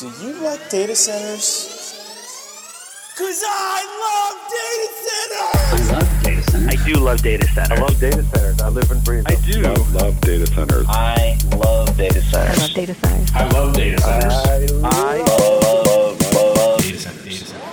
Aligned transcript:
Do 0.00 0.08
you 0.24 0.32
like 0.42 0.70
data 0.70 0.96
centers? 0.96 1.68
Cause 3.18 3.42
I 3.46 3.84
love 4.00 4.40
data 4.56 4.88
centers! 5.04 5.90
I 5.90 5.92
love 5.92 6.22
data 6.22 6.42
centers. 6.50 6.68
I 6.72 6.86
do 6.86 6.94
love 7.00 7.20
data 7.22 7.46
centers. 7.48 7.78
I 7.78 7.82
love 7.82 8.00
data 8.00 8.22
centers. 8.22 8.60
I 8.62 8.68
live 8.70 8.90
and 8.90 9.04
breathe. 9.04 9.24
I 9.26 9.34
do. 9.34 9.60
Love, 9.60 9.94
love 9.94 10.18
data 10.22 10.46
centers. 10.46 10.86
I 10.88 11.36
love 11.54 11.94
data 11.98 12.22
centers. 12.22 12.58
I 12.58 12.62
love 12.62 12.74
data 12.74 12.94
centers. 12.94 13.30
I 13.34 13.48
love 13.50 13.74
data 13.74 14.00
centers. 14.00 14.32
I, 14.32 14.88
I 14.88 15.18
love, 15.18 15.62
love, 15.62 16.34
love 16.34 16.80
data 16.80 16.98
centers. 16.98 17.24
Data 17.24 17.44
centers. 17.44 17.69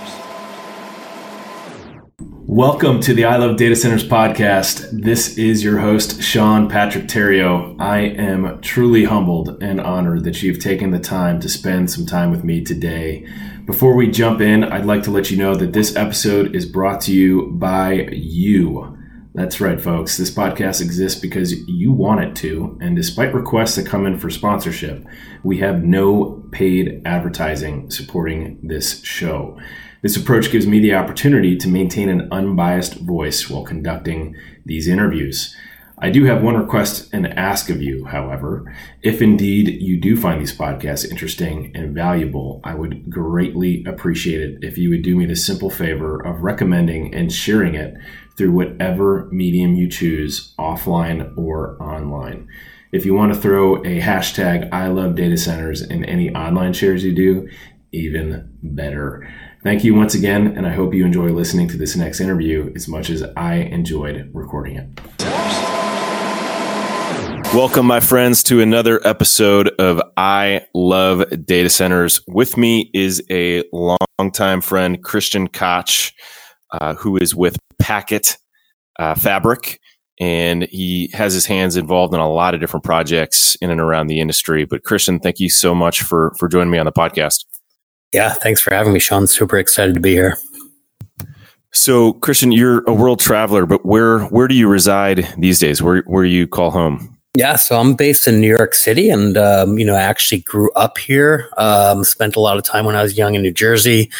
Welcome 2.58 2.98
to 3.02 3.14
the 3.14 3.24
I 3.24 3.36
Love 3.36 3.56
Data 3.56 3.76
Centers 3.76 4.02
podcast. 4.02 4.90
This 4.90 5.38
is 5.38 5.62
your 5.62 5.78
host, 5.78 6.20
Sean 6.20 6.68
Patrick 6.68 7.06
Tario. 7.06 7.76
I 7.78 7.98
am 8.00 8.60
truly 8.62 9.04
humbled 9.04 9.62
and 9.62 9.80
honored 9.80 10.24
that 10.24 10.42
you've 10.42 10.58
taken 10.58 10.90
the 10.90 10.98
time 10.98 11.38
to 11.38 11.48
spend 11.48 11.88
some 11.88 12.04
time 12.04 12.32
with 12.32 12.42
me 12.42 12.64
today. 12.64 13.24
Before 13.64 13.94
we 13.94 14.10
jump 14.10 14.40
in, 14.40 14.64
I'd 14.64 14.86
like 14.86 15.04
to 15.04 15.12
let 15.12 15.30
you 15.30 15.36
know 15.36 15.54
that 15.54 15.72
this 15.72 15.94
episode 15.94 16.56
is 16.56 16.66
brought 16.66 17.00
to 17.02 17.12
you 17.12 17.52
by 17.52 18.08
you. 18.10 18.98
That's 19.34 19.60
right, 19.60 19.80
folks. 19.80 20.16
This 20.16 20.32
podcast 20.32 20.80
exists 20.80 21.20
because 21.20 21.52
you 21.68 21.92
want 21.92 22.24
it 22.24 22.34
to. 22.42 22.76
And 22.80 22.96
despite 22.96 23.34
requests 23.34 23.76
that 23.76 23.86
come 23.86 24.04
in 24.04 24.18
for 24.18 24.30
sponsorship, 24.30 25.06
we 25.44 25.58
have 25.58 25.84
no 25.84 26.44
paid 26.50 27.02
advertising 27.04 27.88
supporting 27.92 28.58
this 28.64 29.00
show. 29.04 29.56
This 30.02 30.16
approach 30.16 30.52
gives 30.52 30.66
me 30.66 30.78
the 30.78 30.94
opportunity 30.94 31.56
to 31.56 31.68
maintain 31.68 32.08
an 32.08 32.28
unbiased 32.30 32.94
voice 32.94 33.50
while 33.50 33.64
conducting 33.64 34.36
these 34.64 34.86
interviews. 34.86 35.56
I 36.00 36.10
do 36.10 36.24
have 36.26 36.42
one 36.42 36.56
request 36.56 37.12
and 37.12 37.26
ask 37.26 37.70
of 37.70 37.82
you, 37.82 38.04
however. 38.04 38.72
If 39.02 39.20
indeed 39.20 39.82
you 39.82 40.00
do 40.00 40.16
find 40.16 40.40
these 40.40 40.56
podcasts 40.56 41.10
interesting 41.10 41.72
and 41.74 41.92
valuable, 41.92 42.60
I 42.62 42.74
would 42.74 43.10
greatly 43.10 43.84
appreciate 43.84 44.40
it 44.40 44.58
if 44.62 44.78
you 44.78 44.90
would 44.90 45.02
do 45.02 45.16
me 45.16 45.26
the 45.26 45.34
simple 45.34 45.70
favor 45.70 46.24
of 46.24 46.42
recommending 46.42 47.12
and 47.12 47.32
sharing 47.32 47.74
it 47.74 47.94
through 48.36 48.52
whatever 48.52 49.28
medium 49.32 49.74
you 49.74 49.88
choose, 49.88 50.54
offline 50.56 51.36
or 51.36 51.76
online. 51.82 52.46
If 52.92 53.04
you 53.04 53.14
want 53.14 53.34
to 53.34 53.40
throw 53.40 53.78
a 53.78 54.00
hashtag 54.00 54.72
I 54.72 54.86
love 54.86 55.16
data 55.16 55.36
centers 55.36 55.82
in 55.82 56.04
any 56.04 56.32
online 56.32 56.72
shares 56.72 57.02
you 57.02 57.12
do, 57.12 57.48
even 57.90 58.56
better. 58.62 59.28
Thank 59.64 59.82
you 59.82 59.92
once 59.92 60.14
again, 60.14 60.56
and 60.56 60.68
I 60.68 60.72
hope 60.72 60.94
you 60.94 61.04
enjoy 61.04 61.30
listening 61.30 61.66
to 61.68 61.76
this 61.76 61.96
next 61.96 62.20
interview 62.20 62.72
as 62.76 62.86
much 62.86 63.10
as 63.10 63.24
I 63.36 63.56
enjoyed 63.56 64.30
recording 64.32 64.76
it. 64.76 64.88
Welcome, 67.52 67.84
my 67.84 67.98
friends, 67.98 68.44
to 68.44 68.60
another 68.60 69.04
episode 69.04 69.70
of 69.80 70.00
I 70.16 70.64
Love 70.74 71.24
Data 71.44 71.70
Centers. 71.70 72.20
With 72.28 72.56
me 72.56 72.88
is 72.94 73.20
a 73.30 73.64
longtime 73.72 74.60
friend, 74.60 75.02
Christian 75.02 75.48
Koch, 75.48 76.12
uh, 76.70 76.94
who 76.94 77.16
is 77.16 77.34
with 77.34 77.58
Packet 77.80 78.36
uh, 79.00 79.16
Fabric. 79.16 79.80
And 80.20 80.68
he 80.70 81.10
has 81.14 81.34
his 81.34 81.46
hands 81.46 81.76
involved 81.76 82.14
in 82.14 82.20
a 82.20 82.30
lot 82.30 82.54
of 82.54 82.60
different 82.60 82.84
projects 82.84 83.56
in 83.56 83.70
and 83.70 83.80
around 83.80 84.06
the 84.06 84.20
industry. 84.20 84.64
But 84.66 84.84
Christian, 84.84 85.18
thank 85.18 85.40
you 85.40 85.50
so 85.50 85.74
much 85.74 86.02
for 86.02 86.32
for 86.38 86.48
joining 86.48 86.70
me 86.70 86.78
on 86.78 86.86
the 86.86 86.92
podcast. 86.92 87.44
Yeah, 88.12 88.32
thanks 88.32 88.60
for 88.60 88.72
having 88.72 88.92
me, 88.92 88.98
Sean. 88.98 89.26
Super 89.26 89.58
excited 89.58 89.94
to 89.94 90.00
be 90.00 90.12
here. 90.12 90.36
So, 91.72 92.14
Christian, 92.14 92.50
you're 92.50 92.82
a 92.88 92.94
world 92.94 93.20
traveler, 93.20 93.66
but 93.66 93.84
where 93.84 94.20
where 94.26 94.48
do 94.48 94.54
you 94.54 94.68
reside 94.68 95.28
these 95.36 95.58
days? 95.58 95.82
Where 95.82 96.02
where 96.02 96.24
you 96.24 96.46
call 96.46 96.70
home? 96.70 97.18
Yeah, 97.36 97.54
so 97.56 97.78
I'm 97.78 97.94
based 97.94 98.26
in 98.26 98.40
New 98.40 98.48
York 98.48 98.74
City, 98.74 99.10
and 99.10 99.36
um, 99.36 99.78
you 99.78 99.84
know, 99.84 99.94
I 99.94 100.00
actually 100.00 100.40
grew 100.40 100.72
up 100.72 100.98
here. 100.98 101.48
Um, 101.56 102.02
spent 102.02 102.34
a 102.34 102.40
lot 102.40 102.56
of 102.56 102.64
time 102.64 102.84
when 102.84 102.96
I 102.96 103.02
was 103.02 103.16
young 103.16 103.34
in 103.36 103.42
New 103.42 103.52
Jersey. 103.52 104.10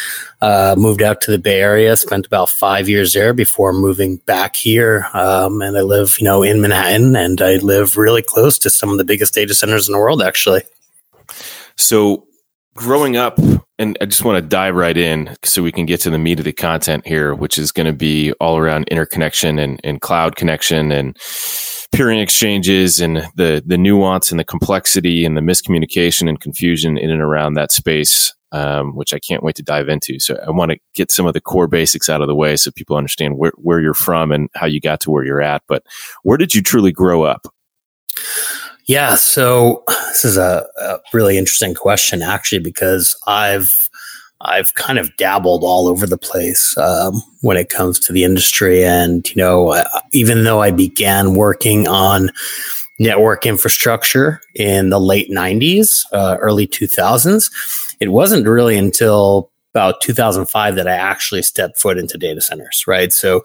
Uh, 0.41 0.77
moved 0.78 1.03
out 1.03 1.20
to 1.22 1.33
the 1.33 1.39
Bay 1.39 1.61
Area, 1.61 1.97
spent 1.97 2.27
about 2.27 2.48
five 2.48 2.89
years 2.89 3.14
there 3.14 3.33
before 3.33 3.72
moving 3.72 4.19
back 4.19 4.55
here. 4.55 5.09
Um, 5.14 5.62
and 5.62 5.77
I 5.77 5.81
live, 5.81 6.15
you 6.21 6.25
know, 6.25 6.44
in 6.44 6.60
Manhattan, 6.60 7.16
and 7.16 7.43
I 7.43 7.56
live 7.56 7.97
really 7.97 8.22
close 8.22 8.56
to 8.60 8.71
some 8.71 8.91
of 8.91 8.98
the 8.98 9.04
biggest 9.04 9.34
data 9.34 9.53
centers 9.53 9.88
in 9.88 9.93
the 9.94 9.98
world, 9.98 10.22
actually. 10.22 10.62
So, 11.77 12.28
growing 12.78 13.16
up, 13.16 13.39
and 13.78 13.99
I 14.00 14.06
just 14.06 14.25
want 14.25 14.37
to 14.37 14.49
dive 14.49 14.77
right 14.77 14.97
in 14.97 15.37
so 15.43 15.62
we 15.62 15.72
can 15.72 15.84
get 15.84 16.00
to 16.03 16.11
the 16.11 16.19
meat 16.19 16.39
of 16.39 16.44
the 16.44 16.53
content 16.53 17.06
here, 17.06 17.34
which 17.34 17.59
is 17.59 17.72
going 17.72 17.87
to 17.87 17.93
be 17.93 18.33
all 18.34 18.56
around 18.56 18.87
interconnection 18.89 19.59
and, 19.59 19.81
and 19.83 20.00
cloud 20.00 20.37
connection 20.37 20.93
and 20.93 21.16
peering 21.91 22.21
exchanges 22.21 23.00
and 23.00 23.16
the 23.34 23.62
the 23.66 23.78
nuance 23.78 24.31
and 24.31 24.39
the 24.39 24.44
complexity 24.44 25.25
and 25.25 25.37
the 25.37 25.41
miscommunication 25.41 26.28
and 26.28 26.41
confusion 26.41 26.97
in 26.97 27.11
and 27.11 27.21
around 27.21 27.55
that 27.55 27.72
space, 27.72 28.33
um, 28.53 28.95
which 28.95 29.12
I 29.12 29.19
can't 29.19 29.43
wait 29.43 29.56
to 29.56 29.62
dive 29.65 29.89
into. 29.89 30.21
So 30.21 30.39
I 30.47 30.50
want 30.50 30.71
to 30.71 30.78
get 30.95 31.10
some 31.10 31.27
of 31.27 31.34
the 31.34 31.41
core 31.41 31.66
basics 31.66 32.09
out 32.09 32.21
of 32.21 32.28
the 32.28 32.37
way 32.37 32.56
so 32.56 32.71
people 32.71 32.97
understand 32.97 33.39
where, 33.39 33.53
where 33.56 33.81
you're 33.81 33.93
from 33.93 34.31
and 34.31 34.49
how 34.55 34.66
you 34.66 34.81
got 34.81 35.00
to 35.00 35.10
where 35.10 35.25
you're 35.25 35.43
at. 35.43 35.62
But 35.66 35.83
where 36.22 36.39
did 36.39 36.55
you 36.55 36.62
truly 36.62 36.93
grow 36.93 37.25
up? 37.25 37.49
Yeah, 38.88 39.16
so 39.16 39.84
this 39.87 40.25
is 40.25 40.38
a, 40.38 40.66
a 40.81 40.99
really 41.12 41.37
interesting 41.37 41.75
question, 41.75 42.22
actually, 42.22 42.60
because 42.60 43.15
I've 43.26 43.88
I've 44.41 44.75
kind 44.76 44.99
of 44.99 45.15
dabbled 45.16 45.62
all 45.62 45.88
over 45.88 46.06
the 46.06 46.16
place 46.16 46.76
um, 46.78 47.21
when 47.43 47.59
it 47.59 47.69
comes 47.69 47.98
to 48.00 48.12
the 48.12 48.25
industry. 48.25 48.84
And, 48.84 49.28
you 49.28 49.37
know, 49.37 49.84
even 50.12 50.44
though 50.44 50.62
I 50.62 50.71
began 50.71 51.34
working 51.34 51.87
on 51.88 52.31
network 53.00 53.44
infrastructure 53.44 54.41
in 54.54 54.91
the 54.91 55.00
late 55.00 55.28
90s, 55.28 56.04
uh, 56.12 56.37
early 56.41 56.69
2000s, 56.69 57.50
it 58.00 58.10
wasn't 58.12 58.47
really 58.47 58.78
until 58.78 59.50
about 59.75 60.00
2005 60.00 60.77
that 60.77 60.87
I 60.87 60.94
actually 60.94 61.43
stepped 61.43 61.78
foot 61.81 61.98
into 61.98 62.16
data 62.16 62.41
centers, 62.41 62.84
right? 62.87 63.12
So, 63.12 63.43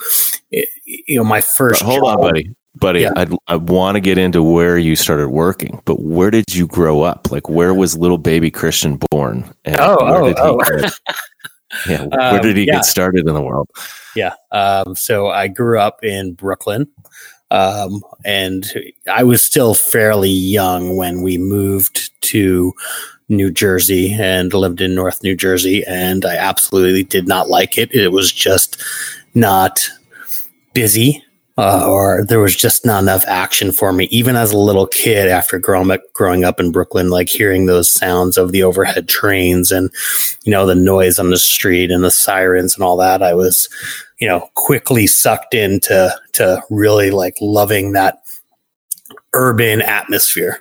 it, 0.51 0.69
you 0.85 1.17
know, 1.17 1.23
my 1.23 1.41
first. 1.41 1.81
But 1.81 1.87
hold 1.87 2.03
job, 2.03 2.19
on, 2.19 2.21
buddy 2.21 2.55
buddy 2.75 3.01
yeah. 3.01 3.11
I'd, 3.15 3.31
i 3.47 3.55
want 3.55 3.95
to 3.95 4.01
get 4.01 4.17
into 4.17 4.41
where 4.41 4.77
you 4.77 4.95
started 4.95 5.29
working 5.29 5.81
but 5.85 6.01
where 6.01 6.31
did 6.31 6.53
you 6.53 6.67
grow 6.67 7.01
up 7.01 7.31
like 7.31 7.49
where 7.49 7.73
was 7.73 7.97
little 7.97 8.17
baby 8.17 8.49
christian 8.49 8.99
born 9.11 9.49
and 9.65 9.79
oh, 9.79 9.97
oh, 9.99 10.33
oh. 10.37 10.89
yeah 11.87 12.05
where 12.05 12.41
did 12.41 12.57
he 12.57 12.63
um, 12.63 12.67
yeah. 12.67 12.73
get 12.75 12.85
started 12.85 13.27
in 13.27 13.33
the 13.33 13.41
world 13.41 13.69
yeah 14.15 14.33
um, 14.51 14.95
so 14.95 15.27
i 15.27 15.47
grew 15.47 15.79
up 15.79 16.03
in 16.03 16.33
brooklyn 16.33 16.87
um, 17.51 18.01
and 18.25 18.65
i 19.11 19.23
was 19.23 19.41
still 19.41 19.75
fairly 19.75 20.31
young 20.31 20.95
when 20.97 21.21
we 21.21 21.37
moved 21.37 22.09
to 22.21 22.73
new 23.29 23.51
jersey 23.51 24.13
and 24.13 24.53
lived 24.53 24.81
in 24.81 24.95
north 24.95 25.21
new 25.23 25.35
jersey 25.35 25.83
and 25.85 26.25
i 26.25 26.35
absolutely 26.35 27.03
did 27.03 27.27
not 27.27 27.49
like 27.49 27.77
it 27.77 27.93
it 27.93 28.11
was 28.11 28.31
just 28.31 28.83
not 29.35 29.87
busy 30.73 31.23
uh, 31.57 31.87
or 31.87 32.25
there 32.25 32.39
was 32.39 32.55
just 32.55 32.85
not 32.85 33.03
enough 33.03 33.23
action 33.27 33.71
for 33.71 33.93
me. 33.93 34.05
Even 34.05 34.35
as 34.35 34.51
a 34.51 34.57
little 34.57 34.87
kid, 34.87 35.29
after 35.29 35.59
growing 35.59 35.91
up, 35.91 36.01
growing 36.13 36.43
up 36.43 36.59
in 36.59 36.71
Brooklyn, 36.71 37.09
like 37.09 37.29
hearing 37.29 37.65
those 37.65 37.91
sounds 37.91 38.37
of 38.37 38.51
the 38.51 38.63
overhead 38.63 39.07
trains 39.07 39.71
and 39.71 39.91
you 40.43 40.51
know 40.51 40.65
the 40.65 40.75
noise 40.75 41.19
on 41.19 41.29
the 41.29 41.37
street 41.37 41.91
and 41.91 42.03
the 42.03 42.11
sirens 42.11 42.75
and 42.75 42.83
all 42.83 42.97
that, 42.97 43.21
I 43.21 43.35
was 43.35 43.69
you 44.19 44.27
know 44.27 44.49
quickly 44.55 45.05
sucked 45.05 45.53
into 45.53 46.11
to 46.33 46.61
really 46.71 47.11
like 47.11 47.35
loving 47.39 47.91
that 47.91 48.23
urban 49.33 49.81
atmosphere. 49.81 50.59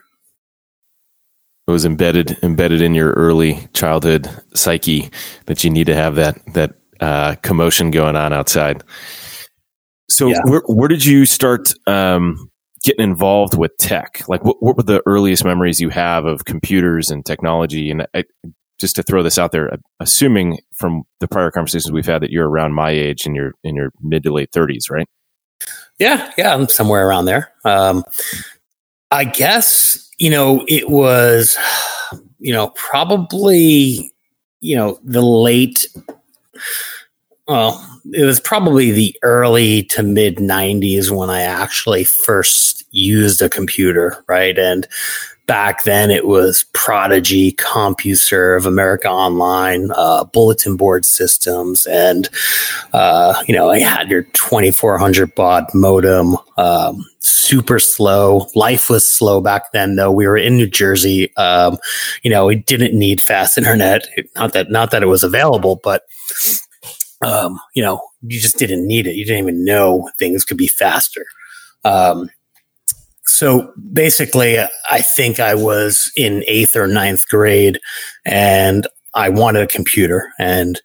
It 1.67 1.71
was 1.71 1.87
embedded 1.87 2.39
embedded 2.43 2.83
in 2.83 2.95
your 2.95 3.13
early 3.13 3.67
childhood 3.73 4.29
psyche 4.53 5.11
that 5.47 5.65
you 5.65 5.71
need 5.71 5.87
to 5.87 5.95
have 5.95 6.17
that 6.17 6.39
that 6.53 6.75
uh, 7.01 7.37
commotion 7.37 7.91
going 7.91 8.15
on 8.15 8.35
outside. 8.35 8.85
So 10.09 10.29
yeah. 10.29 10.41
where, 10.45 10.63
where 10.67 10.89
did 10.89 11.05
you 11.05 11.25
start 11.27 11.73
um, 11.87 12.51
getting 12.83 13.05
involved 13.05 13.57
with 13.57 13.77
tech? 13.79 14.23
Like 14.29 14.45
what, 14.45 14.63
what 14.63 14.77
were 14.77 14.83
the 14.83 15.03
earliest 15.07 15.45
memories 15.45 15.81
you 15.81 15.89
have 15.91 16.25
of 16.25 16.45
computers 16.45 17.11
and 17.11 17.25
technology? 17.25 17.91
And 17.91 18.07
I, 18.15 18.25
just 18.83 18.97
to 18.97 19.03
throw 19.03 19.23
this 19.23 19.39
out 19.39 19.53
there, 19.53 19.79
assuming 20.01 20.59
from 20.75 21.05
the 21.21 21.29
prior 21.29 21.53
conversations 21.53 21.93
we've 21.93 22.05
had 22.05 22.21
that 22.21 22.31
you're 22.31 22.49
around 22.49 22.73
my 22.73 22.91
age 22.91 23.27
in 23.27 23.35
your 23.35 23.53
in 23.63 23.77
your 23.77 23.93
mid 24.01 24.25
to 24.25 24.33
late 24.33 24.51
30s, 24.51 24.91
right? 24.91 25.09
Yeah, 26.01 26.33
yeah, 26.37 26.53
I'm 26.53 26.69
somewhere 26.69 27.07
around 27.07 27.27
there. 27.27 27.53
Um, 27.65 28.05
I 29.13 29.23
guess 29.25 30.11
you 30.19 30.31
know 30.31 30.65
it 30.67 30.91
was, 30.91 31.57
you 32.41 32.53
know, 32.53 32.69
probably 32.71 34.13
you 34.61 34.75
know 34.75 34.99
the 35.05 35.23
late 35.23 35.87
well, 37.49 38.01
it 38.13 38.25
was 38.25 38.41
probably 38.41 38.91
the 38.91 39.17
early 39.23 39.83
to 39.85 40.03
mid 40.03 40.37
90s 40.37 41.11
when 41.11 41.31
I 41.31 41.43
actually 41.43 42.05
first 42.05 42.85
used 42.91 43.43
a 43.43 43.49
computer, 43.49 44.23
right? 44.29 44.59
And 44.59 44.87
back 45.47 45.83
then 45.83 46.11
it 46.11 46.27
was 46.27 46.65
Prodigy, 46.73 47.53
CompuServe, 47.53 48.65
America 48.65 49.09
Online, 49.09 49.91
uh, 49.95 50.25
bulletin 50.25 50.77
board 50.77 51.05
systems, 51.05 51.85
and 51.87 52.29
uh, 52.93 53.43
you 53.47 53.55
know 53.55 53.71
I 53.71 53.81
had 53.81 54.09
your 54.09 54.23
2400 54.23 55.35
baud 55.35 55.67
modem. 55.75 56.37
Um, 56.57 57.05
super 57.19 57.79
slow. 57.79 58.47
Life 58.55 58.89
was 58.89 59.07
slow 59.07 59.41
back 59.41 59.73
then, 59.73 59.97
though. 59.97 60.11
We 60.11 60.27
were 60.27 60.37
in 60.37 60.57
New 60.57 60.69
Jersey. 60.69 61.35
Um, 61.37 61.77
you 62.23 62.31
know, 62.31 62.47
we 62.47 62.57
didn't 62.57 62.99
need 62.99 63.21
fast 63.21 63.59
internet. 63.59 64.07
Not 64.37 64.53
that 64.53 64.71
not 64.71 64.91
that 64.93 65.03
it 65.03 65.07
was 65.07 65.25
available, 65.25 65.81
but 65.83 66.05
um, 67.25 67.61
you 67.75 67.83
know, 67.83 68.01
you 68.23 68.41
just 68.41 68.59
didn't 68.59 68.87
need 68.87 69.07
it. 69.07 69.15
You 69.15 69.25
didn't 69.25 69.43
even 69.43 69.65
know 69.65 70.11
things 70.19 70.45
could 70.45 70.57
be 70.57 70.67
faster. 70.67 71.25
Um, 71.85 72.31
so 73.25 73.73
basically, 73.93 74.59
I 74.91 75.01
think 75.01 75.41
I 75.41 75.55
was 75.55 76.11
in 76.17 76.45
eighth 76.47 76.77
or 76.77 76.87
ninth 76.87 77.29
grade 77.29 77.79
and 78.25 78.87
I 79.15 79.29
wanted 79.29 79.63
a 79.63 79.67
computer 79.67 80.33
and 80.39 80.81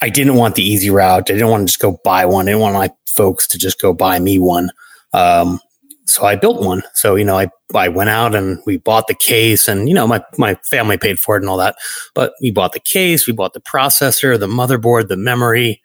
I 0.00 0.10
didn't 0.10 0.36
want 0.36 0.54
the 0.54 0.62
easy 0.62 0.90
route. 0.90 1.30
I 1.30 1.34
didn't 1.34 1.48
want 1.48 1.62
to 1.62 1.72
just 1.72 1.80
go 1.80 1.98
buy 2.04 2.26
one. 2.26 2.46
I 2.46 2.52
didn't 2.52 2.60
want 2.60 2.74
my 2.74 2.90
folks 3.16 3.46
to 3.48 3.58
just 3.58 3.80
go 3.80 3.92
buy 3.92 4.18
me 4.18 4.38
one. 4.38 4.70
Um, 5.12 5.60
so 6.06 6.24
I 6.26 6.36
built 6.36 6.62
one. 6.62 6.82
So, 6.94 7.14
you 7.16 7.24
know, 7.24 7.38
I, 7.38 7.48
I 7.74 7.88
went 7.88 8.10
out 8.10 8.34
and 8.34 8.58
we 8.66 8.76
bought 8.76 9.06
the 9.06 9.14
case 9.14 9.68
and, 9.68 9.88
you 9.88 9.94
know, 9.94 10.06
my, 10.06 10.22
my 10.36 10.54
family 10.70 10.98
paid 10.98 11.18
for 11.18 11.36
it 11.36 11.42
and 11.42 11.48
all 11.48 11.56
that. 11.58 11.76
But 12.14 12.34
we 12.42 12.50
bought 12.50 12.72
the 12.72 12.80
case, 12.80 13.26
we 13.26 13.32
bought 13.32 13.54
the 13.54 13.60
processor, 13.60 14.38
the 14.38 14.46
motherboard, 14.46 15.08
the 15.08 15.16
memory, 15.16 15.80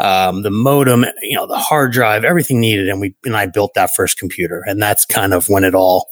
um, 0.00 0.42
the 0.42 0.50
modem, 0.50 1.04
you 1.22 1.36
know, 1.36 1.46
the 1.46 1.58
hard 1.58 1.92
drive, 1.92 2.24
everything 2.24 2.60
needed. 2.60 2.88
And 2.88 3.00
we, 3.00 3.14
and 3.24 3.36
I 3.36 3.46
built 3.46 3.74
that 3.74 3.94
first 3.94 4.18
computer. 4.18 4.62
And 4.66 4.82
that's 4.82 5.04
kind 5.04 5.32
of 5.32 5.48
when 5.48 5.64
it 5.64 5.74
all 5.74 6.08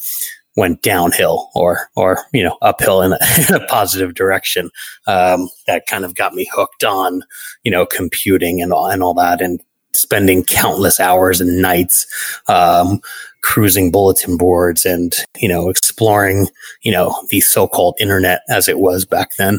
went 0.56 0.82
downhill 0.82 1.50
or, 1.54 1.88
or, 1.96 2.18
you 2.32 2.44
know, 2.44 2.56
uphill 2.62 3.02
in 3.02 3.12
a, 3.12 3.18
in 3.48 3.54
a 3.54 3.66
positive 3.66 4.14
direction. 4.14 4.70
Um, 5.08 5.48
that 5.66 5.86
kind 5.86 6.04
of 6.04 6.14
got 6.14 6.34
me 6.34 6.48
hooked 6.52 6.84
on, 6.84 7.22
you 7.64 7.70
know, 7.70 7.84
computing 7.84 8.62
and 8.62 8.72
all, 8.72 8.86
and 8.86 9.02
all 9.02 9.14
that 9.14 9.40
and 9.40 9.60
spending 9.92 10.44
countless 10.44 11.00
hours 11.00 11.40
and 11.40 11.60
nights, 11.60 12.06
um, 12.48 13.00
cruising 13.42 13.90
bulletin 13.90 14.36
boards 14.36 14.84
and, 14.84 15.14
you 15.36 15.48
know, 15.48 15.68
exploring, 15.68 16.48
you 16.82 16.92
know, 16.92 17.14
the 17.30 17.40
so-called 17.40 17.96
internet 18.00 18.42
as 18.48 18.68
it 18.68 18.78
was 18.78 19.04
back 19.04 19.30
then. 19.38 19.58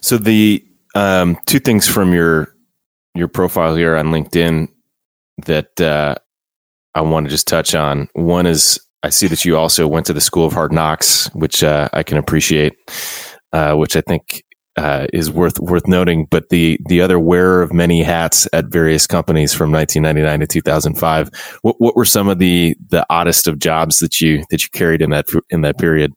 So 0.00 0.18
the 0.18 0.64
um, 0.94 1.38
two 1.46 1.58
things 1.58 1.88
from 1.88 2.12
your 2.12 2.54
your 3.14 3.28
profile 3.28 3.74
here 3.74 3.96
on 3.96 4.06
LinkedIn 4.06 4.68
that 5.46 5.80
uh, 5.80 6.14
I 6.94 7.00
want 7.02 7.26
to 7.26 7.30
just 7.30 7.48
touch 7.48 7.74
on. 7.74 8.08
One 8.14 8.46
is 8.46 8.80
I 9.02 9.10
see 9.10 9.26
that 9.28 9.44
you 9.44 9.56
also 9.56 9.86
went 9.86 10.06
to 10.06 10.12
the 10.12 10.20
School 10.20 10.46
of 10.46 10.52
Hard 10.52 10.72
Knocks, 10.72 11.32
which 11.34 11.62
uh, 11.62 11.88
I 11.92 12.02
can 12.02 12.18
appreciate, 12.18 12.74
uh, 13.52 13.74
which 13.74 13.96
I 13.96 14.00
think 14.00 14.42
uh, 14.76 15.06
is 15.12 15.30
worth 15.30 15.58
worth 15.58 15.86
noting. 15.86 16.26
But 16.26 16.48
the 16.50 16.78
the 16.86 17.00
other 17.00 17.18
wearer 17.18 17.62
of 17.62 17.72
many 17.72 18.02
hats 18.02 18.48
at 18.52 18.66
various 18.66 19.06
companies 19.06 19.52
from 19.52 19.72
1999 19.72 20.40
to 20.40 20.46
2005. 20.46 21.30
What 21.62 21.76
what 21.80 21.96
were 21.96 22.04
some 22.04 22.28
of 22.28 22.38
the 22.38 22.76
the 22.88 23.06
oddest 23.10 23.46
of 23.46 23.58
jobs 23.58 23.98
that 24.00 24.20
you 24.20 24.44
that 24.50 24.62
you 24.62 24.68
carried 24.72 25.02
in 25.02 25.10
that 25.10 25.26
in 25.50 25.62
that 25.62 25.78
period? 25.78 26.12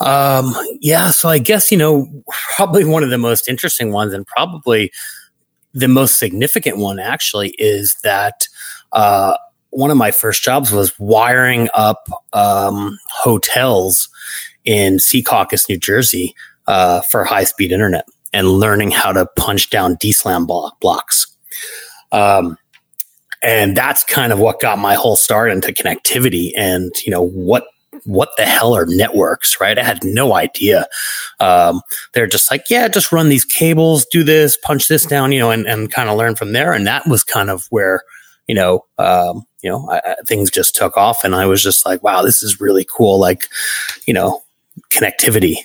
Um, 0.00 0.54
yeah, 0.80 1.10
so 1.10 1.28
I 1.28 1.38
guess 1.38 1.70
you 1.70 1.78
know 1.78 2.06
probably 2.56 2.84
one 2.84 3.02
of 3.02 3.10
the 3.10 3.18
most 3.18 3.48
interesting 3.48 3.92
ones, 3.92 4.12
and 4.12 4.26
probably 4.26 4.92
the 5.74 5.88
most 5.88 6.18
significant 6.18 6.78
one 6.78 6.98
actually 6.98 7.50
is 7.58 7.96
that 8.02 8.48
uh, 8.92 9.36
one 9.70 9.90
of 9.90 9.96
my 9.96 10.10
first 10.10 10.42
jobs 10.42 10.72
was 10.72 10.98
wiring 10.98 11.68
up 11.74 12.08
um, 12.32 12.96
hotels 13.10 14.08
in 14.64 14.96
Secaucus, 14.96 15.68
New 15.68 15.78
Jersey, 15.78 16.34
uh, 16.68 17.00
for 17.10 17.24
high 17.24 17.44
speed 17.44 17.72
internet 17.72 18.06
and 18.32 18.46
learning 18.46 18.92
how 18.92 19.12
to 19.12 19.26
punch 19.36 19.70
down 19.70 19.96
DSLAM 19.96 20.46
block 20.46 20.78
blocks. 20.80 21.26
Um, 22.12 22.56
and 23.42 23.76
that's 23.76 24.04
kind 24.04 24.32
of 24.32 24.38
what 24.38 24.60
got 24.60 24.78
my 24.78 24.94
whole 24.94 25.16
start 25.16 25.50
into 25.50 25.72
connectivity 25.72 26.52
and 26.56 26.92
you 27.04 27.10
know 27.10 27.22
what 27.22 27.66
what 28.04 28.30
the 28.36 28.44
hell 28.44 28.74
are 28.76 28.86
networks, 28.86 29.60
right? 29.60 29.78
I 29.78 29.82
had 29.82 30.04
no 30.04 30.34
idea. 30.34 30.86
Um, 31.40 31.80
they're 32.12 32.26
just 32.26 32.50
like, 32.50 32.64
yeah, 32.70 32.86
just 32.86 33.10
run 33.12 33.28
these 33.28 33.44
cables, 33.44 34.06
do 34.06 34.22
this, 34.22 34.56
punch 34.62 34.88
this 34.88 35.04
down, 35.04 35.32
you 35.32 35.40
know, 35.40 35.50
and, 35.50 35.66
and 35.66 35.90
kind 35.90 36.08
of 36.08 36.16
learn 36.16 36.36
from 36.36 36.52
there. 36.52 36.72
And 36.72 36.86
that 36.86 37.06
was 37.08 37.24
kind 37.24 37.50
of 37.50 37.66
where, 37.70 38.02
you 38.46 38.54
know, 38.54 38.84
um, 38.98 39.44
you 39.62 39.70
know, 39.70 39.88
I, 39.90 40.00
I, 40.04 40.14
things 40.26 40.50
just 40.50 40.76
took 40.76 40.96
off, 40.96 41.24
and 41.24 41.34
I 41.34 41.46
was 41.46 41.62
just 41.62 41.84
like, 41.84 42.02
wow, 42.02 42.22
this 42.22 42.42
is 42.42 42.60
really 42.60 42.86
cool. 42.96 43.18
Like, 43.18 43.48
you 44.06 44.14
know, 44.14 44.42
connectivity. 44.90 45.56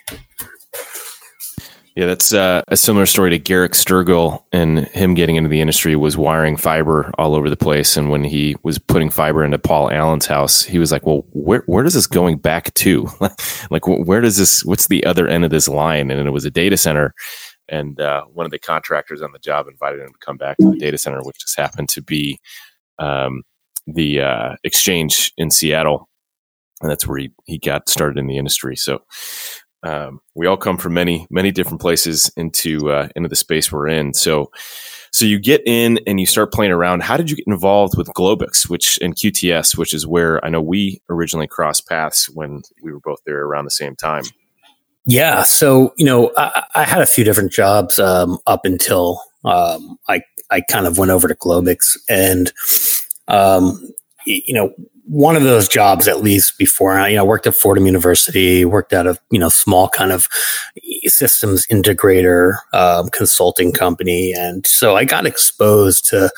Yeah, 1.95 2.07
that's 2.07 2.33
uh, 2.33 2.63
a 2.69 2.75
similar 2.75 3.05
story 3.05 3.29
to 3.29 3.37
Garrick 3.37 3.73
Sturgill 3.73 4.43
and 4.51 4.79
him 4.79 5.13
getting 5.13 5.35
into 5.35 5.49
the 5.49 5.61
industry 5.61 5.95
was 5.95 6.17
wiring 6.17 6.57
fiber 6.57 7.11
all 7.19 7.35
over 7.35 7.51
the 7.51 7.55
place. 7.57 7.95
And 7.95 8.09
when 8.09 8.23
he 8.23 8.55
was 8.63 8.79
putting 8.79 9.11
fiber 9.11 9.43
into 9.43 9.59
Paul 9.59 9.91
Allen's 9.91 10.25
house, 10.25 10.63
he 10.63 10.79
was 10.79 10.91
like, 10.91 11.05
well, 11.05 11.23
where, 11.33 11.61
where 11.67 11.85
is 11.85 11.93
this 11.93 12.07
going 12.07 12.37
back 12.37 12.73
to? 12.75 13.07
like, 13.69 13.87
where 13.87 14.21
does 14.21 14.37
this, 14.37 14.65
what's 14.65 14.87
the 14.87 15.05
other 15.05 15.27
end 15.27 15.45
of 15.45 15.51
this 15.51 15.67
line? 15.67 16.09
And 16.09 16.27
it 16.27 16.31
was 16.31 16.45
a 16.45 16.51
data 16.51 16.77
center. 16.77 17.13
And 17.69 18.01
uh, 18.01 18.23
one 18.23 18.45
of 18.47 18.51
the 18.51 18.59
contractors 18.59 19.21
on 19.21 19.31
the 19.31 19.39
job 19.39 19.67
invited 19.67 20.01
him 20.01 20.07
to 20.07 20.25
come 20.25 20.37
back 20.37 20.57
to 20.57 20.71
the 20.71 20.77
data 20.77 20.97
center, 20.97 21.21
which 21.21 21.41
just 21.41 21.57
happened 21.57 21.89
to 21.89 22.01
be 22.01 22.39
um, 22.97 23.43
the 23.85 24.19
uh, 24.21 24.55
exchange 24.63 25.31
in 25.37 25.51
Seattle. 25.51 26.09
And 26.81 26.89
that's 26.89 27.07
where 27.07 27.19
he, 27.19 27.29
he 27.45 27.59
got 27.59 27.87
started 27.87 28.17
in 28.17 28.25
the 28.25 28.37
industry. 28.37 28.75
So 28.75 29.03
um, 29.83 30.21
we 30.35 30.47
all 30.47 30.57
come 30.57 30.77
from 30.77 30.93
many 30.93 31.27
many 31.29 31.51
different 31.51 31.81
places 31.81 32.31
into 32.35 32.91
uh, 32.91 33.09
into 33.15 33.29
the 33.29 33.35
space 33.35 33.71
we're 33.71 33.87
in. 33.87 34.13
So 34.13 34.51
so 35.11 35.25
you 35.25 35.37
get 35.37 35.61
in 35.67 35.99
and 36.07 36.19
you 36.19 36.25
start 36.25 36.51
playing 36.51 36.71
around. 36.71 37.03
How 37.03 37.17
did 37.17 37.29
you 37.29 37.35
get 37.35 37.45
involved 37.45 37.95
with 37.97 38.07
Globix, 38.07 38.67
which 38.67 38.97
and 38.99 39.15
QTS, 39.15 39.77
which 39.77 39.93
is 39.93 40.07
where 40.07 40.43
I 40.43 40.49
know 40.49 40.61
we 40.61 41.01
originally 41.07 41.47
crossed 41.47 41.87
paths 41.87 42.29
when 42.29 42.63
we 42.81 42.91
were 42.91 42.99
both 42.99 43.19
there 43.25 43.43
around 43.43 43.65
the 43.65 43.71
same 43.71 43.95
time. 43.95 44.23
Yeah, 45.05 45.43
so 45.43 45.93
you 45.97 46.05
know, 46.05 46.31
I, 46.35 46.63
I 46.75 46.83
had 46.83 47.01
a 47.01 47.05
few 47.05 47.23
different 47.23 47.51
jobs 47.51 47.99
um, 47.99 48.39
up 48.47 48.65
until 48.65 49.21
um, 49.45 49.99
I 50.07 50.21
I 50.49 50.61
kind 50.61 50.87
of 50.87 50.97
went 50.97 51.11
over 51.11 51.27
to 51.27 51.35
Globix, 51.35 51.97
and 52.09 52.51
um, 53.27 53.93
you 54.25 54.53
know, 54.53 54.73
one 55.05 55.35
of 55.35 55.43
those 55.43 55.67
jobs 55.67 56.07
at 56.07 56.21
least 56.21 56.57
before 56.57 56.93
I, 56.93 57.09
you 57.09 57.15
know 57.15 57.25
worked 57.25 57.47
at 57.47 57.55
Fordham 57.55 57.85
University, 57.85 58.65
worked 58.65 58.93
at 58.93 59.07
a 59.07 59.17
you 59.31 59.39
know 59.39 59.49
small 59.49 59.89
kind 59.89 60.11
of 60.11 60.27
systems 61.05 61.67
integrator 61.67 62.55
um, 62.73 63.09
consulting 63.09 63.71
company, 63.71 64.33
and 64.33 64.65
so 64.65 64.95
I 64.95 65.05
got 65.05 65.25
exposed 65.25 66.05
to 66.09 66.31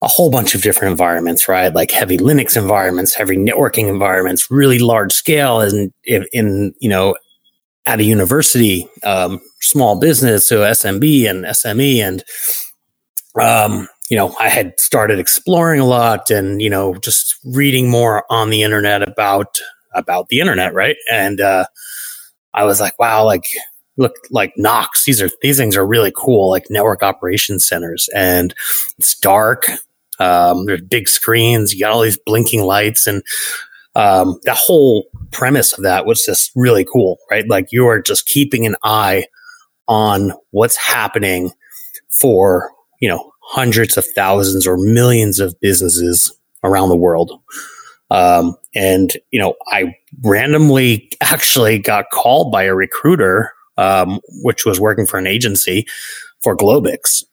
a 0.00 0.08
whole 0.08 0.30
bunch 0.30 0.54
of 0.54 0.62
different 0.62 0.92
environments, 0.92 1.48
right? 1.48 1.74
Like 1.74 1.90
heavy 1.90 2.18
Linux 2.18 2.56
environments, 2.56 3.14
heavy 3.14 3.36
networking 3.36 3.88
environments, 3.88 4.50
really 4.50 4.78
large 4.78 5.12
scale, 5.12 5.60
and 5.60 5.92
in, 6.04 6.26
in 6.32 6.74
you 6.80 6.88
know 6.88 7.16
at 7.86 8.00
a 8.00 8.04
university, 8.04 8.86
um, 9.04 9.40
small 9.60 9.98
business, 9.98 10.46
so 10.46 10.60
SMB 10.60 11.28
and 11.28 11.44
SME, 11.46 11.98
and 11.98 12.24
um, 13.40 13.88
you 14.08 14.16
know, 14.16 14.34
I 14.38 14.48
had 14.48 14.78
started 14.80 15.18
exploring 15.18 15.80
a 15.80 15.86
lot 15.86 16.30
and, 16.30 16.62
you 16.62 16.70
know, 16.70 16.94
just 16.94 17.36
reading 17.44 17.90
more 17.90 18.24
on 18.30 18.50
the 18.50 18.62
internet 18.62 19.06
about, 19.06 19.58
about 19.94 20.28
the 20.28 20.40
internet. 20.40 20.74
Right. 20.74 20.96
And, 21.10 21.40
uh, 21.40 21.66
I 22.54 22.64
was 22.64 22.80
like, 22.80 22.98
wow, 22.98 23.24
like, 23.24 23.44
look 23.96 24.14
like 24.30 24.54
NOCs. 24.58 25.04
These 25.06 25.20
are, 25.20 25.28
these 25.42 25.58
things 25.58 25.76
are 25.76 25.86
really 25.86 26.12
cool, 26.16 26.50
like 26.50 26.66
network 26.70 27.02
operation 27.02 27.58
centers 27.58 28.08
and 28.14 28.54
it's 28.98 29.14
dark. 29.18 29.66
Um, 30.18 30.66
there's 30.66 30.82
big 30.82 31.08
screens. 31.08 31.74
You 31.74 31.80
got 31.80 31.92
all 31.92 32.02
these 32.02 32.18
blinking 32.18 32.62
lights 32.62 33.06
and, 33.06 33.22
um, 33.94 34.38
the 34.44 34.54
whole 34.54 35.08
premise 35.32 35.72
of 35.72 35.82
that 35.82 36.06
was 36.06 36.24
just 36.24 36.52
really 36.54 36.84
cool, 36.84 37.18
right? 37.30 37.48
Like 37.48 37.72
you 37.72 37.86
are 37.88 38.00
just 38.00 38.26
keeping 38.26 38.64
an 38.64 38.76
eye 38.84 39.26
on 39.88 40.32
what's 40.50 40.76
happening 40.76 41.50
for, 42.20 42.70
you 43.00 43.08
know, 43.08 43.32
hundreds 43.48 43.96
of 43.96 44.04
thousands 44.14 44.66
or 44.66 44.76
millions 44.76 45.40
of 45.40 45.58
businesses 45.60 46.30
around 46.62 46.90
the 46.90 46.96
world. 46.96 47.40
Um, 48.10 48.56
and, 48.74 49.10
you 49.30 49.40
know, 49.40 49.54
I 49.68 49.96
randomly 50.22 51.10
actually 51.22 51.78
got 51.78 52.10
called 52.12 52.52
by 52.52 52.64
a 52.64 52.74
recruiter, 52.74 53.52
um, 53.78 54.20
which 54.42 54.66
was 54.66 54.78
working 54.78 55.06
for 55.06 55.18
an 55.18 55.26
agency 55.26 55.86
for 56.40 56.56
Globix. 56.56 57.24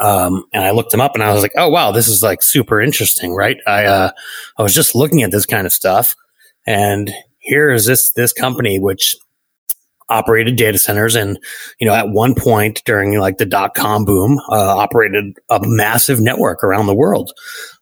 Um, 0.00 0.44
and 0.52 0.62
I 0.62 0.70
looked 0.70 0.94
him 0.94 1.00
up 1.00 1.14
and 1.14 1.24
I 1.24 1.32
was 1.32 1.42
like, 1.42 1.52
oh, 1.56 1.68
wow, 1.68 1.90
this 1.90 2.06
is 2.06 2.22
like 2.22 2.40
super 2.40 2.80
interesting, 2.80 3.34
right? 3.34 3.58
I, 3.66 3.84
uh, 3.84 4.10
I 4.58 4.62
was 4.62 4.74
just 4.74 4.94
looking 4.94 5.22
at 5.22 5.32
this 5.32 5.46
kind 5.46 5.66
of 5.66 5.72
stuff 5.72 6.14
and 6.66 7.12
here 7.38 7.72
is 7.72 7.84
this, 7.86 8.12
this 8.12 8.32
company, 8.32 8.78
which 8.78 9.16
operated 10.12 10.56
data 10.56 10.78
centers 10.78 11.14
and 11.14 11.38
you 11.80 11.86
know 11.86 11.94
at 11.94 12.10
one 12.10 12.34
point 12.34 12.82
during 12.84 13.18
like 13.18 13.38
the 13.38 13.46
dot 13.46 13.74
com 13.74 14.04
boom 14.04 14.38
uh, 14.50 14.76
operated 14.76 15.36
a 15.50 15.60
massive 15.64 16.20
network 16.20 16.62
around 16.62 16.86
the 16.86 16.94
world. 16.94 17.32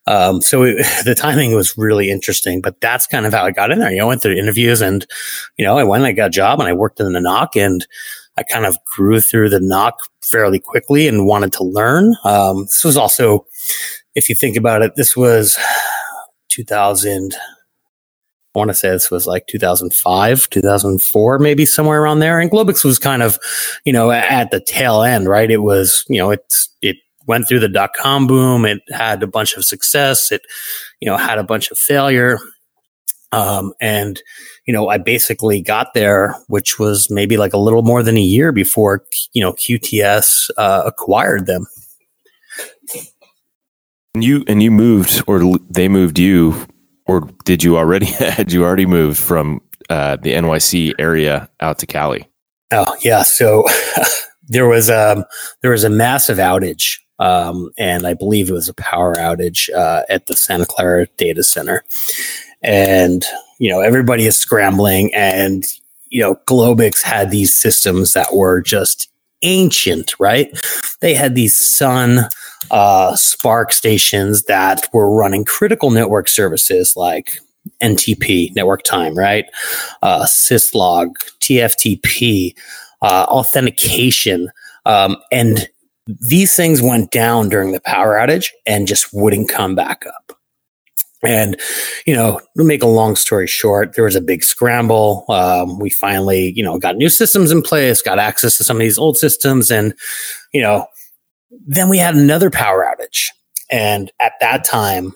Um, 0.06 0.40
so 0.40 0.62
it, 0.62 0.76
the 1.04 1.14
timing 1.14 1.54
was 1.54 1.76
really 1.76 2.10
interesting 2.10 2.60
but 2.60 2.80
that's 2.80 3.06
kind 3.06 3.26
of 3.26 3.32
how 3.32 3.44
i 3.44 3.50
got 3.50 3.70
in 3.70 3.80
there. 3.80 3.90
You 3.90 3.98
know 3.98 4.04
I 4.04 4.08
went 4.08 4.22
through 4.22 4.36
interviews 4.36 4.80
and 4.80 5.06
you 5.56 5.64
know 5.64 5.76
i 5.76 5.84
went 5.84 6.04
i 6.04 6.12
got 6.12 6.28
a 6.28 6.30
job 6.30 6.60
and 6.60 6.68
i 6.68 6.72
worked 6.72 7.00
in 7.00 7.12
the 7.12 7.20
NOC 7.20 7.56
and 7.56 7.86
i 8.38 8.42
kind 8.44 8.64
of 8.64 8.78
grew 8.84 9.20
through 9.20 9.50
the 9.50 9.58
NOC 9.58 9.92
fairly 10.30 10.60
quickly 10.60 11.08
and 11.08 11.26
wanted 11.26 11.52
to 11.54 11.64
learn. 11.64 12.14
Um, 12.24 12.62
this 12.62 12.84
was 12.84 12.96
also 12.96 13.46
if 14.14 14.28
you 14.28 14.36
think 14.36 14.56
about 14.56 14.82
it 14.82 14.92
this 14.96 15.16
was 15.16 15.58
2000 16.48 17.34
I 18.54 18.58
want 18.58 18.70
to 18.70 18.74
say 18.74 18.90
this 18.90 19.12
was 19.12 19.26
like 19.26 19.46
2005, 19.46 20.50
2004, 20.50 21.38
maybe 21.38 21.64
somewhere 21.64 22.02
around 22.02 22.18
there. 22.18 22.40
And 22.40 22.50
Globix 22.50 22.84
was 22.84 22.98
kind 22.98 23.22
of, 23.22 23.38
you 23.84 23.92
know, 23.92 24.10
at 24.10 24.50
the 24.50 24.60
tail 24.60 25.02
end, 25.02 25.28
right? 25.28 25.50
It 25.50 25.58
was, 25.58 26.04
you 26.08 26.18
know, 26.18 26.30
it's, 26.32 26.68
it 26.82 26.96
went 27.26 27.46
through 27.46 27.60
the 27.60 27.68
dot 27.68 27.92
com 27.94 28.26
boom. 28.26 28.64
It 28.64 28.82
had 28.90 29.22
a 29.22 29.28
bunch 29.28 29.56
of 29.56 29.64
success. 29.64 30.32
It, 30.32 30.42
you 31.00 31.06
know, 31.06 31.16
had 31.16 31.38
a 31.38 31.44
bunch 31.44 31.70
of 31.70 31.78
failure. 31.78 32.38
Um, 33.30 33.72
and, 33.80 34.20
you 34.66 34.74
know, 34.74 34.88
I 34.88 34.98
basically 34.98 35.60
got 35.60 35.94
there, 35.94 36.34
which 36.48 36.80
was 36.80 37.08
maybe 37.08 37.36
like 37.36 37.52
a 37.52 37.58
little 37.58 37.82
more 37.82 38.02
than 38.02 38.16
a 38.16 38.20
year 38.22 38.50
before, 38.50 39.04
you 39.32 39.40
know, 39.40 39.52
QTS, 39.52 40.50
uh, 40.56 40.82
acquired 40.84 41.46
them. 41.46 41.66
And 44.14 44.24
you 44.24 44.42
and 44.48 44.60
you 44.60 44.72
moved, 44.72 45.22
or 45.28 45.56
they 45.70 45.86
moved 45.86 46.18
you, 46.18 46.66
or 47.10 47.28
did 47.44 47.64
you 47.64 47.76
already 47.76 48.06
had 48.36 48.52
you 48.52 48.64
already 48.64 48.86
moved 48.86 49.18
from 49.18 49.60
uh, 49.88 50.16
the 50.22 50.32
NYC 50.32 50.94
area 50.98 51.50
out 51.58 51.78
to 51.80 51.86
Cali? 51.86 52.28
Oh 52.70 52.96
yeah, 53.00 53.24
so 53.24 53.64
there 54.48 54.68
was 54.68 54.88
um 54.88 55.24
there 55.60 55.72
was 55.72 55.82
a 55.82 55.90
massive 55.90 56.38
outage, 56.38 56.98
um, 57.18 57.70
and 57.76 58.06
I 58.06 58.14
believe 58.14 58.48
it 58.48 58.52
was 58.54 58.68
a 58.68 58.74
power 58.74 59.16
outage 59.16 59.68
uh, 59.74 60.02
at 60.08 60.26
the 60.26 60.36
Santa 60.36 60.66
Clara 60.66 61.06
data 61.16 61.42
center, 61.42 61.82
and 62.62 63.24
you 63.58 63.70
know 63.70 63.80
everybody 63.80 64.26
is 64.26 64.38
scrambling, 64.38 65.12
and 65.12 65.64
you 66.10 66.20
know 66.20 66.36
Globix 66.46 67.02
had 67.02 67.32
these 67.32 67.56
systems 67.56 68.12
that 68.12 68.32
were 68.32 68.60
just 68.60 69.08
ancient, 69.42 70.14
right? 70.20 70.48
They 71.00 71.14
had 71.14 71.34
these 71.34 71.56
Sun 71.56 72.28
uh, 72.70 73.12
SPARCstations 73.12 74.46
that 74.46 74.88
were 74.92 75.12
running 75.12 75.44
critical 75.44 75.90
network 75.90 76.28
services 76.28 76.94
like 76.96 77.38
NTP, 77.82 78.54
network 78.54 78.82
time, 78.82 79.16
right? 79.16 79.46
Uh, 80.02 80.24
syslog, 80.24 81.14
TFTP, 81.40 82.54
uh, 83.02 83.26
authentication. 83.28 84.50
Um, 84.86 85.16
and 85.32 85.68
these 86.06 86.54
things 86.54 86.82
went 86.82 87.10
down 87.10 87.48
during 87.48 87.72
the 87.72 87.80
power 87.80 88.16
outage 88.16 88.48
and 88.66 88.88
just 88.88 89.08
wouldn't 89.12 89.48
come 89.48 89.74
back 89.74 90.04
up. 90.06 90.36
And, 91.22 91.60
you 92.06 92.14
know, 92.14 92.40
to 92.56 92.64
make 92.64 92.82
a 92.82 92.86
long 92.86 93.14
story 93.14 93.46
short, 93.46 93.94
there 93.94 94.04
was 94.04 94.16
a 94.16 94.22
big 94.22 94.42
scramble. 94.42 95.26
Um, 95.28 95.78
we 95.78 95.90
finally, 95.90 96.52
you 96.56 96.62
know, 96.62 96.78
got 96.78 96.96
new 96.96 97.10
systems 97.10 97.52
in 97.52 97.60
place, 97.60 98.00
got 98.00 98.18
access 98.18 98.56
to 98.56 98.64
some 98.64 98.78
of 98.78 98.80
these 98.80 98.96
old 98.96 99.18
systems. 99.18 99.70
And, 99.70 99.94
you 100.52 100.62
know, 100.62 100.86
then 101.50 101.88
we 101.88 101.98
had 101.98 102.14
another 102.14 102.50
power 102.50 102.84
outage. 102.84 103.26
And 103.70 104.10
at 104.20 104.32
that 104.40 104.64
time, 104.64 105.14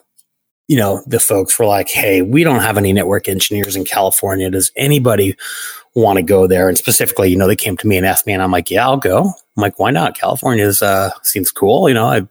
you 0.69 0.77
know, 0.77 1.03
the 1.07 1.21
folks 1.21 1.59
were 1.59 1.67
like, 1.67 1.89
hey, 1.89 2.23
we 2.23 2.43
don't 2.45 2.61
have 2.61 2.79
any 2.79 2.93
network 2.93 3.29
engineers 3.29 3.77
in 3.77 3.85
California. 3.85 4.51
Does 4.51 4.73
anybody 4.77 5.37
want 5.95 6.17
to 6.17 6.23
go 6.23 6.47
there? 6.47 6.69
And 6.69 6.79
specifically, 6.79 7.29
you 7.31 7.37
know, 7.37 7.47
they 7.47 7.57
came 7.57 7.77
to 7.77 7.87
me 7.87 7.97
and 7.97 8.07
asked 8.07 8.27
me, 8.27 8.33
and 8.33 8.43
I'm 8.43 8.51
like, 8.51 8.71
yeah, 8.71 8.85
I'll 8.85 8.97
go. 8.97 9.33
I'm 9.57 9.61
like, 9.61 9.79
why 9.79 9.91
not? 9.91 10.19
California's 10.19 10.83
uh, 10.83 11.11
seems 11.23 11.51
cool. 11.53 11.89
You 11.89 11.95
know, 11.95 12.07
I 12.07 12.23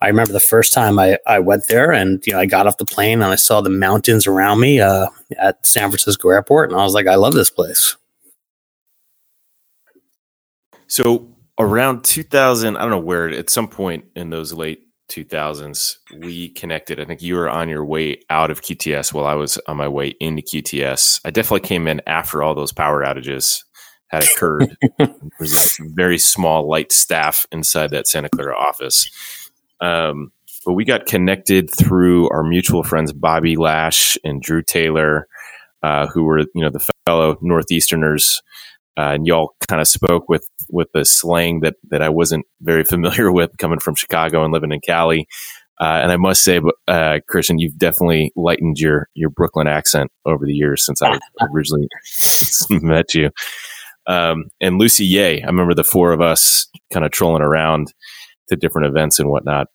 I 0.00 0.08
remember 0.08 0.32
the 0.32 0.40
first 0.40 0.72
time 0.72 0.98
I, 0.98 1.18
I 1.26 1.38
went 1.38 1.68
there 1.68 1.92
and 1.92 2.24
you 2.26 2.32
know 2.32 2.40
I 2.40 2.46
got 2.46 2.66
off 2.66 2.78
the 2.78 2.84
plane 2.84 3.22
and 3.22 3.30
I 3.30 3.36
saw 3.36 3.60
the 3.60 3.70
mountains 3.70 4.26
around 4.26 4.60
me 4.60 4.80
uh, 4.80 5.06
at 5.38 5.64
San 5.64 5.90
Francisco 5.90 6.30
Airport 6.30 6.70
and 6.70 6.80
I 6.80 6.82
was 6.82 6.94
like, 6.94 7.06
I 7.06 7.14
love 7.14 7.34
this 7.34 7.50
place. 7.50 7.96
So 10.88 11.28
around 11.58 12.04
2000, 12.04 12.76
I 12.76 12.80
don't 12.80 12.90
know 12.90 12.98
where 12.98 13.28
at 13.28 13.50
some 13.50 13.68
point 13.68 14.06
in 14.16 14.30
those 14.30 14.52
late 14.52 14.80
2000s, 15.10 15.96
we 16.18 16.48
connected. 16.50 17.00
I 17.00 17.04
think 17.04 17.22
you 17.22 17.36
were 17.36 17.48
on 17.48 17.68
your 17.68 17.84
way 17.84 18.20
out 18.30 18.50
of 18.50 18.62
QTS 18.62 19.12
while 19.12 19.26
I 19.26 19.34
was 19.34 19.58
on 19.68 19.76
my 19.76 19.88
way 19.88 20.14
into 20.20 20.42
QTS. 20.42 21.20
I 21.24 21.30
definitely 21.30 21.66
came 21.66 21.86
in 21.86 22.00
after 22.06 22.42
all 22.42 22.54
those 22.54 22.72
power 22.72 23.04
outages 23.04 23.62
had 24.08 24.24
occurred. 24.24 24.76
there 24.98 25.14
was 25.38 25.78
a 25.80 25.84
very 25.94 26.18
small, 26.18 26.68
light 26.68 26.92
staff 26.92 27.46
inside 27.52 27.90
that 27.90 28.06
Santa 28.06 28.28
Clara 28.28 28.56
office. 28.56 29.10
Um, 29.80 30.32
but 30.64 30.72
we 30.72 30.84
got 30.84 31.06
connected 31.06 31.70
through 31.70 32.30
our 32.30 32.42
mutual 32.42 32.82
friends 32.82 33.12
Bobby 33.12 33.56
Lash 33.56 34.16
and 34.24 34.40
Drew 34.40 34.62
Taylor, 34.62 35.28
uh, 35.82 36.06
who 36.06 36.24
were 36.24 36.40
you 36.40 36.62
know 36.62 36.70
the 36.70 36.90
fellow 37.06 37.36
Northeasterners, 37.36 38.40
uh, 38.96 39.12
and 39.12 39.26
y'all 39.26 39.54
kind 39.68 39.82
of 39.82 39.88
spoke 39.88 40.28
with 40.28 40.48
with 40.70 40.88
the 40.94 41.04
slang 41.04 41.60
that 41.60 41.74
that 41.90 42.02
I 42.02 42.08
wasn't 42.08 42.46
very 42.60 42.84
familiar 42.84 43.32
with 43.32 43.50
coming 43.58 43.78
from 43.80 43.94
Chicago 43.94 44.44
and 44.44 44.52
living 44.52 44.72
in 44.72 44.80
Cali. 44.80 45.26
Uh, 45.80 45.98
and 46.02 46.12
I 46.12 46.16
must 46.16 46.44
say, 46.44 46.60
uh, 46.86 47.18
Christian, 47.28 47.58
you've 47.58 47.76
definitely 47.76 48.32
lightened 48.36 48.78
your 48.78 49.08
your 49.14 49.30
Brooklyn 49.30 49.66
accent 49.66 50.10
over 50.24 50.46
the 50.46 50.52
years 50.52 50.84
since 50.84 51.02
I 51.02 51.18
originally 51.52 51.88
met 52.70 53.14
you. 53.14 53.30
Um, 54.06 54.44
and 54.60 54.78
Lucy 54.78 55.04
Ye, 55.04 55.42
I 55.42 55.46
remember 55.46 55.74
the 55.74 55.84
four 55.84 56.12
of 56.12 56.20
us 56.20 56.68
kind 56.92 57.04
of 57.04 57.10
trolling 57.10 57.42
around 57.42 57.92
to 58.48 58.56
different 58.56 58.88
events 58.88 59.18
and 59.18 59.30
whatnot 59.30 59.68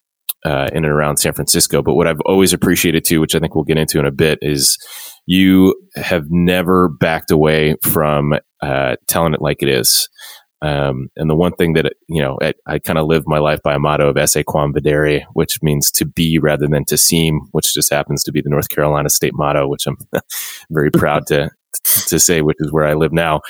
uh, 0.45 0.69
in 0.71 0.85
and 0.85 0.93
around 0.93 1.17
San 1.17 1.33
Francisco. 1.33 1.81
But 1.81 1.95
what 1.95 2.07
I've 2.07 2.21
always 2.25 2.53
appreciated 2.53 3.03
too, 3.05 3.19
which 3.19 3.35
I 3.35 3.39
think 3.39 3.55
we'll 3.55 3.63
get 3.63 3.77
into 3.77 3.99
in 3.99 4.05
a 4.05 4.11
bit, 4.11 4.39
is 4.41 4.77
you 5.25 5.75
have 5.95 6.25
never 6.29 6.89
backed 6.89 7.31
away 7.31 7.75
from 7.83 8.33
uh, 8.61 8.95
telling 9.07 9.33
it 9.33 9.41
like 9.41 9.61
it 9.61 9.69
is. 9.69 10.07
Um, 10.61 11.09
and 11.15 11.29
the 11.29 11.35
one 11.35 11.53
thing 11.53 11.73
that, 11.73 11.93
you 12.07 12.21
know, 12.21 12.37
I, 12.41 12.53
I 12.67 12.79
kind 12.79 12.99
of 12.99 13.07
live 13.07 13.23
my 13.25 13.39
life 13.39 13.61
by 13.63 13.75
a 13.75 13.79
motto 13.79 14.09
of 14.09 14.17
esse 14.17 14.43
quam 14.45 14.73
videre, 14.73 15.23
which 15.33 15.61
means 15.63 15.89
to 15.91 16.05
be 16.05 16.37
rather 16.37 16.67
than 16.67 16.85
to 16.85 16.97
seem, 16.97 17.41
which 17.51 17.73
just 17.73 17.91
happens 17.91 18.23
to 18.23 18.31
be 18.31 18.41
the 18.41 18.49
North 18.49 18.69
Carolina 18.69 19.09
state 19.09 19.33
motto, 19.33 19.67
which 19.67 19.87
I'm 19.87 19.97
very 20.69 20.91
proud 20.91 21.27
to, 21.27 21.49
to 22.07 22.19
say, 22.19 22.41
which 22.41 22.57
is 22.59 22.71
where 22.71 22.85
I 22.85 22.93
live 22.93 23.13
now. 23.13 23.41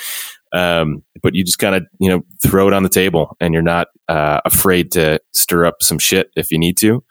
Um, 0.51 1.03
but 1.21 1.35
you 1.35 1.43
just 1.43 1.59
kind 1.59 1.75
of, 1.75 1.85
you 1.99 2.09
know, 2.09 2.21
throw 2.41 2.67
it 2.67 2.73
on 2.73 2.83
the 2.83 2.89
table 2.89 3.35
and 3.39 3.53
you're 3.53 3.63
not 3.63 3.87
uh, 4.07 4.41
afraid 4.45 4.91
to 4.93 5.19
stir 5.33 5.65
up 5.65 5.75
some 5.81 5.99
shit 5.99 6.29
if 6.35 6.51
you 6.51 6.57
need 6.57 6.77
to, 6.77 7.03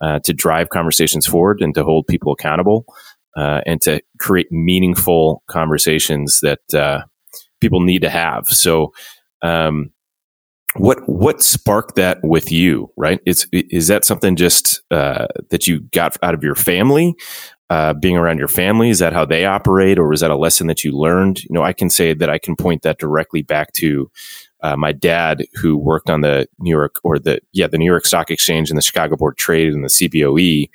uh, 0.00 0.20
to 0.24 0.32
drive 0.32 0.68
conversations 0.68 1.26
forward 1.26 1.60
and 1.60 1.74
to 1.74 1.84
hold 1.84 2.06
people 2.06 2.32
accountable 2.32 2.84
uh, 3.36 3.60
and 3.66 3.80
to 3.82 4.00
create 4.20 4.50
meaningful 4.50 5.42
conversations 5.48 6.40
that 6.42 6.74
uh, 6.74 7.02
people 7.60 7.80
need 7.80 8.02
to 8.02 8.10
have. 8.10 8.46
So, 8.46 8.92
um, 9.44 9.92
what 10.76 11.08
what 11.08 11.40
sparked 11.40 11.94
that 11.94 12.18
with 12.24 12.50
you? 12.50 12.90
Right? 12.96 13.20
Is 13.26 13.46
is 13.52 13.86
that 13.86 14.04
something 14.04 14.34
just 14.34 14.82
uh, 14.90 15.26
that 15.50 15.68
you 15.68 15.80
got 15.92 16.16
out 16.22 16.34
of 16.34 16.42
your 16.42 16.56
family? 16.56 17.14
uh, 17.70 17.94
being 17.94 18.16
around 18.16 18.38
your 18.38 18.48
family? 18.48 18.90
Is 18.90 18.98
that 18.98 19.12
how 19.12 19.24
they 19.24 19.46
operate, 19.46 19.98
or 19.98 20.08
was 20.08 20.20
that 20.20 20.30
a 20.30 20.36
lesson 20.36 20.66
that 20.66 20.84
you 20.84 20.92
learned? 20.92 21.42
You 21.44 21.50
know, 21.50 21.62
I 21.62 21.72
can 21.72 21.88
say 21.90 22.14
that 22.14 22.28
I 22.28 22.38
can 22.38 22.56
point 22.56 22.82
that 22.82 22.98
directly 22.98 23.42
back 23.42 23.72
to 23.74 24.10
uh, 24.62 24.76
my 24.76 24.92
dad, 24.92 25.44
who 25.54 25.76
worked 25.76 26.10
on 26.10 26.20
the 26.20 26.46
New 26.58 26.70
York 26.70 26.96
or 27.02 27.18
the 27.18 27.40
yeah 27.52 27.66
the 27.66 27.78
New 27.78 27.90
York 27.90 28.06
Stock 28.06 28.30
Exchange 28.30 28.70
and 28.70 28.76
the 28.76 28.82
Chicago 28.82 29.16
Board 29.16 29.34
of 29.34 29.38
Trade 29.38 29.72
and 29.72 29.84
the 29.84 29.88
CBOE. 29.88 30.68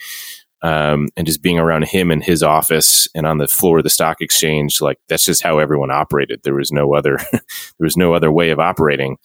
Um, 0.61 1.07
and 1.15 1.25
just 1.25 1.41
being 1.41 1.57
around 1.57 1.85
him 1.85 2.11
in 2.11 2.21
his 2.21 2.43
office 2.43 3.07
and 3.15 3.25
on 3.25 3.37
the 3.37 3.47
floor 3.47 3.77
of 3.77 3.85
the 3.85 3.89
stock 3.89 4.17
exchange, 4.19 4.81
like 4.81 4.97
that's 5.07 5.23
just 5.23 5.41
how 5.41 5.57
everyone 5.59 5.89
operated. 5.89 6.41
There 6.43 6.55
was 6.55 6.71
no 6.71 6.93
other, 6.93 7.17
there 7.31 7.41
was 7.79 7.95
no 7.95 8.13
other 8.13 8.31
way 8.31 8.49
of 8.49 8.59
operating. 8.59 9.17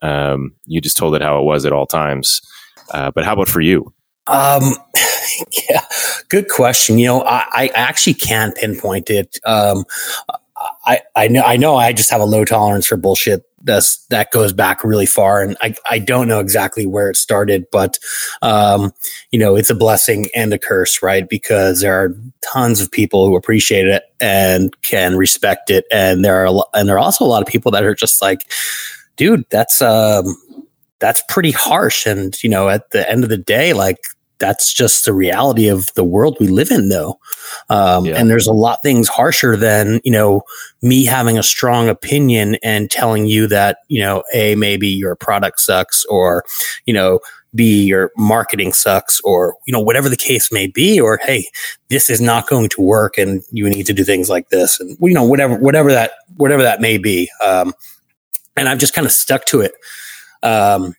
Um, 0.00 0.54
you 0.66 0.80
just 0.80 0.96
told 0.96 1.16
it 1.16 1.22
how 1.22 1.40
it 1.40 1.44
was 1.44 1.64
at 1.64 1.72
all 1.72 1.86
times. 1.86 2.40
Uh, 2.92 3.10
but 3.10 3.24
how 3.24 3.32
about 3.32 3.48
for 3.48 3.60
you? 3.60 3.92
Um, 4.28 4.74
yeah, 5.68 5.82
good 6.28 6.48
question. 6.48 6.98
You 6.98 7.06
know, 7.06 7.22
I, 7.22 7.44
I 7.52 7.66
actually 7.74 8.14
can 8.14 8.52
pinpoint 8.52 9.10
it. 9.10 9.38
Um, 9.44 9.84
I, 10.84 11.02
I 11.14 11.28
know, 11.28 11.42
I 11.42 11.56
know 11.56 11.76
I 11.76 11.92
just 11.92 12.10
have 12.10 12.20
a 12.20 12.24
low 12.24 12.44
tolerance 12.44 12.86
for 12.86 12.96
bullshit. 12.96 13.44
That's, 13.66 13.98
that 14.06 14.30
goes 14.30 14.52
back 14.52 14.82
really 14.84 15.06
far. 15.06 15.42
And 15.42 15.56
I, 15.60 15.74
I 15.90 15.98
don't 15.98 16.28
know 16.28 16.40
exactly 16.40 16.86
where 16.86 17.10
it 17.10 17.16
started, 17.16 17.66
but, 17.70 17.98
um, 18.40 18.92
you 19.32 19.38
know, 19.38 19.56
it's 19.56 19.70
a 19.70 19.74
blessing 19.74 20.28
and 20.34 20.52
a 20.54 20.58
curse, 20.58 21.02
right? 21.02 21.28
Because 21.28 21.80
there 21.80 21.92
are 21.92 22.16
tons 22.42 22.80
of 22.80 22.90
people 22.90 23.26
who 23.26 23.36
appreciate 23.36 23.86
it 23.86 24.04
and 24.20 24.72
can 24.82 25.16
respect 25.16 25.68
it. 25.68 25.84
And 25.92 26.24
there 26.24 26.46
are, 26.46 26.64
and 26.72 26.88
there 26.88 26.96
are 26.96 27.00
also 27.00 27.24
a 27.24 27.26
lot 27.26 27.42
of 27.42 27.48
people 27.48 27.72
that 27.72 27.84
are 27.84 27.94
just 27.94 28.22
like, 28.22 28.50
dude, 29.16 29.44
that's, 29.50 29.82
um, 29.82 30.24
that's 30.98 31.22
pretty 31.28 31.50
harsh. 31.50 32.06
And, 32.06 32.42
you 32.42 32.48
know, 32.48 32.68
at 32.68 32.90
the 32.90 33.10
end 33.10 33.24
of 33.24 33.30
the 33.30 33.36
day, 33.36 33.72
like 33.72 33.98
that's 34.38 34.72
just 34.72 35.04
the 35.04 35.12
reality 35.14 35.68
of 35.68 35.88
the 35.94 36.04
world 36.04 36.36
we 36.40 36.48
live 36.48 36.70
in 36.70 36.88
though. 36.88 37.18
Um, 37.70 38.04
Yeah. 38.06 38.14
and 38.16 38.28
there's 38.28 38.46
a 38.46 38.52
lot 38.52 38.82
things 38.82 39.08
harsher 39.08 39.56
than 39.56 40.00
you 40.04 40.12
know 40.12 40.42
me 40.82 41.04
having 41.04 41.38
a 41.38 41.42
strong 41.42 41.88
opinion 41.88 42.56
and 42.62 42.90
telling 42.90 43.26
you 43.26 43.46
that 43.48 43.78
you 43.88 44.00
know 44.00 44.22
a 44.34 44.54
maybe 44.56 44.88
your 44.88 45.16
product 45.16 45.60
sucks 45.60 46.04
or 46.06 46.44
you 46.86 46.92
know 46.94 47.20
b 47.54 47.84
your 47.84 48.10
marketing 48.18 48.72
sucks 48.72 49.20
or 49.20 49.54
you 49.66 49.72
know 49.72 49.80
whatever 49.80 50.08
the 50.10 50.16
case 50.16 50.52
may 50.52 50.66
be 50.66 51.00
or 51.00 51.18
hey 51.22 51.46
this 51.88 52.10
is 52.10 52.20
not 52.20 52.46
going 52.48 52.68
to 52.68 52.82
work 52.82 53.16
and 53.16 53.42
you 53.52 53.66
need 53.70 53.86
to 53.86 53.94
do 53.94 54.04
things 54.04 54.28
like 54.28 54.48
this 54.50 54.78
and 54.80 54.96
you 55.00 55.14
know 55.14 55.24
whatever 55.24 55.56
whatever 55.56 55.90
that 55.92 56.10
whatever 56.36 56.62
that 56.62 56.80
may 56.80 56.98
be. 56.98 57.30
Um, 57.42 57.72
and 58.56 58.68
i've 58.68 58.78
just 58.78 58.92
kind 58.94 59.06
of 59.06 59.12
stuck 59.12 59.44
to 59.46 59.60
it. 59.60 59.72
Um, 60.42 60.94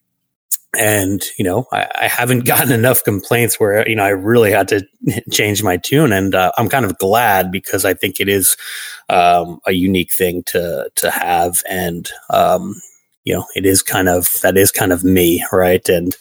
and 0.77 1.23
you 1.37 1.43
know 1.45 1.65
I, 1.71 1.87
I 1.95 2.07
haven't 2.07 2.45
gotten 2.45 2.71
enough 2.71 3.03
complaints 3.03 3.59
where 3.59 3.87
you 3.87 3.95
know 3.95 4.03
i 4.03 4.09
really 4.09 4.51
had 4.51 4.67
to 4.69 4.87
change 5.31 5.63
my 5.63 5.77
tune. 5.77 6.13
And 6.13 6.35
uh, 6.35 6.51
i'm 6.57 6.69
kind 6.69 6.85
of 6.85 6.97
glad 6.97 7.51
because 7.51 7.85
i 7.85 7.93
think 7.93 8.19
it 8.19 8.29
is 8.29 8.55
um, 9.09 9.59
a 9.65 9.71
unique 9.71 10.11
thing 10.11 10.43
to 10.47 10.89
to 10.95 11.11
have. 11.11 11.63
And 11.69 12.09
um, 12.29 12.81
you 13.27 13.33
know 13.33 13.45
it 13.55 13.65
is 13.65 13.83
kind 13.83 14.07
of 14.07 14.29
that 14.41 14.55
is 14.57 14.71
kind 14.71 14.93
of 14.93 15.03
me 15.03 15.43
right? 15.51 15.87
And 15.89 16.15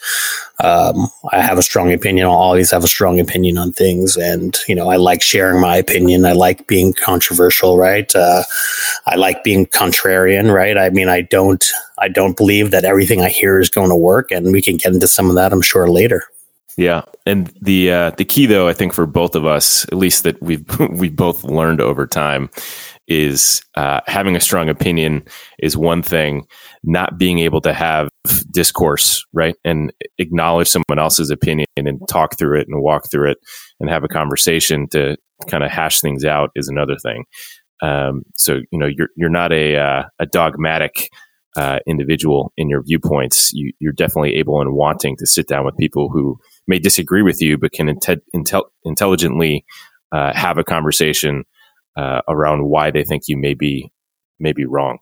um, 0.65 1.09
i 1.33 1.41
have 1.41 1.59
a 1.59 1.63
strong 1.63 1.93
opinion. 1.93 2.27
I'll 2.27 2.33
always 2.33 2.71
have 2.73 2.83
a 2.83 2.89
strong 2.89 3.21
opinion 3.21 3.59
on 3.59 3.73
things. 3.73 4.17
And 4.17 4.59
you 4.67 4.75
know 4.75 4.91
i 4.91 4.97
like 4.97 5.23
sharing 5.23 5.61
my 5.61 5.77
opinion. 5.77 6.27
I 6.27 6.33
like 6.33 6.67
being 6.67 6.93
controversial 6.93 7.79
right? 7.79 8.15
Uh, 8.15 8.43
i 9.07 9.15
like 9.15 9.45
being 9.45 9.67
contrarian 9.67 10.53
right? 10.53 10.77
I 10.77 10.91
mean 10.91 11.09
i 11.09 11.21
don't 11.21 11.65
i 11.99 12.09
don't 12.09 12.37
believe 12.37 12.73
that 12.73 12.85
everything 12.85 13.21
i 13.23 13.29
hear 13.29 13.61
is 13.61 13.71
going 13.71 13.91
to 13.91 13.97
work 13.97 14.31
and 14.33 14.53
we 14.53 14.61
can 14.61 14.77
get 14.77 14.93
into 14.93 15.09
some 15.09 15.29
of 15.29 15.37
that 15.37 15.53
i'm 15.53 15.63
sure 15.63 15.89
later. 15.89 16.25
Yeah, 16.79 17.03
and 17.25 17.47
the 17.63 17.91
uh, 17.91 18.11
the 18.11 18.25
key 18.27 18.45
though, 18.45 18.69
I 18.69 18.75
think 18.75 18.93
for 18.93 19.07
both 19.07 19.35
of 19.35 19.47
us, 19.47 19.85
at 19.85 19.95
least 19.95 20.25
that 20.25 20.43
we've 20.43 20.67
we 20.91 21.09
both 21.09 21.43
learned 21.43 21.81
over 21.81 22.07
time, 22.07 22.51
is 23.09 23.63
uh, 23.77 24.01
having 24.07 24.37
a 24.37 24.41
strong 24.41 24.69
opinion 24.69 25.23
is 25.59 25.77
one 25.77 26.03
thing. 26.03 26.47
Not 26.85 27.19
being 27.19 27.39
able 27.41 27.61
to 27.63 27.73
have 27.73 28.09
discourse, 28.51 29.25
right, 29.33 29.57
and 29.65 29.93
acknowledge 30.19 30.69
someone 30.69 30.99
else's 30.99 31.31
opinion 31.31 31.67
and 31.77 32.01
talk 32.09 32.39
through 32.39 32.61
it 32.61 32.69
and 32.69 32.83
walk 32.83 33.11
through 33.11 33.31
it 33.33 33.39
and 33.81 33.91
have 33.91 34.05
a 34.05 34.09
conversation 34.09 34.89
to 34.91 35.17
kind 35.49 35.65
of 35.65 35.71
hash 35.71 36.01
things 36.01 36.25
out 36.25 36.51
is 36.55 36.69
another 36.69 36.97
thing. 36.97 37.25
Um, 37.83 38.23
so 38.37 38.61
you 38.71 38.79
know, 38.79 38.87
you're 38.87 39.09
you're 39.17 39.29
not 39.29 39.53
a 39.53 39.77
uh, 39.77 40.03
a 40.19 40.27
dogmatic 40.27 41.11
uh, 41.57 41.79
individual 41.87 42.53
in 42.57 42.69
your 42.69 42.83
viewpoints. 42.83 43.53
You, 43.53 43.73
you're 43.79 43.93
definitely 43.93 44.35
able 44.37 44.61
and 44.61 44.75
wanting 44.75 45.17
to 45.19 45.27
sit 45.27 45.49
down 45.49 45.65
with 45.65 45.77
people 45.77 46.11
who 46.11 46.39
may 46.67 46.79
disagree 46.79 47.23
with 47.23 47.41
you, 47.41 47.57
but 47.59 47.73
can 47.73 47.89
inte- 47.89 48.21
intel- 48.35 48.69
intelligently 48.85 49.65
uh, 50.13 50.33
have 50.35 50.59
a 50.59 50.65
conversation 50.65 51.45
uh, 51.97 52.21
around 52.29 52.65
why 52.67 52.91
they 52.91 53.05
think 53.05 53.25
you 53.29 53.37
may 53.37 53.55
be 53.55 53.91
may 54.39 54.53
be 54.53 54.65
wrong. 54.65 54.99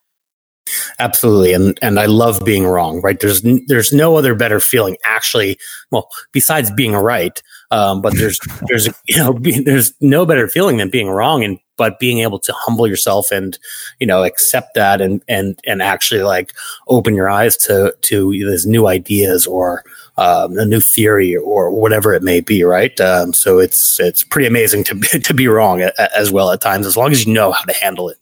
absolutely. 0.98 1.52
And 1.52 1.78
and 1.82 1.98
i 2.00 2.06
love 2.06 2.44
being 2.44 2.66
wrong 2.66 3.00
right? 3.02 3.18
There's 3.20 3.44
n- 3.44 3.64
there's 3.66 3.92
no 3.92 4.16
other 4.16 4.34
better 4.34 4.60
feeling. 4.60 4.96
Actually 5.04 5.58
well 5.90 6.08
besides 6.32 6.70
being 6.70 6.94
right 6.94 7.42
um, 7.70 8.00
but 8.00 8.14
there's 8.16 8.38
there's 8.68 8.88
you 9.06 9.16
know 9.18 9.32
be, 9.32 9.60
there's 9.60 9.92
no 10.00 10.24
better 10.26 10.48
feeling 10.48 10.76
than 10.78 10.90
being 10.90 11.08
wrong 11.08 11.44
and 11.44 11.58
but 11.76 11.98
being 11.98 12.20
able 12.20 12.38
to 12.38 12.52
humble 12.52 12.86
yourself 12.86 13.30
and 13.32 13.58
you 14.00 14.06
know 14.06 14.22
accept 14.24 14.74
that 14.74 15.00
and 15.00 15.22
and 15.28 15.58
and 15.66 15.82
actually 15.82 16.22
like 16.22 16.52
open 16.88 17.14
your 17.14 17.28
eyes 17.28 17.56
to 17.56 17.94
to 18.02 18.30
these 18.30 18.66
new 18.66 18.86
ideas 18.86 19.46
or 19.46 19.82
um, 20.16 20.56
a 20.58 20.64
new 20.64 20.80
theory 20.80 21.36
or 21.36 21.70
whatever 21.70 22.14
it 22.14 22.22
may 22.22 22.40
be 22.40 22.62
right? 22.62 22.98
Um, 23.00 23.32
so 23.32 23.58
it's 23.58 23.98
it's 24.00 24.22
pretty 24.22 24.46
amazing 24.46 24.84
to 24.84 25.00
to 25.20 25.34
be 25.34 25.48
wrong 25.48 25.82
as 26.16 26.30
well 26.30 26.50
at 26.50 26.60
times 26.60 26.86
as 26.86 26.96
long 26.96 27.12
as 27.12 27.26
you 27.26 27.32
know 27.32 27.52
how 27.52 27.64
to 27.64 27.74
handle 27.74 28.08
it. 28.08 28.18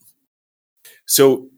So 1.06 1.48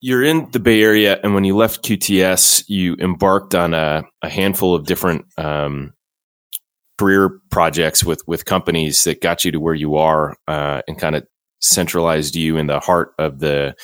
you're 0.00 0.24
in 0.24 0.50
the 0.50 0.60
Bay 0.60 0.82
Area, 0.82 1.18
and 1.22 1.34
when 1.34 1.44
you 1.44 1.56
left 1.56 1.84
QTS, 1.84 2.64
you 2.66 2.96
embarked 2.98 3.54
on 3.54 3.72
a, 3.72 4.02
a 4.22 4.28
handful 4.28 4.74
of 4.74 4.84
different 4.84 5.26
um, 5.38 5.94
career 6.98 7.40
projects 7.50 8.04
with 8.04 8.22
with 8.26 8.44
companies 8.44 9.04
that 9.04 9.20
got 9.20 9.44
you 9.44 9.52
to 9.52 9.60
where 9.60 9.74
you 9.74 9.96
are, 9.96 10.36
uh, 10.48 10.82
and 10.88 10.98
kind 10.98 11.16
of 11.16 11.26
centralized 11.60 12.34
you 12.34 12.56
in 12.56 12.66
the 12.66 12.80
heart 12.80 13.14
of 13.18 13.38
the 13.38 13.74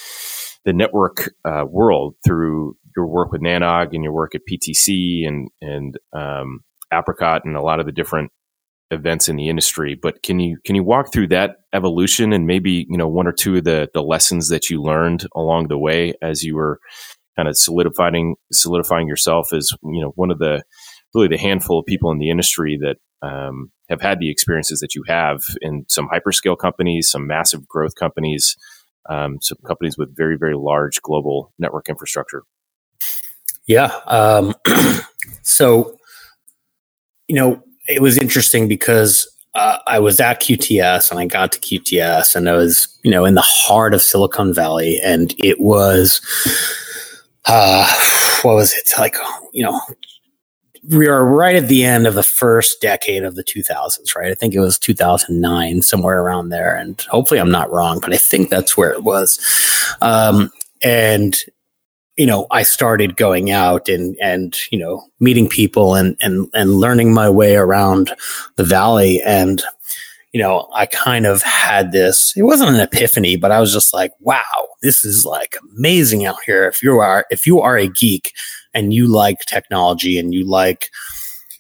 the 0.65 0.73
network 0.73 1.33
uh, 1.45 1.65
world 1.67 2.15
through 2.25 2.77
your 2.99 3.07
work 3.07 3.31
with 3.31 3.41
NANOG 3.41 3.91
and 3.93 4.03
your 4.03 4.13
work 4.13 4.35
at 4.35 4.43
PTC 4.51 5.27
and 5.27 5.49
and 5.61 5.97
um, 6.13 6.61
Apricot 6.93 7.45
and 7.45 7.57
a 7.57 7.63
lot 7.63 7.79
of 7.81 7.87
the 7.87 7.93
different 7.93 8.33
events 8.91 9.29
in 9.29 9.37
the 9.37 9.49
industry. 9.49 9.95
But 10.01 10.23
can 10.23 10.41
you 10.41 10.59
can 10.65 10.75
you 10.75 10.83
walk 10.83 11.13
through 11.13 11.29
that 11.29 11.57
evolution 11.73 12.33
and 12.33 12.47
maybe 12.47 12.87
you 12.89 12.99
know 12.99 13.09
one 13.09 13.27
or 13.27 13.33
two 13.33 13.57
of 13.57 13.65
the 13.65 13.89
the 13.95 14.03
lessons 14.03 14.49
that 14.49 14.69
you 14.69 14.83
learned 14.83 15.27
along 15.35 15.69
the 15.69 15.79
way 15.79 16.15
as 16.23 16.43
you 16.43 16.57
were 16.57 16.81
kind 17.37 17.49
of 17.49 17.57
solidifying 17.57 18.35
solidifying 18.53 19.07
yourself 19.07 19.53
as 19.53 19.71
you 19.83 20.03
know 20.03 20.13
one 20.17 20.31
of 20.31 20.39
the 20.39 20.63
really 21.15 21.29
the 21.29 21.39
handful 21.39 21.79
of 21.79 21.87
people 21.87 22.11
in 22.11 22.19
the 22.19 22.31
industry 22.31 22.79
that 22.81 22.97
um, 23.27 23.71
have 23.89 24.01
had 24.01 24.21
the 24.21 24.31
experiences 24.31 24.81
that 24.81 24.95
you 24.95 25.03
have 25.07 25.43
in 25.61 25.85
some 25.89 26.09
hyperscale 26.09 26.59
companies, 26.59 27.11
some 27.11 27.27
massive 27.27 27.67
growth 27.67 27.95
companies, 27.95 28.57
um, 29.09 29.39
some 29.41 29.59
companies 29.67 29.97
with 29.99 30.17
very 30.17 30.37
very 30.39 30.55
large 30.57 31.01
global 31.03 31.53
network 31.59 31.89
infrastructure. 31.89 32.43
Yeah. 33.67 33.93
Um, 34.07 34.55
so, 35.43 35.99
you 37.29 37.37
know, 37.37 37.63
it 37.87 38.03
was 38.03 38.19
interesting 38.19 38.69
because 38.69 39.29
uh, 39.55 39.79
I 39.87 39.99
was 39.99 40.21
at 40.21 40.41
QTS 40.41 41.11
and 41.11 41.21
I 41.21 41.27
got 41.27 41.53
to 41.53 41.61
QTS 41.61 42.37
and 42.37 42.49
I 42.49 42.53
was, 42.55 42.99
you 43.03 43.11
know, 43.11 43.25
in 43.25 43.35
the 43.35 43.41
heart 43.41 43.95
of 43.95 44.03
Silicon 44.03 44.53
Valley 44.55 45.01
and 45.03 45.35
it 45.39 45.61
was, 45.61 46.21
uh, 47.47 47.91
what 48.43 48.55
was 48.55 48.75
it? 48.75 48.91
Like, 48.99 49.17
you 49.53 49.65
know, 49.65 49.81
we 50.91 51.07
are 51.07 51.25
right 51.25 51.57
at 51.57 51.69
the 51.69 51.85
end 51.85 52.07
of 52.07 52.15
the 52.15 52.23
first 52.23 52.81
decade 52.81 53.25
of 53.25 53.35
the 53.35 53.45
2000s, 53.45 54.15
right? 54.17 54.31
I 54.31 54.35
think 54.35 54.55
it 54.55 54.61
was 54.61 54.79
2009, 54.79 55.83
somewhere 55.83 56.23
around 56.23 56.49
there. 56.49 56.75
And 56.75 57.01
hopefully 57.11 57.41
I'm 57.41 57.51
not 57.51 57.71
wrong, 57.71 58.01
but 58.01 58.13
I 58.13 58.17
think 58.17 58.49
that's 58.49 58.77
where 58.77 58.91
it 58.91 59.03
was. 59.03 59.39
Um, 60.01 60.51
and 60.83 61.37
you 62.19 62.27
know, 62.27 62.47
I 62.51 62.65
started 62.65 63.17
going 63.17 63.51
out 63.51 63.89
and 63.89 64.17
and 64.21 64.59
you 64.71 64.79
know 64.79 65.03
meeting 65.21 65.49
people 65.49 65.95
and 65.95 66.17
and 66.21 66.49
and 66.53 66.73
learning 66.73 67.15
my 67.15 67.31
way 67.31 67.57
around 67.57 68.13
the 68.57 68.65
valley 68.65 69.23
and 69.23 69.63
you 70.33 70.41
know, 70.43 70.69
I 70.75 70.85
kind 70.85 71.25
of 71.25 71.41
had 71.41 71.93
this. 71.93 72.35
It 72.37 72.43
wasn't 72.43 72.71
an 72.71 72.81
epiphany, 72.81 73.37
but 73.37 73.51
I 73.51 73.61
was 73.61 73.73
just 73.73 73.95
like, 73.95 74.13
"Wow, 74.21 74.43
this 74.83 75.03
is 75.03 75.25
like 75.25 75.57
amazing 75.77 76.27
out 76.27 76.37
here." 76.45 76.67
If 76.67 76.83
you 76.83 76.99
are 76.99 77.25
if 77.31 77.47
you 77.47 77.61
are 77.61 77.79
a 77.79 77.89
geek 77.89 78.33
and 78.75 78.93
you 78.93 79.07
like 79.07 79.39
technology 79.47 80.19
and 80.19 80.35
you 80.35 80.47
like 80.47 80.91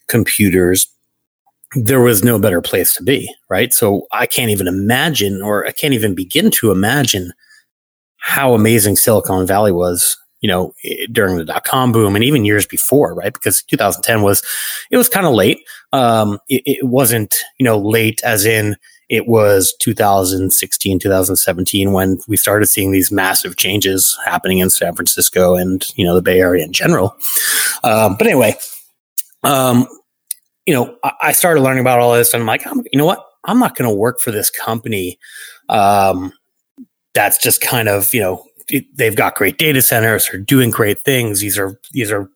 computers, 0.06 0.86
there 1.76 2.00
was 2.00 2.22
no 2.22 2.38
better 2.38 2.60
place 2.60 2.94
to 2.96 3.02
be, 3.02 3.32
right? 3.48 3.72
So 3.72 4.06
I 4.12 4.26
can't 4.26 4.50
even 4.50 4.66
imagine, 4.66 5.40
or 5.40 5.66
I 5.66 5.72
can't 5.72 5.94
even 5.94 6.14
begin 6.14 6.50
to 6.52 6.70
imagine 6.70 7.32
how 8.18 8.54
amazing 8.54 8.96
Silicon 8.96 9.46
Valley 9.46 9.72
was 9.72 10.16
you 10.40 10.48
know, 10.48 10.74
eh, 10.84 11.06
during 11.10 11.36
the 11.36 11.44
dot 11.44 11.64
com 11.64 11.92
boom 11.92 12.14
and 12.14 12.24
even 12.24 12.44
years 12.44 12.66
before, 12.66 13.14
right? 13.14 13.32
Because 13.32 13.62
2010 13.62 14.22
was, 14.22 14.42
it 14.90 14.96
was 14.96 15.08
kind 15.08 15.26
of 15.26 15.34
late. 15.34 15.60
Um, 15.92 16.38
it, 16.48 16.62
it 16.66 16.86
wasn't, 16.86 17.34
you 17.58 17.64
know, 17.64 17.78
late 17.78 18.20
as 18.24 18.44
in 18.44 18.76
it 19.08 19.26
was 19.26 19.74
2016, 19.80 20.98
2017 20.98 21.92
when 21.92 22.18
we 22.28 22.36
started 22.36 22.66
seeing 22.66 22.92
these 22.92 23.10
massive 23.10 23.56
changes 23.56 24.18
happening 24.26 24.58
in 24.58 24.68
San 24.68 24.94
Francisco 24.94 25.54
and, 25.54 25.86
you 25.96 26.04
know, 26.04 26.14
the 26.14 26.22
Bay 26.22 26.40
Area 26.40 26.64
in 26.64 26.72
general. 26.72 27.16
Um, 27.82 28.16
but 28.16 28.26
anyway, 28.26 28.54
um, 29.44 29.86
you 30.66 30.74
know, 30.74 30.94
I, 31.02 31.12
I 31.22 31.32
started 31.32 31.62
learning 31.62 31.80
about 31.80 32.00
all 32.00 32.12
this 32.12 32.34
and 32.34 32.42
I'm 32.42 32.46
like, 32.46 32.66
I'm, 32.66 32.82
you 32.92 32.98
know 32.98 33.06
what? 33.06 33.24
I'm 33.44 33.58
not 33.58 33.76
going 33.76 33.88
to 33.88 33.96
work 33.96 34.20
for 34.20 34.30
this 34.30 34.50
company. 34.50 35.18
Um, 35.70 36.32
that's 37.14 37.38
just 37.38 37.62
kind 37.62 37.88
of, 37.88 38.12
you 38.12 38.20
know, 38.20 38.44
they've 38.94 39.16
got 39.16 39.34
great 39.34 39.58
data 39.58 39.82
centers 39.82 40.28
are 40.30 40.38
doing 40.38 40.70
great 40.70 41.00
things. 41.00 41.40
These 41.40 41.58
are 41.58 41.78
these 41.92 42.10
are 42.10 42.30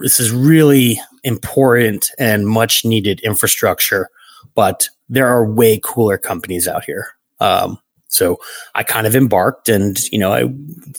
this 0.00 0.18
is 0.20 0.30
really 0.32 1.00
important 1.22 2.10
and 2.18 2.48
much 2.48 2.84
needed 2.84 3.20
infrastructure 3.20 4.08
but 4.56 4.88
there 5.08 5.28
are 5.28 5.48
way 5.48 5.78
cooler 5.84 6.18
companies 6.18 6.66
out 6.66 6.84
here. 6.84 7.08
Um, 7.38 7.78
so 8.08 8.38
i 8.76 8.84
kind 8.84 9.06
of 9.06 9.16
embarked 9.16 9.68
and 9.68 9.98
you 10.12 10.18
know 10.18 10.32
i 10.32 10.44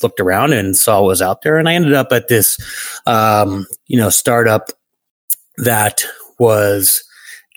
looked 0.03 0.19
around 0.19 0.51
and 0.51 0.75
saw 0.77 0.99
what 0.99 1.07
was 1.07 1.21
out 1.21 1.41
there 1.41 1.57
and 1.57 1.69
i 1.69 1.73
ended 1.73 1.93
up 1.93 2.09
at 2.11 2.27
this 2.27 2.57
um, 3.05 3.65
you 3.87 3.97
know 3.97 4.09
startup 4.09 4.69
that 5.55 6.03
was 6.37 7.03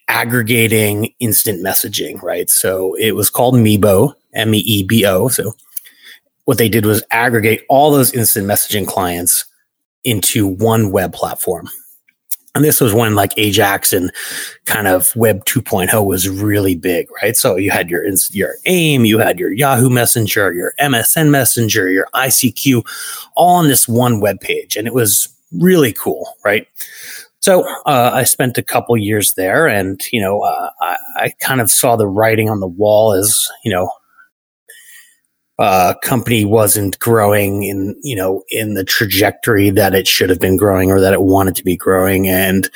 aggregating 0.09 1.13
instant 1.19 1.65
messaging 1.65 2.23
right? 2.23 2.49
So 2.49 2.95
it 2.95 3.13
was 3.13 3.29
called 3.29 3.57
Meebo 3.57 4.15
m-e-e-b-o 4.35 5.29
so 5.29 5.53
what 6.51 6.59
they 6.59 6.69
did 6.69 6.85
was 6.85 7.01
aggregate 7.13 7.65
all 7.69 7.93
those 7.93 8.13
instant 8.13 8.45
messaging 8.45 8.85
clients 8.85 9.45
into 10.03 10.49
one 10.49 10.91
web 10.91 11.13
platform. 11.13 11.69
And 12.57 12.65
this 12.65 12.81
was 12.81 12.93
when 12.93 13.15
like 13.15 13.31
Ajax 13.37 13.93
and 13.93 14.11
kind 14.65 14.89
of 14.89 15.15
Web 15.15 15.45
2.0 15.45 16.05
was 16.05 16.29
really 16.29 16.75
big, 16.75 17.07
right? 17.23 17.37
So 17.37 17.55
you 17.55 17.71
had 17.71 17.89
your 17.89 18.05
your 18.33 18.57
AIM, 18.67 19.05
you 19.05 19.21
had 19.21 19.39
your 19.39 19.53
Yahoo 19.53 19.89
Messenger, 19.91 20.53
your 20.53 20.75
MSN 20.81 21.31
Messenger, 21.31 21.89
your 21.89 22.09
ICQ, 22.15 22.85
all 23.37 23.55
on 23.55 23.69
this 23.69 23.87
one 23.87 24.21
web 24.21 24.41
page, 24.41 24.77
and 24.77 24.89
it 24.89 24.93
was 24.93 25.29
really 25.53 25.93
cool, 25.93 26.35
right? 26.45 26.67
So 27.39 27.63
uh, 27.87 28.11
I 28.13 28.25
spent 28.25 28.59
a 28.59 28.63
couple 28.65 28.97
years 28.97 29.35
there, 29.35 29.69
and 29.69 30.01
you 30.11 30.21
know, 30.21 30.41
uh, 30.41 30.71
I, 30.81 30.97
I, 31.15 31.33
kind 31.39 31.61
of 31.61 31.71
saw 31.71 31.95
the 31.95 32.09
writing 32.09 32.51
on 32.51 32.59
the 32.59 32.67
wall 32.67 33.13
as 33.13 33.49
you 33.65 33.71
know, 33.71 33.93
uh, 35.61 35.93
company 36.03 36.43
wasn't 36.43 36.99
growing 37.01 37.65
in 37.65 37.95
you 38.03 38.17
know 38.17 38.43
in 38.49 38.73
the 38.73 38.85
trajectory 38.85 39.69
that 39.69 39.95
it 39.95 40.09
should 40.09 40.31
have 40.31 40.41
been 40.41 40.57
growing 40.57 40.91
or 40.91 41.01
that 41.01 41.13
it 41.13 41.21
wanted 41.21 41.55
to 41.55 41.63
be 41.63 41.77
growing. 41.77 42.27
And 42.29 42.69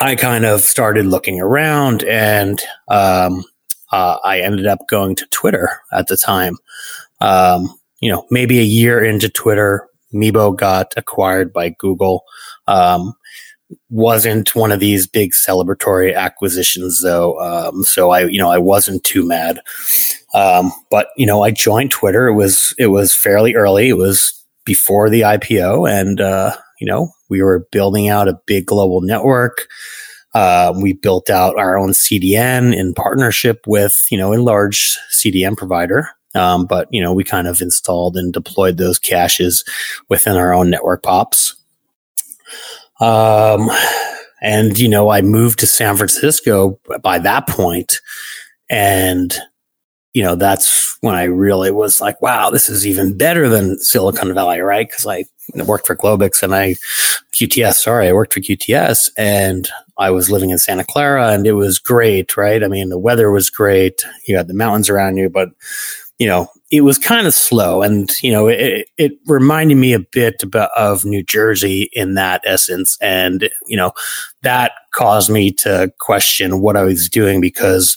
i 0.00 0.14
kind 0.14 0.44
of 0.44 0.60
started 0.60 1.06
looking 1.06 1.40
around 1.40 2.04
and 2.04 2.60
um, 2.88 3.42
uh, 3.90 4.18
i 4.22 4.38
ended 4.40 4.66
up 4.66 4.86
going 4.88 5.16
to 5.16 5.26
twitter 5.26 5.68
at 5.92 6.06
the 6.06 6.16
time. 6.16 6.56
Um, 7.20 7.68
you 8.00 8.10
know 8.10 8.24
maybe 8.30 8.60
a 8.60 8.62
year 8.62 9.04
into 9.04 9.28
twitter 9.28 9.88
Meebo 10.14 10.56
got 10.56 10.94
acquired 10.96 11.52
by 11.52 11.70
google. 11.70 12.24
Um, 12.68 13.14
wasn't 13.90 14.54
one 14.54 14.72
of 14.72 14.80
these 14.80 15.06
big 15.06 15.32
celebratory 15.32 16.14
acquisitions 16.14 17.02
though 17.02 17.38
um, 17.40 17.82
so 17.82 18.10
i 18.10 18.24
you 18.26 18.38
know 18.38 18.50
i 18.50 18.58
wasn't 18.58 19.02
too 19.04 19.26
mad. 19.26 19.60
Um, 20.34 20.72
but 20.90 21.08
you 21.16 21.26
know 21.26 21.42
i 21.42 21.50
joined 21.50 21.90
twitter. 21.90 22.28
It 22.28 22.34
was 22.34 22.74
it 22.78 22.88
was 22.88 23.14
fairly 23.14 23.54
early. 23.54 23.88
It 23.88 23.96
was 23.96 24.34
before 24.64 25.08
the 25.10 25.22
ipo 25.22 25.90
and 25.90 26.20
uh, 26.20 26.56
you 26.80 26.86
know 26.86 27.10
we 27.28 27.42
were 27.42 27.66
building 27.72 28.08
out 28.08 28.28
a 28.28 28.40
big 28.46 28.66
global 28.66 29.00
network. 29.00 29.68
Uh, 30.34 30.72
we 30.80 30.92
built 30.92 31.30
out 31.30 31.58
our 31.58 31.78
own 31.78 31.90
cdn 31.90 32.76
in 32.76 32.94
partnership 32.94 33.60
with 33.66 34.06
you 34.10 34.18
know 34.18 34.34
a 34.34 34.36
large 34.36 34.98
cdn 35.12 35.56
provider. 35.56 36.08
Um, 36.34 36.66
but 36.66 36.88
you 36.90 37.02
know 37.02 37.12
we 37.12 37.24
kind 37.24 37.46
of 37.48 37.60
installed 37.60 38.16
and 38.16 38.32
deployed 38.32 38.76
those 38.76 38.98
caches 38.98 39.64
within 40.08 40.36
our 40.36 40.52
own 40.54 40.70
network 40.70 41.02
pops 41.02 41.54
um, 43.00 43.70
and 44.42 44.78
you 44.78 44.88
know, 44.88 45.10
I 45.10 45.22
moved 45.22 45.58
to 45.60 45.66
San 45.66 45.96
Francisco 45.96 46.78
by 47.02 47.18
that 47.18 47.48
point, 47.48 48.00
and 48.70 49.34
you 50.14 50.22
know, 50.22 50.34
that's 50.34 50.96
when 51.00 51.14
I 51.14 51.24
really 51.24 51.70
was 51.70 52.00
like, 52.00 52.20
wow, 52.20 52.50
this 52.50 52.68
is 52.68 52.86
even 52.86 53.16
better 53.16 53.48
than 53.48 53.78
Silicon 53.78 54.34
Valley, 54.34 54.60
right? 54.60 54.88
Because 54.88 55.06
I 55.06 55.24
worked 55.64 55.86
for 55.86 55.94
Globix 55.94 56.42
and 56.42 56.54
I 56.54 56.74
QTS. 57.34 57.74
Sorry, 57.74 58.08
I 58.08 58.12
worked 58.12 58.34
for 58.34 58.40
QTS, 58.40 59.10
and 59.16 59.68
I 59.96 60.10
was 60.10 60.30
living 60.30 60.50
in 60.50 60.58
Santa 60.58 60.84
Clara, 60.84 61.28
and 61.28 61.46
it 61.46 61.52
was 61.52 61.78
great, 61.78 62.36
right? 62.36 62.64
I 62.64 62.68
mean, 62.68 62.88
the 62.88 62.98
weather 62.98 63.30
was 63.30 63.50
great. 63.50 64.02
You 64.26 64.36
had 64.36 64.48
the 64.48 64.54
mountains 64.54 64.88
around 64.88 65.16
you, 65.18 65.28
but 65.28 65.50
you 66.18 66.26
know, 66.26 66.48
it 66.70 66.82
was 66.82 66.98
kind 66.98 67.26
of 67.26 67.32
slow. 67.32 67.82
And, 67.82 68.10
you 68.22 68.30
know, 68.30 68.48
it, 68.48 68.88
it 68.98 69.12
reminded 69.26 69.76
me 69.76 69.94
a 69.94 70.00
bit 70.00 70.42
of 70.76 71.04
New 71.04 71.22
Jersey 71.22 71.88
in 71.92 72.14
that 72.14 72.42
essence. 72.44 72.98
And, 73.00 73.48
you 73.66 73.76
know, 73.76 73.92
that 74.42 74.72
caused 74.92 75.30
me 75.30 75.50
to 75.52 75.90
question 76.00 76.60
what 76.60 76.76
I 76.76 76.82
was 76.82 77.08
doing 77.08 77.40
because 77.40 77.96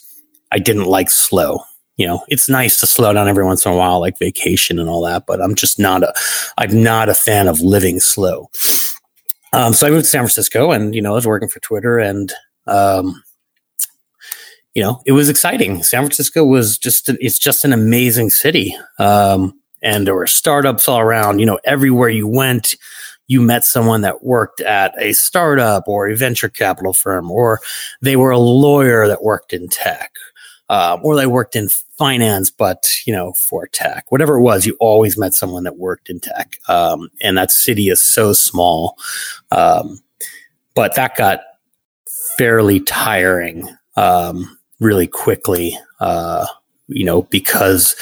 I 0.51 0.59
didn't 0.59 0.85
like 0.85 1.09
slow. 1.09 1.59
You 1.97 2.07
know, 2.07 2.23
it's 2.29 2.49
nice 2.49 2.79
to 2.79 2.87
slow 2.87 3.13
down 3.13 3.27
every 3.27 3.43
once 3.43 3.65
in 3.65 3.73
a 3.73 3.75
while, 3.75 3.99
like 3.99 4.17
vacation 4.17 4.79
and 4.79 4.89
all 4.89 5.03
that, 5.03 5.25
but 5.27 5.41
I'm 5.41 5.53
just 5.53 5.77
not 5.77 6.03
a, 6.03 6.13
I'm 6.57 6.81
not 6.81 7.09
a 7.09 7.13
fan 7.13 7.47
of 7.47 7.59
living 7.59 7.99
slow. 7.99 8.49
Um, 9.53 9.73
so 9.73 9.85
I 9.85 9.89
moved 9.89 10.05
to 10.05 10.09
San 10.09 10.21
Francisco 10.21 10.71
and, 10.71 10.95
you 10.95 11.01
know, 11.01 11.11
I 11.11 11.15
was 11.15 11.27
working 11.27 11.49
for 11.49 11.59
Twitter 11.59 11.99
and, 11.99 12.33
um, 12.67 13.21
you 14.73 14.81
know, 14.81 15.01
it 15.05 15.11
was 15.11 15.29
exciting. 15.29 15.83
San 15.83 16.01
Francisco 16.01 16.45
was 16.45 16.77
just, 16.77 17.09
it's 17.09 17.39
just 17.39 17.65
an 17.65 17.73
amazing 17.73 18.29
city. 18.29 18.75
Um, 18.99 19.53
and 19.81 20.05
there 20.05 20.15
were 20.15 20.27
startups 20.27 20.87
all 20.87 20.99
around, 20.99 21.39
you 21.39 21.45
know, 21.45 21.59
everywhere 21.63 22.09
you 22.09 22.27
went, 22.27 22.75
you 23.27 23.41
met 23.41 23.65
someone 23.65 24.01
that 24.01 24.23
worked 24.23 24.61
at 24.61 24.93
a 24.97 25.13
startup 25.13 25.87
or 25.87 26.07
a 26.07 26.15
venture 26.15 26.49
capital 26.49 26.93
firm, 26.93 27.31
or 27.31 27.59
they 28.01 28.15
were 28.15 28.31
a 28.31 28.37
lawyer 28.37 29.07
that 29.07 29.23
worked 29.23 29.53
in 29.53 29.67
tech, 29.69 30.11
uh, 30.69 30.97
or 31.01 31.15
they 31.15 31.27
worked 31.27 31.55
in 31.55 31.69
finance, 31.97 32.49
but, 32.49 32.87
you 33.05 33.13
know, 33.13 33.33
for 33.33 33.67
tech, 33.67 34.05
whatever 34.09 34.37
it 34.37 34.41
was, 34.41 34.65
you 34.65 34.75
always 34.79 35.17
met 35.17 35.33
someone 35.33 35.63
that 35.63 35.77
worked 35.77 36.09
in 36.09 36.19
tech. 36.19 36.57
Um, 36.67 37.09
and 37.21 37.37
that 37.37 37.51
city 37.51 37.89
is 37.89 38.01
so 38.01 38.33
small. 38.33 38.97
Um, 39.51 39.99
but 40.75 40.95
that 40.95 41.17
got 41.17 41.41
fairly 42.37 42.79
tiring. 42.79 43.67
Um, 43.95 44.57
really 44.81 45.07
quickly. 45.07 45.77
Uh, 46.01 46.45
you 46.87 47.05
know, 47.05 47.21
because 47.23 47.95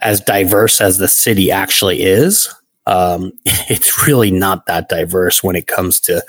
as 0.00 0.20
diverse 0.20 0.80
as 0.80 0.98
the 0.98 1.06
city 1.06 1.52
actually 1.52 2.02
is, 2.02 2.52
um, 2.86 3.32
it's 3.44 4.06
really 4.06 4.32
not 4.32 4.66
that 4.66 4.88
diverse 4.88 5.42
when 5.42 5.54
it 5.54 5.66
comes 5.68 6.00
to, 6.00 6.24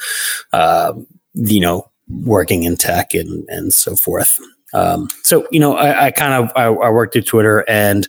uh, 0.52 0.94
you 1.34 1.60
know, 1.60 1.90
working 2.10 2.64
in 2.64 2.76
tech 2.76 3.14
and, 3.14 3.48
and 3.50 3.74
so 3.74 3.96
forth. 3.96 4.38
Um, 4.74 5.08
so, 5.24 5.48
you 5.52 5.60
know, 5.60 5.76
I, 5.76 6.08
I 6.08 6.12
kind 6.12 6.34
of, 6.34 6.52
I, 6.56 6.66
I, 6.66 6.90
worked 6.90 7.16
at 7.16 7.28
Twitter 7.28 7.64
and, 7.68 8.08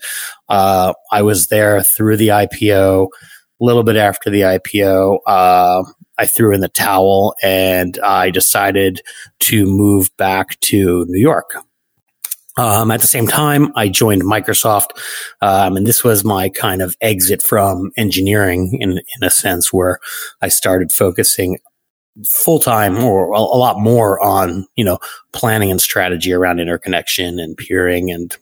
uh, 0.48 0.94
I 1.12 1.20
was 1.20 1.48
there 1.48 1.82
through 1.82 2.16
the 2.16 2.28
IPO, 2.28 3.08
a 3.60 3.64
little 3.64 3.82
bit 3.82 3.96
after 3.96 4.30
the 4.30 4.40
IPO. 4.40 5.18
Uh, 5.26 5.84
I 6.16 6.26
threw 6.26 6.54
in 6.54 6.62
the 6.62 6.68
towel 6.68 7.34
and 7.42 7.98
I 7.98 8.30
decided 8.30 9.02
to 9.40 9.66
move 9.66 10.08
back 10.16 10.58
to 10.60 11.04
New 11.06 11.20
York. 11.20 11.54
Um, 12.56 12.90
at 12.90 13.00
the 13.00 13.06
same 13.06 13.26
time, 13.26 13.72
I 13.74 13.88
joined 13.88 14.22
Microsoft, 14.22 14.90
um, 15.40 15.76
and 15.76 15.86
this 15.86 16.04
was 16.04 16.24
my 16.24 16.48
kind 16.48 16.82
of 16.82 16.96
exit 17.00 17.42
from 17.42 17.90
engineering 17.96 18.78
in 18.80 18.92
in 18.98 19.22
a 19.22 19.30
sense, 19.30 19.72
where 19.72 19.98
I 20.40 20.48
started 20.48 20.92
focusing 20.92 21.58
full 22.24 22.60
time 22.60 22.96
or 22.98 23.32
a, 23.32 23.40
lot 23.40 23.80
more 23.80 24.20
on 24.22 24.66
you 24.76 24.84
know 24.84 24.98
planning 25.32 25.70
and 25.70 25.80
strategy 25.80 26.32
around 26.32 26.60
interconnection 26.60 27.40
and 27.40 27.56
peering 27.56 28.10
and 28.10 28.36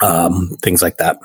um, 0.00 0.56
things 0.62 0.82
like 0.82 0.98
that. 0.98 1.18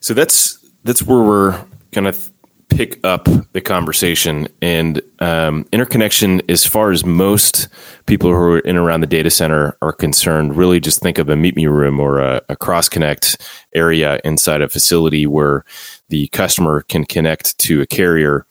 So 0.00 0.14
that's 0.14 0.58
that's 0.84 1.02
where 1.02 1.20
we're 1.20 1.64
kind 1.92 2.06
of 2.06 2.30
pick 2.68 3.04
up 3.04 3.28
the 3.52 3.60
conversation. 3.60 4.48
And 4.60 5.00
um, 5.20 5.66
interconnection 5.72 6.42
as 6.48 6.66
far 6.66 6.90
as 6.90 7.04
most 7.04 7.68
people 8.06 8.30
who 8.30 8.36
are 8.36 8.58
in 8.60 8.76
around 8.76 9.00
the 9.00 9.06
data 9.06 9.30
center 9.30 9.76
are 9.82 9.92
concerned 9.92 10.56
really 10.56 10.80
just 10.80 11.00
think 11.00 11.18
of 11.18 11.28
a 11.28 11.36
meet 11.36 11.56
me 11.56 11.66
room 11.66 11.98
or 11.98 12.20
a, 12.20 12.42
a 12.48 12.56
cross 12.56 12.88
connect 12.88 13.40
area 13.74 14.20
inside 14.24 14.62
a 14.62 14.68
facility 14.68 15.26
where 15.26 15.64
the 16.08 16.28
customer 16.28 16.82
can 16.82 17.04
connect 17.04 17.58
to 17.58 17.80
a 17.80 17.86
carrier. 17.86 18.46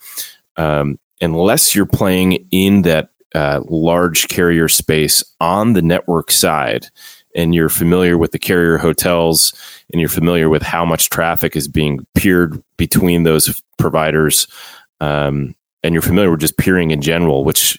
Um, 0.55 0.99
unless 1.21 1.75
you're 1.75 1.85
playing 1.85 2.47
in 2.51 2.83
that 2.83 3.09
uh, 3.35 3.61
large 3.67 4.27
carrier 4.29 4.67
space 4.67 5.23
on 5.39 5.73
the 5.73 5.81
network 5.81 6.31
side 6.31 6.87
and 7.37 7.55
you're 7.55 7.69
familiar 7.69 8.17
with 8.17 8.31
the 8.31 8.39
carrier 8.39 8.77
hotels 8.77 9.53
and 9.93 10.01
you're 10.01 10.09
familiar 10.09 10.49
with 10.49 10.63
how 10.63 10.83
much 10.83 11.09
traffic 11.09 11.55
is 11.55 11.67
being 11.67 12.05
peered 12.15 12.61
between 12.77 13.23
those 13.23 13.61
providers, 13.77 14.47
um, 14.99 15.55
and 15.83 15.93
you're 15.93 16.01
familiar 16.01 16.31
with 16.31 16.41
just 16.41 16.57
peering 16.57 16.91
in 16.91 16.99
general, 16.99 17.45
which 17.45 17.77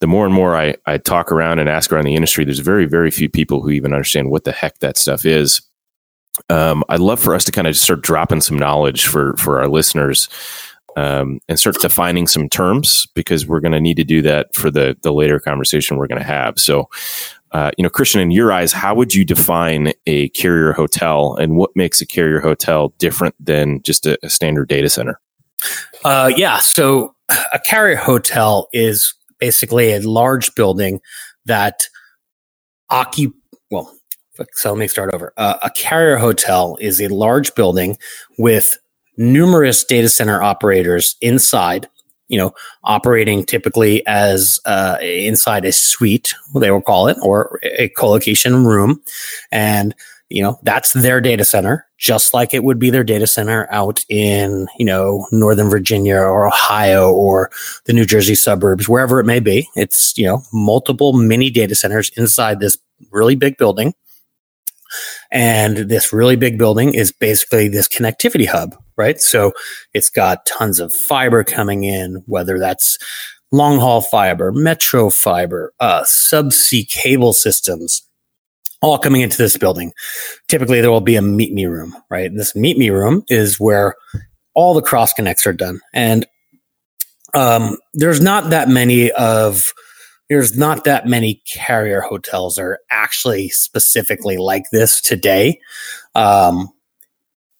the 0.00 0.06
more 0.06 0.26
and 0.26 0.34
more 0.34 0.56
I, 0.56 0.74
I 0.84 0.98
talk 0.98 1.32
around 1.32 1.60
and 1.60 1.68
ask 1.68 1.92
around 1.92 2.04
the 2.04 2.16
industry, 2.16 2.44
there's 2.44 2.58
very, 2.58 2.84
very 2.84 3.10
few 3.10 3.28
people 3.28 3.62
who 3.62 3.70
even 3.70 3.94
understand 3.94 4.30
what 4.30 4.44
the 4.44 4.52
heck 4.52 4.78
that 4.80 4.98
stuff 4.98 5.24
is. 5.24 5.62
Um, 6.50 6.84
I'd 6.88 7.00
love 7.00 7.20
for 7.20 7.34
us 7.34 7.44
to 7.46 7.52
kind 7.52 7.66
of 7.66 7.76
start 7.76 8.02
dropping 8.02 8.40
some 8.40 8.58
knowledge 8.58 9.06
for 9.06 9.36
for 9.36 9.60
our 9.60 9.68
listeners 9.68 10.28
um, 10.96 11.40
and 11.48 11.58
start 11.58 11.80
defining 11.80 12.26
some 12.26 12.48
terms 12.48 13.06
because 13.14 13.46
we're 13.46 13.60
going 13.60 13.72
to 13.72 13.80
need 13.80 13.96
to 13.96 14.04
do 14.04 14.22
that 14.22 14.54
for 14.54 14.70
the 14.70 14.96
the 15.02 15.12
later 15.12 15.38
conversation 15.38 15.96
we're 15.96 16.06
going 16.06 16.20
to 16.20 16.26
have. 16.26 16.58
So, 16.58 16.88
uh, 17.52 17.70
you 17.78 17.82
know, 17.82 17.90
Christian, 17.90 18.20
in 18.20 18.30
your 18.30 18.52
eyes, 18.52 18.72
how 18.72 18.94
would 18.94 19.14
you 19.14 19.24
define 19.24 19.92
a 20.06 20.28
carrier 20.30 20.72
hotel, 20.72 21.34
and 21.36 21.56
what 21.56 21.70
makes 21.74 22.00
a 22.00 22.06
carrier 22.06 22.40
hotel 22.40 22.94
different 22.98 23.34
than 23.38 23.82
just 23.82 24.06
a, 24.06 24.18
a 24.22 24.30
standard 24.30 24.68
data 24.68 24.88
center? 24.88 25.20
Uh, 26.04 26.30
yeah, 26.36 26.58
so 26.58 27.14
a 27.52 27.58
carrier 27.58 27.96
hotel 27.96 28.68
is 28.72 29.14
basically 29.38 29.92
a 29.92 30.00
large 30.00 30.54
building 30.54 31.00
that 31.46 31.88
occup. 32.90 33.32
Well, 33.70 33.94
so 34.52 34.70
let 34.70 34.78
me 34.78 34.88
start 34.88 35.12
over. 35.14 35.32
Uh, 35.36 35.58
a 35.62 35.70
carrier 35.70 36.16
hotel 36.16 36.76
is 36.80 37.00
a 37.00 37.08
large 37.08 37.54
building 37.54 37.98
with 38.38 38.78
numerous 39.16 39.84
data 39.84 40.08
center 40.08 40.42
operators 40.42 41.16
inside 41.20 41.88
you 42.28 42.38
know, 42.38 42.52
operating 42.84 43.44
typically 43.44 44.06
as 44.06 44.60
uh, 44.66 44.98
inside 45.00 45.64
a 45.64 45.72
suite, 45.72 46.34
they 46.54 46.70
will 46.70 46.82
call 46.82 47.08
it, 47.08 47.16
or 47.22 47.58
a 47.62 47.88
colocation 47.90 48.64
room. 48.64 49.02
And 49.50 49.94
you 50.30 50.42
know, 50.42 50.58
that's 50.62 50.92
their 50.92 51.20
data 51.20 51.44
center, 51.44 51.86
just 51.96 52.34
like 52.34 52.52
it 52.52 52.62
would 52.62 52.78
be 52.78 52.90
their 52.90 53.04
data 53.04 53.26
center 53.26 53.66
out 53.70 54.04
in, 54.10 54.66
you 54.78 54.84
know, 54.84 55.26
Northern 55.32 55.70
Virginia 55.70 56.16
or 56.16 56.46
Ohio 56.46 57.10
or 57.10 57.50
the 57.86 57.94
New 57.94 58.04
Jersey 58.04 58.34
suburbs, 58.34 58.88
wherever 58.88 59.20
it 59.20 59.24
may 59.24 59.40
be. 59.40 59.66
It's, 59.74 60.16
you 60.18 60.26
know, 60.26 60.42
multiple 60.52 61.14
mini 61.14 61.48
data 61.48 61.74
centers 61.74 62.10
inside 62.16 62.60
this 62.60 62.76
really 63.10 63.36
big 63.36 63.56
building. 63.56 63.94
And 65.30 65.76
this 65.76 66.12
really 66.12 66.36
big 66.36 66.58
building 66.58 66.94
is 66.94 67.10
basically 67.10 67.68
this 67.68 67.88
connectivity 67.88 68.46
hub, 68.46 68.76
right? 68.98 69.20
So 69.20 69.52
it's 69.94 70.10
got 70.10 70.44
tons 70.44 70.80
of 70.80 70.92
fiber 70.92 71.44
coming 71.44 71.84
in, 71.84 72.22
whether 72.26 72.58
that's 72.58 72.98
long 73.52 73.78
haul 73.78 74.02
fiber, 74.02 74.52
metro 74.52 75.08
fiber, 75.08 75.72
uh, 75.80 76.02
subsea 76.02 76.86
cable 76.86 77.32
systems, 77.32 78.02
all 78.82 78.98
coming 78.98 79.22
into 79.22 79.38
this 79.38 79.56
building. 79.56 79.92
Typically, 80.48 80.80
there 80.80 80.90
will 80.90 81.00
be 81.00 81.16
a 81.16 81.22
meet 81.22 81.52
me 81.52 81.64
room, 81.64 81.96
right? 82.10 82.30
This 82.34 82.54
meet 82.54 82.76
me 82.76 82.90
room 82.90 83.24
is 83.28 83.58
where 83.58 83.94
all 84.54 84.74
the 84.74 84.82
cross 84.82 85.12
connects 85.12 85.46
are 85.46 85.52
done. 85.52 85.80
And 85.94 86.26
um, 87.34 87.78
there's 87.94 88.20
not 88.20 88.50
that 88.50 88.68
many 88.68 89.10
of 89.12 89.72
there's 90.28 90.58
not 90.58 90.84
that 90.84 91.06
many 91.06 91.42
carrier 91.50 92.02
hotels 92.02 92.58
are 92.58 92.80
actually 92.90 93.48
specifically 93.48 94.36
like 94.36 94.64
this 94.72 95.00
today 95.00 95.58
um, 96.14 96.68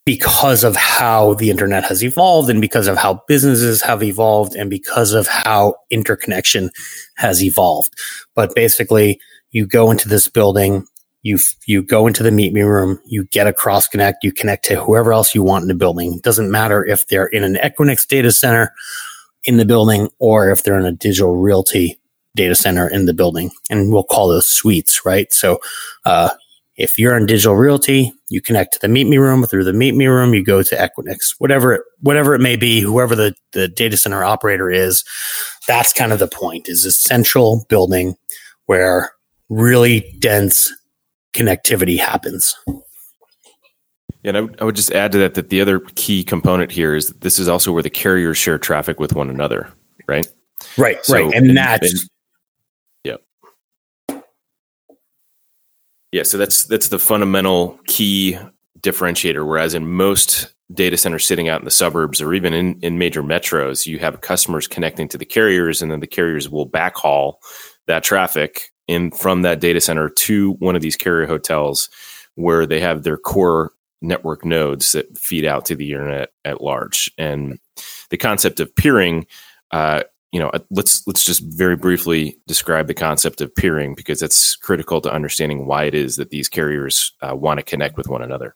because 0.09 0.65
of 0.65 0.75
how 0.75 1.35
the 1.35 1.51
internet 1.51 1.85
has 1.85 2.03
evolved 2.03 2.49
and 2.49 2.63
because 2.63 2.87
of 2.87 2.97
how 2.97 3.23
businesses 3.29 3.83
have 3.83 4.03
evolved 4.03 4.55
and 4.55 4.71
because 4.71 5.13
of 5.13 5.27
how 5.27 5.75
interconnection 5.91 6.71
has 7.19 7.45
evolved. 7.45 7.93
But 8.35 8.55
basically 8.55 9.21
you 9.51 9.67
go 9.67 9.91
into 9.91 10.09
this 10.09 10.27
building 10.27 10.87
you 11.21 11.39
you 11.67 11.83
go 11.83 12.07
into 12.07 12.23
the 12.23 12.31
meet 12.31 12.55
me 12.55 12.63
room 12.63 12.99
you 13.05 13.25
get 13.25 13.47
a 13.47 13.53
cross 13.53 13.87
connect 13.87 14.25
you 14.25 14.33
connect 14.33 14.65
to 14.65 14.81
whoever 14.83 15.13
else 15.13 15.35
you 15.35 15.43
want 15.43 15.61
in 15.61 15.69
the 15.69 15.75
building. 15.75 16.15
It 16.15 16.23
doesn't 16.23 16.51
matter 16.51 16.83
if 16.87 17.09
they're 17.09 17.27
in 17.27 17.45
an 17.45 17.57
equinix 17.57 18.07
data 18.07 18.33
center 18.33 18.73
in 19.45 19.59
the 19.59 19.67
building 19.67 20.09
or 20.19 20.49
if 20.49 20.63
they're 20.63 20.79
in 20.79 20.87
a 20.87 20.93
digital 20.93 21.37
realty 21.37 22.01
data 22.35 22.55
center 22.55 22.89
in 22.89 23.05
the 23.05 23.13
building. 23.13 23.51
And 23.69 23.93
we'll 23.93 24.05
call 24.05 24.29
those 24.29 24.47
suites 24.47 25.05
right? 25.05 25.31
So 25.35 25.59
uh, 26.07 26.31
if 26.79 26.99
you're 26.99 27.17
in 27.17 27.27
digital 27.27 27.55
realty 27.57 28.11
you 28.31 28.41
connect 28.41 28.73
to 28.73 28.79
the 28.81 28.89
meet 28.89 29.07
me 29.07 29.19
room 29.19 29.45
through 29.45 29.65
the 29.65 29.73
meet 29.73 29.95
me 29.95 30.07
room 30.07 30.33
you 30.33 30.43
go 30.43 30.63
to 30.63 30.75
equinix 30.77 31.35
whatever 31.39 31.75
it, 31.75 31.83
whatever 32.01 32.35
it 32.35 32.41
may 32.41 32.57
be 32.57 32.81
whoever 32.81 33.15
the, 33.15 33.35
the 33.53 33.69
data 33.69 33.97
center 33.97 34.25
operator 34.25 34.71
is 34.71 35.05
that's 35.67 35.93
kind 35.93 36.13
of 36.13 36.19
the 36.19 36.29
point 36.29 36.69
is 36.69 36.85
a 36.87 36.91
central 36.93 37.67
building 37.69 38.15
where 38.67 39.11
really 39.51 40.17
dense 40.19 40.73
connectivity 41.35 41.99
happens. 41.99 42.55
Yeah, 44.23 44.31
and 44.31 44.37
I, 44.37 44.41
would- 44.43 44.61
would 44.61 44.77
just 44.77 44.91
add 44.93 45.13
to 45.13 45.19
that 45.19 45.35
that 45.35 45.49
the 45.51 45.61
other 45.61 45.81
key 45.95 46.25
component 46.25 46.71
here 46.71 46.95
is 46.95 47.09
that 47.09 47.21
this 47.21 47.39
is 47.39 47.49
also 47.49 47.73
where 47.73 47.83
the 47.83 47.91
carriers 47.91 48.37
share 48.37 48.59
traffic 48.59 48.99
with 48.99 49.15
one 49.15 49.31
another, 49.31 49.73
right? 50.07 50.27
Right, 50.77 51.05
So- 51.05 51.15
right. 51.15 51.35
And, 51.35 51.49
and- 51.49 51.57
that's 51.57 51.91
and- 51.93 52.11
Yep. 53.05 54.25
Yeah, 56.13 56.23
so 56.23 56.39
that's 56.39 56.65
that's 56.65 56.89
the 56.89 56.99
fundamental 56.99 57.79
key 57.87 58.39
differentiator. 58.81 59.47
Whereas 59.47 59.75
in 59.75 59.91
most 59.91 60.55
data 60.73 60.97
centers 60.97 61.27
sitting 61.27 61.49
out 61.49 61.61
in 61.61 61.65
the 61.65 61.71
suburbs 61.71 62.21
or 62.21 62.35
even 62.35 62.53
in, 62.53 62.79
in 62.81 62.99
major 62.99 63.23
metros, 63.23 63.87
you 63.87 63.99
have 63.99 64.21
customers 64.21 64.67
connecting 64.67 65.09
to 65.09 65.19
the 65.19 65.25
carriers, 65.25 65.83
and 65.83 65.91
then 65.91 66.01
the 66.01 66.07
carriers 66.07 66.49
will 66.49 66.69
backhaul 66.69 67.35
that 67.87 68.05
traffic 68.05 68.71
in 68.87 69.11
from 69.11 69.43
that 69.43 69.61
data 69.61 69.81
center 69.81 70.09
to 70.09 70.53
one 70.55 70.77
of 70.77 70.83
these 70.83 70.97
carrier 70.97 71.27
hotels 71.27 71.91
where 72.35 72.67
they 72.67 72.81
have 72.81 73.03
their 73.03 73.19
core 73.19 73.73
network 74.01 74.45
nodes 74.45 74.93
that 74.93 75.19
feed 75.19 75.45
out 75.45 75.67
to 75.67 75.75
the 75.75 75.91
internet 75.91 76.31
at 76.45 76.63
large. 76.63 77.11
And 77.19 77.59
the 78.11 78.17
concept 78.17 78.61
of 78.61 78.75
peering, 78.77 79.27
uh, 79.73 80.05
you 80.33 80.39
know, 80.39 80.51
let's 80.71 81.07
let's 81.07 81.25
just 81.25 81.43
very 81.43 81.77
briefly 81.77 82.39
describe 82.47 82.87
the 82.87 82.95
concept 82.95 83.41
of 83.41 83.55
peering 83.55 83.95
because 83.95 84.23
it's 84.23 84.57
critical 84.57 85.01
to 85.01 85.13
understanding 85.13 85.67
why 85.67 85.85
it 85.85 85.95
is 85.95 86.17
that 86.17 86.31
these 86.31 86.49
carriers 86.49 87.13
uh, 87.23 87.35
want 87.35 87.59
to 87.59 87.65
connect 87.65 87.97
with 87.97 88.09
one 88.09 88.23
another. 88.23 88.55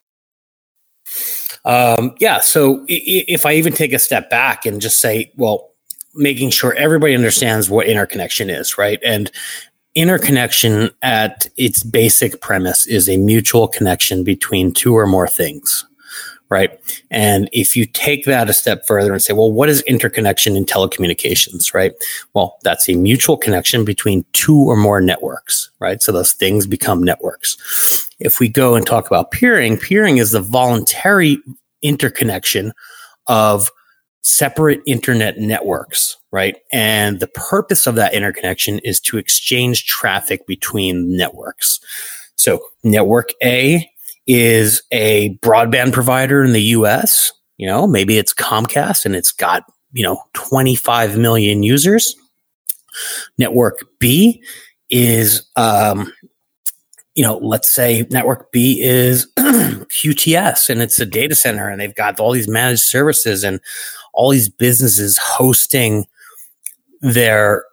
um, 1.65 2.15
yeah. 2.19 2.39
So 2.41 2.85
if 2.87 3.45
I 3.45 3.53
even 3.53 3.73
take 3.73 3.93
a 3.93 3.99
step 3.99 4.29
back 4.29 4.65
and 4.65 4.81
just 4.81 4.99
say, 4.99 5.31
well, 5.35 5.71
making 6.13 6.51
sure 6.51 6.73
everybody 6.75 7.15
understands 7.15 7.69
what 7.69 7.87
interconnection 7.87 8.49
is, 8.49 8.77
right? 8.77 8.99
And 9.03 9.31
interconnection 9.95 10.91
at 11.01 11.47
its 11.57 11.83
basic 11.83 12.41
premise 12.41 12.85
is 12.87 13.09
a 13.09 13.17
mutual 13.17 13.67
connection 13.67 14.23
between 14.23 14.73
two 14.73 14.95
or 14.95 15.07
more 15.07 15.27
things, 15.27 15.85
right? 16.53 16.79
And 17.09 17.49
if 17.51 17.75
you 17.75 17.87
take 17.87 18.25
that 18.25 18.47
a 18.47 18.53
step 18.53 18.85
further 18.85 19.11
and 19.11 19.19
say, 19.19 19.33
well, 19.33 19.51
what 19.51 19.69
is 19.69 19.81
interconnection 19.81 20.55
in 20.55 20.65
telecommunications, 20.65 21.73
right? 21.73 21.93
Well, 22.35 22.59
that's 22.61 22.87
a 22.87 22.93
mutual 22.93 23.37
connection 23.37 23.83
between 23.83 24.23
two 24.33 24.59
or 24.59 24.77
more 24.77 25.01
networks, 25.01 25.71
right? 25.79 26.03
So 26.03 26.11
those 26.11 26.33
things 26.33 26.67
become 26.67 27.01
networks. 27.01 28.07
If 28.19 28.39
we 28.39 28.49
go 28.49 28.75
and 28.75 28.85
talk 28.85 29.07
about 29.07 29.31
peering, 29.31 29.79
peering 29.79 30.17
is 30.17 30.29
the 30.29 30.41
voluntary 30.41 31.39
interconnection 31.81 32.71
of 33.25 33.71
separate 34.21 34.81
internet 34.85 35.39
networks, 35.39 36.17
right? 36.31 36.57
And 36.71 37.19
the 37.19 37.27
purpose 37.29 37.87
of 37.87 37.95
that 37.95 38.13
interconnection 38.13 38.77
is 38.83 38.99
to 39.01 39.17
exchange 39.17 39.85
traffic 39.85 40.45
between 40.45 41.17
networks. 41.17 41.79
So 42.35 42.61
network 42.83 43.31
A 43.43 43.89
is 44.27 44.81
a 44.91 45.37
broadband 45.37 45.93
provider 45.93 46.43
in 46.43 46.53
the 46.53 46.61
US, 46.61 47.31
you 47.57 47.67
know, 47.67 47.87
maybe 47.87 48.17
it's 48.17 48.33
Comcast 48.33 49.05
and 49.05 49.15
it's 49.15 49.31
got, 49.31 49.63
you 49.91 50.03
know, 50.03 50.21
25 50.33 51.17
million 51.17 51.63
users. 51.63 52.15
Network 53.37 53.85
B 53.99 54.43
is 54.89 55.45
um 55.55 56.11
you 57.15 57.23
know, 57.23 57.37
let's 57.37 57.69
say 57.69 58.07
network 58.09 58.51
B 58.51 58.81
is 58.81 59.27
QTS 59.37 60.69
and 60.69 60.81
it's 60.81 60.99
a 60.99 61.05
data 61.05 61.35
center 61.35 61.69
and 61.69 61.79
they've 61.79 61.93
got 61.93 62.19
all 62.19 62.31
these 62.31 62.47
managed 62.47 62.81
services 62.81 63.43
and 63.43 63.59
all 64.13 64.31
these 64.31 64.49
businesses 64.49 65.17
hosting 65.19 66.05
their 67.01 67.65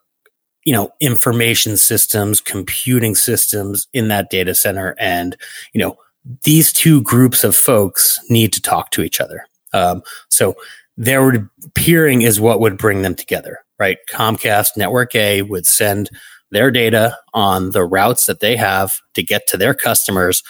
you 0.64 0.72
know 0.72 0.90
information 1.00 1.76
systems 1.76 2.40
computing 2.40 3.14
systems 3.14 3.86
in 3.92 4.08
that 4.08 4.28
data 4.30 4.54
center 4.54 4.94
and 4.98 5.36
you 5.72 5.80
know 5.80 5.96
these 6.42 6.72
two 6.72 7.02
groups 7.02 7.44
of 7.44 7.56
folks 7.56 8.20
need 8.28 8.52
to 8.52 8.62
talk 8.62 8.90
to 8.90 9.02
each 9.02 9.20
other. 9.20 9.46
Um, 9.72 10.02
so 10.30 10.54
there 10.96 11.24
would 11.24 11.48
peering 11.74 12.22
is 12.22 12.40
what 12.40 12.60
would 12.60 12.76
bring 12.76 13.02
them 13.02 13.14
together 13.14 13.58
right? 13.80 13.98
Comcast 14.08 14.76
network 14.76 15.14
a 15.16 15.42
would 15.42 15.66
send 15.66 16.10
their 16.52 16.70
data 16.70 17.16
on 17.34 17.70
the 17.70 17.84
routes 17.84 18.26
that 18.26 18.40
they 18.40 18.54
have 18.54 19.00
to 19.14 19.22
get 19.22 19.48
to 19.48 19.56
their 19.56 19.74
customers. 19.74 20.44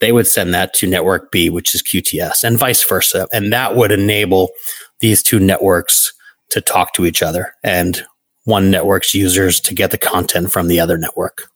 They 0.00 0.10
would 0.10 0.26
send 0.26 0.54
that 0.54 0.74
to 0.74 0.86
network 0.88 1.30
b 1.30 1.50
which 1.50 1.74
is 1.74 1.82
qts 1.82 2.42
and 2.42 2.58
vice 2.58 2.82
versa. 2.82 3.28
And 3.32 3.52
that 3.52 3.76
would 3.76 3.92
enable 3.92 4.50
these 5.00 5.22
two 5.22 5.38
networks 5.38 6.12
to 6.50 6.60
talk 6.60 6.94
to 6.94 7.04
each 7.04 7.22
other 7.22 7.54
and 7.62 8.02
one 8.44 8.70
network's 8.70 9.12
users 9.12 9.60
to 9.60 9.74
get 9.74 9.90
the 9.90 9.98
content 9.98 10.50
from 10.50 10.68
the 10.68 10.80
other 10.80 10.96
network. 10.96 11.50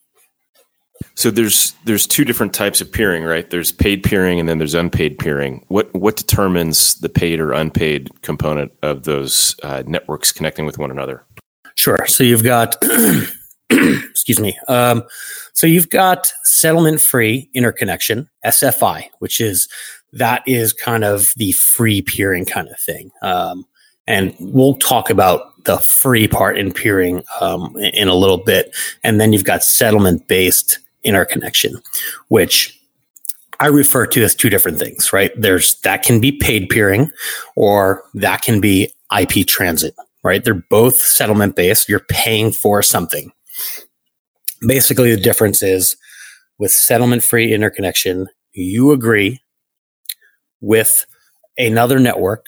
So 1.15 1.31
there's 1.31 1.75
there's 1.85 2.07
two 2.07 2.25
different 2.25 2.55
types 2.55 2.81
of 2.81 2.91
peering, 2.91 3.25
right? 3.25 3.49
There's 3.49 3.73
paid 3.73 4.03
peering 4.03 4.41
and 4.41 4.49
then 4.49 4.59
there's 4.59 4.75
unpaid 4.75 5.19
peering. 5.19 5.65
What 5.69 5.93
what 5.95 6.17
determines 6.17 6.95
the 6.97 7.09
paid 7.09 7.41
or 7.41 7.53
unpaid 7.53 8.11
component 8.23 8.73
of 8.83 9.05
those 9.05 9.57
uh, 9.63 9.83
networks 9.87 10.33
connecting 10.33 10.67
with 10.67 10.79
one 10.79 10.91
another? 10.91 11.25
Sure. 11.75 12.07
So 12.07 12.23
you've 12.23 12.45
got, 12.45 12.77
excuse 13.71 14.39
me. 14.39 14.59
Um, 14.69 15.03
so 15.53 15.67
you've 15.67 15.91
got 15.91 16.33
settlement 16.45 17.01
free 17.01 17.51
interconnection, 17.55 18.29
SFI, 18.45 19.07
which 19.19 19.41
is 19.41 19.69
that 20.13 20.43
is 20.47 20.73
kind 20.73 21.05
of 21.05 21.33
the 21.37 21.53
free 21.53 22.03
peering 22.03 22.45
kind 22.45 22.69
of 22.69 22.79
thing. 22.79 23.11
Um, 23.23 23.65
and 24.07 24.35
we'll 24.41 24.75
talk 24.75 25.11
about 25.11 25.65
the 25.65 25.79
free 25.79 26.29
part 26.29 26.59
in 26.59 26.73
peering 26.73 27.23
um, 27.41 27.77
in 27.77 28.09
a 28.09 28.15
little 28.15 28.39
bit. 28.39 28.75
And 29.05 29.21
then 29.21 29.33
you've 29.33 29.45
got 29.45 29.63
settlement 29.63 30.27
based 30.29 30.79
interconnection, 31.05 31.81
which 32.29 32.79
I 33.61 33.67
refer 33.67 34.07
to 34.07 34.25
as 34.25 34.35
two 34.35 34.51
different 34.51 34.79
things, 34.79 35.13
right? 35.13 35.31
There's 35.37 35.81
that 35.81 36.03
can 36.03 36.21
be 36.21 36.33
paid 36.33 36.69
peering 36.69 37.11
or 37.55 38.03
that 38.15 38.43
can 38.43 38.61
be 38.61 38.93
IP 39.17 39.47
transit, 39.47 39.95
right? 40.25 40.43
They're 40.43 40.65
both 40.69 40.97
settlement 40.97 41.55
based. 41.55 41.89
You're 41.89 42.07
paying 42.09 42.51
for 42.51 42.83
something. 42.83 43.31
Basically, 44.67 45.15
the 45.15 45.21
difference 45.21 45.63
is 45.63 45.97
with 46.59 46.71
settlement 46.71 47.25
free 47.25 47.53
interconnection, 47.53 48.29
you 48.53 48.93
agree 48.93 49.41
with 50.61 51.07
another 51.59 51.99
network 51.99 52.47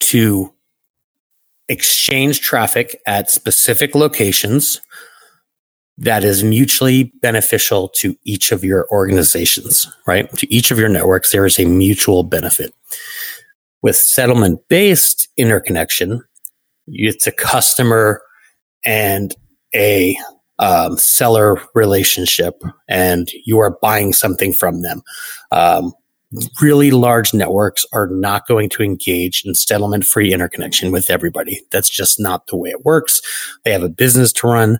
to 0.00 0.52
exchange 1.68 2.40
traffic 2.40 3.00
at 3.06 3.30
specific 3.30 3.94
locations 3.94 4.80
that 5.98 6.24
is 6.24 6.44
mutually 6.44 7.12
beneficial 7.22 7.88
to 7.88 8.16
each 8.24 8.52
of 8.52 8.62
your 8.62 8.86
organizations, 8.90 9.90
right? 10.06 10.30
To 10.38 10.52
each 10.52 10.70
of 10.70 10.78
your 10.78 10.88
networks, 10.88 11.32
there 11.32 11.46
is 11.46 11.58
a 11.58 11.64
mutual 11.64 12.22
benefit. 12.22 12.74
With 13.82 13.96
settlement 13.96 14.60
based 14.68 15.28
interconnection, 15.36 16.22
it's 16.86 17.26
a 17.26 17.32
customer 17.32 18.20
and 18.84 19.34
a 19.74 20.16
um, 20.58 20.96
seller 20.96 21.60
relationship, 21.74 22.62
and 22.88 23.30
you 23.44 23.58
are 23.58 23.78
buying 23.82 24.12
something 24.12 24.52
from 24.52 24.82
them. 24.82 25.02
Um, 25.50 25.92
really 26.60 26.90
large 26.90 27.32
networks 27.32 27.84
are 27.92 28.08
not 28.08 28.46
going 28.46 28.68
to 28.70 28.82
engage 28.82 29.44
in 29.44 29.54
settlement 29.54 30.04
free 30.04 30.32
interconnection 30.32 30.90
with 30.90 31.10
everybody. 31.10 31.62
That's 31.70 31.88
just 31.88 32.18
not 32.18 32.46
the 32.46 32.56
way 32.56 32.70
it 32.70 32.84
works. 32.84 33.20
They 33.64 33.72
have 33.72 33.82
a 33.82 33.88
business 33.88 34.32
to 34.34 34.48
run. 34.48 34.78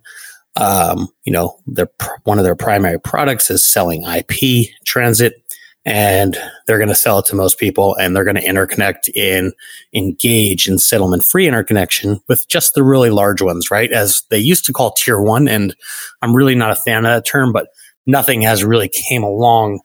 Um, 0.57 1.09
you 1.25 1.33
know, 1.33 1.59
their 1.67 1.89
one 2.25 2.39
of 2.39 2.45
their 2.45 2.57
primary 2.57 2.99
products 2.99 3.51
is 3.51 3.65
selling 3.65 4.05
IP 4.05 4.69
transit, 4.85 5.35
and 5.85 6.37
they're 6.67 6.79
going 6.79 6.89
to 6.89 6.95
sell 6.95 7.19
it 7.19 7.27
to 7.27 7.37
most 7.37 7.59
people, 7.59 7.95
and 7.97 8.17
they're 8.17 8.25
going 8.25 8.37
to 8.37 8.43
interconnect 8.43 9.09
in 9.15 9.53
engage 9.95 10.69
in 10.69 10.79
settlement 10.79 11.25
free 11.25 11.47
interconnection 11.47 12.21
with 12.29 12.49
just 12.49 12.75
the 12.75 12.83
really 12.83 13.11
large 13.11 13.43
ones, 13.43 13.71
right? 13.71 13.93
As 13.93 14.23
they 14.31 14.39
used 14.39 14.65
to 14.67 14.73
call 14.73 14.93
tier 14.93 15.21
one, 15.21 15.47
and 15.47 15.77
I'm 16.23 16.35
really 16.35 16.55
not 16.55 16.71
a 16.71 16.77
fan 16.77 17.05
of 17.05 17.11
that 17.11 17.27
term, 17.27 17.53
but 17.53 17.69
nothing 18.07 18.43
has 18.43 18.65
really 18.65 18.89
came 18.89 19.23
along 19.23 19.81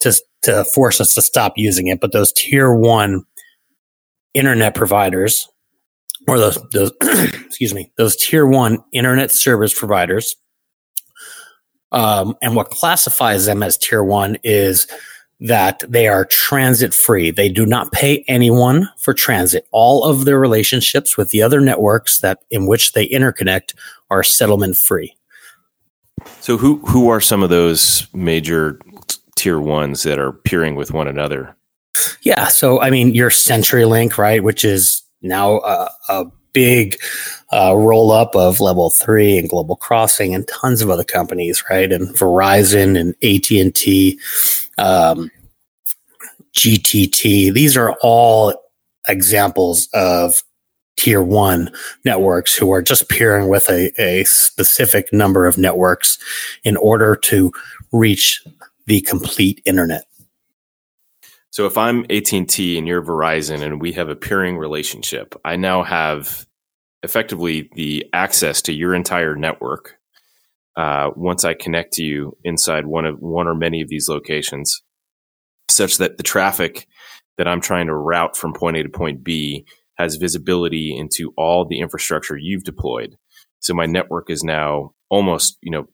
to 0.00 0.12
to 0.42 0.64
force 0.64 1.00
us 1.00 1.14
to 1.14 1.22
stop 1.22 1.54
using 1.56 1.86
it. 1.88 2.00
But 2.00 2.12
those 2.12 2.32
tier 2.32 2.72
one 2.72 3.24
internet 4.34 4.74
providers 4.74 5.48
or 6.28 6.38
those, 6.38 6.58
those 6.72 6.92
excuse 7.46 7.74
me, 7.74 7.90
those 7.96 8.16
tier 8.16 8.46
one 8.46 8.78
internet 8.92 9.30
service 9.30 9.76
providers. 9.76 10.36
Um, 11.90 12.36
and 12.42 12.54
what 12.54 12.70
classifies 12.70 13.46
them 13.46 13.62
as 13.62 13.78
tier 13.78 14.04
one 14.04 14.36
is 14.44 14.86
that 15.40 15.82
they 15.88 16.08
are 16.08 16.24
transit 16.24 16.92
free. 16.92 17.30
They 17.30 17.48
do 17.48 17.64
not 17.64 17.92
pay 17.92 18.24
anyone 18.28 18.88
for 18.98 19.14
transit. 19.14 19.66
All 19.70 20.04
of 20.04 20.24
their 20.24 20.38
relationships 20.38 21.16
with 21.16 21.30
the 21.30 21.42
other 21.42 21.60
networks 21.60 22.20
that 22.20 22.40
in 22.50 22.66
which 22.66 22.92
they 22.92 23.08
interconnect 23.08 23.74
are 24.10 24.22
settlement 24.22 24.76
free. 24.76 25.14
So 26.40 26.56
who 26.56 26.78
who 26.86 27.08
are 27.08 27.20
some 27.20 27.42
of 27.42 27.50
those 27.50 28.06
major 28.12 28.80
tier 29.36 29.60
ones 29.60 30.02
that 30.02 30.18
are 30.18 30.32
peering 30.32 30.74
with 30.74 30.92
one 30.92 31.06
another? 31.06 31.56
Yeah, 32.22 32.48
so 32.48 32.80
I 32.80 32.90
mean 32.90 33.14
your 33.14 33.30
CenturyLink, 33.30 34.18
right, 34.18 34.42
which 34.42 34.64
is 34.64 34.97
now 35.22 35.58
a, 35.60 35.90
a 36.08 36.24
big 36.52 36.96
uh, 37.52 37.74
roll 37.76 38.10
up 38.10 38.34
of 38.34 38.60
level 38.60 38.90
three 38.90 39.38
and 39.38 39.48
global 39.48 39.76
crossing 39.76 40.34
and 40.34 40.48
tons 40.48 40.82
of 40.82 40.90
other 40.90 41.04
companies 41.04 41.62
right? 41.70 41.92
And 41.92 42.08
verizon 42.16 42.98
and 42.98 43.14
at&t 43.22 44.18
um, 44.78 45.30
gtt 46.54 47.52
these 47.52 47.76
are 47.76 47.96
all 48.00 48.54
examples 49.06 49.88
of 49.92 50.42
tier 50.96 51.22
one 51.22 51.70
networks 52.04 52.56
who 52.56 52.72
are 52.72 52.82
just 52.82 53.08
peering 53.08 53.48
with 53.48 53.68
a, 53.70 53.92
a 54.02 54.24
specific 54.24 55.12
number 55.12 55.46
of 55.46 55.56
networks 55.56 56.18
in 56.64 56.76
order 56.76 57.14
to 57.14 57.52
reach 57.92 58.42
the 58.86 59.00
complete 59.02 59.62
internet 59.64 60.07
so 61.50 61.66
if 61.66 61.78
I'm 61.78 62.04
AT&T 62.10 62.78
and 62.78 62.86
you're 62.86 63.04
Verizon 63.04 63.62
and 63.62 63.80
we 63.80 63.92
have 63.92 64.08
a 64.08 64.16
peering 64.16 64.58
relationship, 64.58 65.34
I 65.44 65.56
now 65.56 65.82
have 65.82 66.46
effectively 67.02 67.70
the 67.74 68.06
access 68.12 68.62
to 68.62 68.72
your 68.72 68.94
entire 68.94 69.34
network. 69.34 69.94
Uh, 70.76 71.10
once 71.16 71.44
I 71.44 71.54
connect 71.54 71.94
to 71.94 72.04
you 72.04 72.36
inside 72.44 72.86
one 72.86 73.06
of 73.06 73.18
one 73.18 73.48
or 73.48 73.54
many 73.54 73.80
of 73.80 73.88
these 73.88 74.08
locations, 74.08 74.82
such 75.68 75.98
that 75.98 76.16
the 76.16 76.22
traffic 76.22 76.86
that 77.36 77.48
I'm 77.48 77.60
trying 77.60 77.86
to 77.86 77.94
route 77.94 78.36
from 78.36 78.52
point 78.52 78.76
A 78.76 78.82
to 78.82 78.88
point 78.88 79.24
B 79.24 79.64
has 79.96 80.16
visibility 80.16 80.96
into 80.96 81.32
all 81.36 81.66
the 81.66 81.80
infrastructure 81.80 82.36
you've 82.36 82.64
deployed. 82.64 83.16
So 83.60 83.74
my 83.74 83.86
network 83.86 84.30
is 84.30 84.44
now 84.44 84.92
almost, 85.08 85.58
you 85.62 85.72
know, 85.72 85.88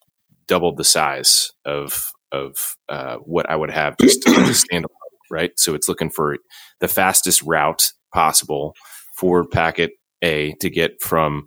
doubled 0.47 0.77
the 0.77 0.85
size 0.85 1.53
of 1.65 2.11
of 2.33 2.77
uh, 2.89 3.17
what 3.17 3.49
I 3.49 3.57
would 3.57 3.71
have 3.71 3.97
just 4.01 4.23
to 4.23 4.31
stand 4.55 4.85
alone 4.85 5.04
right? 5.35 5.51
So 5.57 5.75
it's 5.75 5.89
looking 5.89 6.11
for 6.11 6.39
the 6.81 6.89
fastest 6.89 7.43
route 7.43 7.91
possible 8.15 8.75
for 9.19 9.45
packet 9.47 9.91
A 10.23 10.55
to 10.61 10.71
get 10.71 11.03
from 11.03 11.47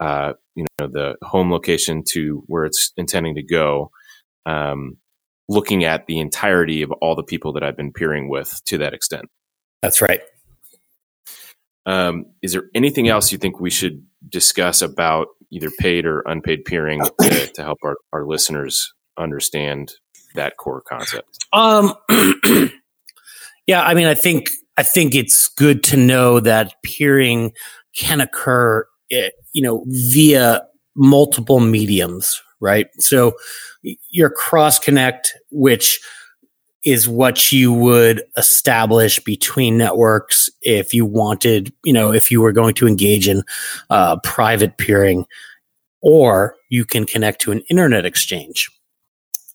uh, 0.00 0.34
you 0.54 0.64
know 0.78 0.86
the 0.86 1.16
home 1.22 1.50
location 1.50 2.02
to 2.12 2.44
where 2.46 2.64
it's 2.64 2.92
intending 2.96 3.34
to 3.34 3.42
go. 3.42 3.90
Um, 4.46 4.98
looking 5.48 5.84
at 5.84 6.06
the 6.06 6.20
entirety 6.20 6.82
of 6.82 6.90
all 7.02 7.14
the 7.14 7.22
people 7.22 7.52
that 7.52 7.62
I've 7.62 7.76
been 7.76 7.92
peering 7.92 8.30
with 8.30 8.60
to 8.66 8.78
that 8.78 8.94
extent. 8.94 9.26
That's 9.82 10.00
right. 10.00 10.20
Um, 11.86 12.26
is 12.40 12.52
there 12.52 12.64
anything 12.74 13.08
else 13.08 13.30
you 13.30 13.36
think 13.36 13.60
we 13.60 13.70
should 13.70 14.06
discuss 14.26 14.80
about 14.80 15.26
either 15.50 15.70
paid 15.78 16.06
or 16.06 16.22
unpaid 16.26 16.64
peering 16.64 17.02
to, 17.20 17.46
to 17.46 17.62
help 17.62 17.78
our, 17.84 17.96
our 18.12 18.26
listeners 18.26 18.94
understand 19.18 19.92
that 20.34 20.56
core 20.56 20.82
concept? 20.88 21.28
Um, 21.52 21.94
Yeah, 23.66 23.82
I 23.82 23.94
mean, 23.94 24.06
I 24.06 24.14
think 24.14 24.50
I 24.76 24.82
think 24.82 25.14
it's 25.14 25.48
good 25.48 25.82
to 25.84 25.96
know 25.96 26.40
that 26.40 26.74
peering 26.82 27.52
can 27.96 28.20
occur, 28.20 28.86
eh, 29.10 29.30
you 29.52 29.62
know, 29.62 29.84
via 29.88 30.62
multiple 30.96 31.60
mediums, 31.60 32.42
right? 32.60 32.88
So 32.98 33.34
your 34.10 34.30
cross 34.30 34.78
connect, 34.78 35.34
which 35.50 36.00
is 36.84 37.08
what 37.08 37.50
you 37.50 37.72
would 37.72 38.22
establish 38.36 39.18
between 39.20 39.78
networks 39.78 40.50
if 40.62 40.92
you 40.92 41.06
wanted, 41.06 41.72
you 41.82 41.92
know, 41.92 42.12
if 42.12 42.30
you 42.30 42.40
were 42.42 42.52
going 42.52 42.74
to 42.74 42.86
engage 42.86 43.26
in 43.26 43.42
uh, 43.90 44.18
private 44.18 44.76
peering, 44.76 45.24
or 46.02 46.54
you 46.68 46.84
can 46.84 47.06
connect 47.06 47.40
to 47.40 47.52
an 47.52 47.62
internet 47.70 48.04
exchange. 48.04 48.70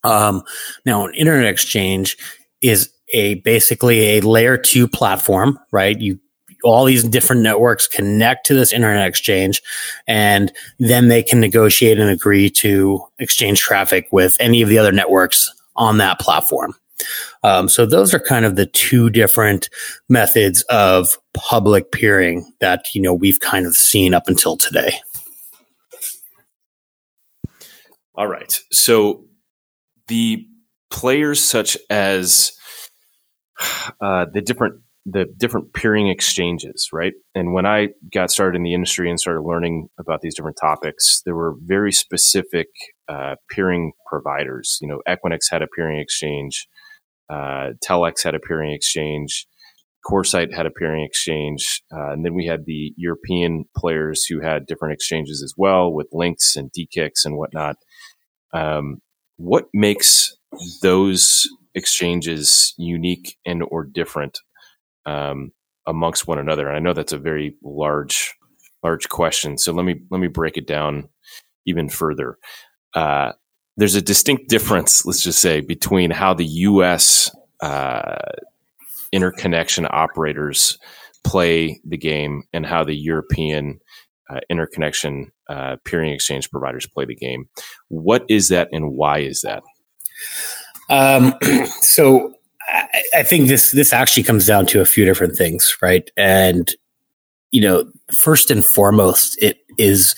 Um, 0.03 0.41
now, 0.85 1.05
an 1.05 1.13
internet 1.13 1.45
exchange 1.45 2.17
is 2.61 2.89
a 3.13 3.35
basically 3.35 4.17
a 4.17 4.21
layer 4.21 4.57
two 4.57 4.87
platform, 4.87 5.59
right? 5.71 5.99
You 5.99 6.19
all 6.63 6.83
these 6.83 7.03
different 7.03 7.41
networks 7.41 7.87
connect 7.87 8.45
to 8.45 8.53
this 8.53 8.73
internet 8.73 9.07
exchange 9.07 9.61
and 10.07 10.51
then 10.77 11.07
they 11.07 11.23
can 11.23 11.39
negotiate 11.39 11.97
and 11.97 12.09
agree 12.09 12.49
to 12.49 12.99
exchange 13.17 13.61
traffic 13.61 14.09
with 14.11 14.35
any 14.41 14.61
of 14.61 14.67
the 14.67 14.77
other 14.77 14.91
networks 14.91 15.49
on 15.77 15.97
that 15.99 16.19
platform. 16.19 16.75
Um, 17.43 17.69
so 17.69 17.85
those 17.85 18.13
are 18.13 18.19
kind 18.19 18.43
of 18.43 18.57
the 18.57 18.65
two 18.65 19.09
different 19.09 19.69
methods 20.09 20.63
of 20.63 21.17
public 21.33 21.91
peering 21.91 22.51
that 22.59 22.93
you 22.93 23.01
know 23.01 23.13
we've 23.13 23.39
kind 23.39 23.65
of 23.65 23.75
seen 23.75 24.13
up 24.13 24.27
until 24.27 24.57
today. 24.57 24.99
All 28.15 28.27
right. 28.27 28.59
So 28.69 29.23
the 30.09 30.45
players 30.89 31.39
such 31.39 31.77
as 31.89 32.51
uh, 34.01 34.25
the 34.31 34.41
different 34.41 34.81
the 35.05 35.25
different 35.37 35.73
peering 35.73 36.09
exchanges, 36.09 36.89
right? 36.93 37.13
And 37.33 37.53
when 37.53 37.65
I 37.65 37.89
got 38.13 38.31
started 38.31 38.57
in 38.57 38.63
the 38.63 38.73
industry 38.73 39.09
and 39.09 39.19
started 39.19 39.41
learning 39.41 39.87
about 39.99 40.21
these 40.21 40.35
different 40.35 40.57
topics, 40.61 41.21
there 41.25 41.35
were 41.35 41.55
very 41.63 41.91
specific 41.91 42.67
uh, 43.07 43.35
peering 43.49 43.93
providers. 44.07 44.77
You 44.81 44.87
know, 44.87 45.01
Equinix 45.07 45.49
had 45.49 45.61
a 45.61 45.67
peering 45.67 45.99
exchange, 45.99 46.67
uh, 47.29 47.71
Telx 47.83 48.23
had 48.23 48.35
a 48.35 48.39
peering 48.39 48.71
exchange, 48.73 49.47
CoreSite 50.05 50.53
had 50.53 50.65
a 50.65 50.71
peering 50.71 51.03
exchange, 51.03 51.81
uh, 51.93 52.11
and 52.11 52.25
then 52.25 52.33
we 52.33 52.45
had 52.45 52.65
the 52.65 52.93
European 52.97 53.65
players 53.75 54.25
who 54.25 54.41
had 54.41 54.65
different 54.65 54.93
exchanges 54.93 55.41
as 55.43 55.53
well 55.57 55.91
with 55.91 56.07
LINX 56.13 56.55
and 56.55 56.71
DE-CIX 56.71 57.25
and 57.25 57.37
whatnot. 57.37 57.75
Um, 58.53 59.01
what 59.37 59.65
makes 59.73 60.35
those 60.81 61.47
exchanges 61.75 62.73
unique 62.77 63.37
and 63.45 63.63
or 63.69 63.83
different 63.83 64.39
um, 65.05 65.51
amongst 65.87 66.27
one 66.27 66.39
another? 66.39 66.67
And 66.67 66.75
I 66.75 66.79
know 66.79 66.93
that's 66.93 67.13
a 67.13 67.17
very 67.17 67.55
large 67.63 68.35
large 68.83 69.09
question. 69.09 69.57
So 69.57 69.73
let 69.73 69.85
me 69.85 70.01
let 70.09 70.19
me 70.19 70.27
break 70.27 70.57
it 70.57 70.67
down 70.67 71.09
even 71.65 71.89
further. 71.89 72.37
Uh, 72.93 73.33
there's 73.77 73.95
a 73.95 74.01
distinct 74.01 74.49
difference, 74.49 75.05
let's 75.05 75.23
just 75.23 75.39
say, 75.39 75.61
between 75.61 76.11
how 76.11 76.33
the 76.33 76.45
U.S. 76.45 77.31
Uh, 77.61 78.17
interconnection 79.11 79.87
operators 79.89 80.77
play 81.23 81.79
the 81.85 81.97
game 81.97 82.43
and 82.53 82.65
how 82.65 82.83
the 82.83 82.95
European 82.95 83.79
uh, 84.29 84.39
interconnection 84.49 85.31
uh, 85.49 85.77
peering 85.85 86.11
exchange 86.11 86.49
providers 86.51 86.87
play 86.87 87.05
the 87.05 87.15
game. 87.15 87.49
What 87.87 88.23
is 88.29 88.49
that, 88.49 88.69
and 88.71 88.91
why 88.91 89.19
is 89.19 89.41
that? 89.41 89.63
Um, 90.89 91.33
so 91.81 92.33
I, 92.67 93.03
I 93.17 93.23
think 93.23 93.47
this 93.47 93.71
this 93.71 93.93
actually 93.93 94.23
comes 94.23 94.45
down 94.45 94.65
to 94.67 94.81
a 94.81 94.85
few 94.85 95.05
different 95.05 95.35
things, 95.35 95.77
right? 95.81 96.09
And 96.17 96.73
you 97.51 97.61
know, 97.61 97.91
first 98.11 98.51
and 98.51 98.63
foremost, 98.63 99.41
it 99.41 99.59
is 99.77 100.15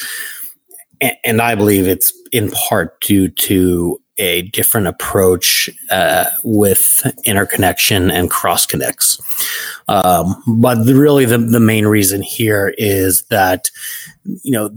and, 1.24 1.42
I 1.42 1.56
believe 1.56 1.88
it's 1.88 2.14
in 2.32 2.52
part 2.52 3.00
due 3.02 3.28
to 3.30 4.00
a 4.18 4.43
different 4.43 4.88
approach 4.88 5.70
uh, 5.89 6.26
with 6.43 7.04
interconnection 7.26 8.12
and 8.12 8.30
cross 8.30 8.66
connects. 8.66 9.20
Um, 9.88 10.41
but 10.45 10.86
the, 10.86 10.95
really, 10.95 11.26
the, 11.26 11.39
the 11.39 11.60
main 11.60 11.88
reason 11.88 12.22
here 12.22 12.74
is 12.78 13.24
that 13.26 13.72
you 14.43 14.52
know 14.52 14.70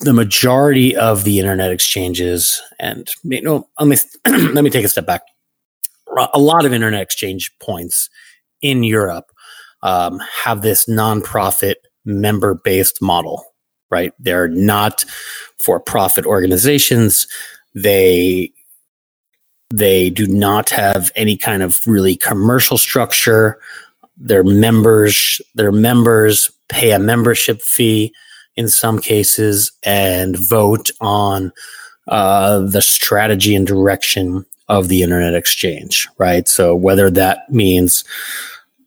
the 0.00 0.12
majority 0.12 0.96
of 0.96 1.24
the 1.24 1.38
internet 1.38 1.70
exchanges, 1.70 2.60
and 2.78 3.08
you 3.22 3.42
know, 3.42 3.68
let 3.78 3.88
me 3.88 3.96
let 4.52 4.64
me 4.64 4.70
take 4.70 4.84
a 4.84 4.88
step 4.88 5.06
back. 5.06 5.22
A 6.32 6.38
lot 6.38 6.64
of 6.64 6.72
internet 6.72 7.02
exchange 7.02 7.50
points 7.60 8.08
in 8.62 8.84
Europe 8.84 9.30
um, 9.82 10.20
have 10.44 10.62
this 10.62 10.86
nonprofit 10.86 11.76
member 12.04 12.54
based 12.54 13.00
model, 13.00 13.44
right? 13.90 14.12
They're 14.18 14.48
not 14.48 15.04
for 15.64 15.80
profit 15.80 16.26
organizations. 16.26 17.26
They 17.74 18.52
they 19.70 20.10
do 20.10 20.26
not 20.26 20.70
have 20.70 21.10
any 21.16 21.36
kind 21.36 21.62
of 21.62 21.80
really 21.86 22.16
commercial 22.16 22.78
structure. 22.78 23.58
Their 24.16 24.44
members, 24.44 25.40
their 25.54 25.72
members 25.72 26.50
pay 26.68 26.92
a 26.92 26.98
membership 26.98 27.60
fee 27.60 28.14
in 28.56 28.68
some 28.68 28.98
cases 28.98 29.72
and 29.82 30.36
vote 30.36 30.90
on 31.00 31.52
uh, 32.08 32.60
the 32.60 32.82
strategy 32.82 33.54
and 33.54 33.66
direction 33.66 34.44
of 34.68 34.88
the 34.88 35.02
internet 35.02 35.34
exchange, 35.34 36.08
right? 36.18 36.48
So 36.48 36.74
whether 36.74 37.10
that 37.10 37.50
means 37.50 38.04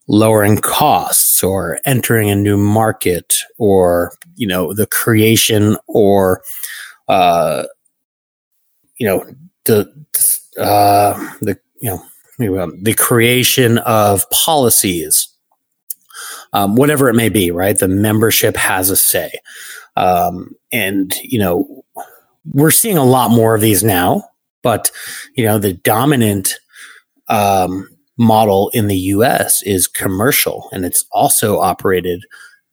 lowering 0.07 0.57
costs 0.57 1.43
or 1.43 1.80
entering 1.86 2.30
a 2.30 2.36
new 2.36 2.57
market 2.57 3.39
or 3.57 4.13
you 4.36 4.47
know 4.47 4.74
the 4.74 4.88
creation 4.88 5.78
or 5.88 6.41
uh, 7.07 7.63
you 8.97 9.07
know 9.07 9.26
the 9.65 9.91
uh, 10.57 11.13
the 11.41 11.59
you 11.82 11.89
know 12.39 12.72
the 12.82 12.93
creation 12.93 13.78
of 13.80 14.30
policies 14.32 15.28
um, 16.54 16.76
whatever 16.76 17.10
it 17.10 17.16
may 17.16 17.30
be 17.30 17.52
right 17.52 17.80
the 17.80 17.88
membership 17.88 18.56
has 18.56 18.89
a 18.89 18.98
say 18.98 19.32
um, 19.95 20.52
and 20.72 21.16
you 21.24 21.39
know 21.39 21.84
we're 22.54 22.72
seeing 22.72 22.98
a 22.98 23.04
lot 23.04 23.32
more 23.32 23.56
of 23.56 23.62
these 23.62 23.84
now 23.84 24.24
but 24.64 24.91
you 25.36 25.43
know 25.45 25.58
the 25.58 25.74
dominant 25.74 26.56
um, 27.30 27.88
model 28.18 28.70
in 28.74 28.88
the 28.88 28.98
us 28.98 29.62
is 29.64 29.88
commercial 29.88 30.70
and 30.72 30.86
it's 30.86 31.06
also 31.12 31.60
operated 31.60 32.24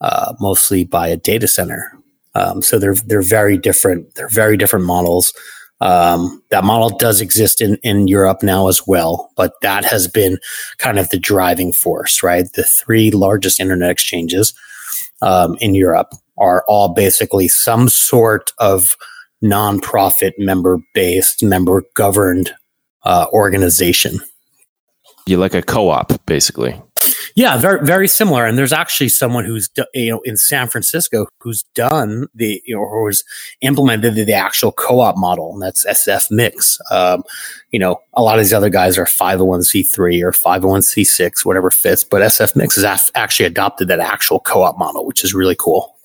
uh, 0.01 0.35
mostly 0.41 0.85
by 0.85 1.09
a 1.09 1.17
data 1.17 1.49
center 1.49 1.93
um, 2.35 2.63
so 2.63 2.79
they're 2.79 2.95
they're 2.95 3.23
very 3.23 3.57
different. 3.57 4.15
They're 4.15 4.29
very 4.29 4.57
different 4.57 4.85
models. 4.85 5.33
Um, 5.85 6.43
that 6.51 6.65
model 6.65 6.97
does 6.97 7.21
exist 7.21 7.61
in, 7.61 7.77
in 7.83 8.09
Europe 8.09 8.43
now 8.43 8.69
as 8.69 8.87
well, 8.87 9.31
but 9.37 9.53
that 9.61 9.85
has 9.85 10.09
been 10.09 10.39
kind 10.79 10.99
of 10.99 11.11
the 11.11 11.19
driving 11.19 11.75
force, 11.75 12.23
right? 12.23 12.47
The 12.55 12.65
three 12.65 13.11
largest 13.11 13.61
internet 13.61 13.91
exchanges 13.91 14.55
um, 15.21 15.57
in 15.61 15.75
Europe 15.75 16.15
are 16.39 16.65
all 16.67 16.95
basically 16.95 17.49
some 17.49 17.91
sort 17.91 18.53
of 18.59 18.97
nonprofit 19.45 20.33
member 20.39 20.79
based, 20.95 21.43
member 21.43 21.85
governed 21.95 22.55
uh, 23.05 23.27
organization. 23.31 24.21
You're 25.27 25.39
like 25.39 25.55
a 25.55 25.63
co-op, 25.63 26.25
basically. 26.25 26.81
Yeah, 27.35 27.57
very 27.57 27.85
very 27.85 28.09
similar. 28.09 28.47
And 28.47 28.57
there's 28.57 28.73
actually 28.73 29.09
someone 29.09 29.45
who's 29.45 29.69
you 29.95 30.11
know 30.11 30.21
in 30.21 30.37
San 30.37 30.69
Francisco 30.69 31.27
who's 31.41 31.63
done 31.75 32.29
the 32.35 32.63
you 32.65 32.75
know 32.75 32.81
or 32.81 33.07
who's 33.07 33.25
implemented 33.61 34.15
the, 34.15 34.25
the 34.25 34.33
actual 34.33 34.73
co-op 34.73 35.17
model, 35.17 35.53
and 35.53 35.63
that's 35.63 35.85
SF 35.85 36.31
Mix. 36.31 36.79
Um, 36.91 37.23
you 37.71 37.79
know, 37.79 38.01
a 38.15 38.23
lot 38.23 38.39
of 38.39 38.45
these 38.45 38.53
other 38.53 38.71
guys 38.71 38.97
are 38.99 39.05
501c3 39.05 40.23
or 40.23 40.31
501c6, 40.31 41.45
whatever 41.45 41.71
fits. 41.71 42.05
But 42.05 42.23
SF 42.23 42.55
Mix 42.57 42.77
has 42.77 42.85
af- 42.85 43.11
actually 43.15 43.47
adopted 43.47 43.89
that 43.89 44.01
actual 44.01 44.41
co-op 44.41 44.79
model, 44.79 45.05
which 45.07 45.25
is 45.25 45.35
really 45.35 45.57
cool. 45.59 45.97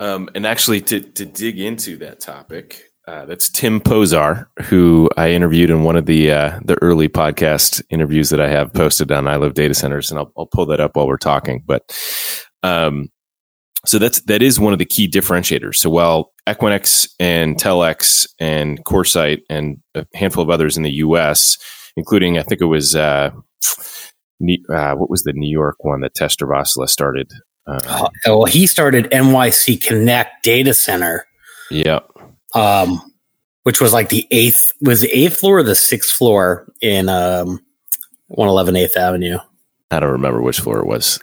Um, 0.00 0.28
and 0.34 0.46
actually, 0.46 0.80
to 0.82 1.00
to 1.00 1.24
dig 1.24 1.58
into 1.58 1.96
that 1.98 2.20
topic, 2.20 2.87
uh, 3.08 3.24
that's 3.24 3.48
Tim 3.48 3.80
Pozar, 3.80 4.46
who 4.64 5.08
I 5.16 5.30
interviewed 5.30 5.70
in 5.70 5.82
one 5.82 5.96
of 5.96 6.04
the 6.04 6.30
uh, 6.30 6.60
the 6.62 6.76
early 6.82 7.08
podcast 7.08 7.82
interviews 7.88 8.28
that 8.28 8.40
I 8.40 8.50
have 8.50 8.70
posted 8.74 9.10
on 9.10 9.26
I 9.26 9.36
Love 9.36 9.54
Data 9.54 9.72
Centers, 9.72 10.10
and 10.10 10.18
I'll, 10.20 10.30
I'll 10.36 10.44
pull 10.46 10.66
that 10.66 10.78
up 10.78 10.94
while 10.94 11.06
we're 11.06 11.16
talking. 11.16 11.62
But 11.64 11.90
um, 12.62 13.08
so 13.86 13.98
that's 13.98 14.20
that 14.22 14.42
is 14.42 14.60
one 14.60 14.74
of 14.74 14.78
the 14.78 14.84
key 14.84 15.08
differentiators. 15.08 15.76
So 15.76 15.88
while 15.88 16.32
Equinix 16.46 17.08
and 17.18 17.56
Telx 17.56 18.28
and 18.38 18.84
CoreSite 18.84 19.40
and 19.48 19.78
a 19.94 20.04
handful 20.12 20.42
of 20.42 20.50
others 20.50 20.76
in 20.76 20.82
the 20.82 20.92
U.S., 20.96 21.56
including 21.96 22.36
I 22.36 22.42
think 22.42 22.60
it 22.60 22.66
was 22.66 22.94
uh, 22.94 23.30
uh, 23.30 24.94
what 24.96 25.08
was 25.08 25.22
the 25.22 25.32
New 25.32 25.50
York 25.50 25.76
one 25.80 26.02
that 26.02 26.14
Tester 26.14 26.46
Vasila 26.46 26.90
started. 26.90 27.30
Uh, 27.66 28.08
well, 28.26 28.44
he 28.44 28.66
started 28.66 29.06
NYC 29.06 29.82
Connect 29.82 30.42
Data 30.42 30.74
Center. 30.74 31.24
Yeah 31.70 32.00
um, 32.54 33.00
which 33.62 33.80
was 33.80 33.92
like 33.92 34.08
the 34.08 34.26
eighth 34.30 34.72
was 34.80 35.00
the 35.00 35.10
eighth 35.10 35.38
floor 35.38 35.58
or 35.58 35.62
the 35.62 35.74
sixth 35.74 36.14
floor 36.14 36.72
in 36.80 37.08
um, 37.08 37.60
111 38.28 38.74
8th 38.74 38.96
Avenue. 38.96 39.38
I 39.90 40.00
don't 40.00 40.12
remember 40.12 40.42
which 40.42 40.60
floor 40.60 40.80
it 40.80 40.86
was. 40.86 41.18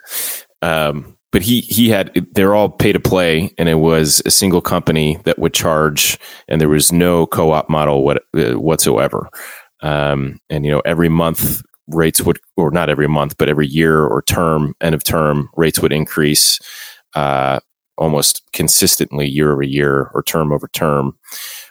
Um, 0.62 1.18
but 1.32 1.42
he 1.42 1.62
he 1.62 1.90
had 1.90 2.14
they're 2.32 2.56
all 2.56 2.70
pay 2.70 2.94
to 2.94 3.00
play, 3.00 3.54
and 3.58 3.68
it 3.68 3.76
was 3.76 4.22
a 4.26 4.32
single 4.32 4.62
company 4.62 5.20
that 5.26 5.38
would 5.38 5.54
charge, 5.54 6.18
and 6.48 6.62
there 6.62 6.70
was 6.70 6.94
no 6.94 7.28
co 7.28 7.52
op 7.52 7.70
model 7.70 8.04
what, 8.06 8.24
uh, 8.38 8.54
whatsoever. 8.54 9.30
Um, 9.82 10.40
and 10.50 10.66
you 10.66 10.72
know 10.72 10.82
every 10.86 11.10
month 11.10 11.62
rates 11.88 12.22
would, 12.22 12.40
or 12.56 12.72
not 12.72 12.90
every 12.90 13.08
month, 13.08 13.38
but 13.38 13.50
every 13.50 13.68
year 13.68 14.06
or 14.06 14.22
term, 14.22 14.76
end 14.80 14.96
of 14.96 15.04
term 15.04 15.50
rates 15.58 15.80
would 15.80 15.92
increase. 15.92 16.58
Uh, 17.16 17.60
almost 17.98 18.44
consistently 18.54 19.28
year 19.28 19.52
over 19.52 19.64
year 19.64 20.10
or 20.14 20.24
term 20.24 20.52
over 20.52 20.68
term. 20.68 21.18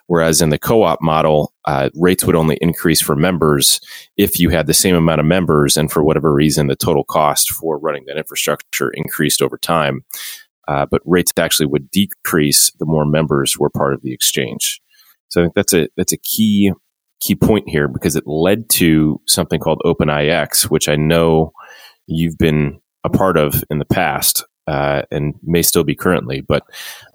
Whereas 0.07 0.43
in 0.43 0.51
the 0.51 0.59
co 0.59 0.83
op 0.83 1.01
model, 1.01 1.55
uh, 1.65 1.91
rates 1.95 2.25
would 2.25 2.37
only 2.37 2.59
increase 2.61 3.01
for 3.01 3.17
members 3.17 3.81
if 4.17 4.39
you 4.39 4.51
had 4.51 4.67
the 4.67 4.75
same 4.75 4.95
amount 4.95 5.21
of 5.21 5.27
members, 5.27 5.77
and 5.77 5.91
for 5.91 6.05
whatever 6.05 6.33
reason, 6.33 6.67
the 6.67 6.77
total 6.77 7.05
cost 7.05 7.51
for 7.51 7.79
running 7.79 8.05
that 8.07 8.19
infrastructure 8.19 8.91
increased 8.91 9.41
over 9.41 9.57
time. 9.57 10.05
Uh, 10.69 10.87
but 10.87 11.03
rates 11.05 11.33
actually 11.39 11.67
would 11.67 11.91
decrease 11.91 12.71
the 12.79 12.87
more 12.87 13.05
members 13.05 13.59
were 13.59 13.71
part 13.71 13.95
of 13.95 14.03
the 14.03 14.13
exchange. 14.13 14.81
So 15.29 15.41
I 15.41 15.45
think 15.45 15.55
that's 15.55 15.73
a 15.73 15.89
that's 15.97 16.13
a 16.13 16.19
key 16.19 16.73
key 17.21 17.35
point 17.35 17.69
here 17.69 17.89
because 17.89 18.17
it 18.17 18.27
led 18.27 18.69
to 18.69 19.21
something 19.27 19.59
called 19.59 19.81
OpenIX, 19.85 20.71
which 20.71 20.89
I 20.89 20.97
know 20.97 21.53
you've 22.07 22.37
been 22.37 22.81
a 23.05 23.11
part 23.11 23.37
of 23.39 23.65
in 23.71 23.79
the 23.79 23.85
past 23.87 24.45
uh, 24.67 25.03
and 25.11 25.35
may 25.43 25.63
still 25.63 25.85
be 25.85 25.95
currently. 25.95 26.41
But 26.41 26.65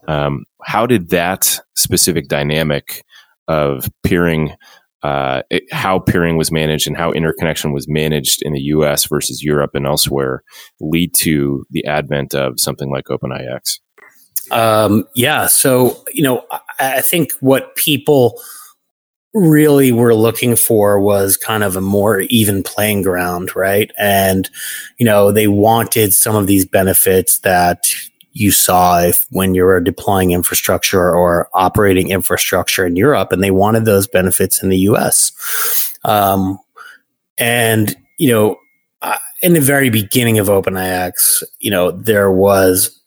um, 0.07 0.45
how 0.63 0.85
did 0.85 1.09
that 1.09 1.59
specific 1.75 2.27
dynamic 2.27 3.03
of 3.47 3.89
peering, 4.03 4.55
uh, 5.03 5.41
it, 5.49 5.63
how 5.71 5.99
peering 5.99 6.37
was 6.37 6.51
managed 6.51 6.87
and 6.87 6.97
how 6.97 7.11
interconnection 7.11 7.73
was 7.73 7.87
managed 7.87 8.41
in 8.43 8.53
the 8.53 8.61
U.S. 8.61 9.05
versus 9.05 9.43
Europe 9.43 9.71
and 9.73 9.85
elsewhere 9.85 10.43
lead 10.79 11.13
to 11.15 11.65
the 11.71 11.85
advent 11.85 12.35
of 12.35 12.59
something 12.59 12.91
like 12.91 13.05
OpenIX? 13.05 13.79
Um, 14.51 15.07
yeah, 15.15 15.47
so 15.47 16.03
you 16.13 16.23
know, 16.23 16.45
I, 16.51 16.59
I 16.79 17.01
think 17.01 17.33
what 17.39 17.75
people 17.75 18.41
really 19.33 19.91
were 19.91 20.15
looking 20.15 20.55
for 20.55 20.99
was 20.99 21.37
kind 21.37 21.63
of 21.63 21.75
a 21.75 21.81
more 21.81 22.21
even 22.21 22.63
playing 22.63 23.03
ground, 23.03 23.55
right? 23.55 23.91
And, 23.97 24.49
you 24.97 25.05
know, 25.05 25.31
they 25.31 25.47
wanted 25.47 26.13
some 26.13 26.35
of 26.35 26.47
these 26.47 26.65
benefits 26.65 27.39
that 27.39 27.85
you 28.31 28.51
saw 28.51 29.01
if 29.01 29.25
when 29.29 29.53
you 29.53 29.63
were 29.63 29.79
deploying 29.79 30.31
infrastructure 30.31 31.13
or 31.13 31.49
operating 31.53 32.09
infrastructure 32.09 32.85
in 32.85 32.95
Europe, 32.95 33.31
and 33.31 33.43
they 33.43 33.51
wanted 33.51 33.85
those 33.85 34.07
benefits 34.07 34.63
in 34.63 34.69
the 34.69 34.77
US. 34.79 35.31
Um, 36.03 36.59
and, 37.37 37.95
you 38.17 38.31
know, 38.31 38.57
in 39.41 39.53
the 39.53 39.61
very 39.61 39.89
beginning 39.89 40.39
of 40.39 40.47
OpenIX, 40.47 41.43
you 41.59 41.71
know, 41.71 41.91
there 41.91 42.31
was 42.31 42.98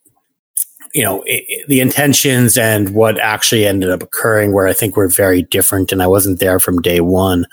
you 0.94 1.02
know 1.02 1.22
it, 1.26 1.66
the 1.68 1.80
intentions 1.80 2.56
and 2.56 2.90
what 2.90 3.18
actually 3.18 3.66
ended 3.66 3.90
up 3.90 4.02
occurring 4.02 4.52
where 4.52 4.66
i 4.66 4.72
think 4.72 4.96
we're 4.96 5.08
very 5.08 5.42
different 5.42 5.92
and 5.92 6.02
i 6.02 6.06
wasn't 6.06 6.38
there 6.38 6.58
from 6.58 6.82
day 6.82 7.00
one. 7.00 7.46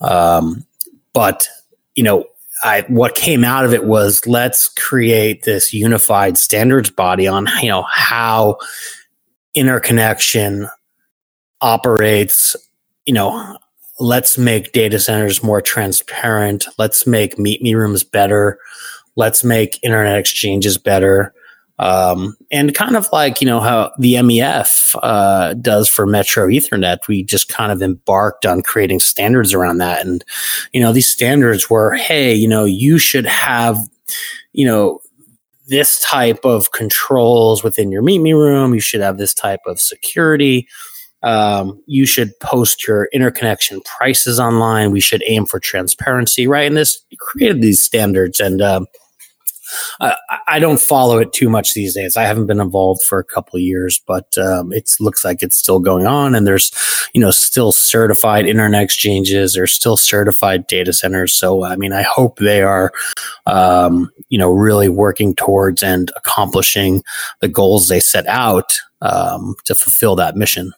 Um, 0.00 0.64
but 1.12 1.48
you 1.94 2.04
know 2.04 2.24
I, 2.62 2.82
what 2.88 3.14
came 3.14 3.44
out 3.44 3.64
of 3.64 3.72
it 3.72 3.84
was 3.84 4.26
let's 4.26 4.68
create 4.68 5.44
this 5.44 5.72
unified 5.72 6.36
standards 6.36 6.90
body 6.90 7.26
on 7.26 7.46
you 7.62 7.68
know 7.68 7.84
how 7.88 8.58
interconnection 9.54 10.68
operates 11.60 12.54
you 13.06 13.14
know 13.14 13.58
let's 14.00 14.38
make 14.38 14.72
data 14.72 14.98
centers 14.98 15.42
more 15.42 15.60
transparent. 15.60 16.66
Let's 16.78 17.06
make 17.06 17.38
meet 17.38 17.62
me 17.62 17.74
rooms 17.74 18.04
better. 18.04 18.58
Let's 19.16 19.42
make 19.42 19.82
internet 19.82 20.18
exchanges 20.18 20.78
better 20.78 21.34
Um, 21.78 22.36
and 22.50 22.74
kind 22.74 22.96
of 22.96 23.08
like, 23.12 23.40
you 23.40 23.46
know, 23.46 23.60
how 23.60 23.92
the 23.98 24.14
MEF 24.14 24.96
uh, 25.02 25.54
does 25.54 25.88
for 25.88 26.06
Metro 26.06 26.48
Ethernet, 26.48 27.06
we 27.06 27.22
just 27.22 27.48
kind 27.48 27.70
of 27.70 27.82
embarked 27.82 28.44
on 28.44 28.62
creating 28.62 28.98
standards 28.98 29.54
around 29.54 29.78
that. 29.78 30.04
And, 30.04 30.24
you 30.72 30.80
know, 30.80 30.92
these 30.92 31.06
standards 31.06 31.70
were, 31.70 31.94
hey, 31.94 32.34
you 32.34 32.48
know, 32.48 32.64
you 32.64 32.98
should 32.98 33.26
have, 33.26 33.78
you 34.52 34.66
know, 34.66 35.00
this 35.68 36.00
type 36.02 36.44
of 36.44 36.72
controls 36.72 37.62
within 37.62 37.92
your 37.92 38.02
meet 38.02 38.20
me 38.20 38.32
room. 38.32 38.74
You 38.74 38.80
should 38.80 39.02
have 39.02 39.18
this 39.18 39.34
type 39.34 39.60
of 39.66 39.80
security. 39.80 40.66
Um, 41.22 41.82
you 41.86 42.06
should 42.06 42.38
post 42.40 42.86
your 42.86 43.08
interconnection 43.12 43.80
prices 43.82 44.40
online. 44.40 44.92
We 44.92 45.00
should 45.00 45.22
aim 45.26 45.46
for 45.46 45.60
transparency, 45.60 46.46
right? 46.46 46.66
And 46.66 46.76
this 46.76 47.04
created 47.18 47.60
these 47.60 47.82
standards. 47.82 48.40
And 48.40 48.62
um, 48.62 48.86
I, 50.00 50.16
I, 50.46 50.58
don't 50.58 50.80
follow 50.80 51.18
it 51.18 51.32
too 51.32 51.48
much 51.48 51.74
these 51.74 51.94
days. 51.94 52.16
I 52.16 52.24
haven't 52.24 52.46
been 52.46 52.60
involved 52.60 53.02
for 53.02 53.18
a 53.18 53.24
couple 53.24 53.58
years, 53.58 54.00
but 54.06 54.36
um, 54.38 54.72
it 54.72 54.90
looks 55.00 55.24
like 55.24 55.42
it's 55.42 55.56
still 55.56 55.78
going 55.80 56.06
on. 56.06 56.34
And 56.34 56.46
there's, 56.46 56.72
you 57.14 57.20
know, 57.20 57.30
still 57.30 57.72
certified 57.72 58.46
internet 58.46 58.82
exchanges. 58.82 59.54
There's 59.54 59.72
still 59.72 59.96
certified 59.96 60.66
data 60.66 60.92
centers. 60.92 61.32
So, 61.32 61.64
I 61.64 61.76
mean, 61.76 61.92
I 61.92 62.02
hope 62.02 62.38
they 62.38 62.62
are, 62.62 62.92
um, 63.46 64.10
you 64.28 64.38
know, 64.38 64.50
really 64.50 64.88
working 64.88 65.34
towards 65.34 65.82
and 65.82 66.10
accomplishing 66.16 67.02
the 67.40 67.48
goals 67.48 67.88
they 67.88 68.00
set 68.00 68.26
out 68.26 68.78
um, 69.00 69.54
to 69.64 69.74
fulfill 69.74 70.16
that 70.16 70.36
mission. 70.36 70.72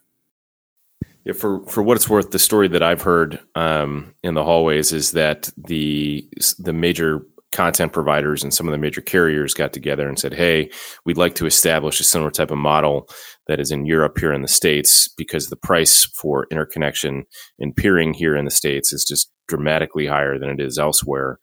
Yeah, 1.24 1.34
for 1.34 1.60
for 1.66 1.82
what 1.82 1.96
it's 1.96 2.08
worth, 2.08 2.30
the 2.30 2.38
story 2.38 2.68
that 2.68 2.82
I've 2.82 3.02
heard 3.02 3.40
um, 3.54 4.14
in 4.22 4.34
the 4.34 4.42
hallways 4.42 4.92
is 4.92 5.12
that 5.12 5.50
the 5.56 6.26
the 6.58 6.72
major 6.72 7.26
content 7.52 7.92
providers 7.92 8.42
and 8.42 8.54
some 8.54 8.68
of 8.68 8.72
the 8.72 8.78
major 8.78 9.00
carriers 9.00 9.54
got 9.54 9.72
together 9.72 10.08
and 10.08 10.18
said, 10.18 10.34
"Hey, 10.34 10.70
we'd 11.04 11.16
like 11.16 11.34
to 11.36 11.46
establish 11.46 12.00
a 12.00 12.04
similar 12.04 12.30
type 12.30 12.50
of 12.50 12.58
model 12.58 13.08
that 13.46 13.60
is 13.60 13.70
in 13.70 13.86
Europe 13.86 14.18
here 14.18 14.32
in 14.32 14.42
the 14.42 14.48
states 14.48 15.08
because 15.16 15.48
the 15.48 15.56
price 15.56 16.04
for 16.04 16.46
interconnection 16.50 17.24
and 17.58 17.74
peering 17.74 18.14
here 18.14 18.36
in 18.36 18.44
the 18.44 18.50
states 18.50 18.92
is 18.92 19.04
just 19.04 19.32
dramatically 19.48 20.06
higher 20.06 20.38
than 20.38 20.48
it 20.48 20.60
is 20.60 20.78
elsewhere." 20.78 21.38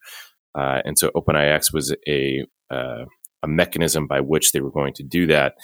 Uh, 0.54 0.80
and 0.84 0.98
so 0.98 1.10
OpenIX 1.14 1.72
was 1.72 1.94
a 2.08 2.44
uh, 2.70 3.04
a 3.42 3.48
mechanism 3.48 4.06
by 4.06 4.20
which 4.20 4.52
they 4.52 4.60
were 4.60 4.70
going 4.70 4.94
to 4.94 5.02
do 5.02 5.26
that. 5.26 5.54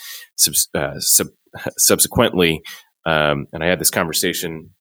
Uh, 0.73 0.93
sub- 0.99 1.27
subsequently, 1.77 2.61
um, 3.05 3.47
and 3.51 3.63
I 3.63 3.67
had 3.67 3.79
this 3.79 3.91
conversation 3.91 4.71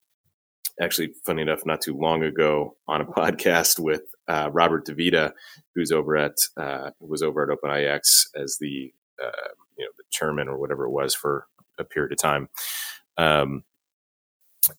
actually, 0.81 1.11
funny 1.25 1.43
enough, 1.43 1.65
not 1.65 1.81
too 1.81 1.97
long 1.97 2.23
ago 2.23 2.77
on 2.89 3.01
a 3.01 3.05
podcast 3.19 3.79
with 3.79 4.03
uh, 4.29 4.51
Robert 4.53 4.87
DeVita, 4.87 5.33
who's 5.75 5.93
over 5.93 6.17
at 6.17 6.37
uh, 6.57 6.91
was 7.01 7.23
over 7.23 7.43
at 7.43 7.57
OpenIX 7.57 8.01
as 8.37 8.57
the 8.61 8.93
uh, 9.23 9.49
you 9.77 9.85
know 9.85 9.91
the 9.97 10.05
chairman 10.11 10.49
or 10.49 10.59
whatever 10.59 10.85
it 10.85 10.91
was 10.91 11.15
for 11.15 11.47
a 11.79 11.85
period 11.85 12.13
of 12.13 12.19
time. 12.19 12.49
Um, 13.19 13.65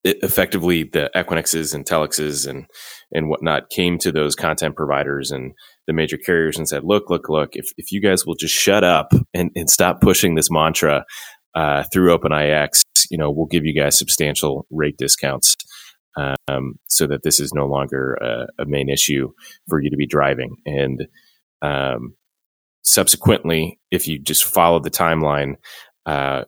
it, 0.04 0.18
effectively, 0.24 0.84
the 0.84 1.12
Equinixes 1.16 1.74
and 1.74 1.86
Telxes 1.86 2.48
and 2.48 2.66
and 3.14 3.30
whatnot 3.30 3.70
came 3.70 3.98
to 4.00 4.12
those 4.12 4.36
content 4.36 4.76
providers 4.76 5.32
and 5.32 5.54
the 5.88 5.94
major 5.94 6.18
carriers 6.18 6.58
and 6.58 6.68
said, 6.68 6.84
"Look, 6.84 7.10
look, 7.10 7.30
look! 7.30 7.56
If 7.56 7.68
if 7.78 7.92
you 7.92 8.02
guys 8.02 8.26
will 8.26 8.36
just 8.36 8.56
shut 8.56 8.84
up 8.84 9.12
and, 9.34 9.52
and 9.56 9.70
stop 9.70 10.02
pushing 10.02 10.36
this 10.36 10.50
mantra 10.50 11.06
uh, 11.54 11.84
through 11.94 12.18
OpenIX, 12.18 12.82
you 13.12 13.18
know, 13.18 13.30
we'll 13.32 13.46
give 13.46 13.66
you 13.66 13.80
guys 13.80 13.98
substantial 13.98 14.66
rate 14.72 14.98
discounts." 14.98 15.56
Um, 16.18 16.80
so 16.88 17.08
that 17.08 17.24
this 17.24 17.40
is 17.40 17.54
no 17.54 17.66
longer 17.66 18.16
a, 18.16 18.64
a, 18.64 18.66
main 18.66 18.90
issue 18.90 19.32
for 19.68 19.82
you 19.82 19.90
to 19.90 19.98
be 19.98 20.08
driving. 20.08 20.56
And 20.66 21.08
um, 21.62 22.16
subsequently, 22.84 23.80
if 23.92 24.08
you 24.08 24.20
just 24.20 24.46
follow 24.46 24.80
the 24.80 24.92
timeline, 24.92 25.56
uh, 26.06 26.46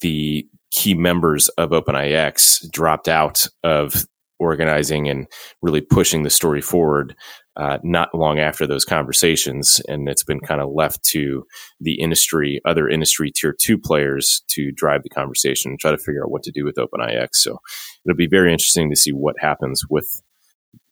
the 0.00 0.46
key 0.70 0.94
members 0.94 1.48
of 1.50 1.70
OpenIX 1.70 2.70
dropped 2.70 3.08
out 3.08 3.46
of 3.64 4.06
organizing 4.40 5.08
and 5.08 5.26
really 5.62 5.80
pushing 5.80 6.22
the 6.22 6.30
story 6.30 6.60
forward 6.60 7.14
uh, 7.56 7.78
not 7.82 8.14
long 8.14 8.38
after 8.38 8.66
those 8.66 8.84
conversations. 8.84 9.80
And 9.86 10.08
it's 10.08 10.24
been 10.24 10.40
kind 10.40 10.60
of 10.60 10.70
left 10.72 11.02
to 11.10 11.44
the 11.80 12.00
industry, 12.00 12.60
other 12.64 12.88
industry 12.88 13.30
tier 13.30 13.54
two 13.58 13.78
players 13.78 14.42
to 14.48 14.72
drive 14.72 15.02
the 15.02 15.10
conversation 15.10 15.70
and 15.70 15.78
try 15.78 15.90
to 15.90 15.98
figure 15.98 16.24
out 16.24 16.30
what 16.30 16.42
to 16.44 16.52
do 16.52 16.64
with 16.64 16.76
OpenIX. 16.76 17.28
So 17.32 17.58
it'll 18.04 18.16
be 18.16 18.28
very 18.28 18.52
interesting 18.52 18.90
to 18.90 18.96
see 18.96 19.12
what 19.12 19.36
happens 19.38 19.82
with 19.88 20.22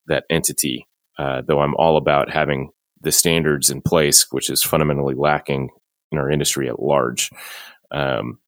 that 0.06 0.24
entity. 0.30 0.86
Uh, 1.18 1.42
though 1.44 1.60
I'm 1.60 1.74
all 1.76 1.96
about 1.96 2.30
having 2.30 2.70
the 3.00 3.10
standards 3.10 3.70
in 3.70 3.80
place, 3.80 4.26
which 4.30 4.50
is 4.50 4.62
fundamentally 4.62 5.14
lacking 5.16 5.70
in 6.12 6.18
our 6.18 6.30
industry 6.30 6.68
at 6.68 6.80
large. 6.80 7.30
Um, 7.90 8.38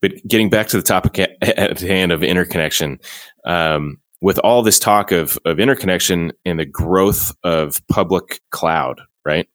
but 0.00 0.12
getting 0.26 0.50
back 0.50 0.68
to 0.68 0.76
the 0.76 0.82
topic 0.82 1.18
at 1.18 1.80
hand 1.80 2.12
of 2.12 2.22
interconnection, 2.22 2.98
um, 3.44 3.98
with 4.20 4.38
all 4.40 4.62
this 4.62 4.78
talk 4.78 5.12
of, 5.12 5.38
of 5.44 5.60
interconnection 5.60 6.32
and 6.44 6.58
the 6.58 6.66
growth 6.66 7.34
of 7.44 7.80
public 7.88 8.40
cloud, 8.50 9.00
right? 9.24 9.48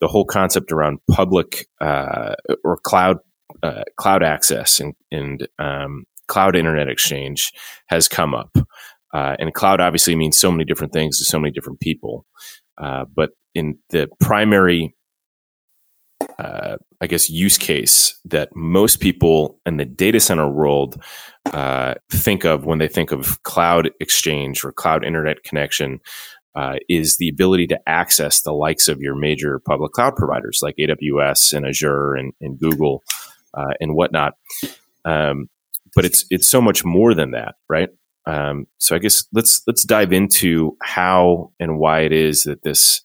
The 0.00 0.08
whole 0.08 0.24
concept 0.24 0.72
around 0.72 0.98
public 1.10 1.66
uh, 1.80 2.34
or 2.64 2.78
cloud 2.78 3.18
uh, 3.62 3.84
cloud 3.96 4.22
access 4.22 4.80
and, 4.80 4.94
and 5.10 5.48
um, 5.58 6.04
cloud 6.26 6.56
internet 6.56 6.88
exchange 6.88 7.52
has 7.86 8.08
come 8.08 8.34
up. 8.34 8.56
Uh, 9.14 9.36
and 9.38 9.54
cloud 9.54 9.80
obviously 9.80 10.14
means 10.16 10.38
so 10.38 10.50
many 10.50 10.64
different 10.64 10.92
things 10.92 11.18
to 11.18 11.24
so 11.24 11.38
many 11.38 11.52
different 11.52 11.80
people. 11.80 12.26
Uh, 12.76 13.04
but 13.14 13.30
in 13.54 13.78
the 13.90 14.08
primary 14.20 14.94
uh, 16.38 16.76
I 17.00 17.06
guess, 17.06 17.28
use 17.28 17.58
case 17.58 18.18
that 18.24 18.54
most 18.54 19.00
people 19.00 19.60
in 19.66 19.76
the 19.76 19.84
data 19.84 20.20
center 20.20 20.48
world 20.48 21.02
uh, 21.46 21.94
think 22.10 22.44
of 22.44 22.64
when 22.64 22.78
they 22.78 22.88
think 22.88 23.12
of 23.12 23.42
cloud 23.42 23.90
exchange 24.00 24.64
or 24.64 24.72
cloud 24.72 25.04
internet 25.04 25.42
connection 25.42 26.00
uh, 26.54 26.76
is 26.88 27.18
the 27.18 27.28
ability 27.28 27.66
to 27.66 27.78
access 27.86 28.40
the 28.40 28.52
likes 28.52 28.88
of 28.88 29.00
your 29.00 29.14
major 29.14 29.60
public 29.60 29.92
cloud 29.92 30.16
providers 30.16 30.60
like 30.62 30.74
AWS 30.76 31.52
and 31.52 31.66
Azure 31.66 32.14
and, 32.14 32.32
and 32.40 32.58
Google 32.58 33.02
uh, 33.52 33.74
and 33.80 33.94
whatnot. 33.94 34.34
Um, 35.04 35.48
but 35.94 36.04
it's 36.04 36.24
it's 36.30 36.48
so 36.50 36.60
much 36.60 36.84
more 36.84 37.14
than 37.14 37.32
that, 37.32 37.56
right? 37.68 37.90
Um, 38.26 38.66
so 38.78 38.96
I 38.96 38.98
guess 38.98 39.26
let's 39.32 39.62
let's 39.66 39.84
dive 39.84 40.12
into 40.12 40.76
how 40.82 41.52
and 41.60 41.78
why 41.78 42.00
it 42.00 42.12
is 42.12 42.44
that 42.44 42.62
this 42.62 43.02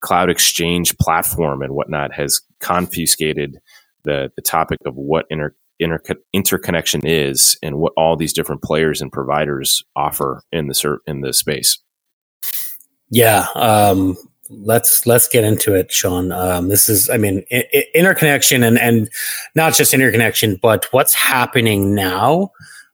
cloud 0.00 0.30
exchange 0.30 0.96
platform 0.98 1.62
and 1.62 1.74
whatnot 1.74 2.12
has 2.12 2.40
confiscated 2.60 3.58
the, 4.04 4.30
the 4.36 4.42
topic 4.42 4.78
of 4.86 4.94
what 4.94 5.26
inter, 5.30 5.54
inter, 5.78 6.00
interconnection 6.32 7.06
is 7.06 7.58
and 7.62 7.78
what 7.78 7.92
all 7.96 8.16
these 8.16 8.32
different 8.32 8.62
players 8.62 9.00
and 9.00 9.12
providers 9.12 9.82
offer 9.94 10.42
in 10.52 10.68
the 10.68 10.98
in 11.06 11.20
the 11.20 11.32
space. 11.32 11.78
Yeah, 13.10 13.46
um, 13.54 14.16
let's 14.50 15.06
let's 15.06 15.28
get 15.28 15.44
into 15.44 15.74
it, 15.74 15.92
Sean. 15.92 16.32
Um, 16.32 16.68
this 16.68 16.88
is, 16.88 17.08
I 17.10 17.18
mean, 17.18 17.44
I- 17.52 17.64
I- 17.72 17.84
interconnection 17.94 18.62
and 18.62 18.78
and 18.78 19.08
not 19.54 19.74
just 19.74 19.94
interconnection, 19.94 20.58
but 20.60 20.86
what's 20.92 21.14
happening 21.14 21.94
now. 21.94 22.50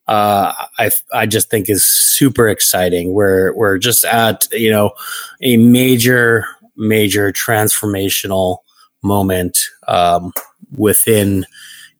Uh, 0.09 0.53
I 0.79 0.91
I 1.15 1.27
just 1.27 1.49
think 1.49 1.71
is 1.71 1.85
super 1.85 2.49
exciting. 2.49 3.13
We're 3.13 3.55
we're 3.55 3.79
just 3.79 4.05
at 4.05 4.49
you 4.53 4.71
know 4.71 4.93
a 5.41 5.57
major 5.57 6.45
major 6.77 7.33
transformational 7.33 8.59
moment 9.03 9.59
um, 9.89 10.33
within 10.77 11.45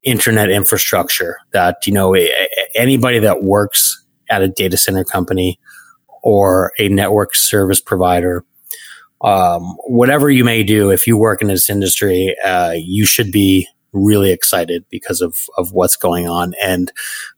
internet 0.03 0.51
infrastructure 0.51 1.39
that 1.53 1.87
you 1.87 1.93
know 1.93 2.17
anybody 2.75 3.19
that 3.19 3.43
works 3.43 4.05
at 4.31 4.43
a 4.43 4.49
data 4.49 4.77
center 4.77 5.05
company 5.05 5.61
or 6.23 6.73
a 6.79 6.89
network 6.89 7.35
service 7.35 7.81
provider 7.81 8.45
um, 9.23 9.77
whatever 9.87 10.29
you 10.29 10.45
may 10.45 10.65
do 10.65 10.91
if 10.91 11.07
you 11.07 11.17
work 11.17 11.41
in 11.41 11.49
this 11.49 11.71
industry 11.71 12.35
uh, 12.45 12.75
you 12.77 13.07
should 13.07 13.31
be 13.31 13.69
really 13.93 14.33
excited 14.33 14.85
because 14.91 15.21
of, 15.21 15.37
of 15.59 15.73
what's 15.73 15.97
going 15.97 16.27
on. 16.27 16.55
And 16.65 16.91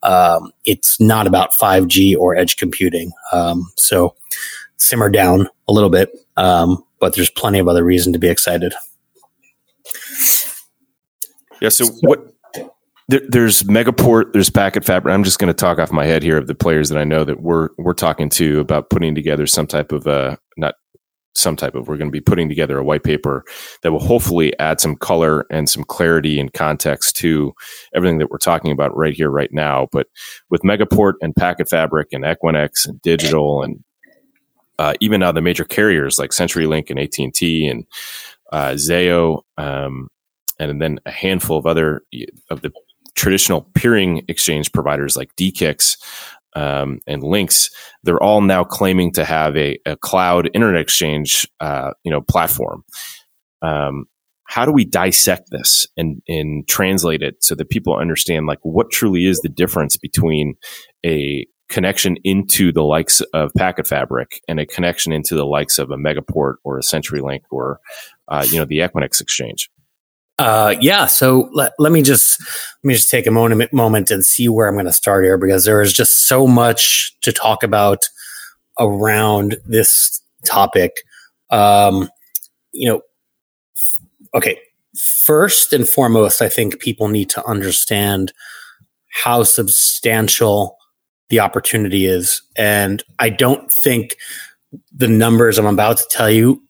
um, 0.04 0.52
it's 0.64 1.00
not 1.00 1.26
about 1.26 1.52
5g 1.60 2.16
or 2.16 2.36
edge 2.36 2.56
computing. 2.56 3.10
Um, 3.32 3.72
so 3.76 4.14
simmer 4.76 5.10
down 5.10 5.48
a 5.68 5.72
little 5.72 5.90
bit 5.90 6.10
um, 6.36 6.84
but 7.00 7.14
there's 7.14 7.30
plenty 7.30 7.58
of 7.58 7.68
other 7.68 7.84
reason 7.84 8.12
to 8.12 8.18
be 8.18 8.28
excited 8.28 8.74
yeah. 11.64 11.70
So 11.70 11.86
what? 12.02 12.20
There, 13.08 13.20
there's 13.28 13.62
Megaport. 13.64 14.32
There's 14.32 14.50
Packet 14.50 14.84
Fabric. 14.84 15.12
I'm 15.14 15.24
just 15.24 15.38
going 15.38 15.48
to 15.48 15.54
talk 15.54 15.78
off 15.78 15.92
my 15.92 16.06
head 16.06 16.22
here 16.22 16.38
of 16.38 16.46
the 16.46 16.54
players 16.54 16.88
that 16.90 16.98
I 16.98 17.04
know 17.04 17.24
that 17.24 17.40
we're 17.40 17.70
we're 17.78 17.94
talking 17.94 18.28
to 18.30 18.60
about 18.60 18.90
putting 18.90 19.14
together 19.14 19.46
some 19.46 19.66
type 19.66 19.92
of 19.92 20.06
uh 20.06 20.36
not 20.56 20.74
some 21.34 21.56
type 21.56 21.74
of 21.74 21.88
we're 21.88 21.96
going 21.96 22.08
to 22.08 22.12
be 22.12 22.20
putting 22.20 22.48
together 22.48 22.78
a 22.78 22.84
white 22.84 23.02
paper 23.02 23.44
that 23.82 23.92
will 23.92 23.98
hopefully 23.98 24.56
add 24.60 24.80
some 24.80 24.94
color 24.94 25.46
and 25.50 25.68
some 25.68 25.84
clarity 25.84 26.38
and 26.38 26.52
context 26.52 27.16
to 27.16 27.52
everything 27.92 28.18
that 28.18 28.30
we're 28.30 28.38
talking 28.38 28.70
about 28.70 28.96
right 28.96 29.14
here 29.14 29.30
right 29.30 29.52
now 29.52 29.88
but 29.90 30.06
with 30.50 30.62
megaport 30.62 31.14
and 31.20 31.34
packet 31.34 31.68
fabric 31.68 32.06
and 32.12 32.22
equinix 32.22 32.86
and 32.86 33.02
digital 33.02 33.64
and 33.64 33.82
uh, 34.78 34.94
even 35.00 35.18
now 35.18 35.32
the 35.32 35.42
major 35.42 35.64
carriers 35.64 36.18
like 36.18 36.30
CenturyLink 36.30 36.90
and 36.90 36.98
AT&T 36.98 37.66
and 37.66 37.84
uh, 38.52 38.70
Zayo 38.70 39.42
um, 39.56 40.08
and 40.58 40.80
then 40.80 40.98
a 41.06 41.10
handful 41.10 41.58
of 41.58 41.66
other 41.66 42.02
of 42.50 42.62
the 42.62 42.72
traditional 43.14 43.62
peering 43.74 44.24
exchange 44.28 44.72
providers 44.72 45.16
like 45.16 45.34
DE-CIX 45.36 45.96
um, 46.56 47.00
and 47.06 47.22
LINX, 47.22 47.70
they're 48.02 48.22
all 48.22 48.40
now 48.40 48.64
claiming 48.64 49.12
to 49.12 49.24
have 49.24 49.56
a, 49.56 49.78
a 49.86 49.96
cloud 49.96 50.50
internet 50.54 50.80
exchange, 50.80 51.48
uh, 51.60 51.90
you 52.04 52.10
know, 52.10 52.20
platform. 52.20 52.84
Um, 53.62 54.06
how 54.46 54.64
do 54.64 54.72
we 54.72 54.84
dissect 54.84 55.50
this 55.50 55.86
and, 55.96 56.22
and 56.28 56.68
translate 56.68 57.22
it 57.22 57.42
so 57.42 57.54
that 57.54 57.70
people 57.70 57.96
understand 57.96 58.46
like 58.46 58.58
what 58.62 58.90
truly 58.90 59.26
is 59.26 59.40
the 59.40 59.48
difference 59.48 59.96
between 59.96 60.54
a 61.04 61.46
connection 61.68 62.16
into 62.24 62.70
the 62.70 62.84
likes 62.84 63.20
of 63.32 63.50
Packet 63.56 63.86
Fabric 63.86 64.40
and 64.46 64.60
a 64.60 64.66
connection 64.66 65.12
into 65.12 65.34
the 65.34 65.46
likes 65.46 65.78
of 65.78 65.90
a 65.90 65.96
Megaport 65.96 66.56
or 66.62 66.78
a 66.78 66.82
CenturyLink 66.82 67.40
or 67.50 67.80
uh, 68.28 68.46
you 68.48 68.58
know 68.58 68.64
the 68.64 68.78
Equinix 68.78 69.20
exchange? 69.20 69.70
Uh, 70.38 70.74
yeah. 70.80 71.06
So 71.06 71.48
let, 71.52 71.72
let 71.78 71.92
me 71.92 72.02
just 72.02 72.40
let 72.82 72.88
me 72.88 72.94
just 72.94 73.10
take 73.10 73.26
a 73.26 73.30
moment 73.30 73.72
moment 73.72 74.10
and 74.10 74.24
see 74.24 74.48
where 74.48 74.66
I'm 74.68 74.74
going 74.74 74.86
to 74.86 74.92
start 74.92 75.24
here 75.24 75.38
because 75.38 75.64
there 75.64 75.80
is 75.80 75.92
just 75.92 76.26
so 76.26 76.46
much 76.46 77.14
to 77.22 77.32
talk 77.32 77.62
about 77.62 78.08
around 78.80 79.56
this 79.64 80.20
topic. 80.44 80.92
Um, 81.50 82.08
you 82.72 82.88
know, 82.88 83.02
okay. 84.34 84.58
First 84.96 85.72
and 85.72 85.88
foremost, 85.88 86.42
I 86.42 86.48
think 86.48 86.80
people 86.80 87.08
need 87.08 87.30
to 87.30 87.44
understand 87.46 88.32
how 89.10 89.44
substantial 89.44 90.76
the 91.30 91.40
opportunity 91.40 92.06
is, 92.06 92.42
and 92.56 93.02
I 93.18 93.30
don't 93.30 93.72
think 93.72 94.16
the 94.92 95.08
numbers 95.08 95.58
I'm 95.58 95.66
about 95.66 95.96
to 95.98 96.06
tell 96.10 96.30
you 96.30 96.62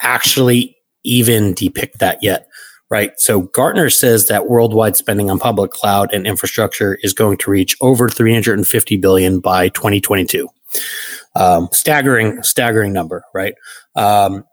actually 0.00 0.76
even 1.04 1.54
depict 1.54 1.98
that 1.98 2.18
yet 2.22 2.47
right? 2.90 3.12
So 3.18 3.42
Gartner 3.42 3.90
says 3.90 4.28
that 4.28 4.48
worldwide 4.48 4.96
spending 4.96 5.30
on 5.30 5.38
public 5.38 5.70
cloud 5.70 6.12
and 6.12 6.26
infrastructure 6.26 6.98
is 7.02 7.12
going 7.12 7.38
to 7.38 7.50
reach 7.50 7.76
over 7.80 8.08
350 8.08 8.96
billion 8.96 9.40
by 9.40 9.68
2022. 9.68 10.48
Um, 11.36 11.68
staggering, 11.72 12.42
staggering 12.42 12.92
number, 12.92 13.22
right? 13.34 13.54
Um, 13.94 14.44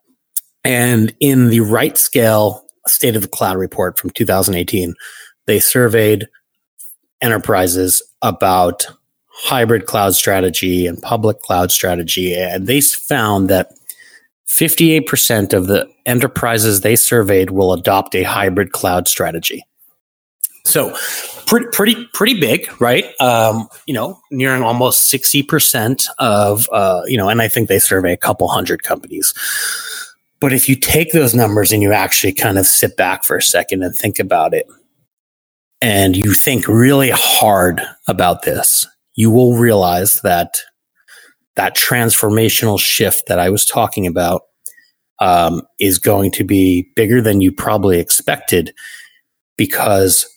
and 0.63 1.13
in 1.19 1.49
the 1.49 1.59
RightScale 1.59 2.61
State 2.87 3.15
of 3.15 3.21
the 3.21 3.27
Cloud 3.27 3.57
report 3.57 3.97
from 3.97 4.11
2018, 4.11 4.93
they 5.45 5.59
surveyed 5.59 6.27
enterprises 7.21 8.03
about 8.21 8.87
hybrid 9.29 9.85
cloud 9.85 10.15
strategy 10.15 10.87
and 10.87 11.01
public 11.01 11.41
cloud 11.41 11.71
strategy, 11.71 12.33
and 12.33 12.67
they 12.67 12.81
found 12.81 13.49
that 13.49 13.71
58% 14.47 15.53
of 15.53 15.67
the 15.67 15.89
enterprises 16.05 16.81
they 16.81 16.95
surveyed 16.95 17.49
will 17.49 17.73
adopt 17.73 18.15
a 18.15 18.23
hybrid 18.23 18.71
cloud 18.71 19.07
strategy. 19.07 19.65
So 20.65 20.95
pretty, 21.45 21.67
pretty, 21.71 22.05
pretty 22.13 22.39
big, 22.39 22.69
right? 22.81 23.05
Um, 23.21 23.67
you 23.85 23.93
know, 23.93 24.19
nearing 24.31 24.63
almost 24.63 25.11
60% 25.11 26.05
of, 26.17 26.67
uh, 26.71 27.03
you 27.05 27.17
know, 27.17 27.29
and 27.29 27.41
I 27.41 27.47
think 27.47 27.69
they 27.69 27.79
survey 27.79 28.13
a 28.13 28.17
couple 28.17 28.47
hundred 28.47 28.83
companies. 28.83 29.33
But 30.39 30.53
if 30.53 30.67
you 30.67 30.75
take 30.75 31.11
those 31.11 31.33
numbers 31.33 31.71
and 31.71 31.81
you 31.81 31.93
actually 31.93 32.33
kind 32.33 32.57
of 32.57 32.65
sit 32.65 32.97
back 32.97 33.23
for 33.23 33.37
a 33.37 33.41
second 33.41 33.83
and 33.83 33.95
think 33.95 34.19
about 34.19 34.53
it, 34.53 34.67
and 35.81 36.15
you 36.15 36.33
think 36.33 36.67
really 36.67 37.11
hard 37.11 37.81
about 38.07 38.41
this, 38.41 38.87
you 39.13 39.29
will 39.29 39.55
realize 39.55 40.21
that 40.21 40.61
that 41.55 41.75
transformational 41.75 42.79
shift 42.79 43.27
that 43.27 43.39
I 43.39 43.49
was 43.49 43.65
talking 43.65 44.05
about 44.07 44.43
um, 45.19 45.61
is 45.79 45.97
going 45.97 46.31
to 46.31 46.43
be 46.43 46.89
bigger 46.95 47.21
than 47.21 47.41
you 47.41 47.51
probably 47.51 47.99
expected 47.99 48.73
because 49.57 50.27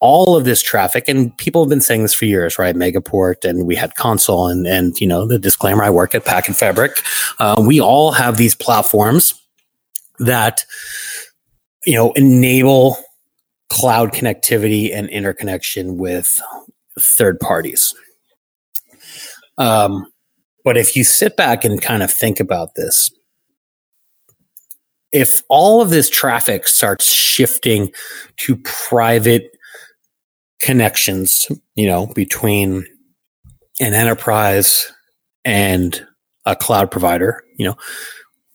all 0.00 0.34
of 0.34 0.44
this 0.44 0.62
traffic 0.62 1.04
and 1.08 1.36
people 1.36 1.62
have 1.62 1.68
been 1.68 1.80
saying 1.80 2.02
this 2.02 2.14
for 2.14 2.24
years 2.24 2.58
right? 2.58 2.74
Megaport 2.74 3.44
and 3.44 3.66
we 3.66 3.76
had 3.76 3.94
console 3.94 4.48
and 4.48 4.66
and 4.66 4.98
you 5.00 5.06
know 5.06 5.26
the 5.26 5.38
disclaimer 5.38 5.82
i 5.82 5.90
work 5.90 6.14
at 6.14 6.24
packet 6.24 6.56
fabric. 6.56 6.92
Uh, 7.38 7.62
we 7.66 7.80
all 7.80 8.12
have 8.12 8.36
these 8.36 8.54
platforms 8.54 9.34
that 10.18 10.64
you 11.86 11.94
know 11.94 12.12
enable 12.12 12.96
cloud 13.68 14.12
connectivity 14.12 14.92
and 14.92 15.08
interconnection 15.10 15.96
with 15.96 16.40
third 16.98 17.38
parties. 17.38 17.94
Um, 19.58 20.09
but 20.64 20.76
if 20.76 20.96
you 20.96 21.04
sit 21.04 21.36
back 21.36 21.64
and 21.64 21.80
kind 21.80 22.02
of 22.02 22.12
think 22.12 22.40
about 22.40 22.74
this, 22.74 23.10
if 25.12 25.42
all 25.48 25.82
of 25.82 25.90
this 25.90 26.08
traffic 26.08 26.68
starts 26.68 27.10
shifting 27.10 27.92
to 28.36 28.56
private 28.58 29.56
connections, 30.60 31.46
you 31.74 31.86
know, 31.86 32.06
between 32.14 32.86
an 33.80 33.94
enterprise 33.94 34.92
and 35.44 36.06
a 36.46 36.54
cloud 36.54 36.90
provider, 36.90 37.42
you 37.56 37.64
know, 37.64 37.76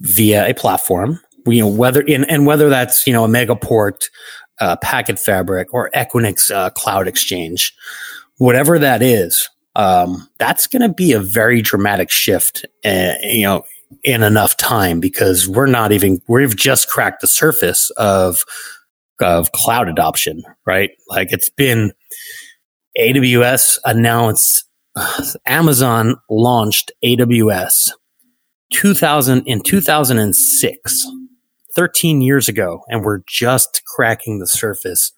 via 0.01 0.47
a 0.47 0.53
platform, 0.53 1.20
you 1.47 1.62
know, 1.62 1.68
whether 1.68 2.01
in 2.01 2.24
and 2.26 2.45
whether 2.45 2.70
that's 2.70 3.06
you 3.06 3.14
know 3.14 3.26
a 3.26 3.28
Megaport, 3.28 4.06
uh, 4.60 4.76
Packet 4.78 5.20
Fabric, 5.20 5.74
or 5.74 5.89
Equinix 5.93 6.53
uh, 6.53 6.70
Cloud 6.72 7.08
Exchange, 7.08 7.74
whatever 8.38 8.80
that 8.80 9.01
is, 9.01 9.49
um, 9.76 10.30
that's 10.39 10.67
going 10.67 10.82
to 10.82 10.93
be 10.93 11.13
a 11.13 11.19
very 11.19 11.61
dramatic 11.61 12.09
shift, 12.09 12.65
uh, 12.84 13.13
you 13.21 13.43
know, 13.43 13.65
in 14.03 14.23
enough 14.23 14.57
time 14.57 14.99
because 14.99 15.47
we're 15.47 15.65
not 15.65 15.91
even 15.91 16.21
we've 16.28 16.55
just 16.55 16.89
cracked 16.89 17.21
the 17.21 17.28
surface 17.28 17.89
of 17.91 18.43
of 19.21 19.51
cloud 19.51 19.88
adoption, 19.88 20.43
right? 20.65 20.91
Like 21.09 21.32
it's 21.32 21.49
been 21.49 21.93
AWS 22.97 23.80
announced 23.86 24.65
Amazon 25.45 26.15
launched 26.30 26.91
AWS 27.03 27.91
2000 28.71 29.43
in 29.45 29.61
2006 29.61 31.07
13 31.76 32.21
years 32.21 32.47
ago 32.47 32.82
and 32.88 33.03
we're 33.03 33.21
just 33.28 33.84
cracking 33.86 34.39
the 34.39 34.47
surface 34.47 35.11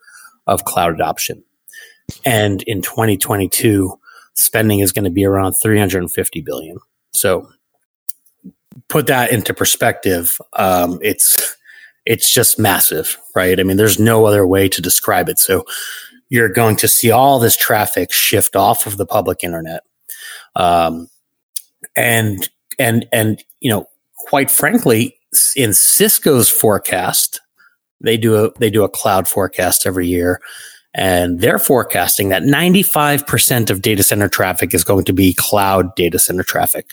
of 0.48 0.66
cloud 0.66 0.94
adoption 0.94 1.44
and 2.26 2.62
in 2.64 2.82
2022 2.82 3.98
spending 4.38 4.80
is 4.80 4.92
going 4.92 5.06
to 5.06 5.12
be 5.12 5.26
around 5.26 5.54
350 5.54 6.42
billion. 6.42 6.78
So 7.14 7.50
put 8.88 9.08
that 9.08 9.32
into 9.32 9.54
perspective. 9.54 10.40
Um, 10.54 11.00
it's, 11.02 11.56
it's 12.06 12.32
just 12.32 12.60
massive, 12.60 13.18
right? 13.36 13.60
I 13.60 13.64
mean, 13.64 13.78
there's 13.78 14.00
no 14.00 14.26
other 14.26 14.46
way 14.48 14.70
to 14.70 14.82
describe 14.82 15.28
it. 15.28 15.40
So 15.40 15.66
you're 16.30 16.50
going 16.50 16.76
to 16.78 16.88
see 16.88 17.12
all 17.12 17.40
this 17.40 17.58
traffic 17.58 18.12
shift 18.12 18.56
off 18.56 18.86
of 18.86 18.98
the 18.98 19.06
public 19.06 19.44
internet. 19.44 19.84
Um, 20.56 21.10
and, 21.96 22.50
and, 22.80 23.06
and, 23.12 23.44
you 23.60 23.70
know, 23.70 23.88
quite 24.28 24.52
frankly, 24.52 25.18
in 25.56 25.74
Cisco's 25.74 26.50
forecast, 26.50 27.42
they 28.02 28.18
do 28.18 28.46
a, 28.46 28.52
they 28.60 28.70
do 28.70 28.84
a 28.84 28.90
cloud 28.90 29.28
forecast 29.28 29.86
every 29.86 30.08
year 30.08 30.40
and 30.98 31.40
they're 31.40 31.60
forecasting 31.60 32.30
that 32.30 32.42
95% 32.42 33.70
of 33.70 33.84
data 33.84 34.02
center 34.02 34.28
traffic 34.28 34.74
is 34.74 34.84
going 34.84 35.06
to 35.06 35.14
be 35.14 35.36
cloud 35.36 35.96
data 35.96 36.18
center 36.18 36.42
traffic. 36.42 36.90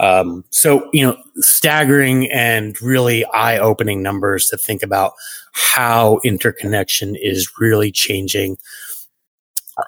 Um, 0.00 0.44
so, 0.48 0.88
you 0.94 1.02
know, 1.02 1.14
staggering 1.36 2.30
and 2.32 2.80
really 2.80 3.26
eye 3.26 3.58
opening 3.58 4.02
numbers 4.02 4.46
to 4.46 4.56
think 4.56 4.82
about 4.82 5.12
how 5.52 6.20
interconnection 6.24 7.16
is 7.16 7.50
really 7.60 7.92
changing. 7.92 8.56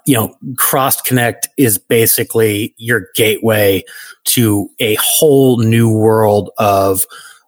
You 0.06 0.16
know, 0.16 0.34
Cross 0.58 1.00
Connect 1.00 1.48
is 1.56 1.78
basically 1.78 2.74
your 2.76 3.06
gateway 3.14 3.84
to 4.24 4.68
a 4.80 4.96
whole 5.00 5.56
new 5.56 5.90
world 5.90 6.50
of 6.58 7.06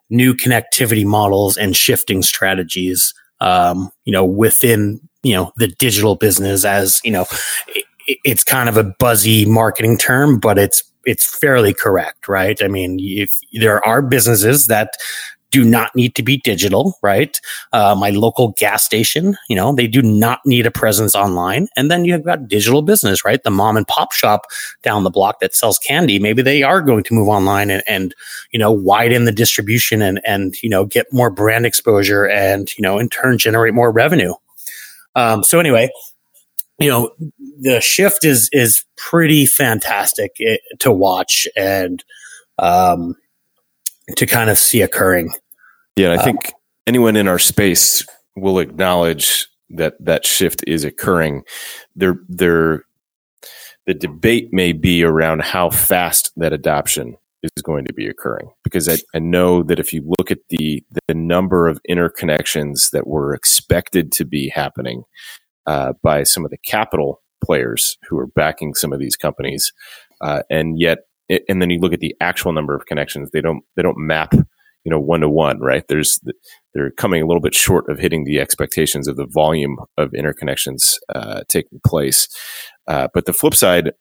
new 0.09 0.33
connectivity 0.33 1.05
models 1.05 1.59
and 1.59 1.77
shifting 1.77 2.23
strategies. 2.23 3.13
Um, 3.43 3.91
you 4.07 4.13
know, 4.13 4.25
within 4.25 5.01
you 5.25 5.35
know 5.35 5.53
the 5.57 5.69
digital 5.69 6.15
business 6.15 6.65
as 6.65 7.01
you 7.05 7.11
know 7.11 7.27
it, 7.69 8.19
it's 8.25 8.45
kind 8.45 8.69
of 8.69 8.77
a 8.77 8.85
buzzy 8.85 9.45
marketing 9.47 9.99
term 9.99 10.39
but 10.39 10.59
it's 10.59 10.83
it's 11.05 11.25
fairly 11.39 11.75
correct 11.75 12.29
right 12.29 12.63
i 12.63 12.69
mean 12.69 12.99
if 13.01 13.33
there 13.53 13.85
are 13.87 14.03
businesses 14.03 14.67
that 14.67 14.95
do 15.55 15.63
not 15.63 15.95
need 15.95 16.17
to 16.17 16.23
be 16.25 16.39
digital, 16.39 16.99
right? 17.01 17.41
Uh, 17.73 17.95
my 17.97 18.11
local 18.11 18.49
gas 18.59 18.83
station, 18.83 19.37
you 19.49 19.55
know, 19.55 19.73
they 19.73 19.87
do 19.87 20.03
not 20.03 20.41
need 20.45 20.67
a 20.67 20.71
presence 20.73 21.15
online. 21.15 21.69
And 21.77 21.93
then 21.93 22.05
you've 22.05 22.25
got 22.25 22.49
digital 22.49 22.83
business, 22.83 23.25
right? 23.25 23.41
The 23.41 23.53
mom 23.53 23.77
and 23.77 23.87
pop 23.87 24.13
shop 24.13 24.47
down 24.83 25.05
the 25.05 25.11
block 25.11 25.39
that 25.39 25.55
sells 25.55 25.79
candy. 25.79 26.19
Maybe 26.19 26.43
they 26.43 26.65
are 26.65 26.83
going 26.83 27.05
to 27.05 27.15
move 27.15 27.29
online 27.29 27.71
and, 27.71 27.85
and 27.87 28.17
you 28.51 28.59
know, 28.59 28.73
widen 28.73 29.27
the 29.27 29.33
distribution 29.33 30.03
and, 30.03 30.21
and, 30.27 30.61
you 30.61 30.69
know, 30.69 30.87
get 30.87 31.07
more 31.13 31.31
brand 31.31 31.67
exposure 31.67 32.29
and, 32.29 32.77
you 32.77 32.83
know, 32.83 32.99
in 32.99 33.09
turn 33.09 33.39
generate 33.39 33.75
more 33.75 33.93
revenue. 33.93 34.35
Um, 35.15 35.45
so 35.45 35.61
anyway, 35.61 35.91
you 36.79 36.89
know, 36.89 37.11
the 37.61 37.81
shift 37.81 38.25
is 38.25 38.49
is 38.53 38.85
pretty 38.97 39.47
fantastic 39.47 40.33
it, 40.37 40.61
eh, 40.73 40.77
to 40.81 40.93
watch 40.93 41.47
and 41.57 42.05
um, 42.59 43.15
to 44.17 44.27
kind 44.27 44.51
of 44.51 44.59
see 44.59 44.83
occurring. 44.83 45.33
Yeah, 45.97 46.13
I 46.13 46.19
think 46.19 46.53
anyone 46.87 47.17
in 47.17 47.29
our 47.29 47.39
space 47.39 48.05
will 48.37 48.59
acknowledge 48.59 49.47
that 49.71 49.95
that 50.05 50.27
shift 50.27 50.65
is 50.67 50.85
occurring. 50.85 51.45
There, 51.95 52.19
there, 52.29 52.85
the 53.87 53.95
debate 53.95 54.53
may 54.53 54.73
be 54.73 55.05
around 55.05 55.43
how 55.43 55.71
fast 55.71 56.33
that 56.37 56.53
adoption 56.53 57.17
is 57.45 57.63
going 57.63 57.85
to 57.87 57.93
be 57.93 58.07
occurring. 58.07 58.51
Because 58.63 58.89
I, 58.89 58.97
I 59.15 59.19
know 59.19 59.63
that 59.63 59.79
if 59.79 59.93
you 59.93 60.03
look 60.19 60.31
at 60.31 60.39
the 60.49 60.83
the 61.07 61.15
number 61.15 61.67
of 61.67 61.81
interconnections 61.89 62.91
that 62.91 63.07
were 63.07 63.35
expected 63.35 64.13
to 64.13 64.25
be 64.25 64.49
happening 64.49 65.05
uh, 65.67 65.93
by 66.03 66.23
some 66.23 66.45
of 66.45 66.51
the 66.51 66.59
capital 66.59 67.23
players 67.45 67.99
who 68.09 68.19
are 68.19 68.27
backing 68.27 68.75
some 68.75 68.93
of 68.93 68.99
these 68.99 69.17
companies, 69.17 69.73
uh, 70.21 70.43
and 70.51 70.81
yet 70.81 70.99
and 71.49 71.61
then 71.63 71.71
you 71.71 71.79
look 71.81 71.93
at 71.93 72.01
the 72.01 72.15
actual 72.21 72.53
number 72.53 72.75
of 72.75 72.87
connections 72.87 73.31
they 73.33 73.41
don't 73.41 73.65
they 73.77 73.83
don't 73.83 73.97
map 73.97 74.35
you 74.85 74.91
know 74.91 75.01
one 75.01 75.21
to 75.21 75.29
one 75.29 75.59
right? 75.61 75.85
There's 75.89 76.21
they're 76.75 76.91
coming 76.93 77.23
a 77.23 77.27
little 77.27 77.41
bit 77.41 77.55
short 77.55 77.89
of 77.89 77.99
hitting 77.99 78.25
the 78.25 78.41
expectations 78.41 79.09
of 79.09 79.17
the 79.17 79.27
volume 79.27 79.77
of 79.97 80.11
interconnections 80.11 80.99
uh, 81.15 81.43
taking 81.49 81.81
place. 81.87 82.29
Uh, 82.87 83.09
but 83.15 83.25
the 83.25 83.33
flip 83.33 83.55
side 83.55 83.93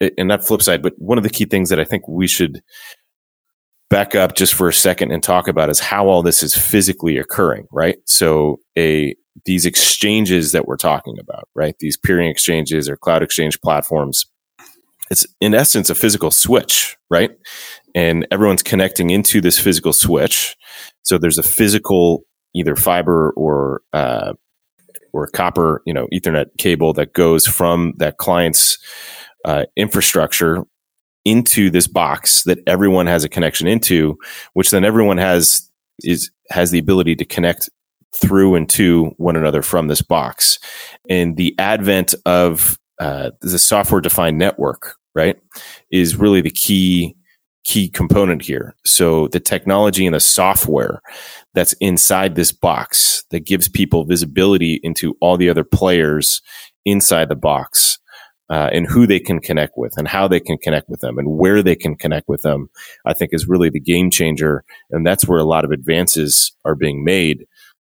and 0.00 0.28
not 0.28 0.46
flip 0.46 0.62
side 0.62 0.82
but 0.82 0.94
one 0.98 1.18
of 1.18 1.24
the 1.24 1.30
key 1.30 1.44
things 1.44 1.68
that 1.68 1.80
i 1.80 1.84
think 1.84 2.06
we 2.08 2.26
should 2.26 2.62
back 3.88 4.14
up 4.14 4.36
just 4.36 4.54
for 4.54 4.68
a 4.68 4.72
second 4.72 5.10
and 5.10 5.22
talk 5.22 5.48
about 5.48 5.68
is 5.68 5.80
how 5.80 6.06
all 6.06 6.22
this 6.22 6.42
is 6.42 6.54
physically 6.54 7.18
occurring 7.18 7.66
right 7.72 7.98
so 8.06 8.58
a 8.78 9.14
these 9.46 9.64
exchanges 9.64 10.52
that 10.52 10.66
we're 10.66 10.76
talking 10.76 11.16
about 11.18 11.48
right 11.54 11.76
these 11.80 11.96
peering 11.96 12.28
exchanges 12.28 12.88
or 12.88 12.96
cloud 12.96 13.22
exchange 13.22 13.60
platforms 13.60 14.26
it's 15.10 15.26
in 15.40 15.54
essence 15.54 15.90
a 15.90 15.94
physical 15.94 16.30
switch, 16.30 16.96
right? 17.10 17.32
And 17.94 18.26
everyone's 18.30 18.62
connecting 18.62 19.10
into 19.10 19.40
this 19.40 19.58
physical 19.58 19.92
switch. 19.92 20.56
So 21.02 21.18
there's 21.18 21.38
a 21.38 21.42
physical 21.42 22.22
either 22.54 22.76
fiber 22.76 23.32
or 23.36 23.82
uh, 23.92 24.34
or 25.12 25.26
copper, 25.26 25.82
you 25.84 25.92
know, 25.92 26.06
Ethernet 26.14 26.46
cable 26.58 26.92
that 26.92 27.12
goes 27.12 27.46
from 27.46 27.94
that 27.96 28.18
client's 28.18 28.78
uh, 29.44 29.64
infrastructure 29.76 30.64
into 31.24 31.70
this 31.70 31.86
box 31.86 32.44
that 32.44 32.58
everyone 32.66 33.06
has 33.06 33.24
a 33.24 33.28
connection 33.28 33.66
into, 33.66 34.18
which 34.54 34.70
then 34.70 34.84
everyone 34.84 35.18
has 35.18 35.70
is 36.00 36.30
has 36.50 36.70
the 36.70 36.78
ability 36.78 37.14
to 37.14 37.24
connect 37.24 37.68
through 38.14 38.54
and 38.54 38.68
to 38.68 39.06
one 39.18 39.36
another 39.36 39.62
from 39.62 39.88
this 39.88 40.02
box. 40.02 40.58
And 41.08 41.36
the 41.36 41.54
advent 41.58 42.14
of 42.26 42.78
uh, 42.98 43.30
the 43.40 43.58
software 43.58 44.00
defined 44.00 44.38
network 44.38 44.96
right, 45.14 45.36
is 45.90 46.16
really 46.16 46.40
the 46.40 46.50
key 46.50 47.16
key 47.64 47.88
component 47.88 48.42
here. 48.42 48.74
So 48.86 49.28
the 49.28 49.40
technology 49.40 50.06
and 50.06 50.14
the 50.14 50.20
software 50.20 51.02
that's 51.52 51.74
inside 51.74 52.34
this 52.34 52.52
box 52.52 53.22
that 53.30 53.44
gives 53.44 53.68
people 53.68 54.04
visibility 54.04 54.80
into 54.82 55.14
all 55.20 55.36
the 55.36 55.50
other 55.50 55.62
players 55.62 56.40
inside 56.86 57.28
the 57.28 57.36
box 57.36 57.98
uh, 58.50 58.68
and 58.72 58.86
who 58.86 59.06
they 59.06 59.20
can 59.20 59.40
connect 59.40 59.74
with 59.76 59.96
and 59.96 60.08
how 60.08 60.26
they 60.26 60.40
can 60.40 60.58
connect 60.58 60.88
with 60.88 61.00
them 61.00 61.18
and 61.18 61.28
where 61.38 61.62
they 61.62 61.76
can 61.76 61.96
connect 61.96 62.28
with 62.28 62.42
them, 62.42 62.68
I 63.06 63.12
think 63.14 63.30
is 63.32 63.48
really 63.48 63.70
the 63.70 63.80
game 63.80 64.10
changer. 64.10 64.64
And 64.90 65.06
that's 65.06 65.26
where 65.26 65.38
a 65.38 65.44
lot 65.44 65.64
of 65.64 65.70
advances 65.70 66.52
are 66.64 66.74
being 66.74 67.04
made 67.04 67.46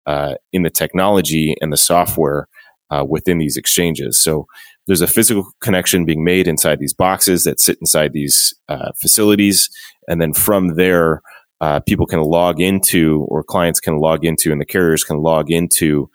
uh, 0.05 0.35
in 0.51 0.63
the 0.63 0.69
technology 0.69 1.55
and 1.61 1.71
the 1.71 1.77
software 1.77 2.47
uh, 2.91 3.05
within 3.07 3.37
these 3.37 3.55
exchanges. 3.55 4.19
So 4.19 4.47
there's 4.87 5.01
a 5.01 5.07
physical 5.07 5.49
connection 5.61 6.03
being 6.03 6.23
made 6.23 6.47
inside 6.47 6.79
these 6.79 6.93
boxes 6.93 7.43
that 7.43 7.59
sit 7.59 7.77
inside 7.79 8.11
these 8.11 8.53
uh, 8.67 8.91
facilities. 8.99 9.69
And 10.07 10.19
then 10.19 10.33
from 10.33 10.75
there, 10.75 11.21
uh, 11.61 11.79
people 11.81 12.05
can 12.05 12.21
log 12.21 12.59
into, 12.59 13.25
or 13.29 13.43
clients 13.43 13.79
can 13.79 13.99
log 13.99 14.25
into, 14.25 14.51
and 14.51 14.59
the 14.59 14.65
carriers 14.65 15.03
can 15.03 15.17
log 15.21 15.51
into 15.51 16.09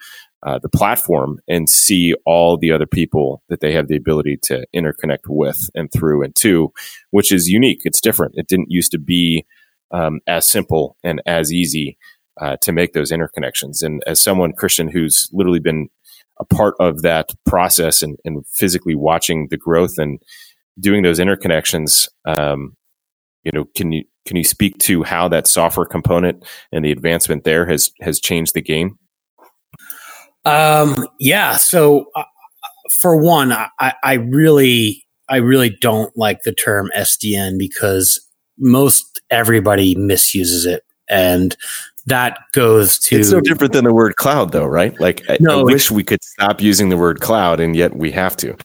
uh, 0.45 0.59
the 0.63 0.69
platform 0.69 1.41
and 1.49 1.71
see 1.71 2.15
all 2.27 2.57
the 2.57 2.71
other 2.71 2.87
people 2.87 3.43
that 3.49 3.61
they 3.61 3.73
have 3.73 3.89
the 3.89 3.97
ability 3.97 4.39
to 4.43 4.67
interconnect 4.75 5.27
with 5.29 5.71
and 5.75 5.91
through 5.93 6.23
and 6.23 6.35
to, 6.37 6.73
which 7.11 7.33
is 7.33 7.49
unique. 7.49 7.81
It's 7.85 8.01
different. 8.01 8.35
It 8.37 8.49
didn't 8.49 8.71
used 8.71 8.93
to 8.93 8.99
be 8.99 9.47
um, 9.91 10.21
as 10.27 10.49
simple 10.49 10.97
and 11.03 11.23
as 11.27 11.53
easy 11.53 11.97
uh, 12.41 12.57
to 12.63 12.73
make 12.73 12.93
those 12.93 13.13
interconnections. 13.13 13.83
And 13.83 14.03
as 14.07 14.23
someone, 14.23 14.53
Christian, 14.53 14.89
who's 14.89 15.31
literally 15.33 15.61
been 15.61 15.89
a 16.41 16.45
part 16.45 16.75
of 16.81 17.03
that 17.03 17.31
process 17.47 18.03
and, 18.03 18.19
and 18.25 18.45
physically 18.47 18.95
watching 18.95 19.49
the 19.51 19.57
growth 19.57 19.99
and 19.99 20.21
doing 20.79 21.03
those 21.03 21.21
interconnections. 21.21 22.09
Um, 22.25 22.77
you 23.45 23.53
know, 23.53 23.67
can 23.77 23.93
you 23.93 24.05
can 24.27 24.37
you 24.37 24.45
speak 24.45 24.79
to 24.79 25.03
how 25.03 25.29
that 25.29 25.47
software 25.47 25.87
component 25.87 26.45
and 26.73 26.85
the 26.85 26.91
advancement 26.91 27.45
there 27.45 27.67
has 27.67 27.93
has 28.01 28.19
changed 28.19 28.55
the 28.55 28.63
game? 28.63 28.99
Um, 30.45 31.07
yeah. 31.19 31.57
So, 31.57 32.07
uh, 32.15 32.25
for 32.91 33.17
one, 33.17 33.53
I, 33.53 33.95
I 34.03 34.15
really 34.15 35.05
I 35.29 35.37
really 35.37 35.71
don't 35.71 36.17
like 36.17 36.43
the 36.43 36.53
term 36.53 36.91
SDN 36.97 37.59
because 37.59 38.21
most 38.59 39.21
everybody 39.31 39.95
misuses 39.97 40.67
it 40.67 40.85
and 41.09 41.57
that 42.07 42.39
goes 42.53 42.99
to 42.99 43.17
it's 43.17 43.33
no 43.33 43.41
different 43.41 43.73
than 43.73 43.85
the 43.85 43.93
word 43.93 44.17
cloud 44.17 44.53
though 44.53 44.67
right? 44.67 44.99
Like 45.01 45.23
no, 45.41 45.59
I, 45.59 45.61
I 45.61 45.63
wish 45.65 45.91
we 45.91 46.05
could 46.05 46.23
stop 46.23 46.61
using 46.61 46.89
the 46.89 46.97
word 46.97 47.21
cloud 47.21 47.61
and 47.61 47.75
yet 47.75 47.97
we 47.97 48.11
have 48.13 48.37
to. 48.39 48.57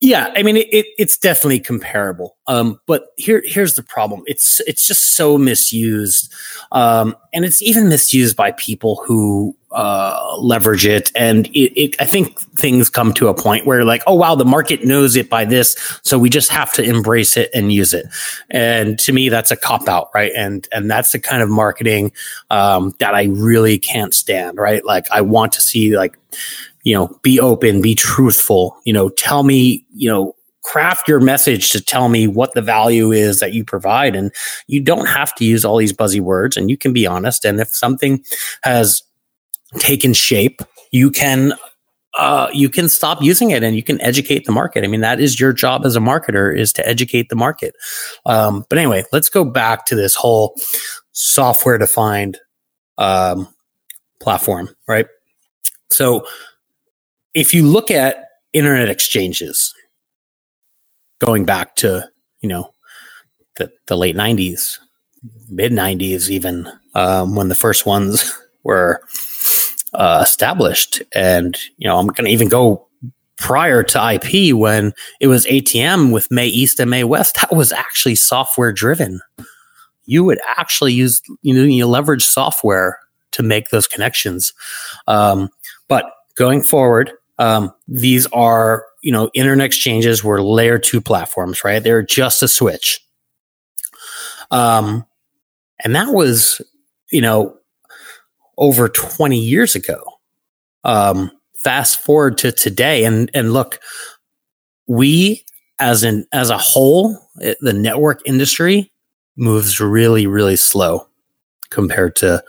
Yeah 0.00 0.32
i 0.34 0.42
mean 0.42 0.56
it, 0.56 0.66
it, 0.72 0.86
it's 0.98 1.16
definitely 1.16 1.60
comparable. 1.60 2.36
Um, 2.46 2.80
but 2.86 3.08
here 3.16 3.42
here's 3.44 3.74
the 3.74 3.82
problem. 3.82 4.22
It's 4.26 4.60
it's 4.60 4.86
just 4.86 5.16
so 5.16 5.38
misused 5.38 6.32
um, 6.72 7.14
and 7.32 7.44
it's 7.44 7.62
even 7.62 7.88
misused 7.88 8.36
by 8.36 8.52
people 8.52 9.02
who 9.06 9.56
uh, 9.72 10.36
leverage 10.38 10.86
it. 10.86 11.10
And 11.14 11.46
it, 11.48 11.80
it, 11.80 12.00
I 12.00 12.04
think 12.04 12.38
things 12.56 12.88
come 12.88 13.12
to 13.14 13.28
a 13.28 13.34
point 13.34 13.66
where 13.66 13.84
like, 13.84 14.02
oh 14.06 14.14
wow, 14.14 14.34
the 14.34 14.44
market 14.44 14.84
knows 14.84 15.16
it 15.16 15.28
by 15.28 15.44
this, 15.44 15.76
so 16.02 16.18
we 16.18 16.30
just 16.30 16.50
have 16.50 16.72
to 16.74 16.82
embrace 16.82 17.36
it 17.36 17.50
and 17.54 17.72
use 17.72 17.92
it. 17.92 18.06
And 18.50 18.98
to 19.00 19.12
me, 19.12 19.28
that's 19.28 19.50
a 19.50 19.56
cop 19.56 19.88
out, 19.88 20.10
right? 20.14 20.32
And 20.36 20.68
and 20.72 20.90
that's 20.90 21.12
the 21.12 21.18
kind 21.18 21.42
of 21.42 21.48
marketing 21.48 22.12
um, 22.50 22.94
that 22.98 23.14
I 23.14 23.24
really 23.24 23.78
can't 23.78 24.14
stand, 24.14 24.58
right? 24.58 24.84
Like 24.84 25.10
I 25.10 25.20
want 25.20 25.52
to 25.52 25.60
see 25.60 25.96
like, 25.96 26.18
you 26.82 26.94
know, 26.94 27.18
be 27.22 27.40
open, 27.40 27.80
be 27.80 27.94
truthful. 27.94 28.76
You 28.84 28.92
know, 28.92 29.08
tell 29.08 29.42
me, 29.42 29.86
you 29.94 30.08
know, 30.08 30.36
craft 30.62 31.08
your 31.08 31.20
message 31.20 31.70
to 31.70 31.80
tell 31.80 32.08
me 32.08 32.26
what 32.26 32.54
the 32.54 32.62
value 32.62 33.10
is 33.10 33.40
that 33.40 33.52
you 33.52 33.64
provide 33.64 34.14
and 34.14 34.32
you 34.68 34.80
don't 34.80 35.06
have 35.06 35.34
to 35.34 35.44
use 35.44 35.64
all 35.64 35.76
these 35.76 35.92
buzzy 35.92 36.20
words 36.20 36.56
and 36.56 36.70
you 36.70 36.76
can 36.76 36.92
be 36.92 37.06
honest 37.06 37.44
and 37.44 37.60
if 37.60 37.68
something 37.74 38.24
has 38.62 39.02
taken 39.78 40.12
shape, 40.12 40.60
you 40.90 41.10
can 41.10 41.52
uh, 42.18 42.48
you 42.52 42.68
can 42.68 42.88
stop 42.88 43.22
using 43.22 43.50
it 43.50 43.62
and 43.62 43.74
you 43.74 43.82
can 43.82 44.00
educate 44.02 44.44
the 44.44 44.52
market. 44.52 44.84
I 44.84 44.86
mean, 44.86 45.00
that 45.00 45.18
is 45.18 45.40
your 45.40 45.52
job 45.52 45.86
as 45.86 45.96
a 45.96 46.00
marketer 46.00 46.54
is 46.54 46.72
to 46.74 46.86
educate 46.86 47.30
the 47.30 47.36
market. 47.36 47.74
Um, 48.26 48.66
but 48.68 48.78
anyway, 48.78 49.04
let's 49.12 49.30
go 49.30 49.44
back 49.44 49.86
to 49.86 49.94
this 49.96 50.14
whole 50.14 50.54
software 51.12 51.78
defined 51.78 52.38
um, 52.98 53.48
platform, 54.20 54.68
right? 54.86 55.06
So 55.90 56.26
if 57.34 57.54
you 57.54 57.66
look 57.66 57.90
at 57.90 58.26
internet 58.52 58.90
exchanges 58.90 59.72
going 61.18 61.44
back 61.44 61.76
to, 61.76 62.08
you 62.40 62.48
know, 62.48 62.72
the, 63.56 63.70
the 63.86 63.96
late 63.96 64.16
90s, 64.16 64.78
mid 65.48 65.72
90s, 65.72 66.28
even 66.28 66.70
um, 66.94 67.36
when 67.36 67.48
the 67.48 67.54
first 67.54 67.86
ones 67.86 68.38
were 68.64 69.02
uh, 69.94 70.20
established. 70.22 71.02
And, 71.14 71.58
you 71.76 71.88
know, 71.88 71.98
I'm 71.98 72.06
going 72.06 72.26
to 72.26 72.32
even 72.32 72.48
go 72.48 72.88
prior 73.36 73.82
to 73.82 74.12
IP 74.14 74.54
when 74.54 74.92
it 75.20 75.26
was 75.26 75.46
ATM 75.46 76.12
with 76.12 76.30
MAE 76.30 76.46
East 76.46 76.80
and 76.80 76.90
MAE 76.90 77.04
West. 77.04 77.36
That 77.40 77.54
was 77.54 77.72
actually 77.72 78.14
software 78.14 78.72
driven. 78.72 79.20
You 80.04 80.24
would 80.24 80.40
actually 80.56 80.92
use, 80.92 81.22
you 81.42 81.54
know, 81.54 81.62
you 81.62 81.86
leverage 81.86 82.24
software 82.24 82.98
to 83.32 83.42
make 83.42 83.70
those 83.70 83.88
connections. 83.88 84.52
Um, 85.06 85.50
but 85.88 86.06
going 86.36 86.62
forward, 86.62 87.12
um, 87.38 87.72
these 87.88 88.26
are, 88.26 88.86
you 89.02 89.12
know, 89.12 89.30
internet 89.34 89.66
exchanges 89.66 90.22
were 90.22 90.42
layer 90.42 90.78
two 90.78 91.00
platforms, 91.00 91.64
right? 91.64 91.82
They're 91.82 92.02
just 92.02 92.42
a 92.42 92.48
switch. 92.48 93.00
Um, 94.50 95.06
and 95.82 95.96
that 95.96 96.08
was, 96.12 96.60
you 97.10 97.20
know, 97.20 97.56
over 98.58 98.88
20 98.88 99.38
years 99.38 99.74
ago. 99.74 100.02
Um, 100.84 101.30
fast 101.54 102.00
forward 102.00 102.38
to 102.38 102.52
today 102.52 103.04
and, 103.04 103.30
and 103.34 103.52
look, 103.52 103.78
we 104.86 105.44
as 105.78 106.02
an, 106.02 106.26
as 106.32 106.50
a 106.50 106.58
whole, 106.58 107.18
it, 107.36 107.56
the 107.60 107.72
network 107.72 108.20
industry 108.26 108.90
moves 109.36 109.80
really, 109.80 110.26
really 110.26 110.56
slow 110.56 111.06
compared 111.70 112.16
to 112.16 112.42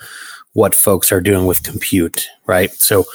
what 0.54 0.76
folks 0.76 1.12
are 1.12 1.22
doing 1.22 1.46
with 1.46 1.64
compute, 1.64 2.28
right? 2.46 2.72
So, 2.72 3.06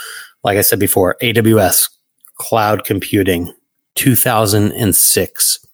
like 0.45 0.59
I 0.59 0.63
said 0.63 0.79
before, 0.79 1.17
AWS 1.21 1.89
cloud 2.37 2.85
computing, 2.85 3.53
2006, 3.97 5.67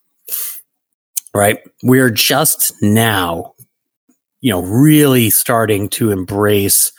right? 1.35 1.59
We're 1.83 2.11
just 2.11 2.75
now, 2.83 3.55
you 4.41 4.51
know, 4.51 4.63
really 4.63 5.31
starting 5.31 5.89
to 5.91 6.11
embrace 6.11 6.93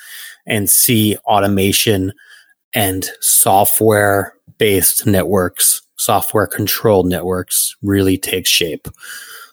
and 0.45 0.69
see 0.69 1.17
automation 1.25 2.13
and 2.73 3.09
software 3.21 4.33
based 4.57 5.05
networks, 5.05 5.81
software 5.97 6.47
controlled 6.47 7.07
networks 7.07 7.75
really 7.81 8.17
take 8.17 8.45
shape. 8.45 8.87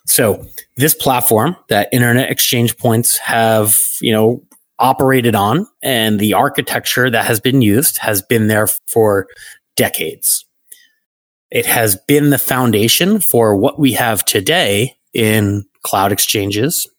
So 0.05 0.45
this 0.77 0.93
platform 0.93 1.55
that 1.69 1.89
internet 1.93 2.29
exchange 2.29 2.77
points 2.77 3.17
have, 3.17 3.77
you 4.01 4.11
know, 4.11 4.43
operated 4.79 5.35
on 5.35 5.67
and 5.81 6.19
the 6.19 6.33
architecture 6.33 7.09
that 7.09 7.25
has 7.25 7.39
been 7.39 7.61
used 7.61 7.99
has 7.99 8.21
been 8.21 8.47
there 8.47 8.67
for 8.67 9.27
decades. 9.75 10.45
It 11.51 11.65
has 11.65 11.97
been 12.07 12.31
the 12.31 12.37
foundation 12.37 13.19
for 13.19 13.55
what 13.55 13.79
we 13.79 13.93
have 13.93 14.25
today 14.25 14.97
in 15.13 15.65
cloud 15.83 16.11
exchanges, 16.11 16.89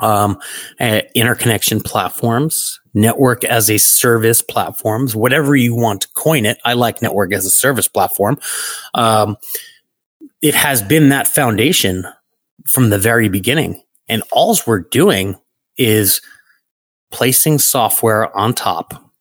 um, 0.00 0.38
uh, 0.78 1.02
interconnection 1.14 1.80
platforms, 1.80 2.80
network 2.94 3.44
as 3.44 3.70
a 3.70 3.78
service 3.78 4.42
platforms, 4.42 5.14
whatever 5.14 5.54
you 5.54 5.74
want 5.74 6.02
to 6.02 6.08
coin 6.14 6.46
it. 6.46 6.58
I 6.64 6.74
like 6.74 7.02
network 7.02 7.32
as 7.32 7.46
a 7.46 7.50
service 7.50 7.88
platform. 7.88 8.38
Um, 8.94 9.36
it 10.42 10.54
has 10.54 10.82
been 10.82 11.10
that 11.10 11.28
foundation 11.28 12.04
from 12.66 12.90
the 12.90 12.98
very 12.98 13.28
beginning. 13.28 13.82
And 14.08 14.22
all 14.32 14.56
we're 14.66 14.80
doing 14.80 15.38
is 15.76 16.20
placing 17.10 17.58
software 17.58 18.36
on 18.36 18.54
top 18.54 19.12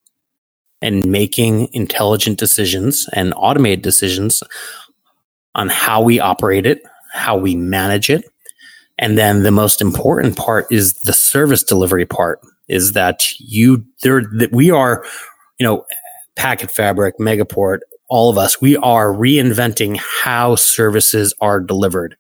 and 0.82 1.12
making 1.12 1.70
intelligent 1.74 2.40
decisions 2.40 3.08
and 3.14 3.34
automated 3.36 3.82
decisions 3.82 4.44
on 5.56 5.68
how 5.68 6.02
we 6.02 6.20
operate 6.20 6.66
it, 6.66 6.82
how 7.12 7.38
we 7.38 7.56
manage 7.56 8.10
it. 8.10 8.26
And 9.00 9.18
then 9.18 9.44
the 9.44 9.52
most 9.52 9.82
important 9.82 10.38
part 10.38 10.68
is 10.72 10.94
the 11.02 11.14
service 11.14 11.64
delivery 11.64 12.06
part 12.06 12.42
is 12.68 12.92
that 12.92 13.26
you 13.40 13.84
there 14.04 14.22
that 14.38 14.52
we 14.52 14.70
are, 14.70 15.04
you 15.58 15.66
know, 15.66 15.86
Packet 16.36 16.70
Fabric, 16.70 17.16
Megaport, 17.20 17.80
all 18.10 18.30
of 18.30 18.38
us, 18.38 18.62
we 18.62 18.76
are 18.78 19.14
reinventing 19.14 19.98
how 20.24 20.56
services 20.56 21.34
are 21.42 21.60
delivered. 21.60 22.16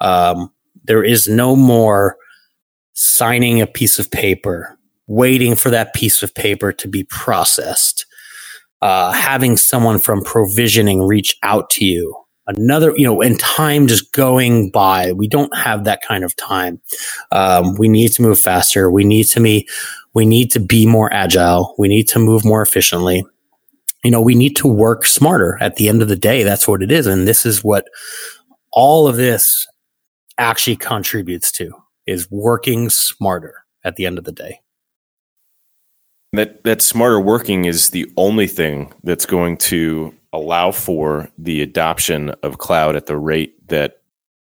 Um, 0.00 0.52
there 0.84 1.02
is 1.02 1.28
no 1.28 1.56
more 1.56 2.16
signing 2.94 3.60
a 3.60 3.66
piece 3.66 3.98
of 3.98 4.10
paper, 4.10 4.76
waiting 5.06 5.54
for 5.54 5.70
that 5.70 5.94
piece 5.94 6.22
of 6.22 6.34
paper 6.34 6.72
to 6.72 6.88
be 6.88 7.04
processed, 7.04 8.06
uh, 8.82 9.12
having 9.12 9.56
someone 9.56 9.98
from 9.98 10.22
provisioning 10.22 11.02
reach 11.02 11.36
out 11.42 11.70
to 11.70 11.84
you. 11.84 12.14
Another, 12.48 12.94
you 12.96 13.04
know, 13.04 13.20
and 13.20 13.38
time 13.38 13.86
just 13.86 14.12
going 14.12 14.70
by. 14.70 15.12
We 15.12 15.28
don't 15.28 15.54
have 15.54 15.84
that 15.84 16.00
kind 16.02 16.24
of 16.24 16.34
time. 16.36 16.80
Um, 17.30 17.74
we 17.74 17.88
need 17.88 18.12
to 18.12 18.22
move 18.22 18.40
faster. 18.40 18.90
We 18.90 19.04
need 19.04 19.24
to 19.24 19.40
be, 19.40 19.68
we 20.14 20.24
need 20.24 20.50
to 20.52 20.60
be 20.60 20.86
more 20.86 21.12
agile. 21.12 21.74
We 21.78 21.88
need 21.88 22.08
to 22.08 22.18
move 22.18 22.44
more 22.44 22.62
efficiently. 22.62 23.22
You 24.02 24.10
know, 24.10 24.22
we 24.22 24.34
need 24.34 24.56
to 24.56 24.66
work 24.66 25.04
smarter. 25.04 25.58
At 25.60 25.76
the 25.76 25.88
end 25.88 26.00
of 26.00 26.08
the 26.08 26.16
day, 26.16 26.42
that's 26.42 26.66
what 26.66 26.82
it 26.82 26.90
is, 26.90 27.06
and 27.06 27.28
this 27.28 27.44
is 27.44 27.62
what 27.62 27.86
all 28.72 29.06
of 29.06 29.16
this 29.16 29.66
actually 30.38 30.76
contributes 30.76 31.52
to 31.52 31.72
is 32.06 32.30
working 32.30 32.88
smarter 32.88 33.64
at 33.84 33.96
the 33.96 34.06
end 34.06 34.18
of 34.18 34.24
the 34.24 34.32
day. 34.32 34.60
That 36.32 36.62
that 36.64 36.80
smarter 36.80 37.20
working 37.20 37.64
is 37.64 37.90
the 37.90 38.10
only 38.16 38.46
thing 38.46 38.92
that's 39.02 39.26
going 39.26 39.56
to 39.58 40.14
allow 40.32 40.70
for 40.70 41.28
the 41.38 41.62
adoption 41.62 42.30
of 42.42 42.58
cloud 42.58 42.96
at 42.96 43.06
the 43.06 43.16
rate 43.16 43.54
that 43.68 43.94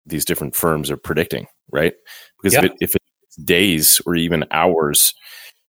these 0.07 0.25
different 0.25 0.55
firms 0.55 0.91
are 0.91 0.97
predicting, 0.97 1.47
right? 1.71 1.95
Because 2.43 2.57
if, 2.57 2.65
it, 2.65 2.73
if 2.81 2.95
it's 2.95 3.37
days 3.37 4.01
or 4.05 4.15
even 4.15 4.45
hours 4.51 5.15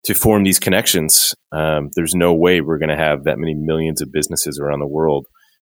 to 0.04 0.14
form 0.14 0.44
these 0.44 0.58
connections, 0.58 1.34
um, 1.52 1.90
there's 1.94 2.14
no 2.14 2.32
way 2.32 2.60
we're 2.60 2.78
going 2.78 2.88
to 2.88 2.96
have 2.96 3.24
that 3.24 3.38
many 3.38 3.54
millions 3.54 4.00
of 4.00 4.12
businesses 4.12 4.58
around 4.58 4.80
the 4.80 4.86
world 4.86 5.26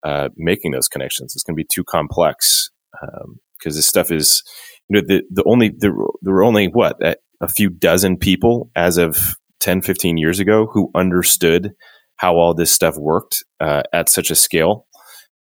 uh, 0.05 0.29
making 0.37 0.73
those 0.73 0.89
connections. 0.89 1.35
It's 1.35 1.43
going 1.43 1.55
to 1.57 1.63
be 1.63 1.69
too 1.71 1.85
complex 1.85 2.71
because 2.93 3.75
um, 3.75 3.77
this 3.77 3.87
stuff 3.87 4.11
is, 4.11 4.43
you 4.89 5.01
know, 5.01 5.07
the 5.07 5.23
the 5.31 5.45
only 5.45 5.73
there, 5.77 5.95
there 6.23 6.33
were 6.33 6.45
only 6.45 6.67
what 6.67 6.97
a 7.41 7.49
few 7.49 7.71
dozen 7.71 8.17
people 8.17 8.71
as 8.77 8.97
of 8.97 9.35
10, 9.61 9.83
15 9.83 10.17
years 10.17 10.41
ago 10.41 10.69
who 10.73 10.91
understood 10.95 11.73
how 12.17 12.35
all 12.35 12.55
this 12.55 12.71
stuff 12.71 12.97
worked 12.97 13.45
uh, 13.61 13.83
at 13.93 14.09
such 14.09 14.31
a 14.31 14.35
scale. 14.35 14.87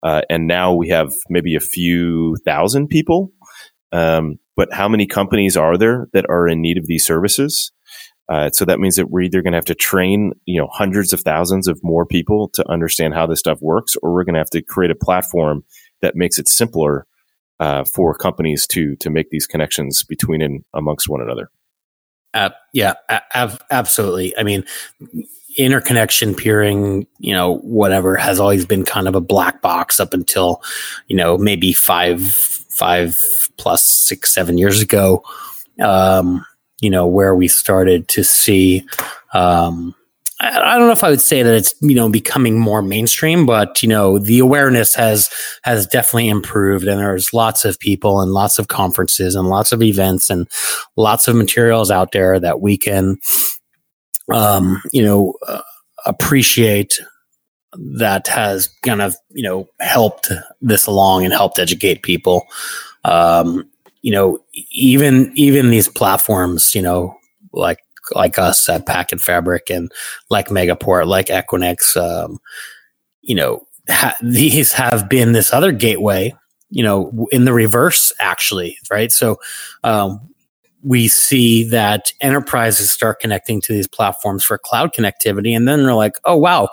Uh, 0.03 0.21
and 0.29 0.47
now 0.47 0.73
we 0.73 0.89
have 0.89 1.11
maybe 1.29 1.55
a 1.55 1.59
few 1.59 2.35
thousand 2.45 2.87
people. 2.87 3.31
Um, 3.91 4.39
but 4.55 4.73
how 4.73 4.87
many 4.87 5.05
companies 5.05 5.57
are 5.57 5.77
there 5.77 6.07
that 6.13 6.25
are 6.29 6.47
in 6.47 6.61
need 6.61 6.77
of 6.77 6.87
these 6.87 7.05
services? 7.05 7.71
Uh, 8.31 8.49
so 8.49 8.63
that 8.63 8.79
means 8.79 8.95
that 8.95 9.09
we're 9.09 9.21
either 9.21 9.41
going 9.41 9.51
to 9.51 9.57
have 9.57 9.65
to 9.65 9.75
train, 9.75 10.31
you 10.45 10.59
know, 10.59 10.69
hundreds 10.71 11.11
of 11.11 11.19
thousands 11.21 11.67
of 11.67 11.79
more 11.83 12.05
people 12.05 12.49
to 12.53 12.67
understand 12.69 13.13
how 13.13 13.27
this 13.27 13.39
stuff 13.39 13.59
works, 13.61 13.95
or 14.01 14.13
we're 14.13 14.23
going 14.23 14.35
to 14.35 14.39
have 14.39 14.49
to 14.49 14.61
create 14.61 14.91
a 14.91 14.95
platform 14.95 15.63
that 16.01 16.15
makes 16.15 16.39
it 16.39 16.47
simpler 16.47 17.05
uh, 17.59 17.83
for 17.83 18.15
companies 18.15 18.65
to 18.67 18.95
to 18.97 19.09
make 19.09 19.29
these 19.29 19.45
connections 19.45 20.03
between 20.03 20.41
and 20.41 20.63
amongst 20.73 21.09
one 21.09 21.21
another. 21.21 21.49
Uh, 22.33 22.51
yeah, 22.73 22.93
absolutely. 23.69 24.35
I 24.37 24.43
mean, 24.43 24.63
interconnection 25.57 26.35
peering, 26.35 27.07
you 27.19 27.33
know, 27.33 27.57
whatever 27.57 28.15
has 28.15 28.39
always 28.39 28.65
been 28.65 28.85
kind 28.85 29.07
of 29.07 29.15
a 29.15 29.21
black 29.21 29.61
box 29.61 29.99
up 29.99 30.13
until, 30.13 30.61
you 31.07 31.15
know, 31.15 31.37
maybe 31.37 31.73
five, 31.73 32.21
five 32.21 33.19
plus 33.57 33.83
six, 33.83 34.33
seven 34.33 34.57
years 34.57 34.81
ago. 34.81 35.23
Um, 35.79 36.45
you 36.81 36.89
know, 36.89 37.05
where 37.07 37.35
we 37.35 37.47
started 37.47 38.07
to 38.09 38.23
see, 38.23 38.85
um, 39.33 39.95
I 40.41 40.75
don't 40.77 40.87
know 40.87 40.93
if 40.93 41.03
I 41.03 41.11
would 41.11 41.21
say 41.21 41.43
that 41.43 41.53
it's 41.53 41.75
you 41.81 41.93
know 41.93 42.09
becoming 42.09 42.59
more 42.59 42.81
mainstream, 42.81 43.45
but 43.45 43.83
you 43.83 43.89
know 43.89 44.17
the 44.17 44.39
awareness 44.39 44.95
has 44.95 45.29
has 45.61 45.85
definitely 45.85 46.29
improved, 46.29 46.87
and 46.87 46.99
there's 46.99 47.31
lots 47.31 47.63
of 47.63 47.79
people 47.79 48.21
and 48.21 48.31
lots 48.31 48.57
of 48.57 48.67
conferences 48.67 49.35
and 49.35 49.47
lots 49.47 49.71
of 49.71 49.83
events 49.83 50.31
and 50.31 50.47
lots 50.97 51.27
of 51.27 51.35
materials 51.35 51.91
out 51.91 52.11
there 52.11 52.39
that 52.39 52.59
we 52.59 52.75
can, 52.75 53.17
um, 54.33 54.81
you 54.91 55.03
know, 55.03 55.33
uh, 55.47 55.61
appreciate 56.05 56.99
that 57.77 58.27
has 58.27 58.67
kind 58.83 59.01
of 59.01 59.15
you 59.29 59.43
know 59.43 59.67
helped 59.79 60.29
this 60.61 60.85
along 60.87 61.23
and 61.23 61.33
helped 61.33 61.59
educate 61.59 62.01
people. 62.01 62.45
Um, 63.05 63.69
you 64.01 64.11
know, 64.11 64.39
even 64.71 65.31
even 65.35 65.69
these 65.69 65.87
platforms, 65.87 66.75
you 66.75 66.81
know, 66.81 67.15
like 67.53 67.79
like 68.13 68.37
us 68.37 68.67
at 68.69 68.85
Packet 68.85 69.21
Fabric 69.21 69.69
and 69.69 69.91
like 70.29 70.47
Megaport, 70.47 71.05
like 71.07 71.27
Equinix, 71.27 71.95
um, 71.95 72.39
you 73.21 73.35
know, 73.35 73.65
ha- 73.89 74.17
these 74.21 74.73
have 74.73 75.09
been 75.09 75.31
this 75.31 75.53
other 75.53 75.71
gateway, 75.71 76.33
you 76.69 76.83
know, 76.83 77.27
in 77.31 77.45
the 77.45 77.53
reverse, 77.53 78.11
actually, 78.19 78.77
right? 78.89 79.11
So, 79.11 79.37
um, 79.83 80.19
we 80.83 81.07
see 81.07 81.63
that 81.65 82.11
enterprises 82.21 82.91
start 82.91 83.19
connecting 83.19 83.61
to 83.61 83.73
these 83.73 83.87
platforms 83.87 84.43
for 84.43 84.57
cloud 84.57 84.93
connectivity, 84.93 85.55
and 85.55 85.67
then 85.67 85.83
they're 85.83 85.93
like, 85.93 86.17
oh, 86.25 86.37
wow, 86.37 86.69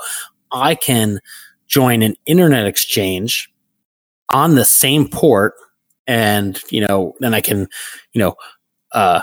I 0.53 0.75
can 0.75 1.21
join 1.67 2.03
an 2.03 2.15
internet 2.27 2.67
exchange 2.67 3.53
on 4.31 4.55
the 4.55 4.65
same 4.65 5.09
port 5.09 5.55
and 6.07 6.61
you 6.71 6.87
know 6.87 7.15
then 7.21 7.35
i 7.35 7.41
can 7.41 7.67
you 8.13 8.19
know 8.19 8.35
uh 8.93 9.21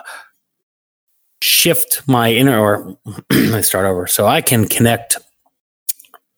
shift 1.46 2.02
my 2.08 2.34
inner 2.34 2.60
or 2.60 2.98
me 3.32 3.62
start 3.62 3.86
over. 3.86 4.08
So 4.08 4.26
I 4.26 4.42
can 4.42 4.68
connect 4.68 5.18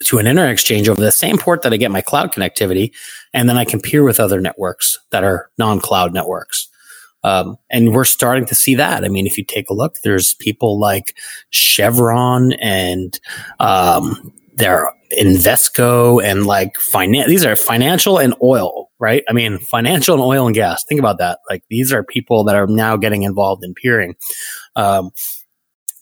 to 0.05 0.19
an 0.19 0.27
internet 0.27 0.51
exchange 0.51 0.87
over 0.89 1.01
the 1.01 1.11
same 1.11 1.37
port 1.37 1.63
that 1.63 1.73
I 1.73 1.77
get 1.77 1.91
my 1.91 2.01
cloud 2.01 2.31
connectivity, 2.31 2.93
and 3.33 3.49
then 3.49 3.57
I 3.57 3.65
can 3.65 3.81
peer 3.81 4.03
with 4.03 4.19
other 4.19 4.39
networks 4.39 4.99
that 5.11 5.23
are 5.23 5.49
non-cloud 5.57 6.13
networks. 6.13 6.66
Um, 7.28 7.57
and 7.69 7.93
we're 7.93 8.05
starting 8.05 8.45
to 8.45 8.55
see 8.55 8.75
that. 8.75 9.03
I 9.03 9.09
mean, 9.09 9.28
if 9.28 9.38
you 9.38 9.43
take 9.43 9.69
a 9.69 9.73
look, 9.73 9.95
there's 10.03 10.34
people 10.36 10.80
like 10.80 11.13
Chevron 11.49 12.53
and 12.53 13.19
um, 13.59 14.34
there 14.55 14.93
Invesco 15.19 16.23
and 16.23 16.45
like 16.45 16.75
finance. 16.78 17.30
These 17.30 17.45
are 17.45 17.55
financial 17.55 18.17
and 18.17 18.34
oil, 18.41 18.89
right? 18.99 19.23
I 19.30 19.34
mean, 19.34 19.57
financial 19.57 20.15
and 20.15 20.23
oil 20.23 20.45
and 20.47 20.55
gas. 20.55 20.84
Think 20.88 20.99
about 20.99 21.17
that. 21.17 21.39
Like 21.49 21.63
these 21.69 21.91
are 21.91 22.03
people 22.03 22.43
that 22.45 22.55
are 22.55 22.67
now 22.67 22.95
getting 22.97 23.23
involved 23.23 23.63
in 23.63 23.73
peering. 23.73 24.15
Um, 24.75 25.11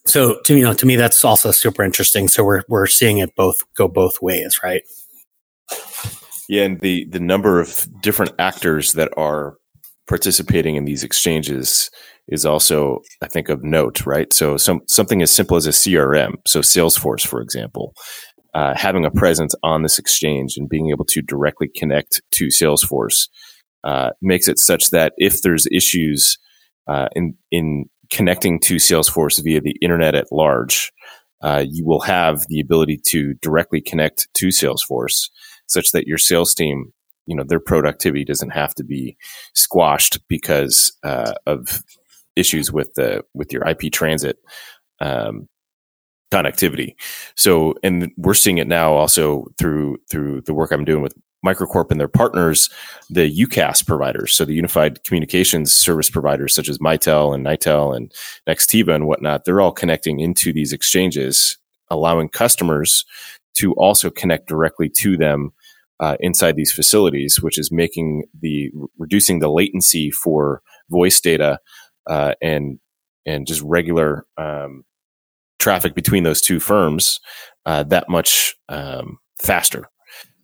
so 0.06 0.40
to 0.42 0.56
you 0.56 0.64
know, 0.64 0.74
to 0.74 0.86
me, 0.86 0.96
that's 0.96 1.26
also 1.26 1.52
super 1.52 1.84
interesting. 1.84 2.28
So 2.28 2.44
we're 2.44 2.64
we're 2.68 2.88
seeing 2.88 3.18
it 3.18 3.36
both 3.36 3.64
go 3.76 3.88
both 3.88 4.22
ways, 4.22 4.60
right? 4.64 4.84
Yeah, 6.48 6.64
and 6.64 6.80
the 6.82 7.06
the 7.06 7.20
number 7.20 7.60
of 7.60 7.88
different 8.02 8.34
actors 8.38 8.94
that 8.94 9.12
are 9.18 9.58
participating 10.08 10.76
in 10.76 10.86
these 10.86 11.04
exchanges 11.04 11.90
is 12.28 12.46
also, 12.46 13.02
I 13.22 13.28
think, 13.28 13.50
of 13.50 13.64
note, 13.64 14.06
right? 14.06 14.32
So 14.34 14.58
some 14.58 14.82
something 14.88 15.22
as 15.22 15.32
simple 15.32 15.58
as 15.58 15.68
a 15.68 15.72
CRM, 15.72 16.36
so 16.46 16.62
Salesforce, 16.62 17.26
for 17.26 17.42
example, 17.42 17.94
uh, 18.54 18.74
having 18.76 19.06
a 19.06 19.12
presence 19.12 19.54
on 19.64 19.84
this 19.84 20.00
exchange 20.00 20.56
and 20.58 20.70
being 20.70 20.90
able 20.90 21.06
to 21.06 21.22
directly 21.22 21.68
connect 21.68 22.22
to 22.32 22.48
Salesforce 22.48 23.28
uh, 23.84 24.12
makes 24.22 24.48
it 24.48 24.60
such 24.60 24.90
that 24.92 25.14
if 25.18 25.42
there's 25.42 25.68
issues 25.72 26.38
uh, 26.88 27.08
in 27.14 27.36
in 27.52 27.86
connecting 28.10 28.60
to 28.62 28.76
Salesforce 28.76 29.44
via 29.44 29.62
the 29.62 29.76
internet 29.82 30.16
at 30.16 30.32
large, 30.32 30.92
uh, 31.44 31.64
you 31.68 31.86
will 31.86 32.02
have 32.02 32.46
the 32.48 32.60
ability 32.60 33.00
to 33.08 33.34
directly 33.36 33.82
connect 33.82 34.28
to 34.36 34.48
Salesforce 34.48 35.30
such 35.68 35.92
that 35.92 36.08
your 36.08 36.18
sales 36.18 36.54
team, 36.54 36.92
you 37.26 37.36
know, 37.36 37.44
their 37.44 37.60
productivity 37.60 38.24
doesn't 38.24 38.52
have 38.52 38.76
to 38.76 38.84
be 38.84 39.18
squashed 39.54 40.20
because 40.28 40.92
uh, 41.04 41.34
of 41.46 41.84
issues 42.36 42.72
with 42.72 42.94
the 42.96 43.24
with 43.34 43.52
your 43.52 43.68
IP 43.68 43.92
transit 43.92 44.38
um, 45.00 45.48
connectivity. 46.32 46.96
So, 47.36 47.76
and 47.84 48.12
we're 48.18 48.34
seeing 48.34 48.58
it 48.58 48.68
now 48.68 48.94
also 48.94 49.48
through 49.58 49.98
through 50.10 50.42
the 50.42 50.54
work 50.54 50.72
I'm 50.72 50.86
doing 50.86 51.02
with 51.02 51.16
Microcorp 51.46 51.92
and 51.92 52.00
their 52.00 52.08
partners, 52.08 52.70
the 53.10 53.32
UCaaS 53.32 53.86
providers, 53.86 54.34
so 54.34 54.46
the 54.46 54.54
unified 54.54 55.04
communications 55.04 55.74
service 55.74 56.10
providers 56.10 56.56
such 56.56 56.68
as 56.68 56.80
Mitel 56.80 57.36
and 57.36 57.46
Nitel 57.46 57.96
and 57.96 58.12
Nextiva 58.48 58.96
and 58.96 59.08
whatnot. 59.08 59.46
They're 59.46 59.62
all 59.62 59.72
connecting 59.72 60.20
into 60.20 60.52
these 60.52 60.74
exchanges, 60.74 61.58
allowing 61.90 62.30
customers 62.30 63.06
to 63.56 63.74
also 63.74 64.10
connect 64.10 64.48
directly 64.48 64.90
to 64.90 65.16
them 65.18 65.54
uh, 66.00 66.18
inside 66.20 66.56
these 66.56 66.72
facilities, 66.72 67.42
which 67.42 67.58
is 67.58 67.72
making 67.72 68.24
the 68.42 68.72
reducing 68.98 69.40
the 69.40 69.50
latency 69.50 70.12
for 70.12 70.62
voice 70.90 71.20
data 71.20 71.60
uh, 72.08 72.34
and 72.42 72.80
and 73.26 73.48
just 73.48 73.62
regular 73.62 74.26
um, 74.38 74.84
traffic 75.60 75.96
between 75.96 76.24
those 76.24 76.42
two 76.42 76.60
firms 76.60 77.20
uh, 77.66 77.84
that 77.84 78.10
much 78.10 78.56
um, 78.70 79.18
faster. 79.42 79.90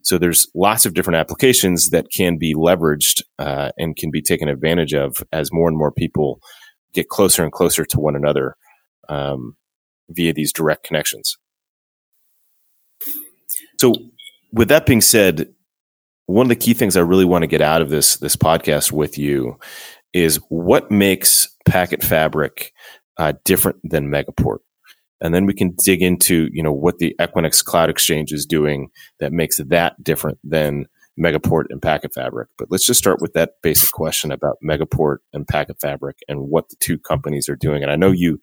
So 0.02 0.18
there's 0.18 0.48
lots 0.54 0.84
of 0.84 0.94
different 0.94 1.18
applications 1.18 1.90
that 1.90 2.10
can 2.12 2.36
be 2.36 2.54
leveraged 2.54 3.22
uh, 3.38 3.70
and 3.78 3.96
can 3.96 4.10
be 4.10 4.20
taken 4.20 4.48
advantage 4.48 4.94
of 4.94 5.22
as 5.32 5.52
more 5.52 5.68
and 5.68 5.78
more 5.78 5.92
people 5.92 6.40
get 6.92 7.08
closer 7.08 7.44
and 7.44 7.52
closer 7.52 7.84
to 7.84 8.00
one 8.00 8.16
another 8.16 8.56
um, 9.08 9.56
via 10.10 10.32
these 10.32 10.52
direct 10.52 10.84
connections. 10.84 11.38
So, 13.80 13.94
with 14.52 14.68
that 14.68 14.86
being 14.86 15.00
said, 15.00 15.52
one 16.26 16.46
of 16.46 16.48
the 16.48 16.56
key 16.56 16.74
things 16.74 16.96
I 16.96 17.00
really 17.00 17.24
want 17.24 17.42
to 17.42 17.48
get 17.48 17.60
out 17.60 17.82
of 17.82 17.90
this 17.90 18.16
this 18.16 18.36
podcast 18.36 18.92
with 18.92 19.18
you 19.18 19.58
is 20.12 20.36
what 20.48 20.90
makes 20.90 21.48
Packet 21.66 22.02
Fabric 22.02 22.72
uh, 23.18 23.32
different 23.44 23.78
than 23.84 24.08
Megaport 24.08 24.58
and 25.22 25.32
then 25.32 25.46
we 25.46 25.54
can 25.54 25.74
dig 25.82 26.02
into 26.02 26.48
you 26.52 26.62
know 26.62 26.72
what 26.72 26.98
the 26.98 27.14
Equinix 27.18 27.64
Cloud 27.64 27.88
Exchange 27.88 28.32
is 28.32 28.44
doing 28.44 28.90
that 29.20 29.32
makes 29.32 29.58
that 29.58 30.02
different 30.02 30.38
than 30.44 30.86
Megaport 31.18 31.64
and 31.70 31.80
Packet 31.80 32.12
Fabric. 32.12 32.48
But 32.58 32.68
let's 32.70 32.86
just 32.86 32.98
start 32.98 33.20
with 33.20 33.32
that 33.34 33.52
basic 33.62 33.92
question 33.92 34.32
about 34.32 34.58
Megaport 34.64 35.18
and 35.32 35.46
Packet 35.46 35.76
Fabric 35.80 36.18
and 36.28 36.48
what 36.48 36.68
the 36.68 36.76
two 36.80 36.98
companies 36.98 37.48
are 37.48 37.56
doing. 37.56 37.82
And 37.82 37.92
I 37.92 37.96
know 37.96 38.10
you 38.10 38.38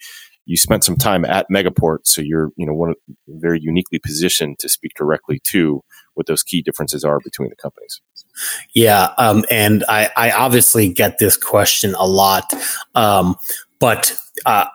you 0.45 0.57
spent 0.57 0.83
some 0.83 0.95
time 0.95 1.25
at 1.25 1.47
Megaport, 1.51 1.99
so 2.05 2.21
you're 2.21 2.49
you 2.55 2.65
know 2.65 2.73
one 2.73 2.93
very 3.27 3.59
uniquely 3.61 3.99
positioned 3.99 4.59
to 4.59 4.69
speak 4.69 4.93
directly 4.95 5.39
to 5.49 5.81
what 6.19 6.27
those 6.27 6.43
key 6.43 6.61
differences 6.61 7.05
are 7.05 7.19
between 7.21 7.49
the 7.49 7.55
companies. 7.55 8.01
Yeah, 8.75 9.13
um, 9.17 9.45
and 9.49 9.85
I, 9.87 10.09
I 10.17 10.31
obviously 10.31 10.89
get 10.89 11.17
this 11.17 11.37
question 11.37 11.95
a 11.95 12.05
lot, 12.05 12.53
um, 12.93 13.37
but 13.79 14.15
uh, 14.45 14.65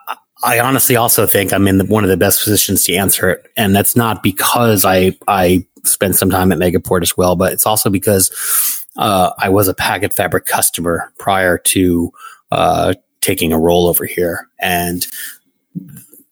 I 0.43 0.59
honestly 0.59 0.95
also 0.95 1.27
think 1.27 1.53
I'm 1.53 1.67
in 1.67 1.77
the, 1.77 1.85
one 1.85 2.03
of 2.03 2.09
the 2.09 2.17
best 2.17 2.43
positions 2.43 2.83
to 2.83 2.95
answer 2.95 3.29
it, 3.29 3.47
and 3.55 3.75
that's 3.75 3.95
not 3.95 4.23
because 4.23 4.83
I 4.83 5.17
I 5.27 5.65
spent 5.83 6.15
some 6.15 6.31
time 6.31 6.51
at 6.51 6.57
Megaport 6.57 7.03
as 7.03 7.15
well, 7.15 7.35
but 7.35 7.53
it's 7.53 7.67
also 7.67 7.91
because 7.91 8.83
uh, 8.97 9.31
I 9.37 9.49
was 9.49 9.67
a 9.67 9.75
Packet 9.75 10.15
Fabric 10.15 10.45
customer 10.45 11.13
prior 11.19 11.59
to 11.59 12.11
uh, 12.51 12.95
taking 13.21 13.53
a 13.53 13.59
role 13.59 13.87
over 13.87 14.05
here, 14.05 14.49
and 14.59 15.05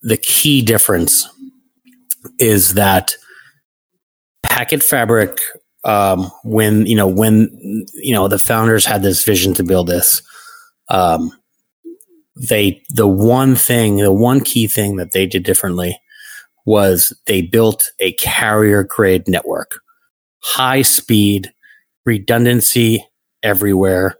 the 0.01 0.17
key 0.17 0.63
difference 0.63 1.29
is 2.39 2.73
that 2.73 3.15
Packet 4.43 4.83
Fabric, 4.83 5.39
um, 5.83 6.31
when 6.43 6.85
you 6.85 6.95
know 6.95 7.07
when 7.07 7.49
you 7.93 8.13
know 8.13 8.27
the 8.27 8.39
founders 8.39 8.85
had 8.85 9.03
this 9.03 9.23
vision 9.23 9.53
to 9.55 9.63
build 9.63 9.87
this. 9.87 10.21
Um, 10.89 11.31
they 12.35 12.81
the 12.89 13.07
one 13.07 13.55
thing, 13.55 13.97
the 13.97 14.11
one 14.11 14.41
key 14.41 14.67
thing 14.67 14.95
that 14.97 15.11
they 15.11 15.25
did 15.25 15.43
differently 15.43 15.99
was 16.65 17.13
they 17.27 17.41
built 17.41 17.91
a 17.99 18.13
carrier 18.13 18.83
grade 18.83 19.27
network, 19.27 19.79
high 20.39 20.81
speed, 20.81 21.51
redundancy 22.05 23.05
everywhere, 23.43 24.15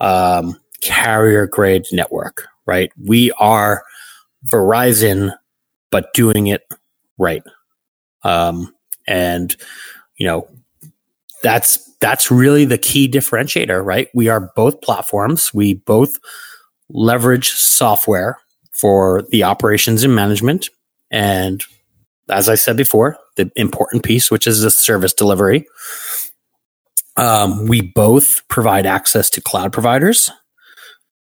um, 0.00 0.58
carrier 0.82 1.46
grade 1.46 1.86
network. 1.92 2.46
Right? 2.66 2.90
We 3.02 3.32
are 3.32 3.84
Verizon, 4.52 5.32
but 5.90 6.12
doing 6.14 6.48
it 6.48 6.62
right. 7.18 7.42
Um, 8.22 8.74
and 9.06 9.56
you 10.16 10.26
know 10.26 10.48
that's 11.42 11.86
that's 12.00 12.30
really 12.30 12.64
the 12.64 12.78
key 12.78 13.08
differentiator, 13.08 13.84
right? 13.84 14.08
We 14.14 14.28
are 14.28 14.52
both 14.54 14.80
platforms. 14.80 15.52
We 15.54 15.74
both 15.74 16.18
leverage 16.88 17.50
software 17.50 18.38
for 18.72 19.22
the 19.30 19.44
operations 19.44 20.04
and 20.04 20.14
management. 20.14 20.68
And 21.10 21.64
as 22.28 22.48
I 22.48 22.54
said 22.54 22.76
before, 22.76 23.16
the 23.36 23.50
important 23.56 24.02
piece, 24.02 24.30
which 24.30 24.46
is 24.46 24.62
the 24.62 24.70
service 24.70 25.14
delivery. 25.14 25.66
Um, 27.16 27.66
we 27.66 27.80
both 27.80 28.46
provide 28.48 28.84
access 28.84 29.30
to 29.30 29.40
cloud 29.40 29.72
providers. 29.72 30.30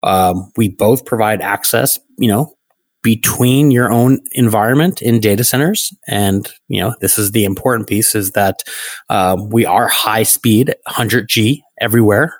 Um, 0.03 0.51
we 0.57 0.69
both 0.69 1.05
provide 1.05 1.41
access, 1.41 1.97
you 2.17 2.27
know, 2.27 2.55
between 3.03 3.71
your 3.71 3.91
own 3.91 4.19
environment 4.33 5.01
in 5.01 5.19
data 5.19 5.43
centers. 5.43 5.93
And, 6.07 6.51
you 6.67 6.81
know, 6.81 6.95
this 7.01 7.17
is 7.17 7.31
the 7.31 7.45
important 7.45 7.89
piece 7.89 8.13
is 8.13 8.31
that 8.31 8.63
um, 9.09 9.49
we 9.49 9.65
are 9.65 9.87
high 9.87 10.23
speed, 10.23 10.75
100G 10.87 11.61
everywhere. 11.79 12.35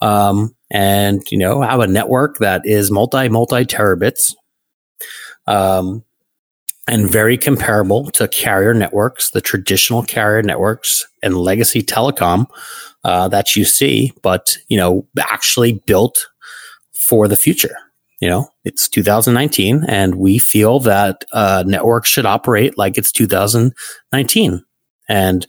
Um, 0.00 0.54
and 0.72 1.22
you 1.30 1.38
know 1.38 1.60
have 1.60 1.80
a 1.80 1.86
network 1.86 2.38
that 2.38 2.62
is 2.64 2.90
multi 2.90 3.28
multi 3.28 3.64
terabits 3.64 4.34
um, 5.46 6.02
and 6.88 7.08
very 7.08 7.36
comparable 7.36 8.10
to 8.10 8.26
carrier 8.26 8.74
networks 8.74 9.30
the 9.30 9.40
traditional 9.40 10.02
carrier 10.02 10.42
networks 10.42 11.06
and 11.22 11.36
legacy 11.36 11.82
telecom 11.82 12.46
uh, 13.04 13.28
that 13.28 13.54
you 13.54 13.64
see 13.64 14.12
but 14.22 14.56
you 14.68 14.76
know 14.76 15.06
actually 15.20 15.74
built 15.86 16.26
for 17.08 17.28
the 17.28 17.36
future 17.36 17.76
you 18.22 18.28
know 18.28 18.48
it's 18.64 18.88
2019 18.88 19.84
and 19.88 20.14
we 20.14 20.38
feel 20.38 20.80
that 20.80 21.24
uh, 21.34 21.62
networks 21.66 22.08
should 22.08 22.24
operate 22.24 22.78
like 22.78 22.96
it's 22.96 23.12
2019 23.12 24.64
and 25.08 25.46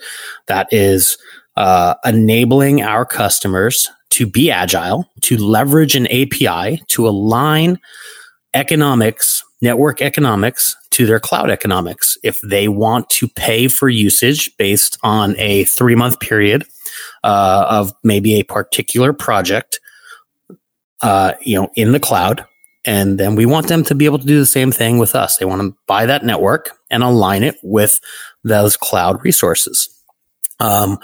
that 0.48 0.68
is 0.72 1.18
uh, 1.56 1.96
enabling 2.04 2.82
our 2.82 3.06
customers 3.06 3.90
to 4.10 4.26
be 4.26 4.52
agile, 4.52 5.10
to 5.22 5.38
leverage 5.38 5.96
an 5.96 6.08
API 6.08 6.82
to 6.88 7.08
align 7.08 7.80
economics, 8.54 9.44
network 9.62 10.02
economics 10.02 10.76
to 10.92 11.06
their 11.06 11.20
cloud 11.20 11.50
economics. 11.50 12.18
If 12.24 12.40
they 12.42 12.68
want 12.68 13.10
to 13.12 13.28
pay 13.28 13.68
for 13.68 13.90
usage 13.90 14.56
based 14.58 14.98
on 15.02 15.36
a 15.38 15.64
three 15.64 15.96
month 15.96 16.20
period 16.20 16.66
uh, 17.24 17.66
of 17.70 17.94
maybe 18.04 18.36
a 18.36 18.44
particular 18.44 19.14
project, 19.14 19.80
uh, 21.02 21.34
you 21.42 21.60
know, 21.60 21.70
in 21.76 21.92
the 21.92 22.00
cloud, 22.00 22.46
and 22.86 23.20
then 23.20 23.36
we 23.36 23.46
want 23.46 23.68
them 23.68 23.84
to 23.86 23.96
be 23.96 24.06
able 24.06 24.20
to 24.20 24.26
do 24.26 24.40
the 24.40 24.46
same 24.46 24.72
thing 24.72 24.98
with 24.98 25.16
us. 25.16 25.38
They 25.38 25.46
want 25.46 25.62
to 25.62 25.76
buy 25.88 26.06
that 26.06 26.26
network 26.26 26.78
and 26.90 27.04
align 27.04 27.44
it 27.44 27.56
with 27.64 28.00
those 28.44 28.76
cloud 28.76 29.24
resources. 29.24 29.90
Um, 30.60 31.00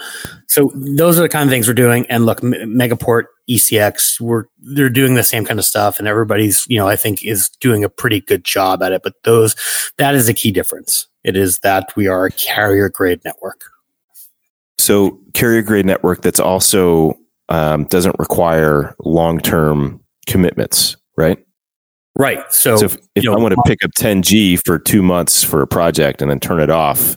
so 0.46 0.72
those 0.74 1.18
are 1.18 1.22
the 1.22 1.28
kind 1.28 1.48
of 1.48 1.50
things 1.50 1.68
we're 1.68 1.74
doing. 1.74 2.06
And 2.06 2.24
look, 2.24 2.40
Megaport, 2.40 3.24
ECX, 3.48 4.20
we're 4.20 4.44
they're 4.58 4.88
doing 4.88 5.14
the 5.14 5.22
same 5.22 5.44
kind 5.44 5.58
of 5.58 5.64
stuff, 5.64 5.98
and 5.98 6.06
everybody's 6.06 6.64
you 6.68 6.78
know 6.78 6.88
I 6.88 6.96
think 6.96 7.24
is 7.24 7.48
doing 7.60 7.84
a 7.84 7.88
pretty 7.88 8.20
good 8.20 8.44
job 8.44 8.82
at 8.82 8.92
it. 8.92 9.02
But 9.02 9.14
those 9.24 9.56
that 9.98 10.14
is 10.14 10.28
a 10.28 10.34
key 10.34 10.52
difference. 10.52 11.08
It 11.24 11.36
is 11.36 11.58
that 11.58 11.94
we 11.96 12.06
are 12.06 12.26
a 12.26 12.30
carrier 12.30 12.88
grade 12.88 13.20
network. 13.24 13.62
So 14.78 15.18
carrier 15.34 15.62
grade 15.62 15.84
network 15.84 16.22
that's 16.22 16.40
also 16.40 17.18
um, 17.50 17.84
doesn't 17.84 18.18
require 18.18 18.94
long 19.00 19.40
term 19.40 20.02
commitments, 20.26 20.96
right? 21.16 21.38
Right. 22.18 22.40
So, 22.52 22.76
so 22.76 22.86
if, 22.86 22.98
if 23.14 23.28
I 23.28 23.32
know, 23.32 23.38
want 23.38 23.54
to 23.54 23.62
pick 23.66 23.84
up 23.84 23.92
10G 23.92 24.60
for 24.64 24.78
two 24.78 25.02
months 25.02 25.42
for 25.42 25.62
a 25.62 25.66
project 25.66 26.20
and 26.20 26.30
then 26.30 26.40
turn 26.40 26.60
it 26.60 26.70
off, 26.70 27.16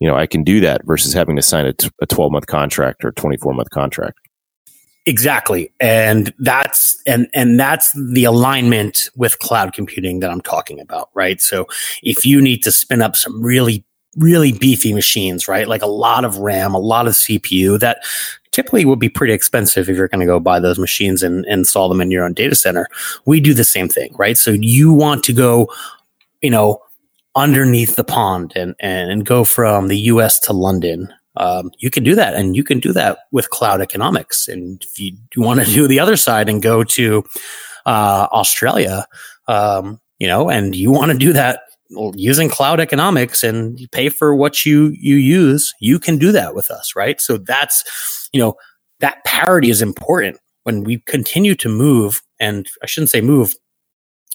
you 0.00 0.08
know, 0.08 0.16
I 0.16 0.26
can 0.26 0.42
do 0.42 0.60
that 0.60 0.82
versus 0.84 1.12
having 1.12 1.36
to 1.36 1.42
sign 1.42 1.66
a, 1.66 1.72
t- 1.72 1.90
a 2.00 2.06
12 2.06 2.32
month 2.32 2.46
contract 2.46 3.04
or 3.04 3.12
24 3.12 3.54
month 3.54 3.70
contract. 3.70 4.18
Exactly. 5.06 5.72
And 5.80 6.32
that's, 6.38 7.00
and, 7.06 7.28
and 7.34 7.58
that's 7.58 7.92
the 8.12 8.24
alignment 8.24 9.10
with 9.16 9.38
cloud 9.38 9.72
computing 9.72 10.20
that 10.20 10.30
I'm 10.30 10.40
talking 10.40 10.80
about, 10.80 11.10
right? 11.14 11.40
So 11.40 11.66
if 12.02 12.24
you 12.24 12.40
need 12.40 12.62
to 12.64 12.72
spin 12.72 13.02
up 13.02 13.16
some 13.16 13.42
really, 13.42 13.84
really 14.16 14.52
beefy 14.52 14.92
machines, 14.92 15.48
right? 15.48 15.68
Like 15.68 15.82
a 15.82 15.86
lot 15.86 16.24
of 16.24 16.38
RAM, 16.38 16.74
a 16.74 16.78
lot 16.78 17.06
of 17.06 17.14
CPU 17.14 17.78
that 17.80 18.02
typically 18.50 18.84
would 18.84 18.98
be 18.98 19.08
pretty 19.08 19.32
expensive 19.32 19.88
if 19.88 19.96
you're 19.96 20.08
going 20.08 20.20
to 20.20 20.26
go 20.26 20.38
buy 20.38 20.60
those 20.60 20.78
machines 20.78 21.22
and, 21.22 21.44
and 21.46 21.60
install 21.60 21.88
them 21.88 22.00
in 22.00 22.10
your 22.10 22.24
own 22.24 22.34
data 22.34 22.54
center. 22.54 22.86
We 23.24 23.40
do 23.40 23.54
the 23.54 23.64
same 23.64 23.88
thing, 23.88 24.14
right? 24.18 24.36
So 24.36 24.50
you 24.50 24.92
want 24.92 25.24
to 25.24 25.32
go, 25.32 25.72
you 26.42 26.50
know, 26.50 26.80
underneath 27.34 27.96
the 27.96 28.04
pond 28.04 28.52
and, 28.54 28.74
and, 28.80 29.10
and 29.10 29.24
go 29.24 29.44
from 29.44 29.88
the 29.88 29.98
US 29.98 30.38
to 30.40 30.52
London, 30.52 31.12
um, 31.36 31.70
you 31.78 31.90
can 31.90 32.04
do 32.04 32.14
that. 32.14 32.34
And 32.34 32.54
you 32.54 32.62
can 32.62 32.78
do 32.78 32.92
that 32.92 33.20
with 33.30 33.48
cloud 33.50 33.80
economics. 33.80 34.48
And 34.48 34.82
if 34.84 34.98
you, 34.98 35.16
want 35.36 35.60
to 35.60 35.66
do 35.74 35.86
the 35.86 36.00
other 36.00 36.16
side 36.16 36.48
and 36.48 36.62
go 36.62 36.84
to 36.84 37.24
uh, 37.86 38.28
Australia, 38.32 39.06
um, 39.48 39.98
you 40.18 40.26
know, 40.26 40.50
and 40.50 40.76
you 40.76 40.90
want 40.90 41.10
to 41.10 41.18
do 41.18 41.32
that 41.32 41.62
using 42.14 42.48
cloud 42.48 42.80
economics 42.80 43.42
and 43.44 43.78
pay 43.92 44.08
for 44.08 44.34
what 44.34 44.64
you 44.64 44.94
you 44.98 45.16
use, 45.16 45.72
you 45.80 45.98
can 45.98 46.18
do 46.18 46.32
that 46.32 46.54
with 46.54 46.70
us, 46.70 46.94
right? 46.96 47.20
So 47.20 47.38
that's 47.38 48.28
you 48.32 48.40
know 48.40 48.54
that 49.00 49.22
parity 49.24 49.70
is 49.70 49.82
important 49.82 50.38
when 50.64 50.84
we 50.84 50.98
continue 51.06 51.54
to 51.56 51.68
move. 51.68 52.22
And 52.40 52.68
I 52.82 52.86
shouldn't 52.86 53.10
say 53.10 53.20
move. 53.20 53.54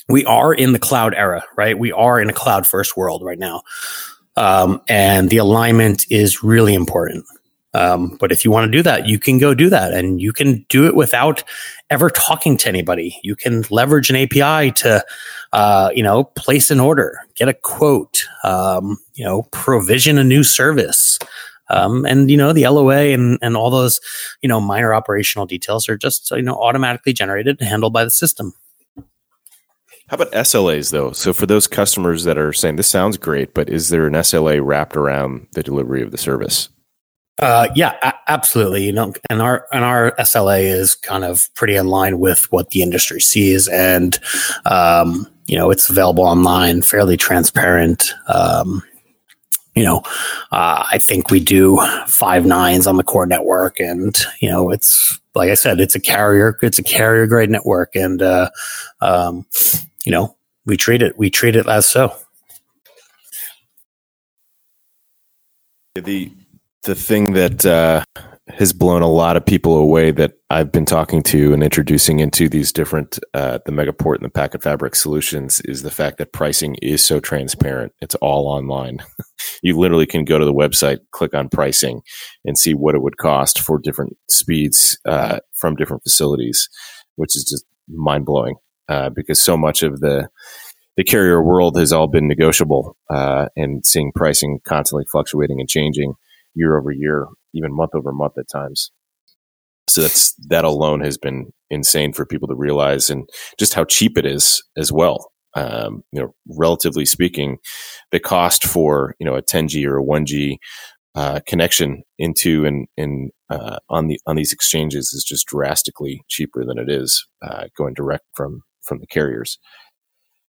We 0.09 0.25
are 0.25 0.53
in 0.53 0.73
the 0.73 0.79
cloud 0.79 1.13
era, 1.15 1.43
right? 1.57 1.77
We 1.77 1.91
are 1.91 2.19
in 2.19 2.29
a 2.29 2.33
cloud 2.33 2.67
first 2.67 2.95
world 2.95 3.23
right 3.23 3.39
now. 3.39 3.63
Um, 4.35 4.81
and 4.87 5.29
the 5.29 5.37
alignment 5.37 6.05
is 6.09 6.43
really 6.43 6.73
important. 6.73 7.25
Um, 7.73 8.17
but 8.19 8.31
if 8.31 8.45
you 8.45 8.51
want 8.51 8.65
to 8.65 8.77
do 8.77 8.81
that, 8.83 9.07
you 9.07 9.19
can 9.19 9.39
go 9.39 9.53
do 9.53 9.69
that 9.69 9.93
and 9.93 10.21
you 10.21 10.31
can 10.31 10.65
do 10.69 10.85
it 10.87 10.95
without 10.95 11.43
ever 11.89 12.09
talking 12.09 12.57
to 12.57 12.69
anybody. 12.69 13.19
You 13.23 13.35
can 13.35 13.63
leverage 13.69 14.09
an 14.09 14.15
API 14.15 14.71
to, 14.71 15.03
uh, 15.53 15.89
you 15.93 16.03
know, 16.03 16.25
place 16.35 16.71
an 16.71 16.79
order, 16.79 17.19
get 17.35 17.49
a 17.49 17.53
quote, 17.53 18.23
um, 18.43 18.97
you 19.15 19.23
know, 19.23 19.43
provision 19.51 20.17
a 20.17 20.23
new 20.23 20.43
service. 20.43 21.19
Um, 21.69 22.05
and 22.05 22.31
you 22.31 22.37
know 22.37 22.53
the 22.53 22.65
LOA 22.65 23.13
and, 23.13 23.37
and 23.41 23.57
all 23.57 23.69
those 23.69 23.99
you 24.41 24.47
know 24.47 24.61
minor 24.61 24.93
operational 24.93 25.45
details 25.45 25.89
are 25.89 25.97
just 25.97 26.31
you 26.31 26.41
know 26.41 26.55
automatically 26.55 27.11
generated 27.11 27.57
and 27.59 27.67
handled 27.67 27.91
by 27.91 28.05
the 28.05 28.09
system. 28.09 28.53
How 30.07 30.15
about 30.15 30.31
SLAs 30.31 30.91
though? 30.91 31.11
So 31.11 31.33
for 31.33 31.45
those 31.45 31.67
customers 31.67 32.23
that 32.23 32.37
are 32.37 32.53
saying 32.53 32.77
this 32.77 32.87
sounds 32.87 33.17
great, 33.17 33.53
but 33.53 33.69
is 33.69 33.89
there 33.89 34.07
an 34.07 34.13
SLA 34.13 34.65
wrapped 34.65 34.95
around 34.95 35.47
the 35.51 35.63
delivery 35.63 36.01
of 36.01 36.11
the 36.11 36.17
service? 36.17 36.69
Uh, 37.39 37.67
yeah, 37.75 37.97
a- 38.01 38.31
absolutely. 38.31 38.85
You 38.85 38.93
know, 38.93 39.13
and 39.29 39.41
our 39.41 39.67
and 39.71 39.83
our 39.83 40.13
SLA 40.13 40.63
is 40.63 40.95
kind 40.95 41.23
of 41.23 41.53
pretty 41.55 41.75
in 41.75 41.87
line 41.87 42.19
with 42.19 42.51
what 42.51 42.71
the 42.71 42.81
industry 42.81 43.19
sees, 43.19 43.67
and 43.67 44.17
um, 44.65 45.27
you 45.47 45.57
know, 45.57 45.71
it's 45.71 45.89
available 45.89 46.23
online, 46.23 46.81
fairly 46.81 47.17
transparent. 47.17 48.13
Um, 48.27 48.83
you 49.75 49.83
know, 49.83 50.01
uh, 50.51 50.83
I 50.91 50.97
think 50.97 51.29
we 51.29 51.39
do 51.39 51.79
five 52.07 52.45
nines 52.45 52.87
on 52.87 52.97
the 52.97 53.03
core 53.03 53.25
network, 53.25 53.79
and 53.79 54.17
you 54.39 54.49
know, 54.49 54.71
it's 54.71 55.19
like 55.35 55.49
I 55.49 55.53
said, 55.53 55.79
it's 55.79 55.95
a 55.95 55.99
carrier, 55.99 56.57
it's 56.61 56.79
a 56.79 56.83
carrier 56.83 57.27
grade 57.27 57.49
network, 57.49 57.95
and 57.95 58.21
uh, 58.21 58.49
um, 59.01 59.45
you 60.03 60.11
know, 60.11 60.35
we 60.65 60.77
treat 60.77 61.01
it, 61.01 61.17
we 61.17 61.29
treat 61.29 61.55
it 61.55 61.67
as 61.67 61.85
so. 61.85 62.13
The 65.95 66.31
the 66.83 66.95
thing 66.95 67.33
that 67.33 67.65
uh, 67.65 68.03
has 68.49 68.71
blown 68.71 69.01
a 69.01 69.09
lot 69.09 69.35
of 69.35 69.45
people 69.45 69.77
away 69.77 70.11
that 70.11 70.33
I've 70.49 70.71
been 70.71 70.85
talking 70.85 71.21
to 71.23 71.53
and 71.53 71.61
introducing 71.61 72.19
into 72.19 72.47
these 72.47 72.71
different 72.71 73.19
uh, 73.33 73.59
the 73.65 73.71
Megaport 73.71 74.15
and 74.15 74.25
the 74.25 74.29
Packet 74.29 74.63
Fabric 74.63 74.95
solutions 74.95 75.59
is 75.61 75.83
the 75.83 75.91
fact 75.91 76.17
that 76.17 76.31
pricing 76.31 76.75
is 76.81 77.03
so 77.03 77.19
transparent. 77.19 77.93
It's 78.01 78.15
all 78.15 78.47
online. 78.47 79.03
you 79.61 79.77
literally 79.77 80.05
can 80.05 80.23
go 80.23 80.39
to 80.39 80.45
the 80.45 80.53
website, 80.53 80.99
click 81.11 81.33
on 81.33 81.49
pricing, 81.49 82.01
and 82.45 82.57
see 82.57 82.73
what 82.73 82.95
it 82.95 83.01
would 83.01 83.17
cost 83.17 83.59
for 83.59 83.79
different 83.79 84.15
speeds 84.29 84.97
uh, 85.05 85.39
from 85.53 85.75
different 85.75 86.03
facilities, 86.03 86.69
which 87.15 87.35
is 87.35 87.43
just 87.43 87.65
mind 87.89 88.25
blowing 88.25 88.55
uh, 88.89 89.09
because 89.09 89.41
so 89.41 89.57
much 89.57 89.83
of 89.83 89.99
the 89.99 90.29
the 90.95 91.03
carrier 91.03 91.43
world 91.43 91.77
has 91.77 91.93
all 91.93 92.07
been 92.07 92.27
negotiable 92.27 92.97
uh, 93.11 93.47
and 93.55 93.85
seeing 93.85 94.11
pricing 94.15 94.59
constantly 94.65 95.05
fluctuating 95.11 95.59
and 95.59 95.69
changing 95.69 96.15
year 96.55 96.77
over 96.77 96.91
year, 96.91 97.27
even 97.57 97.75
month 97.75 97.91
over 97.95 98.11
month 98.11 98.37
at 98.37 98.49
times. 98.49 98.91
So 99.89 100.01
that's 100.01 100.33
that 100.49 100.65
alone 100.65 101.01
has 101.01 101.17
been 101.17 101.51
insane 101.69 102.13
for 102.13 102.25
people 102.25 102.47
to 102.49 102.55
realize, 102.55 103.09
and 103.09 103.29
just 103.57 103.73
how 103.73 103.85
cheap 103.85 104.17
it 104.17 104.25
is 104.25 104.63
as 104.77 104.91
well. 104.91 105.31
Um, 105.55 106.03
you 106.11 106.21
know, 106.21 106.35
relatively 106.57 107.05
speaking, 107.05 107.57
the 108.11 108.19
cost 108.19 108.65
for 108.65 109.15
you 109.19 109.25
know 109.25 109.35
a 109.35 109.41
10G 109.41 109.85
or 109.85 109.97
a 109.99 110.03
1G 110.03 110.57
uh, 111.15 111.39
connection 111.47 112.03
into 112.19 112.65
and 112.65 112.87
in 112.95 113.31
uh, 113.49 113.77
on 113.89 114.07
the 114.07 114.19
on 114.27 114.35
these 114.35 114.53
exchanges 114.53 115.13
is 115.13 115.23
just 115.23 115.47
drastically 115.47 116.21
cheaper 116.27 116.63
than 116.63 116.77
it 116.77 116.89
is 116.89 117.25
uh, 117.41 117.65
going 117.75 117.93
direct 117.93 118.25
from 118.35 118.61
from 118.83 118.99
the 118.99 119.07
carriers. 119.07 119.57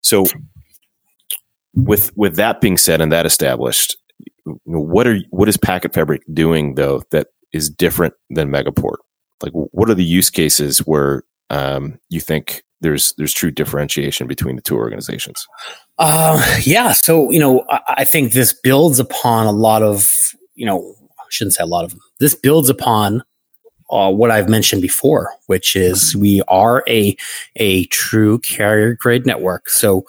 So, 0.01 0.25
with 1.75 2.11
with 2.17 2.37
that 2.37 2.61
being 2.61 2.79
said 2.79 3.01
and 3.01 3.13
that 3.13 3.27
established, 3.27 3.97
what 4.65 5.07
are 5.07 5.19
what 5.31 5.49
is 5.49 5.57
Packet 5.57 5.95
Fabric 5.95 6.23
doing 6.33 6.75
though 6.75 7.03
that 7.11 7.29
is 7.53 7.71
different 7.71 8.15
than 8.31 8.51
Megaport? 8.51 8.97
Like, 9.43 9.53
what 9.53 9.91
are 9.91 9.95
the 9.95 10.05
use 10.05 10.31
cases 10.31 10.79
where 10.79 11.25
um, 11.51 11.99
you 12.09 12.21
think 12.21 12.63
there's 12.81 13.13
there's 13.19 13.33
true 13.33 13.51
differentiation 13.51 14.27
between 14.27 14.57
the 14.57 14.63
two 14.63 14.77
organizations? 14.77 15.47
Uh, 15.99 16.45
yeah, 16.63 16.93
so 16.93 17.31
you 17.31 17.39
know, 17.39 17.65
I, 17.69 17.81
I 17.99 18.05
think 18.05 18.33
this 18.33 18.55
builds 18.63 18.99
upon 18.99 19.47
a 19.47 19.53
lot 19.53 19.83
of 19.83 20.11
you 20.55 20.67
know, 20.67 20.95
I 21.19 21.25
shouldn't 21.31 21.55
say 21.55 21.63
a 21.63 21.67
lot 21.67 21.85
of 21.85 21.91
them. 21.91 22.01
This 22.19 22.35
builds 22.35 22.69
upon 22.69 23.23
uh, 23.91 24.11
what 24.11 24.31
I've 24.31 24.49
mentioned 24.49 24.83
before, 24.83 25.31
which 25.47 25.77
is 25.77 26.17
we 26.17 26.43
are 26.49 26.83
a 26.89 27.17
a 27.57 27.85
true 27.87 28.39
carrier 28.41 28.95
grade 28.95 29.27
network. 29.27 29.69
So, 29.69 30.05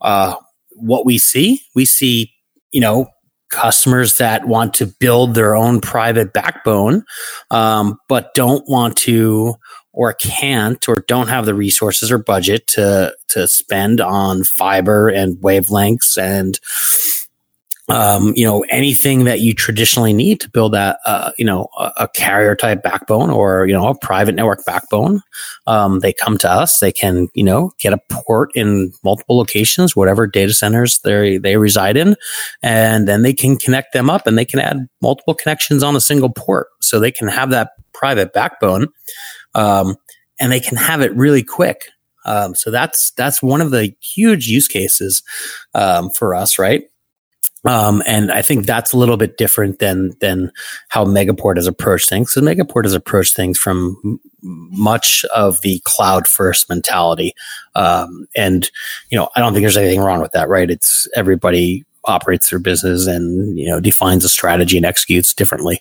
uh, 0.00 0.34
what 0.70 1.06
we 1.06 1.18
see, 1.18 1.62
we 1.74 1.84
see, 1.84 2.32
you 2.72 2.80
know, 2.80 3.06
customers 3.52 4.18
that 4.18 4.48
want 4.48 4.74
to 4.74 4.86
build 4.86 5.34
their 5.34 5.54
own 5.54 5.80
private 5.80 6.32
backbone, 6.32 7.04
um, 7.50 7.98
but 8.08 8.34
don't 8.34 8.68
want 8.68 8.96
to 8.96 9.54
or 9.92 10.14
can't 10.14 10.88
or 10.88 11.04
don't 11.06 11.28
have 11.28 11.46
the 11.46 11.54
resources 11.54 12.10
or 12.10 12.18
budget 12.18 12.66
to 12.66 13.14
to 13.28 13.46
spend 13.46 14.00
on 14.00 14.42
fiber 14.42 15.08
and 15.08 15.36
wavelengths 15.38 16.16
and 16.16 16.58
um, 17.88 18.32
you 18.36 18.44
know 18.44 18.64
anything 18.70 19.24
that 19.24 19.40
you 19.40 19.52
traditionally 19.54 20.12
need 20.12 20.40
to 20.40 20.50
build 20.50 20.72
that 20.72 20.98
uh, 21.04 21.32
you 21.36 21.44
know 21.44 21.68
a, 21.78 21.92
a, 22.00 22.08
carrier 22.08 22.54
type 22.54 22.82
backbone 22.82 23.28
or 23.28 23.66
you 23.66 23.72
know 23.72 23.88
a 23.88 23.98
private 23.98 24.36
network 24.36 24.64
backbone 24.64 25.20
um, 25.66 25.98
they 25.98 26.12
come 26.12 26.38
to 26.38 26.50
us. 26.50 26.78
They 26.78 26.92
can 26.92 27.28
you 27.34 27.42
know 27.42 27.72
get 27.80 27.92
a 27.92 27.98
port 28.10 28.50
in 28.54 28.92
multiple 29.02 29.36
locations 29.36 29.96
whatever 29.96 30.26
data 30.26 30.54
centers 30.54 31.00
they 31.00 31.38
they 31.38 31.56
reside 31.56 31.96
in 31.96 32.14
and 32.62 33.08
then 33.08 33.22
they 33.22 33.34
can 33.34 33.56
connect 33.56 33.92
them 33.92 34.08
up 34.08 34.26
and 34.26 34.38
they 34.38 34.44
can 34.44 34.60
add 34.60 34.88
multiple 35.00 35.34
connections 35.34 35.82
on 35.82 35.96
a 35.96 36.00
single 36.00 36.30
port. 36.30 36.68
So 36.80 37.00
they 37.00 37.10
can 37.10 37.28
have 37.28 37.50
that 37.50 37.72
private 37.92 38.32
backbone 38.32 38.88
um, 39.54 39.96
and 40.38 40.52
they 40.52 40.60
can 40.60 40.76
have 40.76 41.00
it 41.00 41.14
really 41.16 41.42
quick. 41.42 41.82
Um, 42.24 42.54
so 42.54 42.70
that's 42.70 43.10
that's 43.12 43.42
one 43.42 43.60
of 43.60 43.72
the 43.72 43.92
huge 44.00 44.46
use 44.46 44.68
cases 44.68 45.24
um, 45.74 46.08
for 46.10 46.36
us 46.36 46.56
right 46.56 46.84
um, 47.64 48.02
and 48.06 48.32
I 48.32 48.42
think 48.42 48.66
that's 48.66 48.92
a 48.92 48.96
little 48.96 49.16
bit 49.16 49.36
different 49.36 49.78
than 49.78 50.12
than 50.20 50.50
how 50.88 51.04
Megaport 51.04 51.56
has 51.56 51.66
approached 51.66 52.08
things. 52.08 52.34
Because 52.34 52.48
Megaport 52.48 52.84
has 52.84 52.94
approached 52.94 53.34
things 53.34 53.58
from 53.58 54.20
much 54.42 55.24
of 55.34 55.60
the 55.60 55.80
cloud 55.84 56.26
first 56.26 56.68
mentality, 56.68 57.34
um, 57.74 58.26
and 58.36 58.70
you 59.10 59.18
know 59.18 59.28
I 59.36 59.40
don't 59.40 59.52
think 59.52 59.62
there's 59.62 59.76
anything 59.76 60.00
wrong 60.00 60.20
with 60.20 60.32
that. 60.32 60.48
Right? 60.48 60.70
It's 60.70 61.06
everybody 61.14 61.84
operates 62.04 62.50
their 62.50 62.58
business 62.58 63.06
and 63.06 63.56
you 63.56 63.68
know 63.68 63.78
defines 63.78 64.24
a 64.24 64.28
strategy 64.28 64.76
and 64.76 64.86
executes 64.86 65.32
differently. 65.32 65.80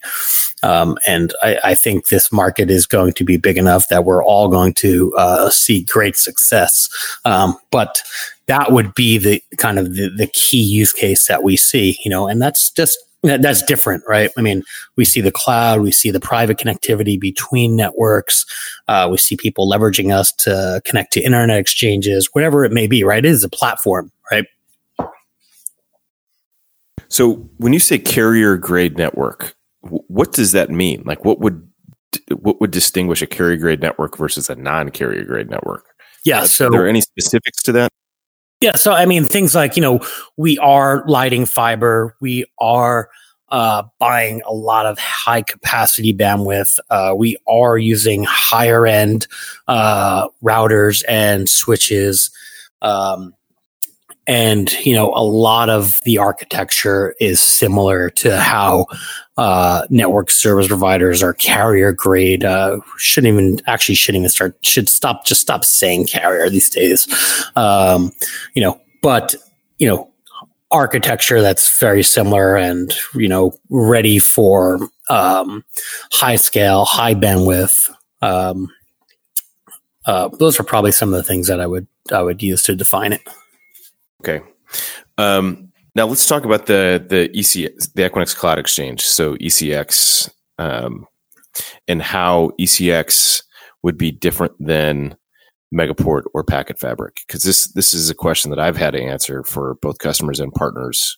Um, 0.64 0.98
and 1.08 1.34
I, 1.42 1.58
I, 1.64 1.74
think 1.74 2.08
this 2.10 2.32
market 2.32 2.70
is 2.70 2.86
going 2.86 3.14
to 3.14 3.24
be 3.24 3.38
big 3.38 3.58
enough 3.58 3.88
that 3.88 4.06
we're 4.06 4.24
all 4.24 4.48
going 4.48 4.76
to 4.76 5.12
uh, 5.18 5.50
see 5.50 5.82
great 5.86 6.16
success. 6.16 6.88
Um, 7.26 7.58
but 7.72 8.04
that 8.52 8.74
would 8.74 8.93
be 8.93 9.18
the 9.18 9.41
kind 9.56 9.80
of 9.80 9.95
the, 9.95 10.10
the 10.10 10.28
key 10.28 10.62
use 10.62 10.91
case 10.91 11.26
that 11.30 11.41
we 11.41 11.56
see, 11.56 11.98
you 12.03 12.11
know, 12.11 12.28
and 12.28 12.41
that's 12.41 12.69
just 12.72 12.99
that's 13.23 13.61
different, 13.61 14.03
right? 14.10 14.30
I 14.38 14.41
mean, 14.41 14.61
we 14.98 15.06
see 15.06 15.22
the 15.22 15.32
cloud, 15.32 15.80
we 15.80 15.91
see 15.91 16.11
the 16.11 16.19
private 16.19 16.57
connectivity 16.57 17.18
between 17.18 17.78
networks, 17.78 18.45
uh, 18.90 19.07
we 19.10 19.18
see 19.18 19.38
people 19.38 19.72
leveraging 19.72 20.14
us 20.14 20.34
to 20.40 20.82
connect 20.84 21.14
to 21.14 21.22
internet 21.22 21.60
exchanges, 21.60 22.28
whatever 22.34 22.65
it 22.65 22.73
may 22.73 22.88
be, 22.88 23.06
right? 23.06 23.23
It 23.23 23.30
is 23.30 23.45
a 23.45 23.49
platform, 23.49 24.11
right? 24.30 24.45
So 27.07 27.36
when 27.56 27.72
you 27.72 27.80
say 27.80 27.99
carrier 27.99 28.57
grade 28.57 28.98
network, 28.98 29.56
what 29.80 30.34
does 30.34 30.52
that 30.52 30.69
mean? 30.69 31.03
Like, 31.06 31.23
what 31.23 31.40
would 31.40 31.65
what 32.36 32.60
would 32.60 32.72
distinguish 32.72 33.22
a 33.22 33.28
carrier 33.28 33.56
grade 33.56 33.80
network 33.80 34.18
versus 34.18 34.49
a 34.49 34.56
non 34.56 34.90
carrier 34.90 35.23
grade 35.23 35.49
network? 35.49 35.86
Yeah. 36.26 36.44
So, 36.45 36.68
are 36.68 36.72
there 36.72 36.88
any 36.88 36.99
specifics 36.99 37.64
to 37.64 37.72
that? 37.72 37.91
Yeah. 38.62 38.76
So, 38.76 38.94
I 38.94 39.06
mean, 39.08 39.26
things 39.26 39.56
like, 39.56 39.76
you 39.76 39.82
know, 39.82 40.00
we 40.38 40.58
are 40.60 41.04
lighting 41.08 41.48
fiber, 41.48 42.16
we 42.22 42.46
are 42.60 43.10
uh, 43.50 43.84
buying 44.00 44.42
a 44.46 44.54
lot 44.54 44.86
of 44.86 44.98
high 44.98 45.42
capacity 45.42 46.14
bandwidth. 46.14 46.80
Uh, 46.90 47.14
we 47.18 47.38
are 47.48 47.78
using 47.78 48.24
higher 48.24 48.86
end 48.86 49.28
uh, 49.68 50.28
routers 50.44 51.04
and 51.08 51.50
switches. 51.50 52.32
Um, 52.82 53.34
and 54.32 54.72
you 54.86 54.95
know 54.95 55.12
a 55.14 55.24
lot 55.24 55.70
of 55.70 55.99
the 56.06 56.18
architecture 56.18 57.16
is 57.20 57.41
similar 57.41 58.10
to 58.12 58.40
how 58.40 58.86
uh, 59.36 59.86
network 59.90 60.32
service 60.32 60.70
providers 60.70 61.22
are 61.22 61.34
carrier 61.34 61.91
grade. 61.91 62.45
Uh, 62.45 62.80
shouldn't 62.98 63.34
even 63.34 63.60
actually 63.68 63.95
shouldn't 63.95 64.22
even 64.22 64.30
start. 64.30 64.56
Should 64.62 64.88
stop. 64.88 65.26
Just 65.26 65.41
stop 65.41 65.66
saying 65.66 66.08
carrier 66.08 66.49
these 66.49 66.70
days. 66.70 67.10
Um, 67.58 68.14
you 68.53 68.62
know, 68.62 68.80
but 69.02 69.36
you 69.80 69.88
know 69.88 70.10
architecture 70.72 71.41
that's 71.41 71.78
very 71.78 72.02
similar 72.02 72.56
and 72.56 72.94
you 73.14 73.28
know 73.28 73.52
ready 73.70 74.18
for 74.18 74.80
um, 75.10 75.66
high 76.14 76.38
scale, 76.38 76.86
high 76.86 77.16
bandwidth. 77.16 77.94
Um, 78.22 78.72
uh, 80.06 80.30
those 80.30 80.58
are 80.58 80.64
probably 80.64 80.94
some 80.94 81.10
of 81.10 81.18
the 81.18 81.28
things 81.28 81.48
that 81.48 81.60
I 81.60 81.68
would 81.68 81.86
I 82.14 82.22
would 82.22 82.41
use 82.41 82.64
to 82.64 82.76
define 82.78 83.12
it. 83.12 83.22
Okay. 84.22 84.41
Um, 85.18 85.72
now 85.95 86.06
let's 86.06 86.27
talk 86.27 86.45
about 86.45 86.68
the 86.68 87.03
the 87.10 87.23
EC 87.38 87.73
the 87.95 88.07
Equinix 88.07 88.35
Cloud 88.35 88.60
Exchange. 88.60 89.02
So 89.02 89.35
ECX 89.38 90.30
um, 90.60 91.07
and 91.88 92.03
how 92.03 92.52
ECX 92.60 93.41
would 93.81 93.98
be 93.98 94.11
different 94.11 94.53
than 94.60 95.15
Megaport 95.73 96.23
or 96.35 96.43
Packet 96.43 96.77
Fabric 96.77 97.18
because 97.26 97.41
this 97.41 97.73
this 97.73 97.95
is 97.95 98.11
a 98.11 98.15
question 98.15 98.52
that 98.52 98.60
I've 98.60 98.77
had 98.77 98.91
to 98.91 99.02
answer 99.02 99.43
for 99.43 99.77
both 99.81 99.98
customers 99.98 100.39
and 100.39 100.53
partners 100.53 101.18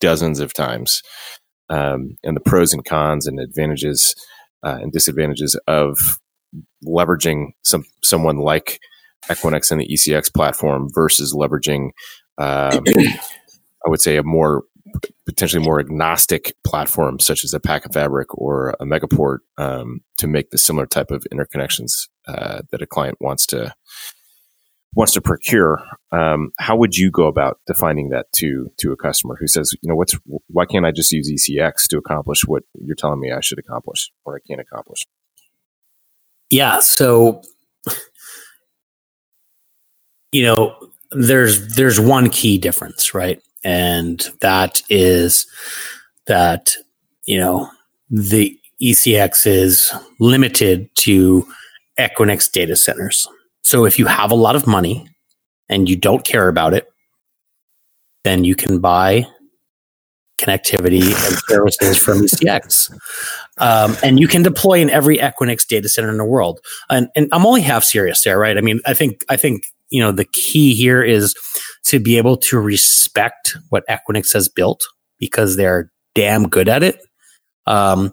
dozens 0.00 0.40
of 0.40 0.52
times, 0.52 1.02
um, 1.70 2.16
and 2.24 2.36
the 2.36 2.40
pros 2.40 2.72
and 2.72 2.84
cons 2.84 3.28
and 3.28 3.38
advantages 3.38 4.16
uh, 4.64 4.78
and 4.82 4.90
disadvantages 4.90 5.54
of 5.68 6.18
leveraging 6.84 7.50
some 7.62 7.84
someone 8.02 8.38
like 8.38 8.80
Equinix 9.28 9.70
and 9.70 9.80
the 9.80 9.88
ECX 9.88 10.32
platform 10.32 10.88
versus 10.92 11.34
leveraging, 11.34 11.90
um, 12.38 12.84
I 12.86 13.88
would 13.88 14.00
say, 14.00 14.16
a 14.16 14.22
more 14.22 14.64
potentially 15.26 15.64
more 15.64 15.80
agnostic 15.80 16.54
platform 16.62 17.18
such 17.18 17.44
as 17.44 17.52
a 17.52 17.60
Packet 17.60 17.92
Fabric 17.92 18.36
or 18.36 18.70
a 18.80 18.84
Megaport 18.84 19.38
um, 19.58 20.02
to 20.18 20.26
make 20.26 20.50
the 20.50 20.58
similar 20.58 20.86
type 20.86 21.10
of 21.10 21.26
interconnections 21.32 22.08
uh, 22.28 22.62
that 22.70 22.82
a 22.82 22.86
client 22.86 23.18
wants 23.20 23.46
to 23.46 23.74
wants 24.94 25.12
to 25.12 25.20
procure. 25.20 25.82
Um, 26.12 26.52
how 26.58 26.76
would 26.76 26.96
you 26.96 27.10
go 27.10 27.26
about 27.26 27.58
defining 27.66 28.10
that 28.10 28.26
to 28.36 28.70
to 28.78 28.92
a 28.92 28.96
customer 28.96 29.36
who 29.38 29.48
says, 29.48 29.72
you 29.82 29.88
know, 29.88 29.96
what's 29.96 30.16
why 30.46 30.66
can't 30.66 30.86
I 30.86 30.92
just 30.92 31.12
use 31.12 31.30
ECX 31.30 31.88
to 31.88 31.98
accomplish 31.98 32.42
what 32.46 32.62
you're 32.74 32.96
telling 32.96 33.20
me 33.20 33.32
I 33.32 33.40
should 33.40 33.58
accomplish 33.58 34.10
or 34.24 34.36
I 34.36 34.40
can't 34.46 34.60
accomplish? 34.60 35.04
Yeah, 36.50 36.78
so 36.80 37.42
you 40.32 40.42
know, 40.42 40.83
there's 41.14 41.74
there's 41.76 42.00
one 42.00 42.30
key 42.30 42.58
difference, 42.58 43.14
right? 43.14 43.40
And 43.62 44.28
that 44.40 44.82
is 44.90 45.46
that 46.26 46.76
you 47.26 47.38
know 47.38 47.70
the 48.10 48.58
ECX 48.82 49.46
is 49.46 49.92
limited 50.18 50.88
to 50.96 51.46
Equinix 51.98 52.50
data 52.50 52.76
centers. 52.76 53.28
So 53.62 53.84
if 53.84 53.98
you 53.98 54.06
have 54.06 54.30
a 54.30 54.36
lot 54.36 54.56
of 54.56 54.66
money 54.66 55.08
and 55.68 55.88
you 55.88 55.96
don't 55.96 56.24
care 56.24 56.48
about 56.48 56.74
it, 56.74 56.86
then 58.24 58.44
you 58.44 58.54
can 58.54 58.80
buy 58.80 59.26
connectivity 60.40 61.02
and 61.02 61.38
services 61.48 61.96
from 61.96 62.22
ECX. 62.22 62.92
Um, 63.58 63.96
and 64.02 64.18
you 64.18 64.26
can 64.26 64.42
deploy 64.42 64.80
in 64.80 64.90
every 64.90 65.18
Equinix 65.18 65.66
data 65.66 65.88
center 65.88 66.10
in 66.10 66.18
the 66.18 66.24
world. 66.24 66.60
And, 66.90 67.08
and 67.14 67.28
I'm 67.32 67.46
only 67.46 67.62
half 67.62 67.84
serious 67.84 68.24
there, 68.24 68.38
right? 68.38 68.58
I 68.58 68.60
mean, 68.60 68.80
I 68.86 68.94
think, 68.94 69.24
I 69.28 69.36
think, 69.36 69.64
you 69.94 70.00
know, 70.00 70.10
the 70.10 70.26
key 70.32 70.74
here 70.74 71.04
is 71.04 71.36
to 71.84 72.00
be 72.00 72.18
able 72.18 72.36
to 72.36 72.58
respect 72.58 73.56
what 73.68 73.84
Equinix 73.88 74.32
has 74.32 74.48
built 74.48 74.82
because 75.20 75.56
they're 75.56 75.92
damn 76.16 76.48
good 76.48 76.68
at 76.68 76.82
it. 76.82 77.00
Um, 77.66 78.12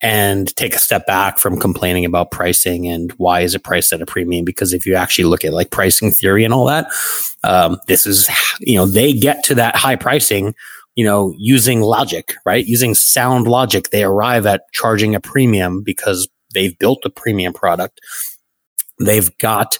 and 0.00 0.54
take 0.56 0.74
a 0.74 0.78
step 0.78 1.06
back 1.06 1.38
from 1.38 1.58
complaining 1.58 2.04
about 2.04 2.30
pricing 2.30 2.86
and 2.86 3.12
why 3.18 3.40
is 3.40 3.54
it 3.54 3.64
priced 3.64 3.92
at 3.92 4.00
a 4.00 4.06
premium? 4.06 4.44
Because 4.44 4.72
if 4.72 4.86
you 4.86 4.94
actually 4.94 5.24
look 5.24 5.44
at 5.44 5.52
like 5.52 5.70
pricing 5.70 6.10
theory 6.10 6.44
and 6.44 6.54
all 6.54 6.64
that 6.66 6.86
um, 7.44 7.78
this 7.88 8.06
is 8.06 8.28
you 8.60 8.76
know 8.76 8.86
they 8.86 9.12
get 9.12 9.44
to 9.44 9.54
that 9.56 9.76
high 9.76 9.96
pricing 9.96 10.54
you 10.94 11.04
know 11.04 11.34
using 11.36 11.80
logic 11.80 12.34
right? 12.46 12.64
Using 12.64 12.94
sound 12.94 13.48
logic. 13.48 13.90
They 13.90 14.04
arrive 14.04 14.46
at 14.46 14.62
charging 14.72 15.14
a 15.14 15.20
premium 15.20 15.82
because 15.82 16.28
they've 16.54 16.78
built 16.78 17.00
a 17.04 17.10
premium 17.10 17.52
product. 17.52 18.00
They've 19.00 19.36
got 19.38 19.78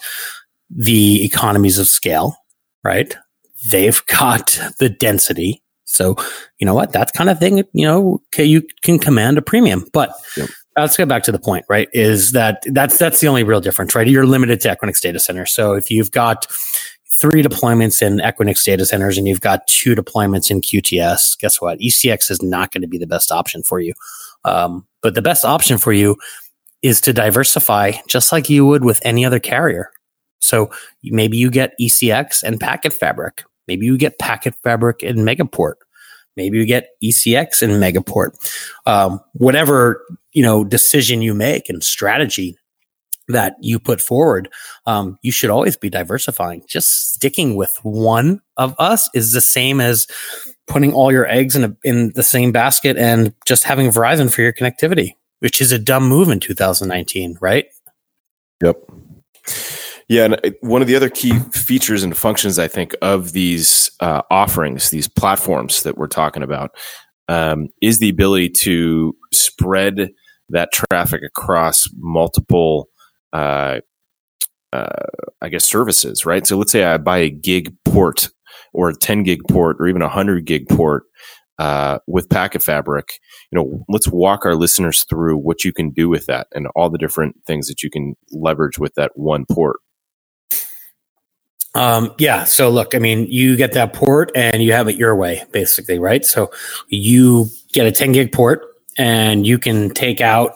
the 0.71 1.25
economies 1.25 1.79
of 1.79 1.89
scale 1.89 2.37
right 2.85 3.17
they've 3.71 4.05
got 4.19 4.59
the 4.79 4.89
density 4.89 5.63
so, 5.89 6.17
you 6.59 6.67
know 6.67 6.75
what? 6.75 6.93
That 6.93 7.15
kind 7.15 7.31
of 7.31 7.39
thing, 7.39 7.59
you 7.73 7.87
know, 7.87 8.23
okay, 8.29 8.45
you 8.45 8.63
can 8.83 8.99
command 8.99 9.39
a 9.39 9.43
premium. 9.43 9.87
But 9.93 10.13
yep. 10.37 10.51
let's 10.77 10.97
get 10.97 11.09
back 11.09 11.23
to 11.25 11.33
the 11.33 11.39
point, 11.39 11.65
right? 11.69 11.89
Is 11.93 12.33
that 12.33 12.63
that's 12.67 12.99
that's 12.99 13.21
the 13.21 13.29
only 13.29 13.43
real 13.43 13.61
difference, 13.61 13.95
right? 13.95 14.07
You're 14.07 14.27
limited 14.27 14.61
to 14.61 14.77
Equinix 14.77 15.01
data 15.01 15.19
center. 15.19 15.47
So 15.47 15.73
if 15.73 15.91
you've 15.91 16.11
got 16.11 16.47
three 17.19 17.43
deployments 17.43 18.03
in 18.03 18.19
Equinix 18.19 18.63
data 18.63 18.85
centers 18.85 19.17
and 19.17 19.27
you've 19.27 19.41
got 19.41 19.67
two 19.67 19.95
deployments 19.95 20.51
in 20.51 20.61
QTS, 20.61 21.39
guess 21.39 21.61
what? 21.61 21.79
ECX 21.79 22.31
is 22.31 22.43
not 22.43 22.71
going 22.71 22.83
to 22.83 22.89
be 22.89 22.99
the 22.99 23.07
best 23.07 23.33
option 23.33 23.63
for 23.63 23.81
you. 23.81 23.95
Um, 24.45 24.87
but 25.03 25.15
the 25.15 25.23
best 25.23 25.45
option 25.45 25.79
for 25.79 25.93
you 25.93 26.17
is 26.83 27.01
to 27.01 27.13
diversify 27.15 27.93
just 28.07 28.31
like 28.31 28.51
you 28.51 28.67
would 28.67 28.85
with 28.85 29.01
any 29.05 29.25
other 29.25 29.41
carrier. 29.41 29.91
So 30.41 30.71
maybe 31.03 31.37
you 31.37 31.51
get 31.51 31.75
ECX 31.81 32.43
and 32.43 32.61
packet 32.61 32.93
fabric. 32.93 33.45
Maybe 33.69 33.87
you 33.87 33.97
get 33.99 34.19
Packet 34.19 34.55
Fabric 34.65 35.03
and 35.03 35.19
Megaport. 35.19 35.75
Maybe 36.37 36.59
you 36.59 36.67
get 36.67 36.91
ECX 37.05 37.63
and 37.63 37.75
Megaport. 37.75 38.31
Um, 38.87 39.21
whatever 39.35 40.03
you 40.33 40.43
know 40.43 40.65
decision 40.65 41.23
you 41.23 41.35
make 41.35 41.69
and 41.69 41.85
strategy 41.85 42.57
that 43.29 43.57
you 43.61 43.79
put 43.79 44.01
forward, 44.01 44.49
um, 44.87 45.19
you 45.23 45.31
should 45.31 45.51
always 45.51 45.77
be 45.77 45.91
diversifying. 45.91 46.65
Just 46.67 47.13
sticking 47.13 47.57
with 47.57 47.77
one 47.83 48.41
of 48.57 48.75
us 48.79 49.11
is 49.15 49.33
the 49.33 49.41
same 49.41 49.81
as 49.81 50.07
putting 50.67 50.95
all 50.95 51.13
your 51.13 51.27
eggs 51.27 51.55
in 51.55 51.65
a, 51.65 51.77
in 51.85 52.13
the 52.15 52.23
same 52.23 52.53
basket 52.53 52.97
and 52.97 53.35
just 53.47 53.65
having 53.65 53.91
Verizon 53.91 54.33
for 54.33 54.41
your 54.41 54.53
connectivity, 54.53 55.15
which 55.41 55.61
is 55.61 55.73
a 55.73 55.79
dumb 55.79 56.09
move 56.09 56.31
in 56.31 56.41
2019, 56.41 57.37
right? 57.41 57.67
Yep. 58.63 58.77
Yeah, 60.09 60.25
and 60.25 60.57
one 60.63 60.81
of 60.81 60.89
the 60.89 60.97
other 60.97 61.11
key 61.11 61.39
features 61.53 62.03
and 62.03 62.17
functions 62.17 62.59
I 62.59 62.67
think 62.67 62.95
of 63.03 63.33
these 63.33 63.91
uh, 64.01 64.23
offerings, 64.31 64.89
these 64.89 65.07
platforms 65.07 65.83
that 65.83 65.99
we're 65.99 66.07
talking 66.07 66.43
about, 66.43 66.71
um, 67.29 67.69
is 67.83 67.99
the 67.99 68.09
ability 68.09 68.49
to 68.61 69.15
spread 69.33 70.11
that 70.49 70.73
traffic 70.73 71.21
across 71.23 71.89
multiple, 71.99 72.89
uh, 73.35 73.81
uh, 74.73 75.07
I 75.43 75.51
guess, 75.51 75.67
services. 75.67 76.25
Right. 76.25 76.47
So 76.47 76.57
let's 76.57 76.73
say 76.73 76.85
I 76.85 76.97
buy 76.97 77.19
a 77.19 77.31
gig 77.31 77.75
port 77.85 78.31
or 78.73 78.89
a 78.89 78.95
10 78.95 79.25
gig 79.25 79.41
port 79.51 79.77
or 79.79 79.89
even 79.89 80.01
a 80.01 80.07
100 80.07 80.47
gig 80.47 80.69
port 80.71 81.05
uh, 81.59 81.99
with 82.07 82.31
Packet 82.31 82.63
Fabric. 82.63 83.19
You 83.53 83.59
know, 83.59 83.85
let's 83.91 84.09
walk 84.09 84.47
our 84.47 84.55
listeners 84.55 85.05
through 85.05 85.37
what 85.37 85.65
you 85.65 85.73
can 85.73 85.91
do 85.91 86.09
with 86.09 86.25
that 86.27 86.47
and 86.55 86.67
all 86.75 86.89
the 86.89 86.99
different 86.99 87.37
things 87.47 87.69
that 87.69 87.83
you 87.83 87.91
can 87.91 88.15
leverage 88.33 88.79
with 88.79 88.95
that 88.95 89.13
one 89.15 89.45
port. 89.51 89.77
Um, 91.75 92.15
yeah. 92.19 92.45
So 92.45 92.71
look, 92.71 92.95
I 92.95 92.99
mean, 92.99 93.27
you 93.27 93.57
get 93.57 93.73
that 93.73 93.93
port 93.93 94.33
and 94.35 94.63
you 94.63 94.73
have 94.73 94.89
it 94.89 94.97
your 94.97 95.15
way, 95.15 95.45
basically, 95.53 95.99
right? 95.99 96.25
So 96.25 96.51
you 96.89 97.47
get 97.73 97.87
a 97.87 97.93
10 97.93 98.13
gig 98.13 98.33
port 98.33 98.63
and 98.97 99.47
you 99.47 99.59
can 99.59 99.91
take 99.91 100.21
out 100.21 100.55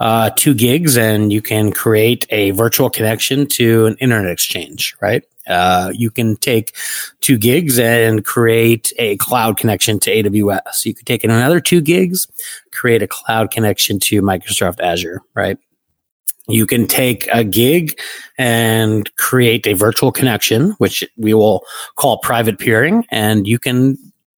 uh, 0.00 0.30
two 0.36 0.54
gigs 0.54 0.96
and 0.96 1.32
you 1.32 1.40
can 1.40 1.72
create 1.72 2.26
a 2.30 2.50
virtual 2.52 2.90
connection 2.90 3.46
to 3.46 3.86
an 3.86 3.96
internet 4.00 4.32
exchange, 4.32 4.96
right? 5.00 5.22
Uh, 5.46 5.92
you 5.94 6.10
can 6.10 6.36
take 6.36 6.74
two 7.20 7.36
gigs 7.36 7.78
and 7.78 8.24
create 8.24 8.92
a 8.98 9.16
cloud 9.18 9.56
connection 9.56 10.00
to 10.00 10.10
AWS. 10.10 10.86
You 10.86 10.94
could 10.94 11.06
take 11.06 11.22
another 11.22 11.60
two 11.60 11.80
gigs, 11.80 12.26
create 12.72 13.02
a 13.02 13.06
cloud 13.06 13.50
connection 13.50 14.00
to 14.00 14.22
Microsoft 14.22 14.80
Azure, 14.80 15.20
right? 15.34 15.58
You 16.48 16.66
can 16.66 16.86
take 16.86 17.26
a 17.32 17.44
gig 17.44 17.98
and 18.38 19.14
create 19.16 19.66
a 19.66 19.74
virtual 19.74 20.12
connection, 20.12 20.72
which 20.78 21.04
we 21.16 21.34
will 21.34 21.64
call 21.96 22.18
private 22.18 22.58
peering, 22.58 23.06
and 23.10 23.46
you 23.46 23.58
can 23.58 23.96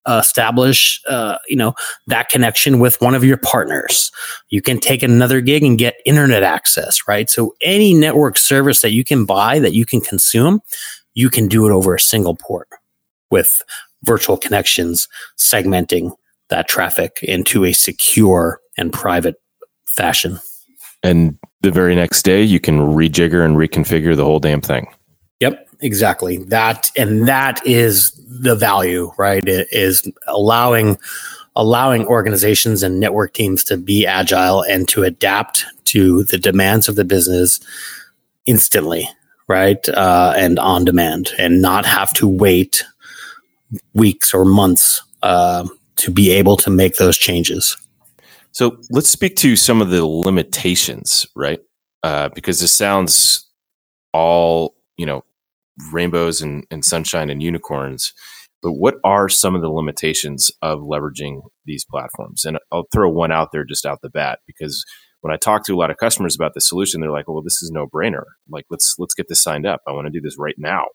establish, 0.09 1.01
uh, 1.09 1.37
you 1.49 1.57
know, 1.57 1.74
that 2.07 2.28
connection 2.28 2.78
with 2.78 3.01
one 3.01 3.15
of 3.15 3.24
your 3.24 3.37
partners. 3.37 4.12
You 4.51 4.62
can 4.62 4.78
take 4.78 5.03
another 5.03 5.41
gig 5.41 5.65
and 5.65 5.78
get 5.78 5.97
internet 6.05 6.43
access, 6.43 7.01
right? 7.09 7.28
So 7.28 7.55
any 7.61 7.93
network 7.93 8.39
service 8.39 8.83
that 8.83 8.93
you 8.93 9.03
can 9.03 9.24
buy 9.24 9.59
that 9.59 9.73
you 9.73 9.85
can 9.85 10.01
consume, 10.01 10.61
you 11.15 11.28
can 11.28 11.49
do 11.49 11.66
it 11.66 11.73
over 11.73 11.95
a 11.95 12.01
single 12.01 12.37
port 12.37 12.69
with 13.31 13.62
virtual 14.05 14.37
connections, 14.37 15.09
segmenting 15.39 16.15
that 16.51 16.69
traffic 16.69 17.19
into 17.23 17.65
a 17.65 17.73
secure 17.73 18.61
and 18.78 18.93
private 18.93 19.37
fashion. 19.87 20.39
And 21.07 21.39
the 21.61 21.70
very 21.70 21.95
next 21.95 22.23
day, 22.23 22.43
you 22.43 22.61
can 22.61 22.78
rejigger 22.78 23.45
and 23.45 23.57
reconfigure 23.57 24.16
the 24.16 24.24
whole 24.24 24.41
damn 24.41 24.61
thing. 24.61 24.89
Yep. 25.41 25.69
exactly 25.81 26.39
that, 26.39 26.91
and 26.97 27.28
that 27.28 27.65
is 27.66 28.11
the 28.27 28.55
value, 28.55 29.12
right? 29.19 29.47
It 29.47 29.69
is 29.70 30.11
allowing 30.27 30.99
allowing 31.55 32.07
organizations 32.07 32.83
and 32.83 33.01
network 33.01 33.33
teams 33.33 33.65
to 33.65 33.78
be 33.78 34.07
agile 34.07 34.62
and 34.62 34.87
to 34.89 35.05
adapt 35.05 35.65
to 35.85 36.24
the 36.24 36.37
demands 36.37 36.87
of 36.87 36.97
the 36.97 37.05
business 37.05 37.61
instantly, 38.45 39.09
right? 39.49 39.89
Uh, 39.89 40.35
and 40.37 40.59
on 40.59 40.85
demand, 40.85 41.31
and 41.39 41.62
not 41.62 41.87
have 41.87 42.12
to 42.15 42.28
wait 42.28 42.85
weeks 43.95 44.35
or 44.35 44.45
months 44.45 45.03
uh, 45.23 45.66
to 45.97 46.11
be 46.11 46.31
able 46.31 46.57
to 46.57 46.70
make 46.70 46.97
those 46.97 47.16
changes. 47.16 47.77
So 48.57 48.78
let's 48.89 49.11
speak 49.11 49.37
to 49.37 49.55
some 49.55 49.83
of 49.83 49.91
the 49.91 50.07
limitations, 50.07 51.27
right? 51.37 51.61
Uh, 52.03 52.31
because 52.31 52.59
this 52.59 52.74
sounds 52.74 53.47
all, 54.15 54.74
you 54.97 55.05
know, 55.05 55.24
rainbows 55.93 56.41
and, 56.41 56.66
and 56.70 56.83
sunshine 56.83 57.28
and 57.28 57.43
unicorns. 57.43 58.15
But 58.62 58.73
what 58.73 58.95
are 59.05 59.28
some 59.28 59.55
of 59.55 59.61
the 59.61 59.69
limitations 59.69 60.51
of 60.62 60.78
leveraging 60.81 61.43
these 61.66 61.85
platforms? 61.85 62.47
And 62.47 62.57
I'll 62.73 62.87
throw 62.91 63.11
one 63.11 63.31
out 63.31 63.53
there 63.53 63.62
just 63.62 63.85
out 63.85 63.99
the 64.01 64.09
bat 64.09 64.39
because 64.47 64.87
when 65.20 65.35
I 65.35 65.37
talk 65.37 65.66
to 65.66 65.74
a 65.74 65.77
lot 65.77 65.91
of 65.91 65.99
customers 65.99 66.35
about 66.35 66.55
the 66.55 66.62
solution, 66.62 67.03
they're 67.03 67.11
like, 67.11 67.28
"Well, 67.28 67.43
this 67.43 67.62
is 67.62 67.70
no 67.70 67.87
brainer. 67.87 68.24
Like, 68.49 68.65
let's 68.70 68.95
let's 68.99 69.12
get 69.12 69.28
this 69.28 69.43
signed 69.43 69.66
up. 69.66 69.83
I 69.87 69.93
want 69.93 70.07
to 70.07 70.11
do 70.11 70.23
this 70.23 70.37
right 70.39 70.57
now." 70.57 70.87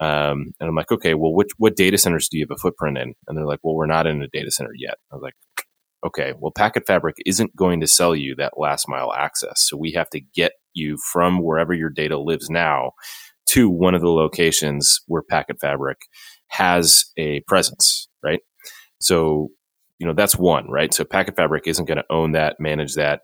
Um, 0.00 0.52
and 0.60 0.70
I'm 0.70 0.74
like, 0.74 0.90
"Okay, 0.90 1.12
well, 1.12 1.34
which 1.34 1.50
what 1.58 1.76
data 1.76 1.98
centers 1.98 2.30
do 2.30 2.38
you 2.38 2.46
have 2.48 2.56
a 2.56 2.58
footprint 2.58 2.96
in?" 2.96 3.12
And 3.28 3.36
they're 3.36 3.44
like, 3.44 3.60
"Well, 3.62 3.74
we're 3.74 3.84
not 3.84 4.06
in 4.06 4.22
a 4.22 4.28
data 4.28 4.50
center 4.50 4.72
yet." 4.74 4.96
I 5.12 5.16
was 5.16 5.22
like, 5.22 5.34
"Okay, 6.04 6.34
well, 6.38 6.52
Packet 6.52 6.86
Fabric 6.86 7.16
isn't 7.24 7.56
going 7.56 7.80
to 7.80 7.86
sell 7.86 8.14
you 8.14 8.34
that 8.36 8.58
last 8.58 8.86
mile 8.88 9.12
access, 9.12 9.66
so 9.68 9.76
we 9.76 9.92
have 9.92 10.10
to 10.10 10.20
get 10.20 10.52
you 10.74 10.98
from 11.12 11.42
wherever 11.42 11.72
your 11.72 11.90
data 11.90 12.18
lives 12.18 12.50
now 12.50 12.92
to 13.46 13.70
one 13.70 13.94
of 13.94 14.00
the 14.00 14.10
locations 14.10 15.00
where 15.06 15.22
Packet 15.22 15.58
Fabric 15.60 15.98
has 16.48 17.06
a 17.16 17.40
presence, 17.42 18.08
right? 18.22 18.40
So, 18.98 19.48
you 19.98 20.06
know, 20.06 20.12
that's 20.12 20.36
one, 20.36 20.68
right? 20.68 20.92
So 20.92 21.04
Packet 21.04 21.36
Fabric 21.36 21.66
isn't 21.66 21.86
going 21.86 21.98
to 21.98 22.04
own 22.10 22.32
that, 22.32 22.56
manage 22.58 22.94
that, 22.94 23.20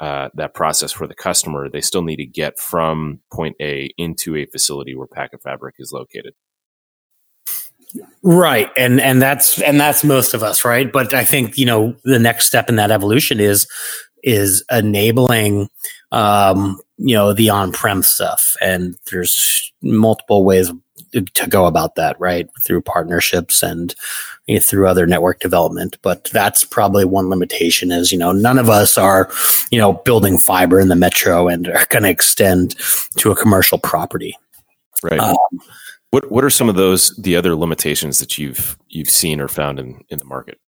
uh, 0.00 0.28
that 0.34 0.54
process 0.54 0.92
for 0.92 1.06
the 1.06 1.14
customer. 1.14 1.68
They 1.68 1.80
still 1.80 2.02
need 2.02 2.16
to 2.16 2.26
get 2.26 2.58
from 2.58 3.20
point 3.32 3.56
A 3.60 3.90
into 3.96 4.36
a 4.36 4.46
facility 4.46 4.94
where 4.94 5.06
Packet 5.06 5.42
Fabric 5.42 5.76
is 5.78 5.92
located. 5.92 6.34
Right. 8.22 8.70
And 8.76 9.00
and 9.00 9.20
that's 9.20 9.60
and 9.60 9.78
that's 9.78 10.02
most 10.02 10.34
of 10.34 10.42
us, 10.42 10.64
right? 10.64 10.92
But 10.92 11.14
I 11.14 11.24
think, 11.24 11.58
you 11.58 11.66
know, 11.66 11.94
the 12.04 12.18
next 12.18 12.46
step 12.46 12.68
in 12.68 12.76
that 12.76 12.90
evolution 12.90 13.40
is 13.40 13.66
is 14.22 14.64
enabling 14.70 15.68
um, 16.12 16.80
you 16.96 17.14
know, 17.14 17.32
the 17.32 17.50
on-prem 17.50 18.02
stuff. 18.02 18.56
And 18.60 18.96
there's 19.10 19.72
multiple 19.82 20.44
ways 20.44 20.72
to 21.12 21.46
go 21.48 21.66
about 21.66 21.96
that, 21.96 22.18
right? 22.18 22.48
Through 22.64 22.82
partnerships 22.82 23.62
and 23.62 23.94
you 24.46 24.56
know, 24.56 24.60
through 24.60 24.88
other 24.88 25.06
network 25.06 25.40
development. 25.40 25.98
But 26.02 26.24
that's 26.32 26.64
probably 26.64 27.04
one 27.04 27.30
limitation 27.30 27.92
is, 27.92 28.12
you 28.12 28.18
know, 28.18 28.32
none 28.32 28.58
of 28.58 28.68
us 28.68 28.96
are, 28.96 29.30
you 29.70 29.78
know, 29.78 29.92
building 29.92 30.38
fiber 30.38 30.80
in 30.80 30.88
the 30.88 30.96
metro 30.96 31.48
and 31.48 31.68
are 31.68 31.86
going 31.90 32.04
to 32.04 32.10
extend 32.10 32.76
to 33.16 33.30
a 33.30 33.36
commercial 33.36 33.78
property. 33.78 34.36
Right. 35.02 35.20
Um, 35.20 35.36
what 36.14 36.30
What 36.30 36.44
are 36.44 36.50
some 36.50 36.68
of 36.68 36.76
those 36.76 37.10
the 37.16 37.34
other 37.34 37.56
limitations 37.56 38.20
that 38.20 38.38
you've 38.38 38.78
you've 38.88 39.10
seen 39.10 39.40
or 39.40 39.48
found 39.48 39.80
in 39.80 40.00
in 40.10 40.18
the 40.18 40.24
market? 40.24 40.60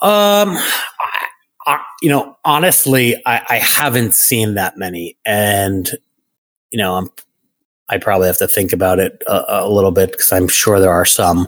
Um, 0.00 0.56
I, 1.66 1.78
you 2.00 2.08
know, 2.08 2.34
honestly, 2.44 3.16
I, 3.26 3.42
I 3.50 3.56
haven't 3.58 4.14
seen 4.14 4.54
that 4.54 4.78
many, 4.78 5.18
and 5.26 5.90
you 6.70 6.78
know, 6.78 6.94
I'm 6.94 7.10
I 7.90 7.98
probably 7.98 8.28
have 8.28 8.38
to 8.38 8.48
think 8.48 8.72
about 8.72 8.98
it 8.98 9.22
a, 9.26 9.64
a 9.64 9.68
little 9.68 9.92
bit 9.92 10.12
because 10.12 10.32
I'm 10.32 10.48
sure 10.48 10.80
there 10.80 10.90
are 10.90 11.04
some. 11.04 11.46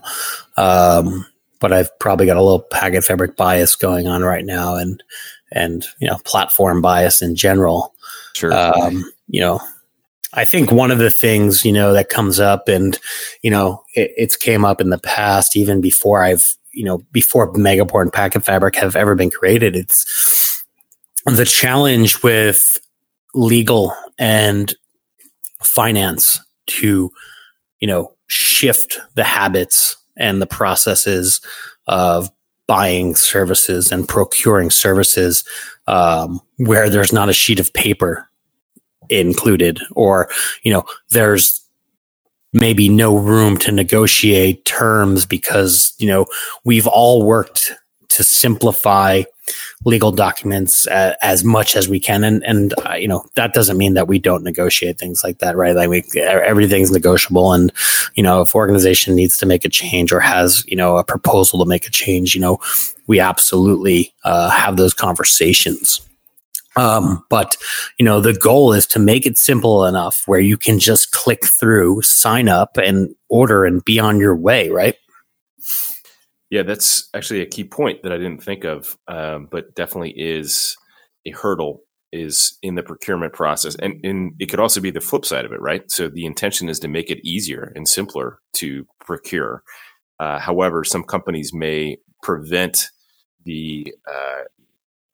Um, 0.59 1.25
but 1.61 1.73
I've 1.73 1.99
probably 1.99 2.27
got 2.27 2.37
a 2.37 2.43
little 2.43 2.61
packet 2.61 3.05
fabric 3.05 3.37
bias 3.37 3.75
going 3.75 4.07
on 4.07 4.23
right 4.23 4.45
now, 4.45 4.77
and 4.77 5.03
and 5.51 5.87
you 5.99 6.09
know 6.09 6.19
platform 6.27 6.83
bias 6.83 7.23
in 7.23 7.37
general. 7.37 7.95
Sure. 8.35 8.53
Um, 8.53 9.11
you 9.29 9.41
know, 9.41 9.61
I 10.37 10.45
think 10.45 10.73
one 10.73 10.91
of 10.91 10.99
the 10.99 11.11
things 11.11 11.65
you 11.65 11.73
know 11.73 11.93
that 11.93 12.09
comes 12.09 12.41
up, 12.41 12.69
and 12.69 12.99
you 13.43 13.51
know, 13.51 13.83
it, 13.95 14.13
it's 14.17 14.37
came 14.37 14.65
up 14.65 14.81
in 14.81 14.91
the 14.91 14.99
past, 14.99 15.57
even 15.57 15.81
before 15.81 16.23
I've 16.23 16.57
you 16.73 16.85
know 16.85 16.99
before 17.13 17.53
Megaport 17.53 18.03
and 18.03 18.13
Packet 18.13 18.45
Fabric 18.45 18.77
have 18.77 18.97
ever 18.97 19.15
been 19.15 19.31
created. 19.31 19.77
It's 19.77 20.65
the 21.25 21.45
challenge 21.45 22.23
with 22.23 22.77
legal 23.35 23.95
and 24.19 24.75
finance 25.63 26.41
to 26.67 27.11
you 27.81 27.89
know 27.89 28.13
shift 28.27 28.99
the 29.15 29.25
habits 29.25 29.97
and 30.17 30.43
the 30.43 30.47
processes 30.47 31.41
of 31.87 32.31
buying 32.67 33.15
services 33.15 33.93
and 33.93 34.09
procuring 34.09 34.71
services 34.71 35.45
um, 35.87 36.41
where 36.57 36.89
there's 36.89 37.13
not 37.13 37.29
a 37.29 37.35
sheet 37.35 37.61
of 37.61 37.73
paper 37.75 38.29
included 39.09 39.81
or 39.93 40.29
you 40.63 40.73
know 40.73 40.85
there's 41.11 41.61
maybe 42.53 42.89
no 42.89 43.17
room 43.17 43.57
to 43.59 43.73
negotiate 43.73 44.65
terms 44.65 45.27
because 45.27 45.93
you 45.99 46.07
know 46.07 46.27
we've 46.65 46.87
all 46.87 47.25
worked 47.25 47.73
to 48.09 48.23
simplify 48.23 49.23
legal 49.85 50.11
documents 50.11 50.87
as 50.87 51.45
much 51.45 51.77
as 51.77 51.89
we 51.89 52.01
can. 52.01 52.25
And 52.25 52.43
and 52.45 52.75
uh, 52.87 52.95
you 52.95 53.09
know 53.09 53.25
that 53.35 53.53
doesn't 53.53 53.77
mean 53.77 53.95
that 53.95 54.09
we 54.09 54.19
don't 54.19 54.45
negotiate 54.45 54.99
things 54.99 55.23
like 55.23 55.39
that 55.39 55.57
right? 55.57 55.77
Like 55.77 55.89
we, 55.89 56.05
everything's 56.23 56.91
negotiable. 56.91 57.53
And 57.53 57.73
you 58.15 58.23
know 58.23 58.41
if 58.41 58.55
organization 58.55 59.15
needs 59.15 59.37
to 59.39 59.47
make 59.47 59.65
a 59.65 59.69
change 59.69 60.13
or 60.13 60.21
has 60.21 60.65
you 60.67 60.77
know 60.77 60.97
a 60.97 61.05
proposal 61.05 61.59
to 61.59 61.69
make 61.69 61.87
a 61.87 61.91
change 61.91 62.35
you 62.35 62.41
know 62.41 62.59
we 63.07 63.21
absolutely 63.21 64.15
uh, 64.25 64.51
have 64.51 64.77
those 64.77 64.95
conversations 64.95 66.01
um, 66.77 67.25
but 67.31 67.57
you 67.99 68.05
know 68.05 68.21
the 68.21 68.35
goal 68.35 68.73
is 68.73 68.87
to 68.87 68.99
make 68.99 69.27
it 69.27 69.39
simple 69.39 69.85
enough 69.85 70.23
where 70.27 70.41
you 70.41 70.57
can 70.57 70.79
just 70.79 71.13
click 71.13 71.45
through 71.45 72.03
sign 72.03 72.49
up 72.49 72.77
and 72.77 73.15
order 73.29 73.65
and 73.65 73.85
be 73.85 73.99
on 73.99 74.19
your 74.19 74.37
way 74.37 74.71
right 74.71 74.97
yeah, 76.55 76.63
that's 76.63 77.09
actually 77.15 77.41
a 77.41 77.47
key 77.47 77.65
point 77.65 78.05
that 78.05 78.13
I 78.13 78.17
didn't 78.17 78.41
think 78.41 78.63
of, 78.63 78.97
um, 79.09 79.49
but 79.51 79.75
definitely 79.75 80.15
is 80.17 80.77
a 81.27 81.31
hurdle 81.33 81.81
is 82.13 82.57
in 82.63 82.77
the 82.77 82.83
procurement 82.85 83.33
process, 83.33 83.75
and, 83.75 83.99
and 84.05 84.35
it 84.39 84.47
could 84.47 84.61
also 84.61 84.81
be 84.81 84.93
the 84.93 85.01
flip 85.01 85.25
side 85.25 85.45
of 85.45 85.51
it, 85.51 85.61
right? 85.61 85.91
So 85.91 86.09
the 86.09 86.25
intention 86.27 86.69
is 86.69 86.79
to 86.79 86.87
make 86.87 87.11
it 87.11 87.19
easier 87.27 87.73
and 87.75 87.89
simpler 87.89 88.39
to 88.59 88.87
procure. 89.01 89.65
Uh, 90.21 90.39
however, 90.39 90.85
some 90.85 91.03
companies 91.03 91.53
may 91.53 91.97
prevent 92.23 92.89
the 93.45 93.93
uh, 94.09 94.45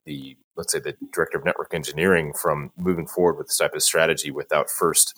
the 0.05 0.37
let's 0.55 0.71
say 0.71 0.79
the 0.79 0.95
director 1.13 1.37
of 1.37 1.45
network 1.45 1.73
engineering 1.73 2.33
from 2.33 2.71
moving 2.77 3.07
forward 3.07 3.37
with 3.37 3.47
this 3.47 3.57
type 3.57 3.73
of 3.73 3.83
strategy 3.83 4.31
without 4.31 4.69
first 4.69 5.13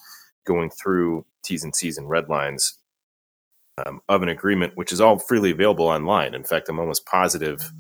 going 0.46 0.70
through 0.70 1.26
T's 1.44 1.64
and 1.64 1.76
C's 1.76 1.98
and 1.98 2.10
red 2.10 2.30
lines 2.30 2.78
um, 3.86 4.02
of 4.08 4.22
an 4.22 4.30
agreement, 4.30 4.74
which 4.76 4.92
is 4.92 5.02
all 5.02 5.20
freely 5.20 5.52
available 5.52 5.88
online. 5.88 6.34
In 6.34 6.44
fact, 6.44 6.70
I'm 6.70 6.80
almost 6.80 7.06
positive 7.06 7.72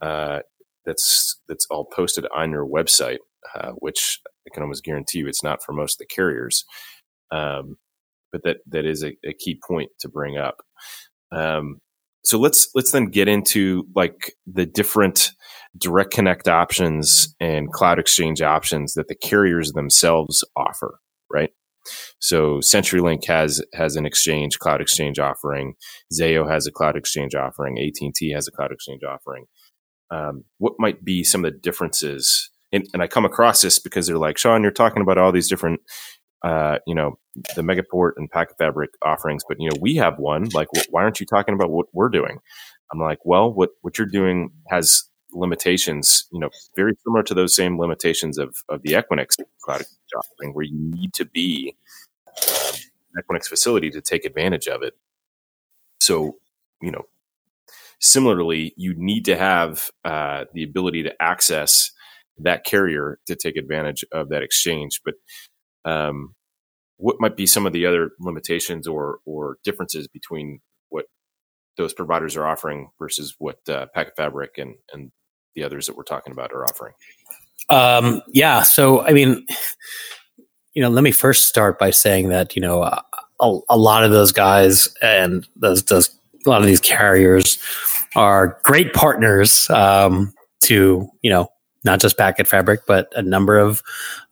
uh, 0.00 0.40
that's 0.84 1.40
that's 1.48 1.66
all 1.70 1.84
posted 1.84 2.26
on 2.34 2.50
your 2.50 2.66
website, 2.66 3.18
uh, 3.54 3.70
which 3.72 4.20
I 4.46 4.50
can 4.52 4.62
almost 4.62 4.84
guarantee 4.84 5.20
you 5.20 5.28
it's 5.28 5.44
not 5.44 5.62
for 5.62 5.72
most 5.72 5.94
of 5.94 5.98
the 5.98 6.14
carriers. 6.14 6.64
Um, 7.30 7.76
but 8.32 8.42
that 8.44 8.58
that 8.66 8.84
is 8.84 9.04
a, 9.04 9.16
a, 9.24 9.32
key 9.32 9.60
point 9.66 9.90
to 10.00 10.08
bring 10.08 10.36
up. 10.38 10.56
Um, 11.30 11.78
so 12.24 12.38
let's 12.38 12.68
let's 12.74 12.90
then 12.90 13.06
get 13.06 13.28
into 13.28 13.86
like 13.94 14.34
the 14.46 14.66
different 14.66 15.32
direct 15.76 16.12
connect 16.12 16.48
options 16.48 17.34
and 17.40 17.72
cloud 17.72 17.98
exchange 17.98 18.42
options 18.42 18.94
that 18.94 19.08
the 19.08 19.14
carriers 19.14 19.72
themselves 19.72 20.44
offer, 20.56 20.98
right? 21.32 21.50
So 22.18 22.58
CenturyLink 22.58 23.26
has 23.26 23.62
has 23.74 23.96
an 23.96 24.06
exchange 24.06 24.58
cloud 24.58 24.80
exchange 24.80 25.18
offering. 25.18 25.74
Zayo 26.12 26.48
has 26.50 26.66
a 26.66 26.72
cloud 26.72 26.96
exchange 26.96 27.34
offering. 27.34 27.78
AT 27.78 28.00
and 28.00 28.14
T 28.14 28.30
has 28.30 28.46
a 28.46 28.52
cloud 28.52 28.72
exchange 28.72 29.02
offering. 29.02 29.46
Um, 30.10 30.44
what 30.58 30.74
might 30.78 31.04
be 31.04 31.24
some 31.24 31.44
of 31.44 31.52
the 31.52 31.58
differences? 31.58 32.50
And, 32.70 32.86
and, 32.92 33.02
I 33.02 33.06
come 33.06 33.24
across 33.24 33.62
this 33.62 33.78
because 33.78 34.06
they're 34.06 34.18
like, 34.18 34.38
Sean, 34.38 34.62
you're 34.62 34.70
talking 34.70 35.02
about 35.02 35.18
all 35.18 35.32
these 35.32 35.48
different, 35.48 35.80
uh, 36.44 36.78
you 36.86 36.94
know, 36.94 37.18
the 37.56 37.62
Megaport 37.62 38.12
and 38.16 38.30
Packet 38.30 38.56
Fabric 38.58 38.90
offerings, 39.02 39.42
but 39.48 39.56
you 39.58 39.70
know, 39.70 39.76
we 39.80 39.96
have 39.96 40.18
one. 40.18 40.48
Like, 40.52 40.68
why 40.90 41.02
aren't 41.02 41.18
you 41.18 41.26
talking 41.26 41.54
about 41.54 41.70
what 41.70 41.86
we're 41.92 42.10
doing? 42.10 42.38
I'm 42.92 43.00
like, 43.00 43.18
well, 43.24 43.52
what 43.52 43.70
what 43.80 43.98
you're 43.98 44.06
doing 44.06 44.50
has 44.68 45.04
limitations, 45.32 46.24
you 46.32 46.38
know, 46.38 46.50
very 46.76 46.92
similar 47.04 47.22
to 47.24 47.34
those 47.34 47.54
same 47.54 47.78
limitations 47.78 48.38
of, 48.38 48.56
of 48.68 48.82
the 48.82 48.92
Equinix 48.92 49.36
cloud 49.62 49.82
offering, 50.16 50.54
where 50.54 50.64
you 50.64 50.76
need 50.76 51.12
to 51.14 51.24
be 51.24 51.76
um, 52.28 52.74
Equinix 53.18 53.46
facility 53.48 53.90
to 53.90 54.00
take 54.00 54.24
advantage 54.24 54.68
of 54.68 54.82
it. 54.82 54.94
So, 56.00 56.36
you 56.80 56.90
know, 56.90 57.04
similarly, 58.00 58.74
you 58.76 58.94
need 58.96 59.24
to 59.26 59.36
have 59.36 59.90
uh, 60.04 60.44
the 60.52 60.64
ability 60.64 61.04
to 61.04 61.22
access 61.22 61.92
that 62.38 62.64
carrier 62.64 63.18
to 63.26 63.36
take 63.36 63.56
advantage 63.56 64.04
of 64.12 64.28
that 64.30 64.42
exchange. 64.42 65.00
But 65.04 65.14
um, 65.84 66.34
what 66.96 67.16
might 67.20 67.36
be 67.36 67.46
some 67.46 67.66
of 67.66 67.72
the 67.72 67.86
other 67.86 68.10
limitations 68.20 68.86
or 68.86 69.18
or 69.24 69.58
differences 69.64 70.08
between 70.08 70.60
what 70.88 71.06
those 71.76 71.94
providers 71.94 72.36
are 72.36 72.46
offering 72.46 72.90
versus 72.98 73.34
what 73.38 73.58
uh, 73.68 73.86
Packet 73.94 74.14
Fabric 74.16 74.58
and 74.58 74.74
and 74.92 75.10
the 75.54 75.64
others 75.64 75.86
that 75.86 75.96
we're 75.96 76.02
talking 76.02 76.32
about 76.32 76.52
are 76.52 76.64
offering? 76.64 76.94
Um, 77.68 78.22
yeah. 78.28 78.62
So, 78.62 79.02
I 79.02 79.12
mean, 79.12 79.46
you 80.74 80.82
know, 80.82 80.88
let 80.88 81.04
me 81.04 81.12
first 81.12 81.46
start 81.46 81.78
by 81.78 81.90
saying 81.90 82.28
that 82.28 82.56
you 82.56 82.62
know 82.62 82.82
a, 82.82 83.58
a 83.68 83.76
lot 83.76 84.04
of 84.04 84.10
those 84.10 84.32
guys 84.32 84.92
and 85.02 85.46
those 85.56 85.82
those 85.84 86.14
a 86.46 86.50
lot 86.50 86.60
of 86.60 86.66
these 86.66 86.80
carriers 86.80 87.58
are 88.16 88.58
great 88.62 88.92
partners 88.92 89.68
um, 89.70 90.32
to 90.60 91.08
you 91.22 91.30
know 91.30 91.48
not 91.84 92.00
just 92.00 92.16
Packet 92.16 92.46
Fabric, 92.46 92.82
but 92.86 93.12
a 93.16 93.22
number 93.22 93.58
of 93.58 93.82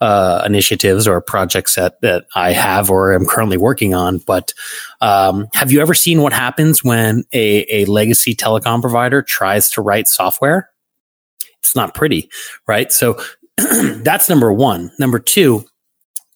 uh, 0.00 0.42
initiatives 0.46 1.08
or 1.08 1.20
projects 1.20 1.74
that, 1.74 2.00
that 2.00 2.26
I 2.36 2.52
have 2.52 2.90
or 2.90 3.12
am 3.12 3.26
currently 3.26 3.56
working 3.56 3.92
on. 3.92 4.18
But 4.18 4.54
um, 5.00 5.48
have 5.54 5.72
you 5.72 5.80
ever 5.80 5.94
seen 5.94 6.22
what 6.22 6.32
happens 6.32 6.84
when 6.84 7.24
a, 7.32 7.66
a 7.68 7.84
legacy 7.86 8.36
telecom 8.36 8.80
provider 8.80 9.20
tries 9.20 9.68
to 9.72 9.82
write 9.82 10.06
software? 10.06 10.69
It's 11.60 11.76
not 11.76 11.94
pretty, 11.94 12.30
right? 12.66 12.92
So 12.92 13.18
that's 14.02 14.28
number 14.28 14.52
one. 14.52 14.90
Number 14.98 15.18
two, 15.18 15.64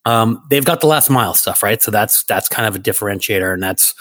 um, 0.06 0.42
they've 0.50 0.64
got 0.64 0.80
the 0.80 0.86
last 0.86 1.08
mile 1.08 1.34
stuff, 1.34 1.62
right? 1.62 1.82
So 1.82 1.90
that's 1.90 2.24
that's 2.24 2.48
kind 2.48 2.68
of 2.68 2.76
a 2.76 2.78
differentiator, 2.78 3.52
and 3.54 3.62
that's 3.62 3.94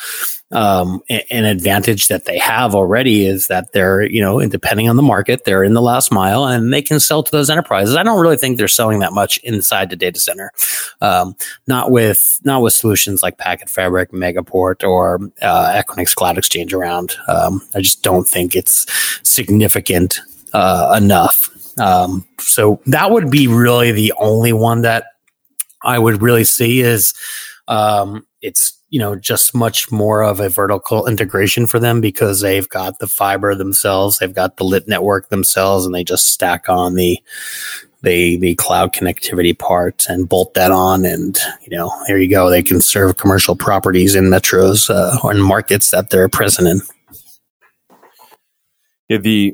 um, 0.52 1.02
an 1.10 1.46
advantage 1.46 2.10
that 2.10 2.26
they 2.26 2.38
have 2.38 2.76
already 2.76 3.26
is 3.26 3.48
that 3.48 3.72
they're 3.72 4.04
you 4.04 4.22
know, 4.22 4.46
depending 4.48 4.90
on 4.90 4.98
the 4.98 5.02
market, 5.02 5.46
they're 5.46 5.64
in 5.64 5.74
the 5.74 5.82
last 5.82 6.12
mile, 6.12 6.46
and 6.46 6.74
they 6.74 6.82
can 6.82 7.00
sell 7.00 7.24
to 7.24 7.32
those 7.32 7.50
enterprises. 7.50 7.96
I 7.96 8.04
don't 8.04 8.20
really 8.20 8.36
think 8.38 8.58
they're 8.58 8.68
selling 8.68 9.00
that 9.00 9.14
much 9.14 9.38
inside 9.40 9.90
the 9.90 9.96
data 9.96 10.20
center, 10.20 10.52
um, 11.00 11.36
not 11.68 11.90
with 11.90 12.40
not 12.44 12.62
with 12.62 12.74
solutions 12.74 13.24
like 13.24 13.38
Packet 13.38 13.70
Fabric, 13.70 14.12
Megaport, 14.12 14.86
or 14.88 15.22
uh, 15.42 15.82
Equinix 15.82 16.14
Cloud 16.14 16.38
Exchange 16.38 16.74
around. 16.74 17.16
Um, 17.30 17.62
I 17.76 17.80
just 17.80 18.04
don't 18.04 18.28
think 18.28 18.58
it's 18.58 18.86
significant 19.24 20.20
uh, 20.54 20.96
enough. 20.98 21.50
Um, 21.80 22.26
so 22.40 22.82
that 22.86 23.12
would 23.12 23.32
be 23.32 23.48
really 23.48 23.92
the 23.92 24.14
only 24.18 24.54
one 24.54 24.82
that 24.82 25.06
I 25.84 26.00
would 26.00 26.22
really 26.22 26.44
see 26.44 26.82
is 26.82 27.14
um, 27.68 28.26
it's 28.42 28.78
you 28.90 29.00
know 29.00 29.16
just 29.16 29.56
much 29.56 29.92
more 29.92 30.24
of 30.24 30.40
a 30.40 30.50
vertical 30.50 31.08
integration 31.08 31.66
for 31.66 31.80
them 31.80 32.00
because 32.02 32.42
they've 32.42 32.70
got 32.70 33.00
the 33.00 33.08
fiber 33.08 33.56
themselves, 33.56 34.20
they've 34.20 34.34
got 34.34 34.58
the 34.58 34.64
lit 34.64 34.88
network 34.88 35.30
themselves, 35.30 35.86
and 35.86 35.96
they 35.96 36.04
just 36.04 36.30
stack 36.30 36.70
on 36.70 36.96
the 36.96 37.18
the 38.04 38.38
the 38.38 38.54
cloud 38.56 38.94
connectivity 38.94 39.58
part 39.58 40.06
and 40.08 40.30
bolt 40.30 40.54
that 40.54 40.72
on, 40.72 41.06
and 41.06 41.40
you 41.62 41.76
know 41.76 41.92
there 42.08 42.20
you 42.20 42.30
go. 42.30 42.50
They 42.50 42.64
can 42.64 42.82
serve 42.82 43.18
commercial 43.18 43.56
properties 43.56 44.14
in 44.14 44.26
metros 44.26 44.90
uh, 44.90 45.18
or 45.24 45.32
in 45.32 45.42
markets 45.42 45.92
that 45.92 46.10
they're 46.10 46.30
present 46.30 46.68
in. 46.68 46.82
Yeah, 49.10 49.18
the 49.18 49.54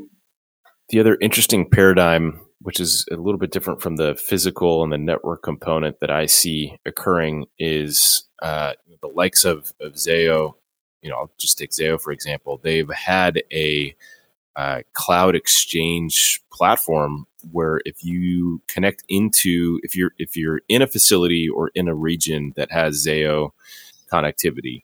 the 0.89 0.99
other 0.99 1.17
interesting 1.21 1.69
paradigm 1.69 2.39
which 2.61 2.79
is 2.79 3.05
a 3.11 3.15
little 3.15 3.39
bit 3.39 3.51
different 3.51 3.81
from 3.81 3.95
the 3.95 4.15
physical 4.15 4.83
and 4.83 4.91
the 4.91 4.97
network 4.97 5.43
component 5.43 5.99
that 6.01 6.11
I 6.11 6.25
see 6.25 6.77
occurring, 6.85 7.45
is 7.57 8.23
uh, 8.41 8.73
the 9.01 9.07
likes 9.07 9.45
of, 9.45 9.73
of 9.79 9.93
Zayo. 9.93 10.53
You 11.01 11.09
know, 11.09 11.15
I'll 11.15 11.31
just 11.39 11.57
take 11.57 11.71
Zayo 11.71 11.99
for 11.99 12.11
example. 12.11 12.59
They've 12.61 12.89
had 12.89 13.43
a 13.51 13.95
uh, 14.55 14.81
cloud 14.93 15.35
exchange 15.35 16.41
platform 16.51 17.25
where 17.51 17.79
if 17.85 18.03
you 18.03 18.61
connect 18.67 19.03
into 19.07 19.79
if 19.83 19.95
you're 19.95 20.11
if 20.17 20.35
you're 20.35 20.61
in 20.67 20.81
a 20.81 20.87
facility 20.87 21.47
or 21.47 21.71
in 21.75 21.87
a 21.87 21.95
region 21.95 22.51
that 22.57 22.71
has 22.71 23.05
Zayo 23.05 23.51
connectivity, 24.11 24.83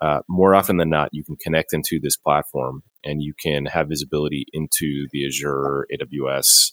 uh, 0.00 0.22
more 0.26 0.56
often 0.56 0.78
than 0.78 0.90
not, 0.90 1.10
you 1.12 1.22
can 1.22 1.36
connect 1.36 1.72
into 1.72 2.00
this 2.00 2.16
platform 2.16 2.82
and 3.04 3.22
you 3.22 3.34
can 3.40 3.66
have 3.66 3.88
visibility 3.88 4.46
into 4.52 5.06
the 5.12 5.26
Azure, 5.26 5.86
AWS, 5.92 6.72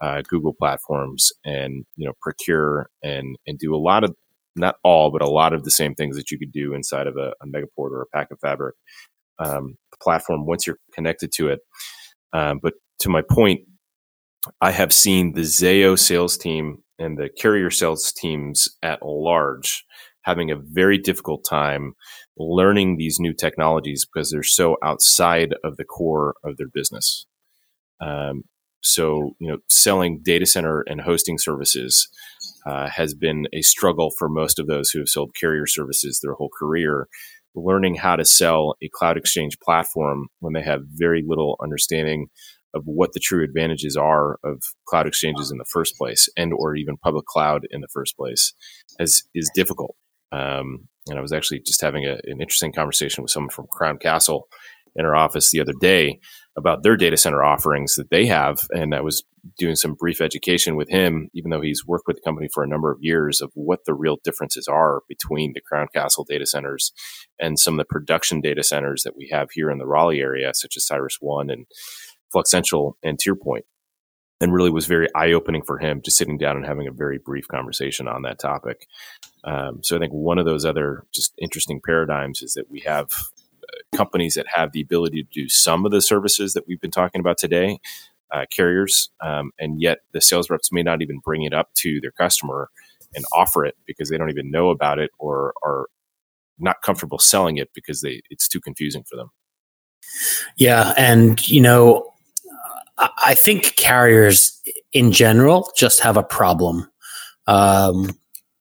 uh, 0.00 0.22
Google 0.28 0.52
platforms 0.52 1.32
and 1.44 1.84
you 1.96 2.06
know 2.06 2.12
procure 2.20 2.88
and 3.02 3.36
and 3.46 3.58
do 3.58 3.74
a 3.74 3.78
lot 3.78 4.04
of 4.04 4.14
not 4.56 4.76
all 4.84 5.10
but 5.10 5.22
a 5.22 5.28
lot 5.28 5.52
of 5.52 5.64
the 5.64 5.70
same 5.70 5.94
things 5.94 6.16
that 6.16 6.30
you 6.30 6.38
could 6.38 6.52
do 6.52 6.74
inside 6.74 7.06
of 7.06 7.16
a, 7.16 7.32
a 7.40 7.46
Megaport 7.46 7.90
or 7.90 8.02
a 8.02 8.16
Packet 8.16 8.38
Fabric 8.40 8.74
um, 9.38 9.76
platform 10.02 10.46
once 10.46 10.66
you're 10.66 10.78
connected 10.92 11.32
to 11.32 11.48
it. 11.48 11.60
Um, 12.32 12.60
but 12.62 12.74
to 13.00 13.08
my 13.08 13.22
point, 13.22 13.62
I 14.60 14.70
have 14.72 14.92
seen 14.92 15.32
the 15.32 15.42
Zayo 15.42 15.98
sales 15.98 16.36
team 16.36 16.82
and 16.98 17.18
the 17.18 17.28
carrier 17.28 17.70
sales 17.70 18.12
teams 18.12 18.68
at 18.82 19.04
large 19.04 19.84
having 20.24 20.50
a 20.50 20.56
very 20.56 20.98
difficult 20.98 21.44
time 21.48 21.94
learning 22.36 22.96
these 22.96 23.18
new 23.20 23.32
technologies 23.32 24.04
because 24.04 24.30
they're 24.30 24.42
so 24.42 24.76
outside 24.82 25.54
of 25.62 25.76
the 25.76 25.84
core 25.84 26.34
of 26.44 26.56
their 26.56 26.68
business. 26.72 27.26
Um, 28.00 28.44
so, 28.82 29.34
you 29.38 29.48
know, 29.48 29.58
selling 29.70 30.20
data 30.22 30.44
center 30.44 30.84
and 30.86 31.00
hosting 31.00 31.38
services 31.38 32.08
uh, 32.66 32.88
has 32.90 33.14
been 33.14 33.46
a 33.52 33.62
struggle 33.62 34.10
for 34.18 34.28
most 34.28 34.58
of 34.58 34.66
those 34.66 34.90
who 34.90 34.98
have 34.98 35.08
sold 35.08 35.34
carrier 35.38 35.66
services 35.66 36.20
their 36.22 36.34
whole 36.34 36.50
career. 36.58 37.08
Learning 37.54 37.94
how 37.94 38.16
to 38.16 38.24
sell 38.24 38.74
a 38.82 38.90
cloud 38.92 39.16
exchange 39.16 39.58
platform 39.60 40.26
when 40.40 40.54
they 40.54 40.62
have 40.62 40.80
very 40.96 41.22
little 41.24 41.56
understanding 41.62 42.26
of 42.74 42.82
what 42.84 43.12
the 43.12 43.20
true 43.20 43.44
advantages 43.44 43.96
are 43.96 44.38
of 44.42 44.60
cloud 44.88 45.06
exchanges 45.06 45.52
in 45.52 45.58
the 45.58 45.64
first 45.72 45.96
place, 45.96 46.28
and 46.36 46.52
or 46.52 46.74
even 46.74 46.96
public 46.96 47.24
cloud 47.26 47.64
in 47.70 47.80
the 47.80 47.88
first 47.92 48.16
place, 48.16 48.52
is 48.98 49.22
is 49.34 49.48
difficult. 49.54 49.94
Um, 50.34 50.88
and 51.08 51.18
I 51.18 51.22
was 51.22 51.32
actually 51.32 51.60
just 51.60 51.80
having 51.80 52.06
a, 52.06 52.14
an 52.24 52.40
interesting 52.40 52.72
conversation 52.72 53.22
with 53.22 53.30
someone 53.30 53.50
from 53.50 53.66
Crown 53.70 53.98
Castle 53.98 54.48
in 54.96 55.04
our 55.04 55.14
office 55.14 55.50
the 55.50 55.60
other 55.60 55.74
day 55.80 56.20
about 56.56 56.82
their 56.82 56.96
data 56.96 57.16
center 57.16 57.42
offerings 57.42 57.96
that 57.96 58.10
they 58.10 58.26
have. 58.26 58.60
And 58.70 58.94
I 58.94 59.00
was 59.00 59.24
doing 59.58 59.74
some 59.74 59.94
brief 59.94 60.20
education 60.20 60.76
with 60.76 60.88
him, 60.88 61.28
even 61.34 61.50
though 61.50 61.60
he's 61.60 61.84
worked 61.86 62.06
with 62.06 62.16
the 62.16 62.22
company 62.22 62.48
for 62.52 62.62
a 62.62 62.68
number 62.68 62.92
of 62.92 62.98
years, 63.00 63.40
of 63.40 63.50
what 63.54 63.80
the 63.86 63.94
real 63.94 64.18
differences 64.22 64.68
are 64.68 65.02
between 65.08 65.52
the 65.52 65.60
Crown 65.60 65.88
Castle 65.92 66.24
data 66.28 66.46
centers 66.46 66.92
and 67.40 67.58
some 67.58 67.74
of 67.74 67.78
the 67.78 67.84
production 67.84 68.40
data 68.40 68.62
centers 68.62 69.02
that 69.02 69.16
we 69.16 69.28
have 69.32 69.48
here 69.52 69.70
in 69.70 69.78
the 69.78 69.86
Raleigh 69.86 70.20
area, 70.20 70.52
such 70.54 70.76
as 70.76 70.86
Cyrus 70.86 71.18
One 71.20 71.50
and 71.50 71.66
Flux 72.32 72.50
Central 72.50 72.96
and 73.02 73.18
Tierpoint. 73.18 73.62
And 74.40 74.52
really 74.52 74.70
was 74.70 74.86
very 74.86 75.08
eye 75.14 75.32
opening 75.32 75.62
for 75.62 75.78
him 75.78 76.02
just 76.04 76.18
sitting 76.18 76.38
down 76.38 76.56
and 76.56 76.66
having 76.66 76.86
a 76.86 76.92
very 76.92 77.18
brief 77.24 77.48
conversation 77.48 78.08
on 78.08 78.22
that 78.22 78.38
topic. 78.38 78.86
Um, 79.44 79.82
so 79.82 79.96
I 79.96 79.98
think 79.98 80.12
one 80.12 80.38
of 80.38 80.46
those 80.46 80.64
other 80.64 81.04
just 81.12 81.34
interesting 81.38 81.80
paradigms 81.84 82.42
is 82.42 82.54
that 82.54 82.70
we 82.70 82.80
have 82.80 83.08
companies 83.94 84.34
that 84.34 84.46
have 84.54 84.72
the 84.72 84.80
ability 84.80 85.22
to 85.22 85.28
do 85.30 85.48
some 85.48 85.84
of 85.84 85.92
the 85.92 86.00
services 86.00 86.54
that 86.54 86.66
we've 86.66 86.80
been 86.80 86.90
talking 86.90 87.20
about 87.20 87.38
today, 87.38 87.78
uh, 88.32 88.44
carriers, 88.50 89.10
um, 89.20 89.52
and 89.58 89.80
yet 89.80 89.98
the 90.12 90.20
sales 90.20 90.50
reps 90.50 90.72
may 90.72 90.82
not 90.82 91.02
even 91.02 91.20
bring 91.24 91.42
it 91.42 91.52
up 91.52 91.72
to 91.74 92.00
their 92.00 92.10
customer 92.10 92.70
and 93.14 93.24
offer 93.34 93.64
it 93.64 93.76
because 93.86 94.08
they 94.08 94.18
don't 94.18 94.30
even 94.30 94.50
know 94.50 94.70
about 94.70 94.98
it 94.98 95.10
or 95.18 95.54
are 95.62 95.86
not 96.58 96.82
comfortable 96.82 97.18
selling 97.18 97.56
it 97.58 97.70
because 97.74 98.00
they 98.00 98.20
it's 98.30 98.48
too 98.48 98.60
confusing 98.60 99.04
for 99.08 99.16
them. 99.16 99.30
Yeah, 100.56 100.92
and 100.96 101.46
you 101.48 101.60
know, 101.60 102.12
I 102.98 103.34
think 103.34 103.76
carriers 103.76 104.60
in 104.92 105.12
general 105.12 105.70
just 105.76 106.00
have 106.00 106.16
a 106.16 106.22
problem, 106.22 106.88
um, 107.46 108.10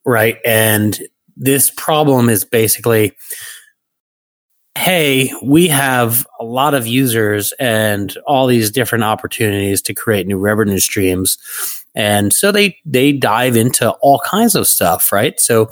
right? 0.06 0.38
And 0.46 1.00
this 1.36 1.72
problem 1.72 2.30
is 2.30 2.46
basically 2.46 3.16
hey, 4.76 5.32
we 5.44 5.68
have 5.68 6.26
a 6.40 6.44
lot 6.44 6.74
of 6.74 6.88
users 6.88 7.54
and 7.60 8.18
all 8.26 8.48
these 8.48 8.72
different 8.72 9.04
opportunities 9.04 9.82
to 9.84 9.94
create 9.94 10.28
new 10.28 10.38
revenue 10.38 10.80
streams. 10.80 11.38
And 11.96 12.34
so 12.34 12.52
they 12.52 12.78
they 12.86 13.12
dive 13.12 13.56
into 13.56 13.92
all 14.02 14.20
kinds 14.20 14.56
of 14.56 14.68
stuff, 14.68 15.12
right? 15.12 15.40
So 15.40 15.70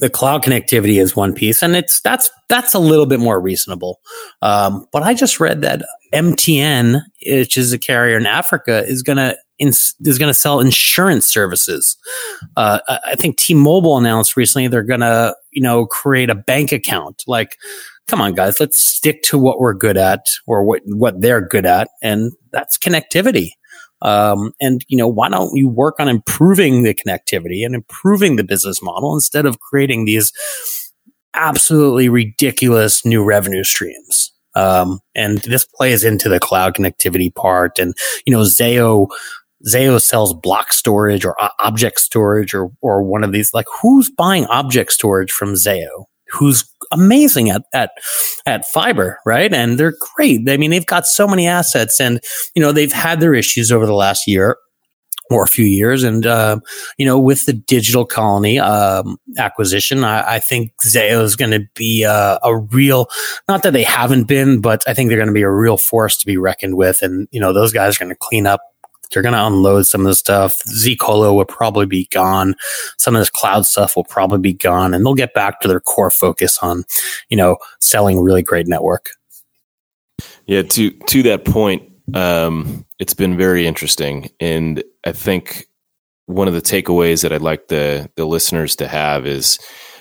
the 0.00 0.10
cloud 0.10 0.42
connectivity 0.42 1.00
is 1.00 1.16
one 1.16 1.34
piece, 1.34 1.62
and 1.62 1.74
it's 1.74 2.00
that's 2.00 2.30
that's 2.48 2.74
a 2.74 2.78
little 2.78 3.06
bit 3.06 3.18
more 3.18 3.40
reasonable. 3.40 4.00
Um, 4.40 4.86
but 4.92 5.02
I 5.02 5.14
just 5.14 5.40
read 5.40 5.62
that 5.62 5.82
MTN, 6.14 7.02
which 7.26 7.56
is 7.56 7.72
a 7.72 7.78
carrier 7.78 8.16
in 8.16 8.26
Africa, 8.26 8.84
is 8.86 9.02
is 9.58 9.94
going 10.00 10.30
to 10.30 10.34
sell 10.34 10.60
insurance 10.60 11.26
services. 11.26 11.96
Uh, 12.56 12.80
I 12.88 13.14
think 13.16 13.36
T-Mobile 13.36 13.98
announced 13.98 14.36
recently 14.36 14.68
they're 14.68 14.82
going 14.82 15.00
to, 15.00 15.34
you 15.50 15.62
know, 15.62 15.86
create 15.86 16.30
a 16.30 16.34
bank 16.34 16.72
account. 16.72 17.22
Like, 17.26 17.56
come 18.06 18.20
on, 18.20 18.34
guys, 18.34 18.60
let's 18.60 18.80
stick 18.80 19.22
to 19.24 19.38
what 19.38 19.58
we're 19.58 19.74
good 19.74 19.96
at 19.96 20.26
or 20.46 20.64
what, 20.64 20.82
what 20.86 21.20
they're 21.20 21.40
good 21.40 21.66
at. 21.66 21.88
And 22.02 22.32
that's 22.52 22.78
connectivity. 22.78 23.50
Um, 24.02 24.52
and 24.60 24.84
you 24.88 24.96
know, 24.96 25.08
why 25.08 25.28
don't 25.28 25.56
you 25.56 25.68
work 25.68 25.96
on 25.98 26.08
improving 26.08 26.82
the 26.82 26.94
connectivity 26.94 27.64
and 27.64 27.74
improving 27.74 28.36
the 28.36 28.44
business 28.44 28.82
model 28.82 29.14
instead 29.14 29.46
of 29.46 29.58
creating 29.58 30.04
these 30.04 30.32
absolutely 31.34 32.08
ridiculous 32.08 33.04
new 33.04 33.24
revenue 33.24 33.64
streams? 33.64 34.32
Um, 34.54 35.00
and 35.14 35.38
this 35.38 35.64
plays 35.64 36.04
into 36.04 36.28
the 36.28 36.40
cloud 36.40 36.74
connectivity 36.74 37.34
part. 37.34 37.78
And 37.78 37.94
you 38.26 38.32
know, 38.32 38.42
Zayo 38.42 39.08
Zayo 39.68 40.00
sells 40.00 40.34
block 40.34 40.72
storage 40.72 41.24
or 41.24 41.40
uh, 41.42 41.48
object 41.60 42.00
storage 42.00 42.54
or 42.54 42.70
or 42.80 43.02
one 43.02 43.24
of 43.24 43.32
these. 43.32 43.52
Like, 43.52 43.66
who's 43.80 44.10
buying 44.10 44.46
object 44.46 44.92
storage 44.92 45.32
from 45.32 45.54
Zayo? 45.54 46.06
Who's 46.30 46.64
amazing 46.92 47.50
at 47.50 47.62
at 47.72 47.90
at 48.46 48.66
fiber, 48.66 49.18
right? 49.26 49.52
And 49.52 49.78
they're 49.78 49.94
great. 50.16 50.48
I 50.48 50.56
mean, 50.56 50.70
they've 50.70 50.86
got 50.86 51.06
so 51.06 51.26
many 51.26 51.46
assets, 51.46 52.00
and 52.00 52.20
you 52.54 52.62
know 52.62 52.72
they've 52.72 52.92
had 52.92 53.20
their 53.20 53.34
issues 53.34 53.72
over 53.72 53.86
the 53.86 53.94
last 53.94 54.26
year 54.26 54.56
or 55.30 55.42
a 55.42 55.48
few 55.48 55.64
years. 55.64 56.04
And, 56.04 56.26
uh, 56.26 56.58
you 56.98 57.06
know, 57.06 57.18
with 57.18 57.46
the 57.46 57.52
digital 57.52 58.04
colony 58.04 58.58
um, 58.58 59.18
acquisition, 59.38 60.04
I, 60.04 60.36
I, 60.36 60.38
think 60.38 60.72
Zayo 60.84 61.22
is 61.22 61.36
going 61.36 61.50
to 61.50 61.66
be 61.74 62.04
a, 62.04 62.38
a, 62.42 62.56
real, 62.56 63.08
not 63.48 63.62
that 63.64 63.72
they 63.72 63.82
haven't 63.82 64.24
been, 64.24 64.60
but 64.60 64.82
I 64.86 64.94
think 64.94 65.08
they're 65.08 65.18
going 65.18 65.28
to 65.28 65.34
be 65.34 65.42
a 65.42 65.50
real 65.50 65.76
force 65.76 66.16
to 66.18 66.26
be 66.26 66.36
reckoned 66.36 66.76
with. 66.76 67.02
And, 67.02 67.28
you 67.32 67.40
know, 67.40 67.52
those 67.52 67.72
guys 67.72 67.96
are 67.96 68.04
going 68.04 68.14
to 68.14 68.18
clean 68.20 68.46
up. 68.46 68.60
They're 69.10 69.22
going 69.22 69.34
to 69.34 69.46
unload 69.46 69.86
some 69.86 70.02
of 70.02 70.06
the 70.06 70.14
stuff. 70.14 70.56
zColo 70.68 71.34
will 71.34 71.44
probably 71.44 71.86
be 71.86 72.06
gone. 72.12 72.54
Some 72.98 73.14
of 73.14 73.20
this 73.20 73.30
cloud 73.30 73.66
stuff 73.66 73.96
will 73.96 74.04
probably 74.04 74.38
be 74.38 74.54
gone, 74.54 74.94
and 74.94 75.04
they'll 75.04 75.14
get 75.14 75.34
back 75.34 75.60
to 75.60 75.68
their 75.68 75.80
core 75.80 76.10
focus 76.10 76.58
on, 76.58 76.84
you 77.28 77.36
know, 77.36 77.56
selling 77.80 78.20
really 78.20 78.42
great 78.42 78.66
network. 78.66 79.10
Yeah, 80.46 80.62
to 80.62 80.90
to 80.90 81.22
that 81.24 81.44
point, 81.44 81.82
um, 82.14 82.84
it's 82.98 83.14
been 83.14 83.36
very 83.36 83.66
interesting, 83.66 84.30
and 84.40 84.82
I 85.04 85.12
think 85.12 85.66
one 86.26 86.48
of 86.48 86.54
the 86.54 86.60
takeaways 86.60 87.22
that 87.22 87.32
I'd 87.32 87.42
like 87.42 87.68
the 87.68 88.10
the 88.16 88.26
listeners 88.26 88.76
to 88.76 88.88
have 88.88 89.26
is, 89.26 89.58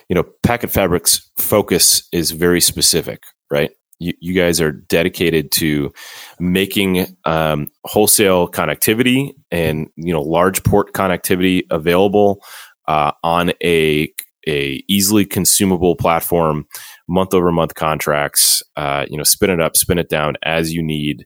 you 0.09 0.15
know, 0.15 0.23
Packet 0.43 0.69
Fabric's 0.71 1.29
focus 1.37 2.07
is 2.11 2.31
very 2.31 2.61
specific, 2.61 3.23
right? 3.49 3.71
You, 3.99 4.13
you 4.19 4.33
guys 4.33 4.59
are 4.59 4.71
dedicated 4.71 5.51
to 5.53 5.93
making 6.39 7.17
um, 7.25 7.67
wholesale 7.85 8.47
connectivity 8.47 9.31
and 9.51 9.87
you 9.95 10.13
know 10.13 10.21
large 10.21 10.63
port 10.63 10.93
connectivity 10.93 11.63
available 11.69 12.43
uh, 12.87 13.11
on 13.23 13.51
a 13.63 14.13
a 14.47 14.83
easily 14.87 15.25
consumable 15.25 15.95
platform, 15.95 16.65
month 17.09 17.33
over 17.33 17.51
month 17.51 17.73
contracts. 17.75 18.61
Uh, 18.75 19.05
you 19.09 19.17
know, 19.17 19.23
spin 19.23 19.49
it 19.49 19.61
up, 19.61 19.75
spin 19.75 19.97
it 19.97 20.09
down 20.09 20.35
as 20.43 20.73
you 20.73 20.83
need 20.83 21.25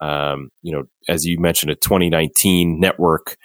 um, 0.00 0.50
you 0.62 0.72
know, 0.72 0.84
as 1.08 1.24
you 1.24 1.38
mentioned, 1.38 1.70
a 1.70 1.76
2019 1.76 2.78
network. 2.78 3.36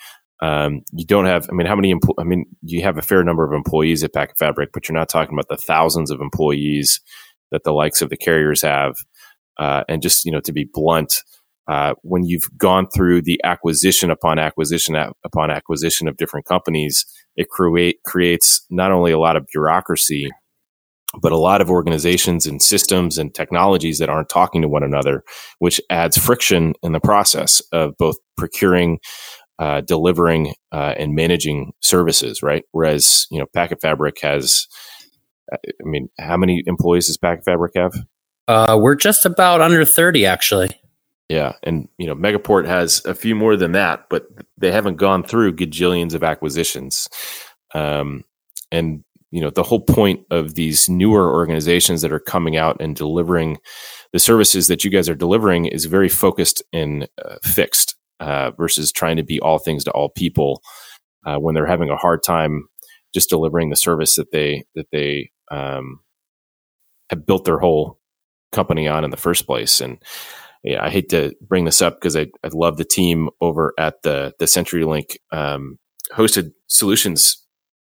Um, 0.41 0.81
you 0.91 1.05
don't 1.05 1.25
have, 1.25 1.47
I 1.49 1.53
mean, 1.53 1.67
how 1.67 1.75
many, 1.75 1.93
empl- 1.93 2.15
I 2.19 2.23
mean, 2.23 2.45
you 2.61 2.83
have 2.83 2.97
a 2.97 3.01
fair 3.01 3.23
number 3.23 3.45
of 3.45 3.53
employees 3.53 4.03
at 4.03 4.13
Packet 4.13 4.37
Fabric, 4.37 4.71
but 4.73 4.87
you're 4.87 4.97
not 4.97 5.09
talking 5.09 5.33
about 5.33 5.47
the 5.47 5.57
thousands 5.57 6.11
of 6.11 6.19
employees 6.19 6.99
that 7.53 7.63
the 7.63 7.71
likes 7.71 8.01
of 8.01 8.09
the 8.09 8.17
carriers 8.17 8.61
have. 8.61 8.95
Uh, 9.57 9.83
and 9.87 10.01
just, 10.01 10.25
you 10.25 10.31
know, 10.31 10.41
to 10.41 10.51
be 10.51 10.67
blunt, 10.73 11.23
uh, 11.67 11.93
when 12.01 12.25
you've 12.25 12.49
gone 12.57 12.87
through 12.93 13.21
the 13.21 13.39
acquisition 13.43 14.11
upon 14.11 14.37
acquisition 14.37 14.95
upon 15.23 15.49
acquisition 15.49 16.07
of 16.07 16.17
different 16.17 16.45
companies, 16.45 17.05
it 17.37 17.47
create 17.49 17.97
creates 18.05 18.65
not 18.69 18.91
only 18.91 19.11
a 19.11 19.19
lot 19.19 19.37
of 19.37 19.47
bureaucracy, 19.51 20.29
but 21.21 21.31
a 21.31 21.37
lot 21.37 21.61
of 21.61 21.69
organizations 21.69 22.45
and 22.45 22.61
systems 22.61 23.17
and 23.17 23.33
technologies 23.33 23.99
that 23.99 24.09
aren't 24.09 24.29
talking 24.29 24.61
to 24.61 24.67
one 24.67 24.83
another, 24.83 25.23
which 25.59 25.79
adds 25.89 26.17
friction 26.17 26.73
in 26.83 26.91
the 26.91 26.99
process 26.99 27.61
of 27.71 27.93
both 27.97 28.17
procuring, 28.35 28.99
uh, 29.59 29.79
delivering, 29.81 30.53
uh, 30.73 30.95
and 30.97 31.15
managing 31.15 31.71
services. 31.81 32.43
Right. 32.43 32.63
Whereas 32.71 33.25
you 33.31 33.39
know, 33.39 33.45
Packet 33.53 33.79
Fabric 33.81 34.17
has, 34.21 34.67
uh, 34.67 34.92
I 35.53 35.83
mean, 35.83 36.09
how 36.19 36.37
many 36.37 36.63
employees 36.65 37.07
does 37.07 37.17
Packet 37.17 37.45
Fabric 37.45 37.73
have? 37.75 37.93
Uh, 38.47 38.77
we're 38.79 38.95
just 38.95 39.25
about 39.25 39.61
under 39.61 39.85
thirty, 39.85 40.25
actually. 40.25 40.69
Yeah, 41.29 41.53
and 41.63 41.87
you 41.97 42.05
know, 42.05 42.15
Megaport 42.15 42.67
has 42.67 43.03
a 43.05 43.15
few 43.15 43.35
more 43.35 43.55
than 43.55 43.71
that, 43.71 44.05
but 44.09 44.27
they 44.57 44.71
haven't 44.71 44.97
gone 44.97 45.23
through 45.23 45.55
gajillions 45.55 46.13
of 46.13 46.23
acquisitions. 46.23 47.07
Um, 47.73 48.23
and 48.71 49.03
you 49.31 49.41
know 49.41 49.49
the 49.49 49.63
whole 49.63 49.79
point 49.79 50.25
of 50.29 50.53
these 50.53 50.87
newer 50.87 51.33
organizations 51.33 52.01
that 52.01 52.13
are 52.13 52.19
coming 52.19 52.55
out 52.55 52.77
and 52.79 52.95
delivering 52.95 53.57
the 54.11 54.19
services 54.19 54.67
that 54.67 54.83
you 54.83 54.91
guys 54.91 55.09
are 55.09 55.15
delivering 55.15 55.65
is 55.65 55.85
very 55.85 56.07
focused 56.07 56.61
and 56.71 57.07
uh, 57.25 57.37
fixed 57.43 57.95
uh, 58.19 58.51
versus 58.51 58.91
trying 58.91 59.17
to 59.17 59.23
be 59.23 59.39
all 59.39 59.57
things 59.57 59.83
to 59.83 59.91
all 59.91 60.09
people 60.09 60.61
uh, 61.25 61.37
when 61.37 61.55
they're 61.55 61.65
having 61.65 61.89
a 61.89 61.97
hard 61.97 62.21
time 62.21 62.67
just 63.11 63.29
delivering 63.29 63.71
the 63.71 63.75
service 63.75 64.15
that 64.15 64.31
they 64.31 64.63
that 64.75 64.87
they 64.91 65.31
um, 65.51 65.99
have 67.09 67.25
built 67.25 67.45
their 67.45 67.59
whole 67.59 67.99
company 68.51 68.87
on 68.87 69.03
in 69.03 69.11
the 69.11 69.17
first 69.17 69.45
place 69.45 69.81
and 69.81 69.97
yeah, 70.63 70.83
I 70.83 70.89
hate 70.89 71.09
to 71.09 71.35
bring 71.41 71.65
this 71.65 71.81
up 71.81 71.95
because 71.95 72.15
I, 72.15 72.27
I 72.43 72.49
love 72.53 72.77
the 72.77 72.85
team 72.85 73.29
over 73.41 73.73
at 73.77 74.01
the 74.03 74.33
the 74.39 74.45
CenturyLink 74.45 75.17
um, 75.31 75.77
hosted 76.13 76.53
solutions 76.67 77.43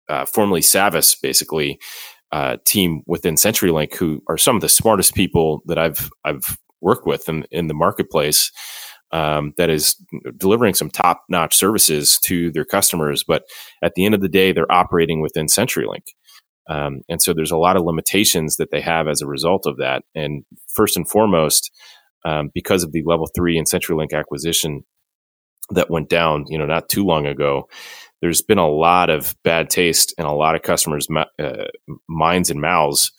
uh, 0.09 0.25
formerly 0.25 0.61
Savvis, 0.61 1.19
basically, 1.21 1.79
uh, 2.31 2.57
team 2.65 3.01
within 3.07 3.35
CenturyLink, 3.35 3.95
who 3.95 4.21
are 4.27 4.37
some 4.37 4.55
of 4.55 4.61
the 4.61 4.69
smartest 4.69 5.15
people 5.15 5.63
that 5.67 5.77
I've 5.77 6.09
I've 6.23 6.57
worked 6.81 7.07
with 7.07 7.29
in, 7.29 7.45
in 7.51 7.67
the 7.67 7.73
marketplace. 7.73 8.51
Um, 9.11 9.53
that 9.57 9.69
is 9.69 9.95
delivering 10.35 10.73
some 10.73 10.89
top 10.89 11.23
notch 11.29 11.55
services 11.55 12.19
to 12.25 12.51
their 12.51 12.65
customers, 12.65 13.23
but 13.23 13.43
at 13.81 13.93
the 13.95 14.03
end 14.03 14.13
of 14.13 14.19
the 14.19 14.27
day, 14.27 14.51
they're 14.51 14.69
operating 14.69 15.21
within 15.21 15.45
CenturyLink. 15.45 16.07
Um, 16.67 17.01
and 17.09 17.21
so 17.21 17.33
there's 17.33 17.51
a 17.51 17.57
lot 17.57 17.75
of 17.75 17.83
limitations 17.83 18.57
that 18.57 18.71
they 18.71 18.81
have 18.81 19.07
as 19.07 19.21
a 19.21 19.27
result 19.27 19.65
of 19.65 19.77
that. 19.77 20.03
And 20.15 20.45
first 20.73 20.97
and 20.97 21.07
foremost, 21.07 21.71
um, 22.25 22.49
because 22.53 22.83
of 22.83 22.91
the 22.91 23.03
level 23.05 23.27
three 23.35 23.57
and 23.57 23.67
CenturyLink 23.67 24.13
acquisition 24.13 24.83
that 25.69 25.89
went 25.89 26.09
down, 26.09 26.45
you 26.47 26.57
know, 26.57 26.65
not 26.65 26.89
too 26.89 27.03
long 27.03 27.27
ago, 27.27 27.69
there's 28.21 28.41
been 28.41 28.57
a 28.57 28.69
lot 28.69 29.09
of 29.09 29.35
bad 29.43 29.69
taste 29.69 30.13
in 30.17 30.25
a 30.25 30.35
lot 30.35 30.55
of 30.55 30.63
customers' 30.63 31.07
uh, 31.39 31.65
minds 32.09 32.49
and 32.49 32.61
mouths 32.61 33.11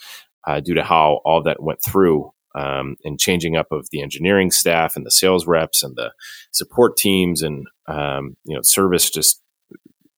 uh, 0.47 0.61
due 0.61 0.75
to 0.75 0.83
how 0.83 1.21
all 1.25 1.43
that 1.43 1.63
went 1.63 1.81
through 1.85 2.33
um, 2.57 2.97
and 3.05 3.21
changing 3.21 3.57
up 3.57 3.67
of 3.71 3.89
the 3.93 4.03
engineering 4.03 4.51
staff 4.51 4.97
and 4.97 5.05
the 5.05 5.11
sales 5.11 5.47
reps 5.47 5.83
and 5.83 5.95
the 5.97 6.13
support 6.53 6.97
teams 6.97 7.43
and 7.43 7.67
um, 7.87 8.37
you 8.45 8.55
know 8.55 8.63
service 8.63 9.11
just 9.11 9.41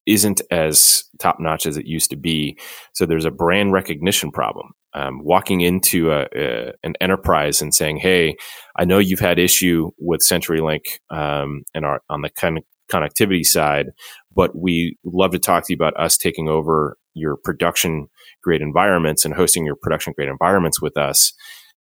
isn't 0.08 0.40
as 0.50 1.04
top 1.18 1.38
notch 1.38 1.66
as 1.66 1.76
it 1.76 1.86
used 1.86 2.10
to 2.10 2.16
be. 2.16 2.58
So 2.94 3.06
there's 3.06 3.24
a 3.24 3.30
brand 3.30 3.72
recognition 3.72 4.30
problem. 4.30 4.72
Um, 4.94 5.20
walking 5.22 5.60
into 5.60 6.10
a, 6.10 6.26
a, 6.34 6.72
an 6.82 6.94
enterprise 7.00 7.60
and 7.60 7.74
saying, 7.74 7.98
"Hey, 7.98 8.36
I 8.76 8.86
know 8.86 8.98
you've 8.98 9.20
had 9.20 9.38
issue 9.38 9.90
with 9.98 10.22
CenturyLink 10.22 10.80
um, 11.10 11.62
and 11.74 11.84
our 11.84 12.00
on 12.08 12.22
the 12.22 12.30
of 12.42 12.64
connectivity 12.90 13.44
side, 13.44 13.88
but 14.34 14.56
we 14.56 14.96
love 15.04 15.32
to 15.32 15.38
talk 15.38 15.66
to 15.66 15.72
you 15.72 15.76
about 15.76 15.98
us 16.00 16.16
taking 16.16 16.48
over 16.48 16.96
your 17.12 17.36
production 17.36 18.06
grade 18.42 18.62
environments 18.62 19.26
and 19.26 19.34
hosting 19.34 19.66
your 19.66 19.76
production 19.76 20.14
grade 20.16 20.28
environments 20.28 20.80
with 20.80 20.96
us. 20.96 21.34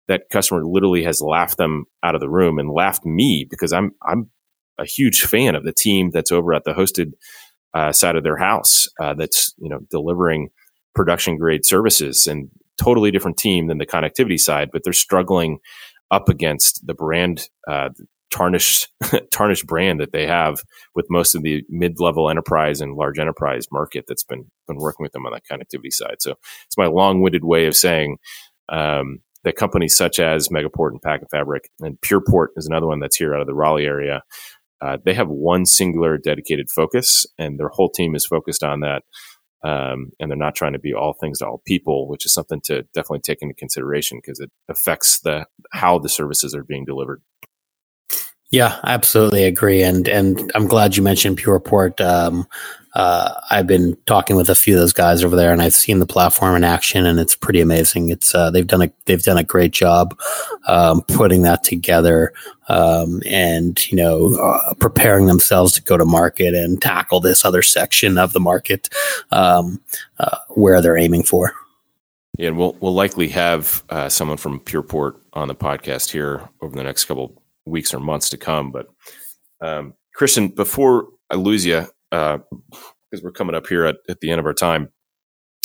That 0.10 0.24
customer 0.32 0.66
literally 0.66 1.04
has 1.04 1.22
laughed 1.22 1.58
them 1.58 1.86
out 2.04 2.16
of 2.16 2.22
the 2.22 2.30
room 2.30 2.60
and 2.60 2.70
laughed 2.70 3.06
me 3.06 3.48
because 3.50 3.72
I'm 3.72 3.91
I'm 4.06 4.30
a 4.78 4.86
huge 4.86 5.22
fan 5.22 5.56
of 5.56 5.64
the 5.64 5.74
team 5.74 6.10
that's 6.12 6.32
over 6.32 6.54
at 6.54 6.64
the 6.64 6.74
hosted 6.74 7.12
uh, 7.74 7.91
side 7.91 8.16
of 8.16 8.24
their 8.24 8.38
house 8.38 8.88
uh, 9.00 9.14
that's 9.14 9.54
you 9.58 9.70
know 9.70 9.80
delivering 9.90 10.50
production 10.96 11.38
grade 11.38 11.66
services 11.66 12.28
and 12.28 12.50
totally 12.78 13.12
different 13.12 13.38
team 13.38 13.68
than 13.68 13.78
the 13.78 13.86
connectivity 13.86 14.40
side, 14.40 14.70
but 14.72 14.84
they're 14.84 14.94
struggling 14.94 15.60
up 16.12 16.30
against 16.30 16.86
the 16.88 16.94
brand 16.94 17.50
uh, 17.68 17.90
tarnished 18.32 18.90
tarnished 19.32 19.66
brand 19.66 20.00
that 20.00 20.12
they 20.12 20.26
have 20.26 20.64
with 20.96 21.06
most 21.10 21.36
of 21.36 21.44
the 21.44 21.64
mid 21.70 22.00
level 22.00 22.30
enterprise 22.30 22.82
and 22.82 22.96
large 22.96 23.20
enterprise 23.20 23.68
market 23.72 24.06
that's 24.08 24.24
been 24.24 24.46
been 24.68 24.78
working 24.78 25.04
with 25.04 25.12
them 25.12 25.26
on 25.26 25.34
that 25.34 25.46
connectivity 25.46 25.91
side. 25.91 26.18
So 26.20 26.36
it's 26.66 26.78
my 26.78 26.88
long 26.88 27.22
winded 27.22 27.44
way 27.44 27.66
of 27.66 27.76
saying 27.76 28.18
um, 28.70 29.20
that 29.44 29.56
companies 29.56 29.96
such 29.96 30.20
as 30.20 30.50
Megaport 30.50 30.91
and 30.91 31.02
Packet 31.02 31.30
Fabric 31.32 31.70
and 31.80 32.00
PurePort 32.02 32.48
is 32.56 32.68
another 32.68 32.88
one 32.88 33.00
that's 33.00 33.16
here 33.16 33.34
out 33.34 33.41
of 33.41 33.48
the 33.48 33.56
Raleigh 33.56 33.86
area. 33.86 34.24
Uh, 34.81 34.97
they 35.03 35.14
have 35.14 35.27
one 35.27 35.65
singular 35.65 36.18
dedicated 36.18 36.69
focus, 36.69 37.26
and 37.38 37.60
their 37.60 37.69
whole 37.69 37.89
team 37.89 38.15
is 38.15 38.26
focused 38.26 38.64
on 38.64 38.81
that. 38.81 39.03
Um, 39.61 40.11
and 40.19 40.31
they're 40.31 40.38
not 40.38 40.56
trying 40.56 40.72
to 40.73 40.80
be 40.80 40.93
all 40.93 41.14
things 41.14 41.39
to 41.39 41.47
all 41.47 41.61
people, 41.65 42.07
which 42.07 42.26
is 42.26 42.34
something 42.34 42.61
to 42.65 42.84
definitely 42.93 43.19
take 43.19 43.41
into 43.41 43.53
consideration 43.53 44.19
because 44.22 44.39
it 44.39 44.49
affects 44.69 45.19
the 45.19 45.45
how 45.73 45.99
the 45.99 46.07
services 46.07 46.56
are 46.56 46.64
being 46.64 46.85
delivered. 46.85 47.22
Yeah, 48.51 48.80
I 48.84 48.93
absolutely 48.93 49.43
agree, 49.43 49.84
and 49.84 50.07
and 50.07 50.51
I'm 50.56 50.68
glad 50.68 50.95
you 50.95 51.03
mentioned 51.03 51.38
PurePort. 51.38 51.99
Um, 52.03 52.47
uh, 52.94 53.34
I've 53.52 53.68
been 53.68 53.95
talking 54.06 54.36
with 54.36 54.49
a 54.49 54.56
few 54.56 54.74
of 54.74 54.80
those 54.80 54.94
guys 54.94 55.24
over 55.24 55.36
there, 55.36 55.52
and 55.52 55.61
I've 55.61 55.76
seen 55.76 55.99
the 55.99 56.07
platform 56.07 56.56
in 56.56 56.64
action, 56.64 57.06
and 57.06 57.20
it's 57.20 57.36
pretty 57.36 57.61
amazing. 57.61 58.10
It's 58.10 58.34
uh, 58.34 58.49
they've 58.49 58.66
done 58.66 58.82
a 58.82 58.91
they've 59.06 59.22
done 59.22 59.38
a 59.38 59.44
great 59.44 59.72
job 59.72 60.20
um, 60.68 61.02
putting 61.02 61.44
that 61.44 61.64
together, 61.64 62.34
um, 62.68 63.22
and 63.28 63.91
you 63.91 63.98
know 63.98 64.36
uh, 64.36 64.74
preparing 64.76 65.28
themselves 65.28 65.74
to 65.74 65.84
go 65.84 65.98
to 65.98 66.06
market 66.06 66.56
and 66.56 66.82
tackle 66.82 67.20
this 67.20 67.45
other 67.45 67.61
section 67.61 68.18
of 68.18 68.34
the 68.34 68.40
market 68.40 68.90
um, 69.32 69.80
uh, 70.20 70.38
where 70.49 70.82
they're 70.82 70.98
aiming 70.98 71.24
for. 71.24 71.53
Yeah, 72.40 72.48
and 72.48 72.57
we'll 72.57 72.76
we'll 72.80 72.95
likely 72.95 73.28
have 73.30 73.84
uh, 73.90 74.10
someone 74.10 74.38
from 74.38 74.61
PurePort 74.61 75.20
on 75.34 75.48
the 75.48 75.56
podcast 75.56 76.10
here 76.10 76.49
over 76.61 76.76
the 76.76 76.84
next 76.84 77.06
couple 77.06 77.40
weeks 77.66 77.94
or 77.94 77.99
months 77.99 78.30
to 78.30 78.38
come. 78.38 78.72
But 78.72 78.90
um, 79.61 79.94
Christian, 80.16 80.48
before 80.48 81.10
I 81.30 81.36
lose 81.36 81.68
you 81.68 81.86
because 82.11 83.23
we're 83.23 83.31
coming 83.31 83.56
up 83.56 83.68
here 83.68 83.86
at, 83.86 83.98
at 84.10 84.19
the 84.22 84.31
end 84.31 84.40
of 84.40 84.45
our 84.45 84.53
time. 84.53 84.90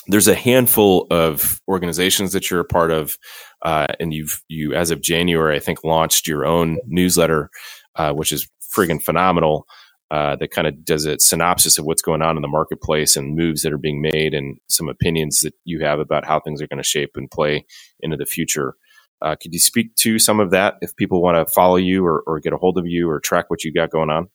There's 0.06 0.28
a 0.28 0.34
handful 0.34 1.06
of 1.10 1.60
organizations 1.68 2.32
that 2.32 2.50
you're 2.50 2.60
a 2.60 2.64
part 2.64 2.90
of, 2.90 3.16
uh, 3.64 3.86
and 4.00 4.12
you've 4.12 4.42
you 4.48 4.74
as 4.74 4.90
of 4.90 5.00
January, 5.00 5.56
I 5.56 5.60
think, 5.60 5.82
launched 5.82 6.28
your 6.28 6.44
own 6.44 6.78
newsletter, 6.86 7.50
uh, 7.96 8.12
which 8.12 8.32
is 8.32 8.48
friggin' 8.74 9.02
phenomenal. 9.02 9.66
Uh, 10.10 10.36
that 10.36 10.50
kind 10.50 10.66
of 10.66 10.84
does 10.84 11.06
a 11.06 11.18
synopsis 11.18 11.78
of 11.78 11.86
what's 11.86 12.02
going 12.02 12.22
on 12.22 12.36
in 12.36 12.42
the 12.42 12.48
marketplace 12.48 13.16
and 13.16 13.34
moves 13.34 13.62
that 13.62 13.72
are 13.72 13.78
being 13.78 14.02
made, 14.02 14.34
and 14.34 14.58
some 14.68 14.88
opinions 14.88 15.40
that 15.40 15.54
you 15.64 15.80
have 15.80 15.98
about 15.98 16.26
how 16.26 16.38
things 16.38 16.60
are 16.60 16.68
going 16.68 16.78
to 16.78 16.84
shape 16.84 17.12
and 17.16 17.30
play 17.30 17.64
into 18.00 18.16
the 18.16 18.26
future. 18.26 18.74
Uh, 19.22 19.34
could 19.40 19.54
you 19.54 19.58
speak 19.60 19.94
to 19.96 20.18
some 20.18 20.38
of 20.38 20.50
that 20.50 20.74
if 20.82 20.94
people 20.96 21.22
want 21.22 21.36
to 21.36 21.52
follow 21.54 21.76
you 21.76 22.04
or, 22.04 22.22
or 22.26 22.38
get 22.40 22.52
a 22.52 22.58
hold 22.58 22.76
of 22.76 22.86
you 22.86 23.08
or 23.08 23.18
track 23.20 23.48
what 23.48 23.64
you 23.64 23.72
got 23.72 23.90
going 23.90 24.10
on? 24.10 24.28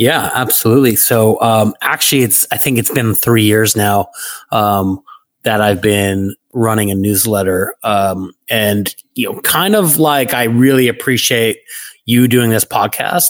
Yeah, 0.00 0.30
absolutely. 0.32 0.96
So 0.96 1.38
um, 1.42 1.74
actually, 1.82 2.22
it's 2.22 2.46
I 2.50 2.56
think 2.56 2.78
it's 2.78 2.90
been 2.90 3.14
three 3.14 3.42
years 3.42 3.76
now 3.76 4.08
um, 4.50 5.02
that 5.42 5.60
I've 5.60 5.82
been 5.82 6.34
running 6.54 6.90
a 6.90 6.94
newsletter, 6.94 7.74
um, 7.82 8.32
and 8.48 8.96
you 9.14 9.30
know, 9.30 9.42
kind 9.42 9.76
of 9.76 9.98
like 9.98 10.32
I 10.32 10.44
really 10.44 10.88
appreciate 10.88 11.58
you 12.06 12.28
doing 12.28 12.48
this 12.48 12.64
podcast. 12.64 13.26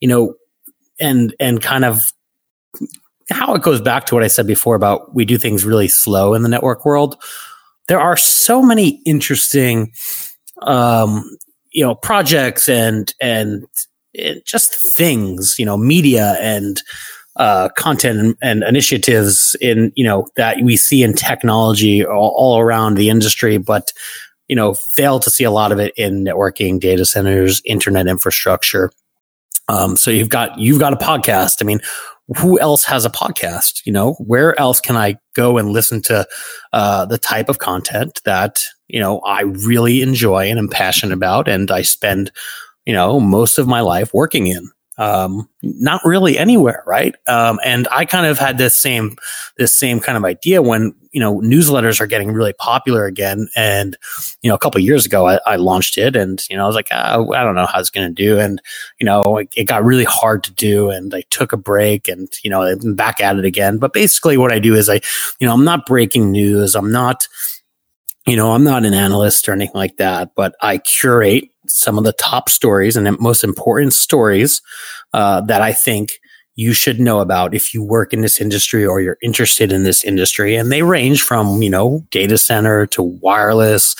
You 0.00 0.08
know, 0.08 0.34
and 1.00 1.34
and 1.40 1.62
kind 1.62 1.86
of 1.86 2.12
how 3.30 3.54
it 3.54 3.62
goes 3.62 3.80
back 3.80 4.04
to 4.06 4.14
what 4.14 4.22
I 4.22 4.28
said 4.28 4.46
before 4.46 4.74
about 4.74 5.14
we 5.14 5.24
do 5.24 5.38
things 5.38 5.64
really 5.64 5.88
slow 5.88 6.34
in 6.34 6.42
the 6.42 6.50
network 6.50 6.84
world. 6.84 7.16
There 7.88 8.00
are 8.00 8.18
so 8.18 8.60
many 8.62 9.00
interesting 9.06 9.92
um, 10.60 11.24
you 11.72 11.82
know 11.82 11.94
projects 11.94 12.68
and 12.68 13.14
and 13.22 13.64
just 14.44 14.74
things 14.74 15.56
you 15.58 15.64
know 15.64 15.76
media 15.76 16.36
and 16.40 16.82
uh, 17.36 17.68
content 17.70 18.18
and, 18.18 18.36
and, 18.42 18.64
initiatives 18.64 19.56
in 19.60 19.92
you 19.94 20.04
know 20.04 20.26
that 20.36 20.60
we 20.62 20.76
see 20.76 21.02
in 21.02 21.14
technology 21.14 22.04
all, 22.04 22.34
all, 22.36 22.58
around 22.58 22.96
the 22.96 23.08
industry 23.08 23.56
but 23.56 23.92
you 24.48 24.56
know 24.56 24.74
fail 24.74 25.20
to 25.20 25.30
see 25.30 25.44
a 25.44 25.50
lot 25.50 25.72
of 25.72 25.78
it 25.78 25.94
in 25.96 26.24
networking 26.24 26.80
data 26.80 27.04
centers 27.04 27.62
internet 27.64 28.06
infrastructure. 28.06 28.90
Um, 29.68 29.96
so 29.96 30.10
you've 30.10 30.28
got 30.28 30.58
you've 30.58 30.80
got 30.80 30.92
a 30.92 30.96
podcast. 30.96 31.58
I 31.62 31.64
mean 31.64 31.80
who 32.36 32.60
else 32.60 32.84
has 32.84 33.04
a 33.04 33.10
podcast 33.10 33.82
you 33.84 33.92
know? 33.92 34.14
Where 34.14 34.58
else 34.58 34.80
can 34.80 34.96
i 34.96 35.16
go 35.34 35.58
and 35.58 35.70
listen 35.70 36.02
to 36.02 36.26
uh, 36.72 37.04
the 37.06 37.18
type 37.18 37.48
of 37.48 37.58
content 37.58 38.20
that 38.24 38.64
you 38.90 39.00
know, 39.00 39.20
I 39.20 39.42
really 39.42 40.02
enjoy 40.02 40.50
and 40.50 40.58
am 40.58 40.68
passionate 40.68 41.14
about, 41.14 41.48
and 41.48 41.70
I 41.70 41.82
spend, 41.82 42.32
you 42.86 42.92
know, 42.92 43.20
most 43.20 43.58
of 43.58 43.66
my 43.68 43.80
life 43.80 44.12
working 44.14 44.46
in. 44.46 44.70
Um, 44.98 45.48
not 45.62 46.02
really 46.04 46.36
anywhere, 46.36 46.82
right? 46.86 47.14
Um, 47.26 47.58
and 47.64 47.88
I 47.90 48.04
kind 48.04 48.26
of 48.26 48.38
had 48.38 48.58
this 48.58 48.74
same 48.74 49.16
this 49.56 49.74
same 49.74 49.98
kind 49.98 50.18
of 50.18 50.26
idea 50.26 50.60
when 50.60 50.94
you 51.10 51.20
know 51.20 51.40
newsletters 51.40 52.02
are 52.02 52.06
getting 52.06 52.32
really 52.32 52.52
popular 52.52 53.06
again. 53.06 53.48
And 53.56 53.96
you 54.42 54.50
know, 54.50 54.54
a 54.54 54.58
couple 54.58 54.78
years 54.78 55.06
ago, 55.06 55.26
I, 55.26 55.40
I, 55.46 55.56
launched 55.56 55.96
it, 55.96 56.16
and 56.16 56.42
you 56.50 56.56
know, 56.56 56.64
I 56.64 56.66
was 56.66 56.76
like, 56.76 56.88
oh, 56.92 57.32
I 57.32 57.44
don't 57.44 57.54
know 57.54 57.64
how 57.64 57.80
it's 57.80 57.88
going 57.88 58.08
to 58.08 58.12
do, 58.12 58.38
and 58.38 58.60
you 58.98 59.06
know, 59.06 59.38
it, 59.38 59.48
it, 59.56 59.64
got 59.64 59.84
really 59.84 60.04
hard 60.04 60.44
to 60.44 60.52
do, 60.52 60.90
and 60.90 61.14
I 61.14 61.22
took 61.30 61.54
a 61.54 61.56
break, 61.56 62.06
and 62.06 62.28
you 62.44 62.50
know, 62.50 62.60
I'm 62.60 62.94
back 62.94 63.22
at 63.22 63.38
it 63.38 63.46
again. 63.46 63.78
But 63.78 63.94
basically, 63.94 64.36
what 64.36 64.52
I 64.52 64.58
do 64.58 64.74
is 64.74 64.90
I, 64.90 65.00
you 65.38 65.46
know, 65.46 65.54
I'm 65.54 65.64
not 65.64 65.86
breaking 65.86 66.30
news, 66.30 66.74
I'm 66.74 66.92
not 66.92 67.26
you 68.26 68.36
know, 68.36 68.52
I'm 68.52 68.64
not 68.64 68.84
an 68.84 68.94
analyst 68.94 69.48
or 69.48 69.52
anything 69.52 69.74
like 69.74 69.96
that, 69.96 70.34
but 70.34 70.54
I 70.60 70.78
curate 70.78 71.49
some 71.72 71.98
of 71.98 72.04
the 72.04 72.12
top 72.12 72.48
stories 72.48 72.96
and 72.96 73.18
most 73.20 73.44
important 73.44 73.92
stories 73.92 74.62
uh, 75.12 75.40
that 75.42 75.62
I 75.62 75.72
think 75.72 76.20
you 76.56 76.72
should 76.72 77.00
know 77.00 77.20
about 77.20 77.54
if 77.54 77.72
you 77.72 77.82
work 77.82 78.12
in 78.12 78.20
this 78.20 78.40
industry 78.40 78.84
or 78.84 79.00
you're 79.00 79.16
interested 79.22 79.72
in 79.72 79.84
this 79.84 80.04
industry. 80.04 80.56
And 80.56 80.70
they 80.70 80.82
range 80.82 81.22
from, 81.22 81.62
you 81.62 81.70
know, 81.70 82.04
data 82.10 82.36
center 82.36 82.86
to 82.88 83.02
wireless, 83.02 83.94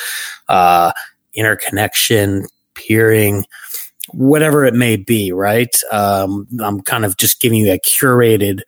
uh, 0.49 0.93
interconnection, 1.35 2.47
peering, 2.75 3.45
whatever 4.13 4.65
it 4.65 4.75
may 4.75 4.97
be, 4.97 5.33
right? 5.33 5.75
Um, 5.93 6.47
I'm 6.63 6.81
kind 6.83 7.05
of 7.05 7.17
just 7.17 7.41
giving 7.41 7.61
you 7.61 7.73
a 7.73 7.79
curated 7.79 8.61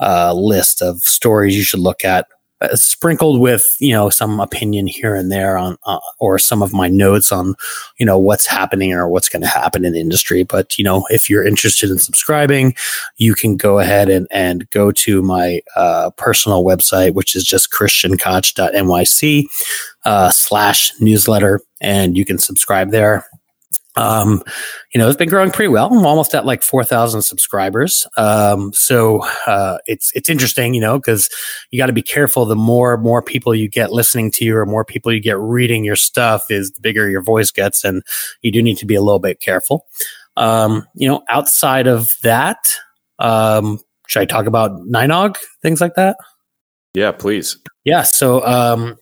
uh, 0.00 0.32
list 0.34 0.82
of 0.82 1.00
stories 1.00 1.56
you 1.56 1.62
should 1.62 1.80
look 1.80 2.04
at 2.04 2.26
uh, 2.60 2.74
sprinkled 2.74 3.40
with 3.40 3.76
you 3.80 3.92
know 3.92 4.08
some 4.08 4.40
opinion 4.40 4.86
here 4.86 5.14
and 5.14 5.30
there 5.30 5.58
on 5.58 5.76
uh, 5.86 5.98
or 6.18 6.38
some 6.38 6.62
of 6.62 6.72
my 6.72 6.88
notes 6.88 7.32
on 7.32 7.54
you 7.98 8.06
know 8.06 8.18
what's 8.18 8.46
happening 8.46 8.92
or 8.92 9.08
what's 9.08 9.28
going 9.28 9.42
to 9.42 9.48
happen 9.48 9.84
in 9.84 9.92
the 9.92 10.00
industry. 10.00 10.42
But 10.42 10.78
you 10.78 10.84
know 10.84 11.06
if 11.10 11.28
you're 11.28 11.46
interested 11.46 11.90
in 11.90 11.98
subscribing 11.98 12.74
you 13.16 13.34
can 13.34 13.56
go 13.56 13.78
ahead 13.78 14.08
and 14.08 14.26
and 14.30 14.68
go 14.70 14.90
to 14.92 15.22
my 15.22 15.60
uh, 15.74 16.10
personal 16.16 16.64
website 16.64 17.14
which 17.14 17.34
is 17.36 17.44
just 17.44 17.70
christiankoch.nyc 17.70 19.44
uh, 20.04 20.30
slash 20.30 20.92
newsletter 21.00 21.60
and 21.80 22.16
you 22.16 22.24
can 22.24 22.38
subscribe 22.38 22.90
there 22.90 23.26
um, 23.96 24.42
you 24.94 24.98
know, 24.98 25.08
it's 25.08 25.16
been 25.16 25.28
growing 25.28 25.50
pretty 25.50 25.68
well. 25.68 25.92
I'm 25.92 26.04
almost 26.04 26.34
at 26.34 26.44
like 26.44 26.62
4,000 26.62 27.22
subscribers. 27.22 28.06
Um, 28.16 28.72
so, 28.72 29.22
uh, 29.46 29.78
it's, 29.86 30.12
it's 30.14 30.28
interesting, 30.28 30.74
you 30.74 30.80
know, 30.80 31.00
cause 31.00 31.28
you 31.70 31.78
got 31.78 31.86
to 31.86 31.92
be 31.92 32.02
careful. 32.02 32.44
The 32.44 32.56
more, 32.56 32.96
more 32.98 33.22
people 33.22 33.54
you 33.54 33.68
get 33.68 33.92
listening 33.92 34.30
to 34.32 34.44
you 34.44 34.56
or 34.56 34.66
more 34.66 34.84
people 34.84 35.12
you 35.12 35.20
get 35.20 35.38
reading 35.38 35.84
your 35.84 35.96
stuff 35.96 36.50
is 36.50 36.70
the 36.72 36.80
bigger 36.80 37.08
your 37.08 37.22
voice 37.22 37.50
gets. 37.50 37.84
And 37.84 38.02
you 38.42 38.52
do 38.52 38.62
need 38.62 38.78
to 38.78 38.86
be 38.86 38.94
a 38.94 39.02
little 39.02 39.18
bit 39.18 39.40
careful. 39.40 39.86
Um, 40.36 40.86
you 40.94 41.08
know, 41.08 41.22
outside 41.28 41.86
of 41.86 42.12
that, 42.22 42.58
um, 43.18 43.80
should 44.08 44.20
I 44.20 44.26
talk 44.26 44.46
about 44.46 44.72
NYNOG, 44.82 45.36
things 45.62 45.80
like 45.80 45.94
that? 45.94 46.16
Yeah, 46.94 47.12
please. 47.12 47.58
Yeah. 47.84 48.02
So, 48.02 48.44
um, 48.46 48.96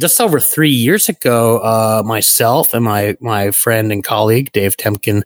just 0.00 0.20
over 0.20 0.40
three 0.40 0.70
years 0.70 1.08
ago, 1.08 1.58
uh, 1.58 2.02
myself 2.04 2.74
and 2.74 2.84
my 2.84 3.16
my 3.20 3.50
friend 3.50 3.92
and 3.92 4.02
colleague 4.02 4.50
Dave 4.52 4.76
Temkin 4.76 5.22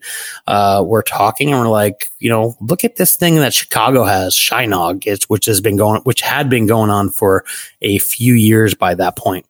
uh, 0.46 0.82
were 0.84 1.02
talking, 1.02 1.52
and 1.52 1.60
we're 1.60 1.68
like, 1.68 2.08
you 2.18 2.28
know, 2.28 2.56
look 2.60 2.84
at 2.84 2.96
this 2.96 3.16
thing 3.16 3.36
that 3.36 3.54
Chicago 3.54 4.04
has, 4.04 4.34
ChiNOG, 4.34 5.06
it's, 5.06 5.28
which 5.30 5.46
has 5.46 5.60
been 5.60 5.76
going, 5.76 6.00
which 6.02 6.20
had 6.20 6.50
been 6.50 6.66
going 6.66 6.90
on 6.90 7.10
for 7.10 7.44
a 7.80 7.98
few 7.98 8.34
years 8.34 8.74
by 8.74 8.94
that 8.94 9.16
point. 9.16 9.46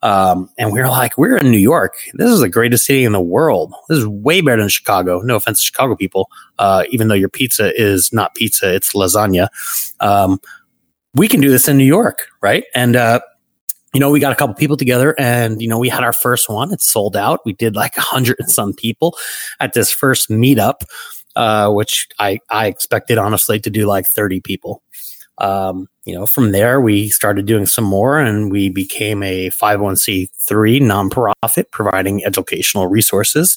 Um, 0.00 0.48
and 0.56 0.72
we 0.72 0.80
are 0.80 0.88
like, 0.88 1.18
we're 1.18 1.36
in 1.36 1.50
New 1.50 1.58
York. 1.58 1.96
This 2.14 2.30
is 2.30 2.38
the 2.38 2.48
greatest 2.48 2.84
city 2.84 3.04
in 3.04 3.12
the 3.12 3.20
world. 3.20 3.74
This 3.88 3.98
is 3.98 4.06
way 4.06 4.40
better 4.40 4.62
than 4.62 4.68
Chicago. 4.68 5.20
No 5.20 5.36
offense 5.36 5.58
to 5.58 5.66
Chicago 5.66 5.96
people, 5.96 6.30
uh, 6.58 6.84
even 6.90 7.08
though 7.08 7.16
your 7.16 7.28
pizza 7.28 7.72
is 7.80 8.12
not 8.12 8.36
pizza, 8.36 8.72
it's 8.72 8.92
lasagna. 8.92 9.48
Um, 9.98 10.40
we 11.14 11.26
can 11.26 11.40
do 11.40 11.50
this 11.50 11.66
in 11.66 11.76
New 11.76 11.84
York, 11.84 12.28
right? 12.40 12.64
And 12.76 12.94
uh, 12.94 13.20
you 13.94 14.00
know, 14.00 14.10
we 14.10 14.20
got 14.20 14.32
a 14.32 14.36
couple 14.36 14.54
people 14.54 14.76
together 14.76 15.14
and, 15.18 15.62
you 15.62 15.68
know, 15.68 15.78
we 15.78 15.88
had 15.88 16.04
our 16.04 16.12
first 16.12 16.48
one. 16.48 16.72
It 16.72 16.82
sold 16.82 17.16
out. 17.16 17.40
We 17.44 17.52
did 17.54 17.74
like 17.74 17.96
a 17.96 18.02
hundred 18.02 18.36
and 18.38 18.50
some 18.50 18.74
people 18.74 19.16
at 19.60 19.72
this 19.72 19.90
first 19.90 20.28
meetup, 20.28 20.82
uh, 21.36 21.70
which 21.70 22.08
I, 22.18 22.40
I 22.50 22.66
expected 22.66 23.18
honestly 23.18 23.58
to 23.60 23.70
do 23.70 23.86
like 23.86 24.06
30 24.06 24.40
people. 24.40 24.82
Um, 25.38 25.88
you 26.04 26.14
know, 26.14 26.26
from 26.26 26.50
there 26.50 26.80
we 26.80 27.08
started 27.10 27.46
doing 27.46 27.66
some 27.66 27.84
more 27.84 28.18
and 28.18 28.50
we 28.50 28.70
became 28.70 29.22
a 29.22 29.50
501c3 29.50 30.80
nonprofit 30.80 31.70
providing 31.70 32.24
educational 32.24 32.88
resources, 32.88 33.56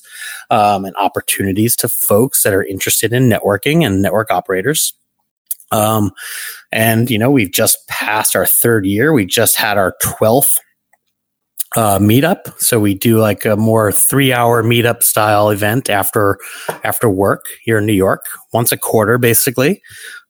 um, 0.52 0.86
and 0.86 0.96
opportunities 0.98 1.76
to 1.78 1.90
folks 1.90 2.44
that 2.44 2.54
are 2.54 2.64
interested 2.64 3.14
in 3.14 3.30
networking 3.30 3.84
and 3.84 4.02
network 4.02 4.30
operators. 4.30 4.94
Um, 5.72 6.12
and, 6.72 7.10
you 7.10 7.18
know, 7.18 7.32
we've 7.32 7.52
just 7.52 7.78
passed 7.88 8.36
our 8.36 8.46
third 8.46 8.86
year. 8.86 9.14
We 9.14 9.26
just 9.26 9.58
had 9.58 9.78
our 9.78 9.96
12th 10.04 10.58
uh, 11.76 12.00
meetup. 12.00 12.60
So 12.60 12.80
we 12.80 12.96
do 12.96 13.18
like 13.18 13.46
a 13.46 13.56
more 13.56 13.92
three 13.92 14.34
hour 14.34 14.64
meetup 14.64 15.04
style 15.04 15.50
event 15.50 15.90
after, 15.90 16.38
after 16.84 17.10
work 17.10 17.46
here 17.64 17.78
in 17.78 17.86
New 17.86 17.94
York, 17.94 18.24
once 18.54 18.72
a 18.72 18.78
quarter, 18.78 19.18
basically. 19.18 19.82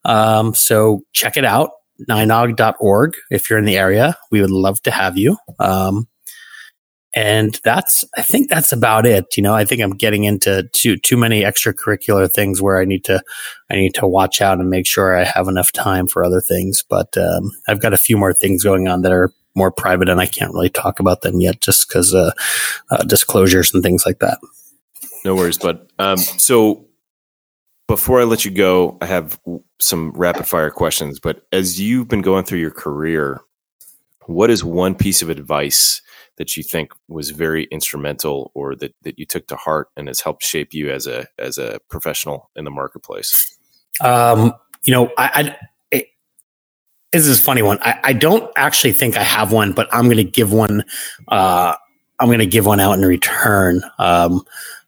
Um, 0.04 0.54
so 0.54 1.02
check 1.12 1.36
it 1.36 1.44
out, 1.44 1.70
nynog.org. 2.08 3.14
If 3.30 3.50
you're 3.50 3.58
in 3.58 3.64
the 3.64 3.78
area, 3.78 4.16
we 4.30 4.40
would 4.40 4.50
love 4.50 4.80
to 4.82 4.90
have 4.90 5.18
you. 5.18 5.36
Um, 5.58 6.06
and 7.14 7.60
that's 7.64 8.04
i 8.16 8.22
think 8.22 8.48
that's 8.48 8.72
about 8.72 9.06
it. 9.06 9.36
You 9.36 9.42
know 9.42 9.54
i 9.54 9.64
think 9.64 9.82
i'm 9.82 9.96
getting 9.96 10.24
into 10.24 10.68
too 10.72 10.96
too 10.96 11.16
many 11.16 11.42
extracurricular 11.42 12.30
things 12.30 12.62
where 12.62 12.80
i 12.80 12.84
need 12.84 13.04
to 13.04 13.22
i 13.70 13.74
need 13.74 13.94
to 13.94 14.06
watch 14.06 14.40
out 14.40 14.58
and 14.58 14.70
make 14.70 14.86
sure 14.86 15.16
i 15.16 15.24
have 15.24 15.48
enough 15.48 15.72
time 15.72 16.06
for 16.06 16.24
other 16.24 16.40
things. 16.40 16.82
But 16.88 17.16
um, 17.16 17.52
i've 17.68 17.80
got 17.80 17.92
a 17.92 17.98
few 17.98 18.16
more 18.16 18.32
things 18.32 18.64
going 18.64 18.88
on 18.88 19.02
that 19.02 19.12
are 19.12 19.32
more 19.54 19.70
private 19.70 20.08
and 20.08 20.20
i 20.20 20.26
can't 20.26 20.54
really 20.54 20.70
talk 20.70 21.00
about 21.00 21.22
them 21.22 21.40
yet 21.40 21.60
just 21.60 21.88
because 21.88 22.14
uh, 22.14 22.32
uh, 22.90 23.02
disclosures 23.04 23.74
and 23.74 23.82
things 23.82 24.04
like 24.06 24.18
that. 24.20 24.38
No 25.24 25.34
worries 25.34 25.58
but 25.58 25.88
um, 25.98 26.16
so 26.18 26.86
before 27.88 28.20
i 28.20 28.24
let 28.24 28.44
you 28.44 28.50
go 28.50 28.96
i 29.00 29.06
have 29.06 29.38
some 29.80 30.12
rapid 30.12 30.46
fire 30.46 30.70
questions. 30.70 31.18
But 31.18 31.44
as 31.50 31.80
you've 31.80 32.08
been 32.08 32.22
going 32.22 32.44
through 32.44 32.60
your 32.60 32.70
career 32.70 33.40
what 34.26 34.50
is 34.50 34.62
one 34.64 34.94
piece 34.94 35.22
of 35.22 35.30
advice 35.30 36.01
that 36.42 36.56
you 36.56 36.62
think 36.64 36.92
was 37.06 37.30
very 37.30 37.68
instrumental 37.70 38.50
or 38.52 38.74
that, 38.74 38.92
that 39.02 39.16
you 39.16 39.24
took 39.24 39.46
to 39.46 39.54
heart 39.54 39.90
and 39.96 40.08
has 40.08 40.20
helped 40.20 40.42
shape 40.42 40.74
you 40.74 40.90
as 40.90 41.06
a 41.06 41.28
as 41.38 41.56
a 41.56 41.78
professional 41.88 42.50
in 42.56 42.64
the 42.64 42.70
marketplace? 42.70 43.56
Um, 44.00 44.52
you 44.82 44.92
know, 44.92 45.12
I, 45.16 45.30
I 45.34 45.56
it, 45.92 46.06
this 47.12 47.28
is 47.28 47.38
a 47.38 47.42
funny 47.42 47.62
one. 47.62 47.78
I, 47.80 48.00
I 48.02 48.12
don't 48.12 48.50
actually 48.56 48.92
think 48.92 49.16
I 49.16 49.22
have 49.22 49.52
one, 49.52 49.70
but 49.72 49.88
I'm 49.92 50.06
going 50.06 50.16
to 50.16 50.24
give 50.24 50.52
one. 50.52 50.82
Uh, 51.28 51.76
I'm 52.18 52.26
going 52.26 52.40
to 52.40 52.46
give 52.46 52.66
one 52.66 52.80
out 52.80 52.98
in 52.98 53.04
return, 53.04 53.84
um, 54.00 54.42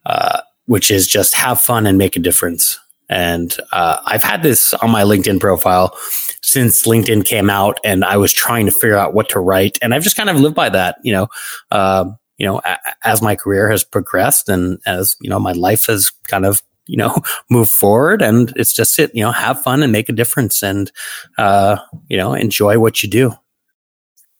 uh, 0.06 0.40
which 0.66 0.90
is 0.90 1.06
just 1.06 1.36
have 1.36 1.60
fun 1.60 1.86
and 1.86 1.98
make 1.98 2.16
a 2.16 2.20
difference. 2.20 2.80
And 3.08 3.56
uh, 3.70 3.98
I've 4.04 4.24
had 4.24 4.42
this 4.42 4.74
on 4.74 4.90
my 4.90 5.04
LinkedIn 5.04 5.38
profile 5.38 5.96
since 6.44 6.82
LinkedIn 6.82 7.24
came 7.24 7.48
out, 7.48 7.80
and 7.84 8.04
I 8.04 8.16
was 8.18 8.32
trying 8.32 8.66
to 8.66 8.72
figure 8.72 8.96
out 8.96 9.14
what 9.14 9.28
to 9.30 9.40
write, 9.40 9.78
and 9.82 9.94
I've 9.94 10.02
just 10.02 10.16
kind 10.16 10.28
of 10.30 10.38
lived 10.38 10.54
by 10.54 10.68
that. 10.68 10.96
You 11.02 11.12
know, 11.14 11.28
uh, 11.70 12.04
you 12.38 12.46
know, 12.46 12.60
a- 12.64 12.78
as 13.04 13.22
my 13.22 13.34
career 13.34 13.70
has 13.70 13.82
progressed, 13.82 14.48
and 14.48 14.78
as 14.86 15.16
you 15.20 15.30
know, 15.30 15.40
my 15.40 15.52
life 15.52 15.86
has 15.86 16.10
kind 16.28 16.44
of 16.44 16.62
you 16.86 16.96
know 16.96 17.16
moved 17.50 17.70
forward, 17.70 18.20
and 18.22 18.52
it's 18.56 18.74
just 18.74 18.98
it. 18.98 19.10
You 19.14 19.22
know, 19.24 19.32
have 19.32 19.62
fun 19.62 19.82
and 19.82 19.90
make 19.92 20.08
a 20.08 20.12
difference, 20.12 20.62
and 20.62 20.92
uh, 21.38 21.78
you 22.08 22.16
know, 22.16 22.34
enjoy 22.34 22.78
what 22.78 23.02
you 23.02 23.08
do. 23.08 23.32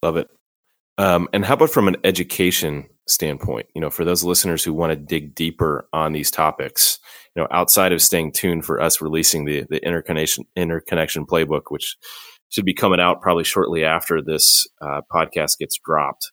Love 0.02 0.16
it. 0.16 0.28
Um, 0.98 1.28
and 1.32 1.44
how 1.44 1.54
about 1.54 1.70
from 1.70 1.88
an 1.88 1.96
education 2.04 2.86
standpoint? 3.08 3.66
You 3.74 3.80
know, 3.80 3.90
for 3.90 4.04
those 4.04 4.22
listeners 4.22 4.62
who 4.62 4.72
want 4.72 4.90
to 4.90 4.96
dig 4.96 5.34
deeper 5.34 5.88
on 5.92 6.12
these 6.12 6.30
topics, 6.30 6.98
you 7.34 7.42
know, 7.42 7.48
outside 7.50 7.92
of 7.92 8.00
staying 8.00 8.32
tuned 8.32 8.64
for 8.64 8.80
us 8.80 9.00
releasing 9.00 9.44
the 9.44 9.64
the 9.68 9.84
interconnection 9.84 10.44
interconnection 10.56 11.26
playbook, 11.26 11.62
which 11.68 11.96
should 12.50 12.64
be 12.64 12.74
coming 12.74 13.00
out 13.00 13.20
probably 13.20 13.44
shortly 13.44 13.84
after 13.84 14.22
this 14.22 14.66
uh, 14.80 15.00
podcast 15.12 15.58
gets 15.58 15.78
dropped. 15.84 16.30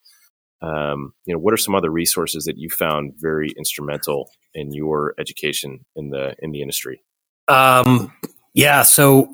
Um, 0.62 1.14
you 1.26 1.34
know, 1.34 1.40
what 1.40 1.54
are 1.54 1.58
some 1.58 1.74
other 1.74 1.90
resources 1.90 2.46
that 2.46 2.58
you 2.58 2.70
found 2.70 3.14
very 3.18 3.52
instrumental 3.58 4.30
in 4.54 4.72
your 4.74 5.16
education 5.20 5.86
in 5.96 6.12
the 6.12 6.36
in 6.40 6.52
the 6.52 6.62
industry? 6.62 7.02
Um, 7.48 8.14
yeah, 8.54 8.84
so 8.84 9.34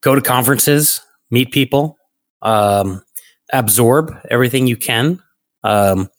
go 0.00 0.14
to 0.14 0.22
conferences, 0.22 1.02
meet 1.30 1.52
people, 1.52 1.98
um, 2.40 3.02
absorb 3.52 4.16
everything 4.30 4.66
you 4.66 4.76
can. 4.76 5.22
Um, 5.62 6.10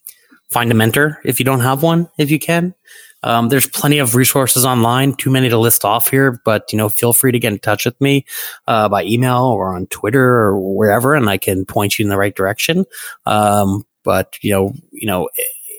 find 0.51 0.71
a 0.71 0.75
mentor 0.75 1.19
if 1.25 1.39
you 1.39 1.45
don't 1.45 1.61
have 1.61 1.81
one, 1.81 2.07
if 2.17 2.29
you 2.29 2.39
can. 2.39 2.75
Um, 3.23 3.49
there's 3.49 3.67
plenty 3.67 3.99
of 3.99 4.15
resources 4.15 4.65
online, 4.65 5.13
too 5.13 5.29
many 5.29 5.49
to 5.49 5.57
list 5.57 5.85
off 5.85 6.09
here, 6.09 6.41
but 6.45 6.71
you 6.71 6.77
know, 6.77 6.89
feel 6.89 7.13
free 7.13 7.31
to 7.31 7.39
get 7.39 7.53
in 7.53 7.59
touch 7.59 7.85
with 7.85 7.99
me 8.01 8.25
uh, 8.67 8.89
by 8.89 9.03
email 9.03 9.43
or 9.43 9.75
on 9.75 9.87
Twitter 9.87 10.23
or 10.23 10.75
wherever, 10.75 11.13
and 11.13 11.29
I 11.29 11.37
can 11.37 11.65
point 11.65 11.97
you 11.97 12.03
in 12.03 12.09
the 12.09 12.17
right 12.17 12.35
direction. 12.35 12.85
Um, 13.25 13.85
but 14.03 14.35
you 14.41 14.51
know, 14.51 14.73
you 14.91 15.07
know, 15.07 15.29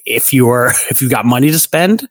if 0.07 0.33
you 0.33 0.49
are 0.49 0.69
if 0.91 1.01
you've 1.01 1.11
got 1.11 1.27
money 1.27 1.51
to 1.51 1.59
spend, 1.59 2.09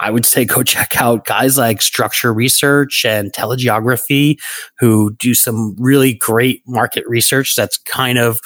I 0.00 0.10
would 0.10 0.26
say 0.26 0.44
go 0.44 0.62
check 0.64 1.00
out 1.00 1.24
guys 1.24 1.58
like 1.58 1.82
Structure 1.82 2.32
Research 2.32 3.04
and 3.04 3.32
TeleGeography, 3.32 4.38
who 4.78 5.14
do 5.14 5.34
some 5.34 5.74
really 5.78 6.14
great 6.14 6.62
market 6.66 7.04
research. 7.06 7.54
That's 7.56 7.78
kind 7.78 8.18
of 8.18 8.38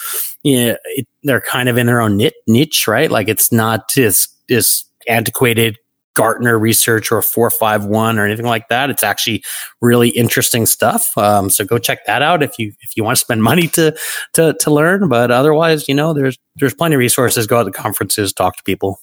know, 0.45 0.77
it, 0.85 1.07
they're 1.23 1.41
kind 1.41 1.69
of 1.69 1.77
in 1.77 1.87
their 1.87 2.01
own 2.01 2.21
niche, 2.47 2.89
right? 2.89 3.11
Like 3.11 3.29
it's 3.29 3.53
not 3.53 3.93
this 3.95 4.29
this 4.49 4.85
antiquated 5.09 5.79
Gartner 6.15 6.59
research 6.59 7.13
or 7.13 7.23
451 7.23 8.19
or 8.19 8.25
anything 8.25 8.47
like 8.47 8.69
that. 8.69 8.91
It's 8.91 9.05
actually 9.05 9.43
really 9.81 10.09
interesting 10.11 10.67
stuff. 10.67 11.17
Um, 11.17 11.51
so 11.51 11.65
go 11.65 11.79
check 11.79 12.05
that 12.07 12.23
out 12.23 12.43
if 12.43 12.59
you 12.59 12.73
if 12.81 12.97
you 12.97 13.05
want 13.05 13.17
to 13.17 13.21
spend 13.21 13.43
money 13.51 13.69
to 13.69 13.97
to 14.35 14.55
to 14.61 14.71
learn. 14.71 15.09
But 15.09 15.31
otherwise, 15.31 15.89
you 15.89 15.95
know, 15.95 16.13
there's 16.13 16.39
there's 16.57 16.75
plenty 16.75 16.97
of 16.97 17.01
resources. 17.01 17.47
Go 17.47 17.61
out 17.61 17.65
to 17.65 17.71
conferences, 17.71 18.33
talk 18.33 18.57
to 18.57 18.63
people. 18.63 19.01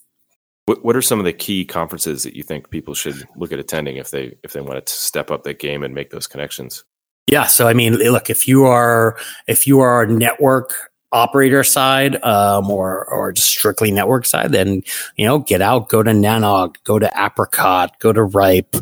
What 0.66 0.84
What 0.84 0.96
are 0.96 1.02
some 1.02 1.20
of 1.20 1.26
the 1.26 1.34
key 1.34 1.66
conferences 1.66 2.24
that 2.24 2.36
you 2.36 2.44
think 2.44 2.70
people 2.70 2.94
should 2.94 3.28
look 3.36 3.52
at 3.52 3.60
attending 3.60 3.98
if 3.98 4.12
they 4.12 4.38
if 4.44 4.54
they 4.54 4.62
want 4.62 4.86
to 4.86 4.94
step 4.94 5.32
up 5.32 5.44
that 5.44 5.60
game 5.60 5.84
and 5.84 5.96
make 5.96 6.10
those 6.10 6.28
connections? 6.28 6.84
Yeah. 7.28 7.46
So 7.46 7.68
I 7.68 7.74
mean, 7.74 7.94
look, 7.94 8.30
if 8.30 8.48
you 8.48 8.66
are 8.66 9.18
if 9.48 9.68
you 9.68 9.80
are 9.82 10.04
a 10.04 10.08
network 10.08 10.87
operator 11.12 11.64
side 11.64 12.22
um, 12.24 12.70
or 12.70 13.06
or 13.06 13.32
just 13.32 13.48
strictly 13.48 13.92
network 13.92 14.26
side, 14.26 14.52
then 14.52 14.82
you 15.16 15.26
know 15.26 15.40
get 15.40 15.62
out, 15.62 15.90
go 15.90 16.04
to 16.04 16.12
NANOG, 16.12 16.76
go 16.84 17.00
to 17.00 17.08
APRICOT, 17.08 17.90
go 18.00 18.14
to 18.14 18.24
RIPE. 18.24 18.76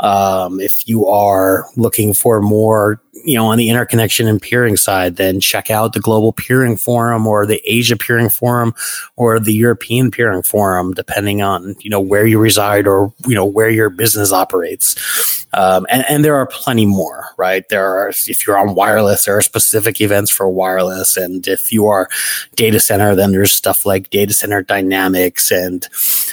Um, 0.00 0.60
if 0.60 0.88
you 0.88 1.06
are 1.06 1.66
looking 1.76 2.14
for 2.14 2.40
more, 2.40 3.00
you 3.24 3.36
know, 3.36 3.46
on 3.46 3.58
the 3.58 3.70
interconnection 3.70 4.26
and 4.26 4.42
peering 4.42 4.76
side, 4.76 5.16
then 5.16 5.40
check 5.40 5.70
out 5.70 5.92
the 5.92 6.00
Global 6.00 6.32
Peering 6.32 6.76
Forum 6.76 7.26
or 7.26 7.46
the 7.46 7.62
Asia 7.64 7.96
Peering 7.96 8.28
Forum 8.28 8.74
or 9.16 9.38
the 9.38 9.52
European 9.52 10.10
Peering 10.10 10.42
Forum, 10.42 10.92
depending 10.92 11.40
on 11.40 11.74
you 11.78 11.88
know 11.88 12.00
where 12.00 12.26
you 12.26 12.38
reside 12.38 12.86
or 12.86 13.12
you 13.26 13.34
know 13.34 13.44
where 13.44 13.70
your 13.70 13.88
business 13.88 14.32
operates. 14.32 15.46
Um, 15.54 15.86
and, 15.88 16.04
and 16.08 16.24
there 16.24 16.34
are 16.34 16.46
plenty 16.46 16.84
more, 16.84 17.28
right? 17.36 17.66
There 17.68 17.86
are 17.86 18.08
if 18.08 18.46
you're 18.46 18.58
on 18.58 18.74
wireless, 18.74 19.24
there 19.24 19.38
are 19.38 19.42
specific 19.42 20.00
events 20.00 20.30
for 20.30 20.50
wireless, 20.50 21.16
and 21.16 21.46
if 21.46 21.72
you 21.72 21.86
are 21.86 22.08
data 22.56 22.80
center, 22.80 23.14
then 23.14 23.32
there's 23.32 23.52
stuff 23.52 23.86
like 23.86 24.10
Data 24.10 24.34
Center 24.34 24.62
Dynamics 24.62 25.52
and 25.52 25.88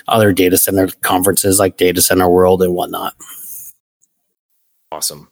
other 0.07 0.33
data 0.33 0.57
center 0.57 0.87
conferences 1.01 1.59
like 1.59 1.77
Data 1.77 2.01
Center 2.01 2.29
World 2.29 2.61
and 2.61 2.73
whatnot. 2.73 3.15
Awesome. 4.91 5.29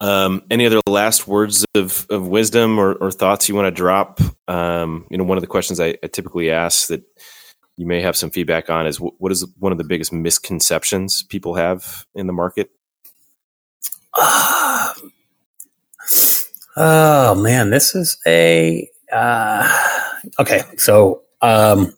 Um, 0.00 0.42
any 0.50 0.66
other 0.66 0.80
last 0.88 1.28
words 1.28 1.64
of, 1.74 2.06
of 2.10 2.26
wisdom 2.26 2.78
or, 2.78 2.94
or 2.94 3.12
thoughts 3.12 3.48
you 3.48 3.54
want 3.54 3.66
to 3.66 3.70
drop? 3.70 4.20
Um, 4.48 5.06
you 5.10 5.16
know, 5.16 5.24
one 5.24 5.38
of 5.38 5.42
the 5.42 5.46
questions 5.46 5.78
I, 5.78 5.96
I, 6.02 6.08
typically 6.08 6.50
ask 6.50 6.88
that 6.88 7.04
you 7.76 7.86
may 7.86 8.00
have 8.00 8.16
some 8.16 8.30
feedback 8.30 8.68
on 8.68 8.86
is 8.86 8.96
what 8.96 9.30
is 9.30 9.46
one 9.60 9.70
of 9.70 9.78
the 9.78 9.84
biggest 9.84 10.12
misconceptions 10.12 11.22
people 11.22 11.54
have 11.54 12.04
in 12.16 12.26
the 12.26 12.32
market? 12.32 12.70
Uh, 14.14 14.92
oh 16.76 17.34
man, 17.36 17.70
this 17.70 17.94
is 17.94 18.18
a 18.26 18.88
uh, 19.12 19.68
okay. 20.40 20.62
So 20.78 21.22
um, 21.42 21.96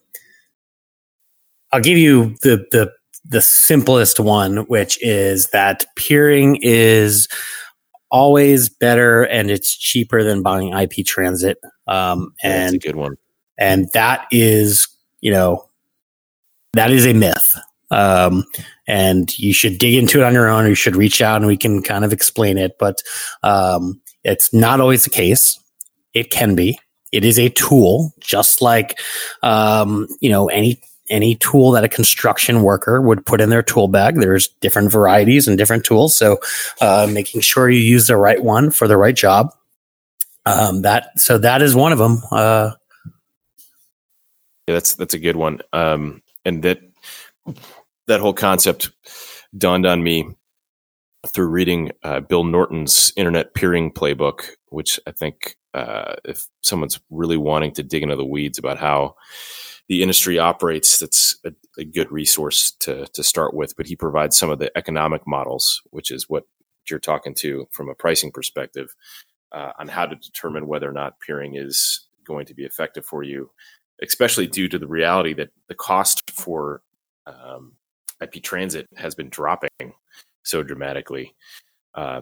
I'll 1.75 1.81
give 1.81 1.97
you 1.97 2.29
the 2.41 2.65
the 2.71 2.89
the 3.25 3.41
simplest 3.41 4.17
one, 4.17 4.59
which 4.67 4.97
is 5.03 5.49
that 5.49 5.85
peering 5.97 6.57
is 6.61 7.27
always 8.09 8.69
better 8.69 9.23
and 9.23 9.51
it's 9.51 9.75
cheaper 9.75 10.23
than 10.23 10.41
buying 10.41 10.71
IP 10.71 11.05
transit. 11.05 11.57
Um, 11.85 12.33
and 12.41 12.75
That's 12.75 12.85
a 12.85 12.87
good 12.87 12.95
one. 12.95 13.17
And 13.57 13.89
that 13.91 14.25
is, 14.31 14.87
you 15.19 15.31
know, 15.31 15.67
that 16.73 16.91
is 16.91 17.05
a 17.05 17.13
myth. 17.13 17.59
Um, 17.91 18.45
and 18.87 19.37
you 19.37 19.53
should 19.53 19.77
dig 19.77 19.95
into 19.95 20.21
it 20.21 20.23
on 20.23 20.33
your 20.33 20.47
own 20.47 20.63
or 20.63 20.69
you 20.69 20.75
should 20.75 20.95
reach 20.95 21.21
out 21.21 21.37
and 21.41 21.47
we 21.47 21.57
can 21.57 21.81
kind 21.81 22.05
of 22.05 22.13
explain 22.13 22.57
it. 22.57 22.77
But 22.79 23.01
um, 23.43 23.99
it's 24.23 24.53
not 24.53 24.79
always 24.79 25.03
the 25.03 25.09
case. 25.09 25.59
It 26.13 26.31
can 26.31 26.55
be. 26.55 26.79
It 27.11 27.25
is 27.25 27.37
a 27.37 27.49
tool, 27.49 28.13
just 28.21 28.61
like, 28.61 28.97
um, 29.43 30.07
you 30.21 30.29
know, 30.29 30.47
any 30.47 30.79
any 31.09 31.35
tool 31.35 31.71
that 31.71 31.83
a 31.83 31.89
construction 31.89 32.63
worker 32.63 33.01
would 33.01 33.25
put 33.25 33.41
in 33.41 33.49
their 33.49 33.61
tool 33.61 33.87
bag. 33.87 34.15
There's 34.15 34.47
different 34.47 34.91
varieties 34.91 35.47
and 35.47 35.57
different 35.57 35.85
tools. 35.85 36.17
So, 36.17 36.39
uh, 36.81 37.07
making 37.11 37.41
sure 37.41 37.69
you 37.69 37.79
use 37.79 38.07
the 38.07 38.17
right 38.17 38.43
one 38.43 38.71
for 38.71 38.87
the 38.87 38.97
right 38.97 39.15
job. 39.15 39.53
Um, 40.45 40.83
that 40.83 41.19
so 41.19 41.37
that 41.39 41.61
is 41.61 41.75
one 41.75 41.91
of 41.91 41.97
them. 41.97 42.21
Uh, 42.31 42.71
yeah, 44.67 44.73
that's 44.73 44.95
that's 44.95 45.13
a 45.13 45.19
good 45.19 45.35
one. 45.35 45.61
Um, 45.73 46.21
and 46.43 46.63
that 46.63 46.81
that 48.07 48.19
whole 48.19 48.33
concept 48.33 48.91
dawned 49.57 49.85
on 49.85 50.03
me 50.03 50.27
through 51.27 51.47
reading 51.47 51.91
uh, 52.03 52.19
Bill 52.19 52.43
Norton's 52.43 53.11
Internet 53.15 53.53
Peering 53.53 53.91
Playbook, 53.91 54.49
which 54.69 54.99
I 55.07 55.11
think 55.11 55.57
uh, 55.73 56.15
if 56.23 56.47
someone's 56.61 56.99
really 57.09 57.37
wanting 57.37 57.71
to 57.73 57.83
dig 57.83 58.03
into 58.03 58.15
the 58.15 58.25
weeds 58.25 58.57
about 58.57 58.77
how 58.77 59.15
the 59.87 60.01
industry 60.01 60.39
operates, 60.39 60.97
that's 60.97 61.37
a, 61.45 61.51
a, 61.77 61.85
good 61.85 62.11
resource 62.11 62.71
to 62.79 63.05
to 63.13 63.23
start 63.23 63.53
with. 63.53 63.75
But 63.77 63.85
he 63.85 63.95
provides 63.95 64.37
some 64.37 64.49
of 64.49 64.59
the 64.59 64.75
economic 64.77 65.27
models, 65.27 65.81
which 65.91 66.11
is 66.11 66.29
what 66.29 66.43
you're 66.89 66.99
talking 66.99 67.33
to 67.35 67.67
from 67.71 67.89
a 67.89 67.95
pricing 67.95 68.31
perspective, 68.31 68.95
uh, 69.51 69.71
on 69.79 69.87
how 69.87 70.05
to 70.05 70.15
determine 70.15 70.67
whether 70.67 70.89
or 70.89 70.93
not 70.93 71.19
peering 71.19 71.55
is 71.55 72.07
going 72.25 72.45
to 72.47 72.53
be 72.53 72.63
effective 72.63 73.05
for 73.05 73.23
you, 73.23 73.49
especially 74.01 74.47
due 74.47 74.67
to 74.67 74.79
the 74.79 74.87
reality 74.87 75.33
that 75.33 75.49
the 75.67 75.75
cost 75.75 76.31
for 76.31 76.81
um, 77.27 77.73
IP 78.21 78.43
transit 78.43 78.87
has 78.95 79.15
been 79.15 79.29
dropping 79.29 79.93
so 80.43 80.63
dramatically. 80.63 81.35
Uh, 81.93 82.19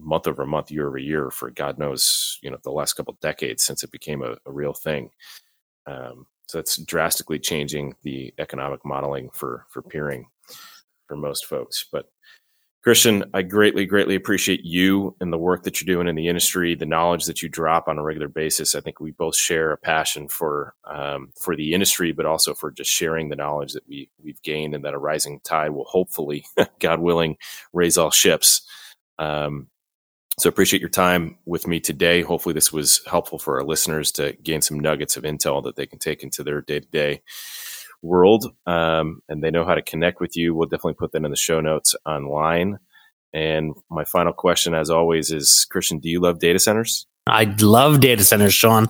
month 0.00 0.26
over 0.26 0.44
month, 0.44 0.70
year 0.70 0.88
over 0.88 0.98
year, 0.98 1.30
for 1.30 1.50
God 1.50 1.78
knows, 1.78 2.38
you 2.42 2.50
know, 2.50 2.58
the 2.64 2.72
last 2.72 2.94
couple 2.94 3.16
decades 3.20 3.64
since 3.64 3.84
it 3.84 3.92
became 3.92 4.20
a, 4.20 4.36
a 4.46 4.50
real 4.50 4.72
thing. 4.72 5.10
Um, 5.86 6.26
so 6.50 6.58
that's 6.58 6.78
drastically 6.78 7.38
changing 7.38 7.94
the 8.02 8.34
economic 8.38 8.84
modeling 8.84 9.30
for 9.32 9.66
for 9.68 9.82
peering 9.82 10.26
for 11.06 11.16
most 11.16 11.46
folks. 11.46 11.86
But 11.92 12.06
Christian, 12.82 13.24
I 13.34 13.42
greatly, 13.42 13.84
greatly 13.84 14.14
appreciate 14.16 14.64
you 14.64 15.14
and 15.20 15.32
the 15.32 15.38
work 15.38 15.64
that 15.64 15.80
you're 15.80 15.94
doing 15.94 16.08
in 16.08 16.16
the 16.16 16.28
industry, 16.28 16.74
the 16.74 16.86
knowledge 16.86 17.26
that 17.26 17.40
you 17.40 17.48
drop 17.48 17.88
on 17.88 17.98
a 17.98 18.02
regular 18.02 18.26
basis. 18.26 18.74
I 18.74 18.80
think 18.80 18.98
we 18.98 19.10
both 19.10 19.36
share 19.36 19.70
a 19.70 19.76
passion 19.76 20.28
for 20.28 20.74
um, 20.86 21.30
for 21.38 21.54
the 21.54 21.72
industry, 21.72 22.10
but 22.10 22.26
also 22.26 22.52
for 22.52 22.72
just 22.72 22.90
sharing 22.90 23.28
the 23.28 23.36
knowledge 23.36 23.74
that 23.74 23.86
we 23.86 24.10
we've 24.20 24.42
gained, 24.42 24.74
and 24.74 24.84
that 24.84 24.94
a 24.94 24.98
rising 24.98 25.40
tide 25.44 25.70
will 25.70 25.84
hopefully, 25.84 26.44
God 26.80 26.98
willing, 26.98 27.36
raise 27.72 27.96
all 27.96 28.10
ships. 28.10 28.62
Um, 29.20 29.68
So 30.40 30.48
appreciate 30.48 30.80
your 30.80 30.88
time 30.88 31.36
with 31.44 31.66
me 31.66 31.80
today. 31.80 32.22
Hopefully, 32.22 32.54
this 32.54 32.72
was 32.72 33.02
helpful 33.06 33.38
for 33.38 33.58
our 33.58 33.62
listeners 33.62 34.10
to 34.12 34.32
gain 34.42 34.62
some 34.62 34.80
nuggets 34.80 35.18
of 35.18 35.24
intel 35.24 35.62
that 35.64 35.76
they 35.76 35.84
can 35.84 35.98
take 35.98 36.22
into 36.22 36.42
their 36.42 36.62
day 36.62 36.80
to 36.80 36.86
day 36.86 37.22
world. 38.00 38.46
Um, 38.64 39.20
and 39.28 39.44
they 39.44 39.50
know 39.50 39.66
how 39.66 39.74
to 39.74 39.82
connect 39.82 40.18
with 40.18 40.38
you. 40.38 40.54
We'll 40.54 40.66
definitely 40.66 40.94
put 40.94 41.12
that 41.12 41.22
in 41.22 41.30
the 41.30 41.36
show 41.36 41.60
notes 41.60 41.94
online. 42.06 42.78
And 43.34 43.74
my 43.90 44.04
final 44.04 44.32
question, 44.32 44.72
as 44.72 44.88
always, 44.88 45.30
is 45.30 45.66
Christian, 45.70 45.98
do 45.98 46.08
you 46.08 46.20
love 46.20 46.38
data 46.38 46.58
centers? 46.58 47.06
I 47.26 47.54
love 47.60 48.00
data 48.00 48.24
centers, 48.24 48.54
Sean, 48.54 48.88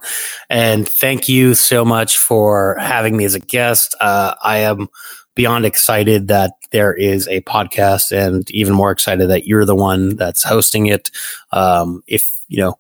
and 0.48 0.88
thank 0.88 1.28
you 1.28 1.54
so 1.54 1.84
much 1.84 2.16
for 2.16 2.76
having 2.80 3.16
me 3.16 3.24
as 3.24 3.34
a 3.34 3.40
guest. 3.40 3.94
Uh, 4.00 4.34
I 4.42 4.58
am 4.58 4.88
beyond 5.34 5.64
excited 5.66 6.28
that 6.28 6.52
there 6.70 6.94
is 6.94 7.26
a 7.28 7.40
podcast, 7.42 8.12
and 8.12 8.50
even 8.50 8.72
more 8.72 8.92
excited 8.92 9.28
that 9.30 9.46
you're 9.46 9.64
the 9.64 9.74
one 9.74 10.16
that's 10.16 10.42
hosting 10.42 10.86
it. 10.86 11.10
Um, 11.52 12.02
if 12.06 12.24
you 12.48 12.58
know 12.58 12.76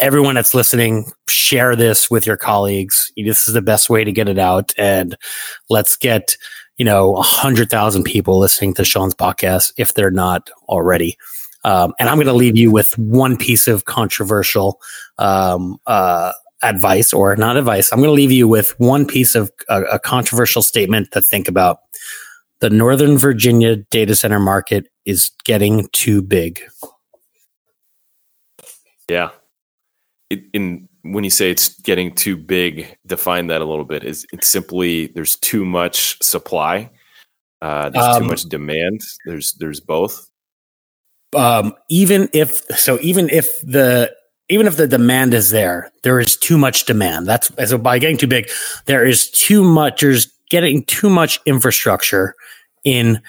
everyone 0.00 0.34
that's 0.34 0.54
listening, 0.54 1.10
share 1.28 1.74
this 1.76 2.10
with 2.10 2.26
your 2.26 2.36
colleagues. 2.36 3.10
This 3.16 3.48
is 3.48 3.54
the 3.54 3.62
best 3.62 3.88
way 3.90 4.04
to 4.04 4.12
get 4.12 4.28
it 4.28 4.38
out, 4.38 4.72
and 4.78 5.16
let's 5.68 5.96
get 5.96 6.36
you 6.76 6.84
know 6.84 7.16
a 7.16 7.22
hundred 7.22 7.70
thousand 7.70 8.04
people 8.04 8.38
listening 8.38 8.74
to 8.74 8.84
Sean's 8.84 9.14
podcast 9.14 9.72
if 9.76 9.94
they're 9.94 10.10
not 10.10 10.50
already. 10.68 11.16
Um, 11.66 11.92
and 11.98 12.08
I'm 12.08 12.16
going 12.16 12.28
to 12.28 12.32
leave 12.32 12.56
you 12.56 12.70
with 12.70 12.96
one 12.96 13.36
piece 13.36 13.66
of 13.66 13.84
controversial 13.84 14.80
um, 15.18 15.78
uh, 15.86 16.32
advice, 16.62 17.12
or 17.12 17.34
not 17.34 17.56
advice. 17.56 17.92
I'm 17.92 17.98
going 17.98 18.08
to 18.08 18.12
leave 18.12 18.30
you 18.30 18.46
with 18.46 18.78
one 18.78 19.04
piece 19.04 19.34
of 19.34 19.50
uh, 19.68 19.82
a 19.90 19.98
controversial 19.98 20.62
statement 20.62 21.10
to 21.10 21.20
think 21.20 21.48
about. 21.48 21.80
The 22.60 22.70
Northern 22.70 23.18
Virginia 23.18 23.76
data 23.90 24.14
center 24.14 24.38
market 24.38 24.86
is 25.04 25.30
getting 25.44 25.88
too 25.92 26.22
big. 26.22 26.62
Yeah. 29.10 29.30
It, 30.30 30.44
in 30.52 30.88
when 31.02 31.24
you 31.24 31.30
say 31.30 31.50
it's 31.50 31.80
getting 31.82 32.14
too 32.14 32.36
big, 32.36 32.96
define 33.06 33.48
that 33.48 33.60
a 33.60 33.64
little 33.64 33.84
bit. 33.84 34.04
Is 34.04 34.24
it 34.32 34.44
simply 34.44 35.08
there's 35.08 35.36
too 35.36 35.64
much 35.64 36.16
supply? 36.22 36.90
Uh, 37.60 37.90
there's 37.90 38.16
Um, 38.16 38.22
too 38.22 38.28
much 38.28 38.44
demand. 38.44 39.00
There's 39.26 39.52
there's 39.54 39.80
both. 39.80 40.28
Um, 41.34 41.74
even 41.88 42.28
if 42.32 42.64
so, 42.76 42.98
even 43.00 43.28
if 43.30 43.60
the 43.60 44.14
even 44.48 44.66
if 44.66 44.76
the 44.76 44.86
demand 44.86 45.34
is 45.34 45.50
there, 45.50 45.90
there 46.02 46.20
is 46.20 46.36
too 46.36 46.56
much 46.56 46.84
demand. 46.84 47.26
That's 47.26 47.50
so 47.68 47.78
by 47.78 47.98
getting 47.98 48.16
too 48.16 48.28
big, 48.28 48.48
there 48.86 49.04
is 49.04 49.30
too 49.30 49.64
much. 49.64 50.00
There's 50.00 50.26
getting 50.50 50.84
too 50.84 51.10
much 51.10 51.40
infrastructure 51.46 52.34
in 52.84 53.20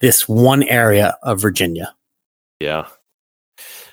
this 0.00 0.28
one 0.28 0.62
area 0.64 1.16
of 1.22 1.40
Virginia. 1.40 1.94
Yeah. 2.60 2.86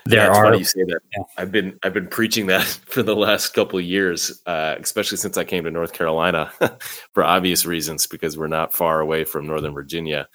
There 0.06 0.19
yeah, 0.19 0.36
are 0.36 0.56
you 0.56 0.64
say 0.64 0.84
that. 0.86 0.99
Yeah. 1.15 1.23
I've 1.38 1.52
been 1.52 1.78
I've 1.84 1.94
been 1.94 2.07
preaching 2.07 2.48
that 2.48 2.64
for 2.86 3.03
the 3.03 3.15
last 3.15 3.49
couple 3.49 3.78
of 3.78 3.86
years, 3.86 4.41
uh, 4.48 4.76
especially 4.80 5.18
since 5.18 5.38
I 5.38 5.44
came 5.44 5.64
to 5.65 5.72
North 5.72 5.94
Carolina, 5.94 6.52
for 7.14 7.23
obvious 7.23 7.65
reasons, 7.65 8.07
because 8.07 8.38
we're 8.38 8.48
not 8.48 8.73
far 8.73 8.99
away 8.99 9.26
from 9.26 9.45
Northern 9.45 9.73
Virginia, 9.73 10.28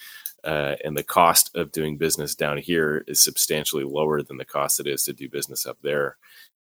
uh, 0.47 0.77
and 0.85 0.97
the 0.97 1.03
cost 1.03 1.51
of 1.57 1.73
doing 1.73 1.97
business 1.97 2.37
down 2.37 2.57
here 2.57 3.05
is 3.09 3.21
substantially 3.21 3.83
lower 3.83 4.23
than 4.23 4.37
the 4.37 4.45
cost 4.45 4.79
it 4.79 4.87
is 4.87 5.03
to 5.03 5.13
do 5.13 5.29
business 5.29 5.67
up 5.67 5.77
there. 5.83 6.17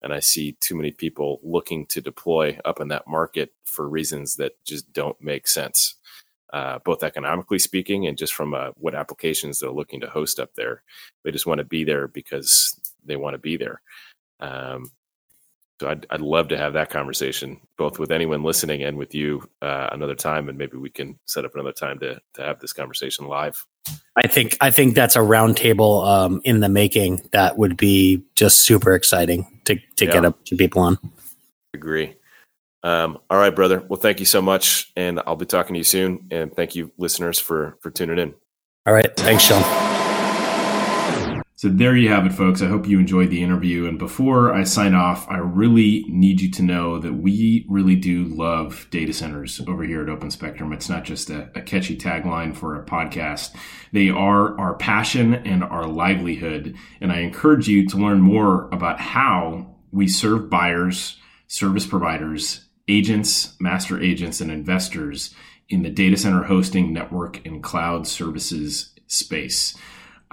And 0.03 0.13
I 0.13 0.19
see 0.19 0.51
too 0.53 0.75
many 0.75 0.91
people 0.91 1.39
looking 1.43 1.87
to 1.87 1.99
deploy 1.99 2.59
up 2.63 2.79
in 2.79 2.89
that 2.89 3.07
market 3.07 3.51
for 3.65 3.89
reasons 3.89 4.35
that 4.35 4.63
just 4.65 4.93
don't 4.93 5.19
make 5.19 5.47
sense, 5.47 5.95
uh, 6.53 6.77
both 6.85 7.03
economically 7.03 7.57
speaking 7.57 8.05
and 8.05 8.19
just 8.19 8.33
from 8.33 8.53
uh, 8.53 8.69
what 8.77 8.93
applications 8.93 9.59
they're 9.59 9.71
looking 9.71 9.99
to 10.01 10.09
host 10.09 10.39
up 10.39 10.53
there. 10.53 10.83
They 11.23 11.31
just 11.31 11.47
want 11.47 11.57
to 11.57 11.65
be 11.65 11.83
there 11.83 12.07
because 12.07 12.79
they 13.03 13.15
want 13.15 13.33
to 13.33 13.39
be 13.39 13.57
there. 13.57 13.81
Um, 14.39 14.91
so 15.81 15.89
I'd, 15.89 16.05
I'd 16.11 16.21
love 16.21 16.47
to 16.49 16.57
have 16.59 16.73
that 16.73 16.91
conversation, 16.91 17.59
both 17.75 17.97
with 17.97 18.11
anyone 18.11 18.43
listening 18.43 18.83
and 18.83 18.97
with 18.97 19.15
you 19.15 19.49
uh, 19.63 19.89
another 19.91 20.13
time, 20.13 20.47
and 20.47 20.55
maybe 20.55 20.77
we 20.77 20.91
can 20.91 21.17
set 21.25 21.43
up 21.43 21.55
another 21.55 21.71
time 21.71 21.97
to 21.99 22.21
to 22.35 22.43
have 22.43 22.59
this 22.59 22.71
conversation 22.71 23.25
live. 23.25 23.65
I 24.15 24.27
think 24.27 24.57
I 24.61 24.69
think 24.69 24.93
that's 24.93 25.15
a 25.15 25.21
roundtable 25.21 26.05
um, 26.07 26.39
in 26.43 26.59
the 26.59 26.69
making 26.69 27.27
that 27.31 27.57
would 27.57 27.77
be 27.77 28.23
just 28.35 28.59
super 28.59 28.93
exciting 28.93 29.59
to 29.65 29.75
to 29.95 30.05
Yeah. 30.05 30.11
get 30.11 30.25
a 30.25 30.31
bunch 30.31 30.51
of 30.51 30.59
people 30.59 30.83
on. 30.83 30.99
Agree. 31.73 32.13
Um, 32.83 33.17
all 33.31 33.39
right, 33.39 33.55
brother. 33.55 33.79
Well, 33.79 33.99
thank 33.99 34.19
you 34.19 34.27
so 34.27 34.39
much, 34.39 34.91
and 34.95 35.19
I'll 35.25 35.35
be 35.35 35.47
talking 35.47 35.73
to 35.73 35.79
you 35.79 35.83
soon. 35.83 36.27
And 36.29 36.55
thank 36.55 36.75
you, 36.75 36.91
listeners, 36.99 37.39
for 37.39 37.75
for 37.81 37.89
tuning 37.89 38.19
in. 38.19 38.35
All 38.85 38.93
right, 38.93 39.15
thanks, 39.17 39.41
Sean. 39.43 39.90
So 41.61 41.69
there 41.69 41.95
you 41.95 42.09
have 42.09 42.25
it, 42.25 42.33
folks. 42.33 42.63
I 42.63 42.65
hope 42.65 42.87
you 42.87 42.97
enjoyed 42.97 43.29
the 43.29 43.43
interview. 43.43 43.85
And 43.85 43.99
before 43.99 44.51
I 44.51 44.63
sign 44.63 44.95
off, 44.95 45.29
I 45.29 45.37
really 45.37 46.03
need 46.07 46.41
you 46.41 46.49
to 46.53 46.63
know 46.63 46.97
that 46.97 47.13
we 47.13 47.67
really 47.69 47.95
do 47.95 48.23
love 48.23 48.87
data 48.89 49.13
centers 49.13 49.61
over 49.67 49.83
here 49.83 50.01
at 50.01 50.09
Open 50.09 50.31
Spectrum. 50.31 50.73
It's 50.73 50.89
not 50.89 51.03
just 51.03 51.29
a, 51.29 51.51
a 51.53 51.61
catchy 51.61 51.95
tagline 51.95 52.55
for 52.55 52.75
a 52.75 52.83
podcast. 52.83 53.55
They 53.91 54.09
are 54.09 54.59
our 54.59 54.73
passion 54.73 55.35
and 55.35 55.63
our 55.63 55.85
livelihood. 55.85 56.75
And 56.99 57.11
I 57.11 57.19
encourage 57.19 57.67
you 57.67 57.87
to 57.89 57.97
learn 57.97 58.21
more 58.21 58.67
about 58.71 58.99
how 58.99 59.75
we 59.91 60.07
serve 60.07 60.49
buyers, 60.49 61.19
service 61.45 61.85
providers, 61.85 62.65
agents, 62.87 63.55
master 63.59 64.01
agents, 64.01 64.41
and 64.41 64.49
investors 64.49 65.35
in 65.69 65.83
the 65.83 65.91
data 65.91 66.17
center 66.17 66.41
hosting, 66.41 66.91
network, 66.91 67.45
and 67.45 67.61
cloud 67.61 68.07
services 68.07 68.95
space. 69.05 69.77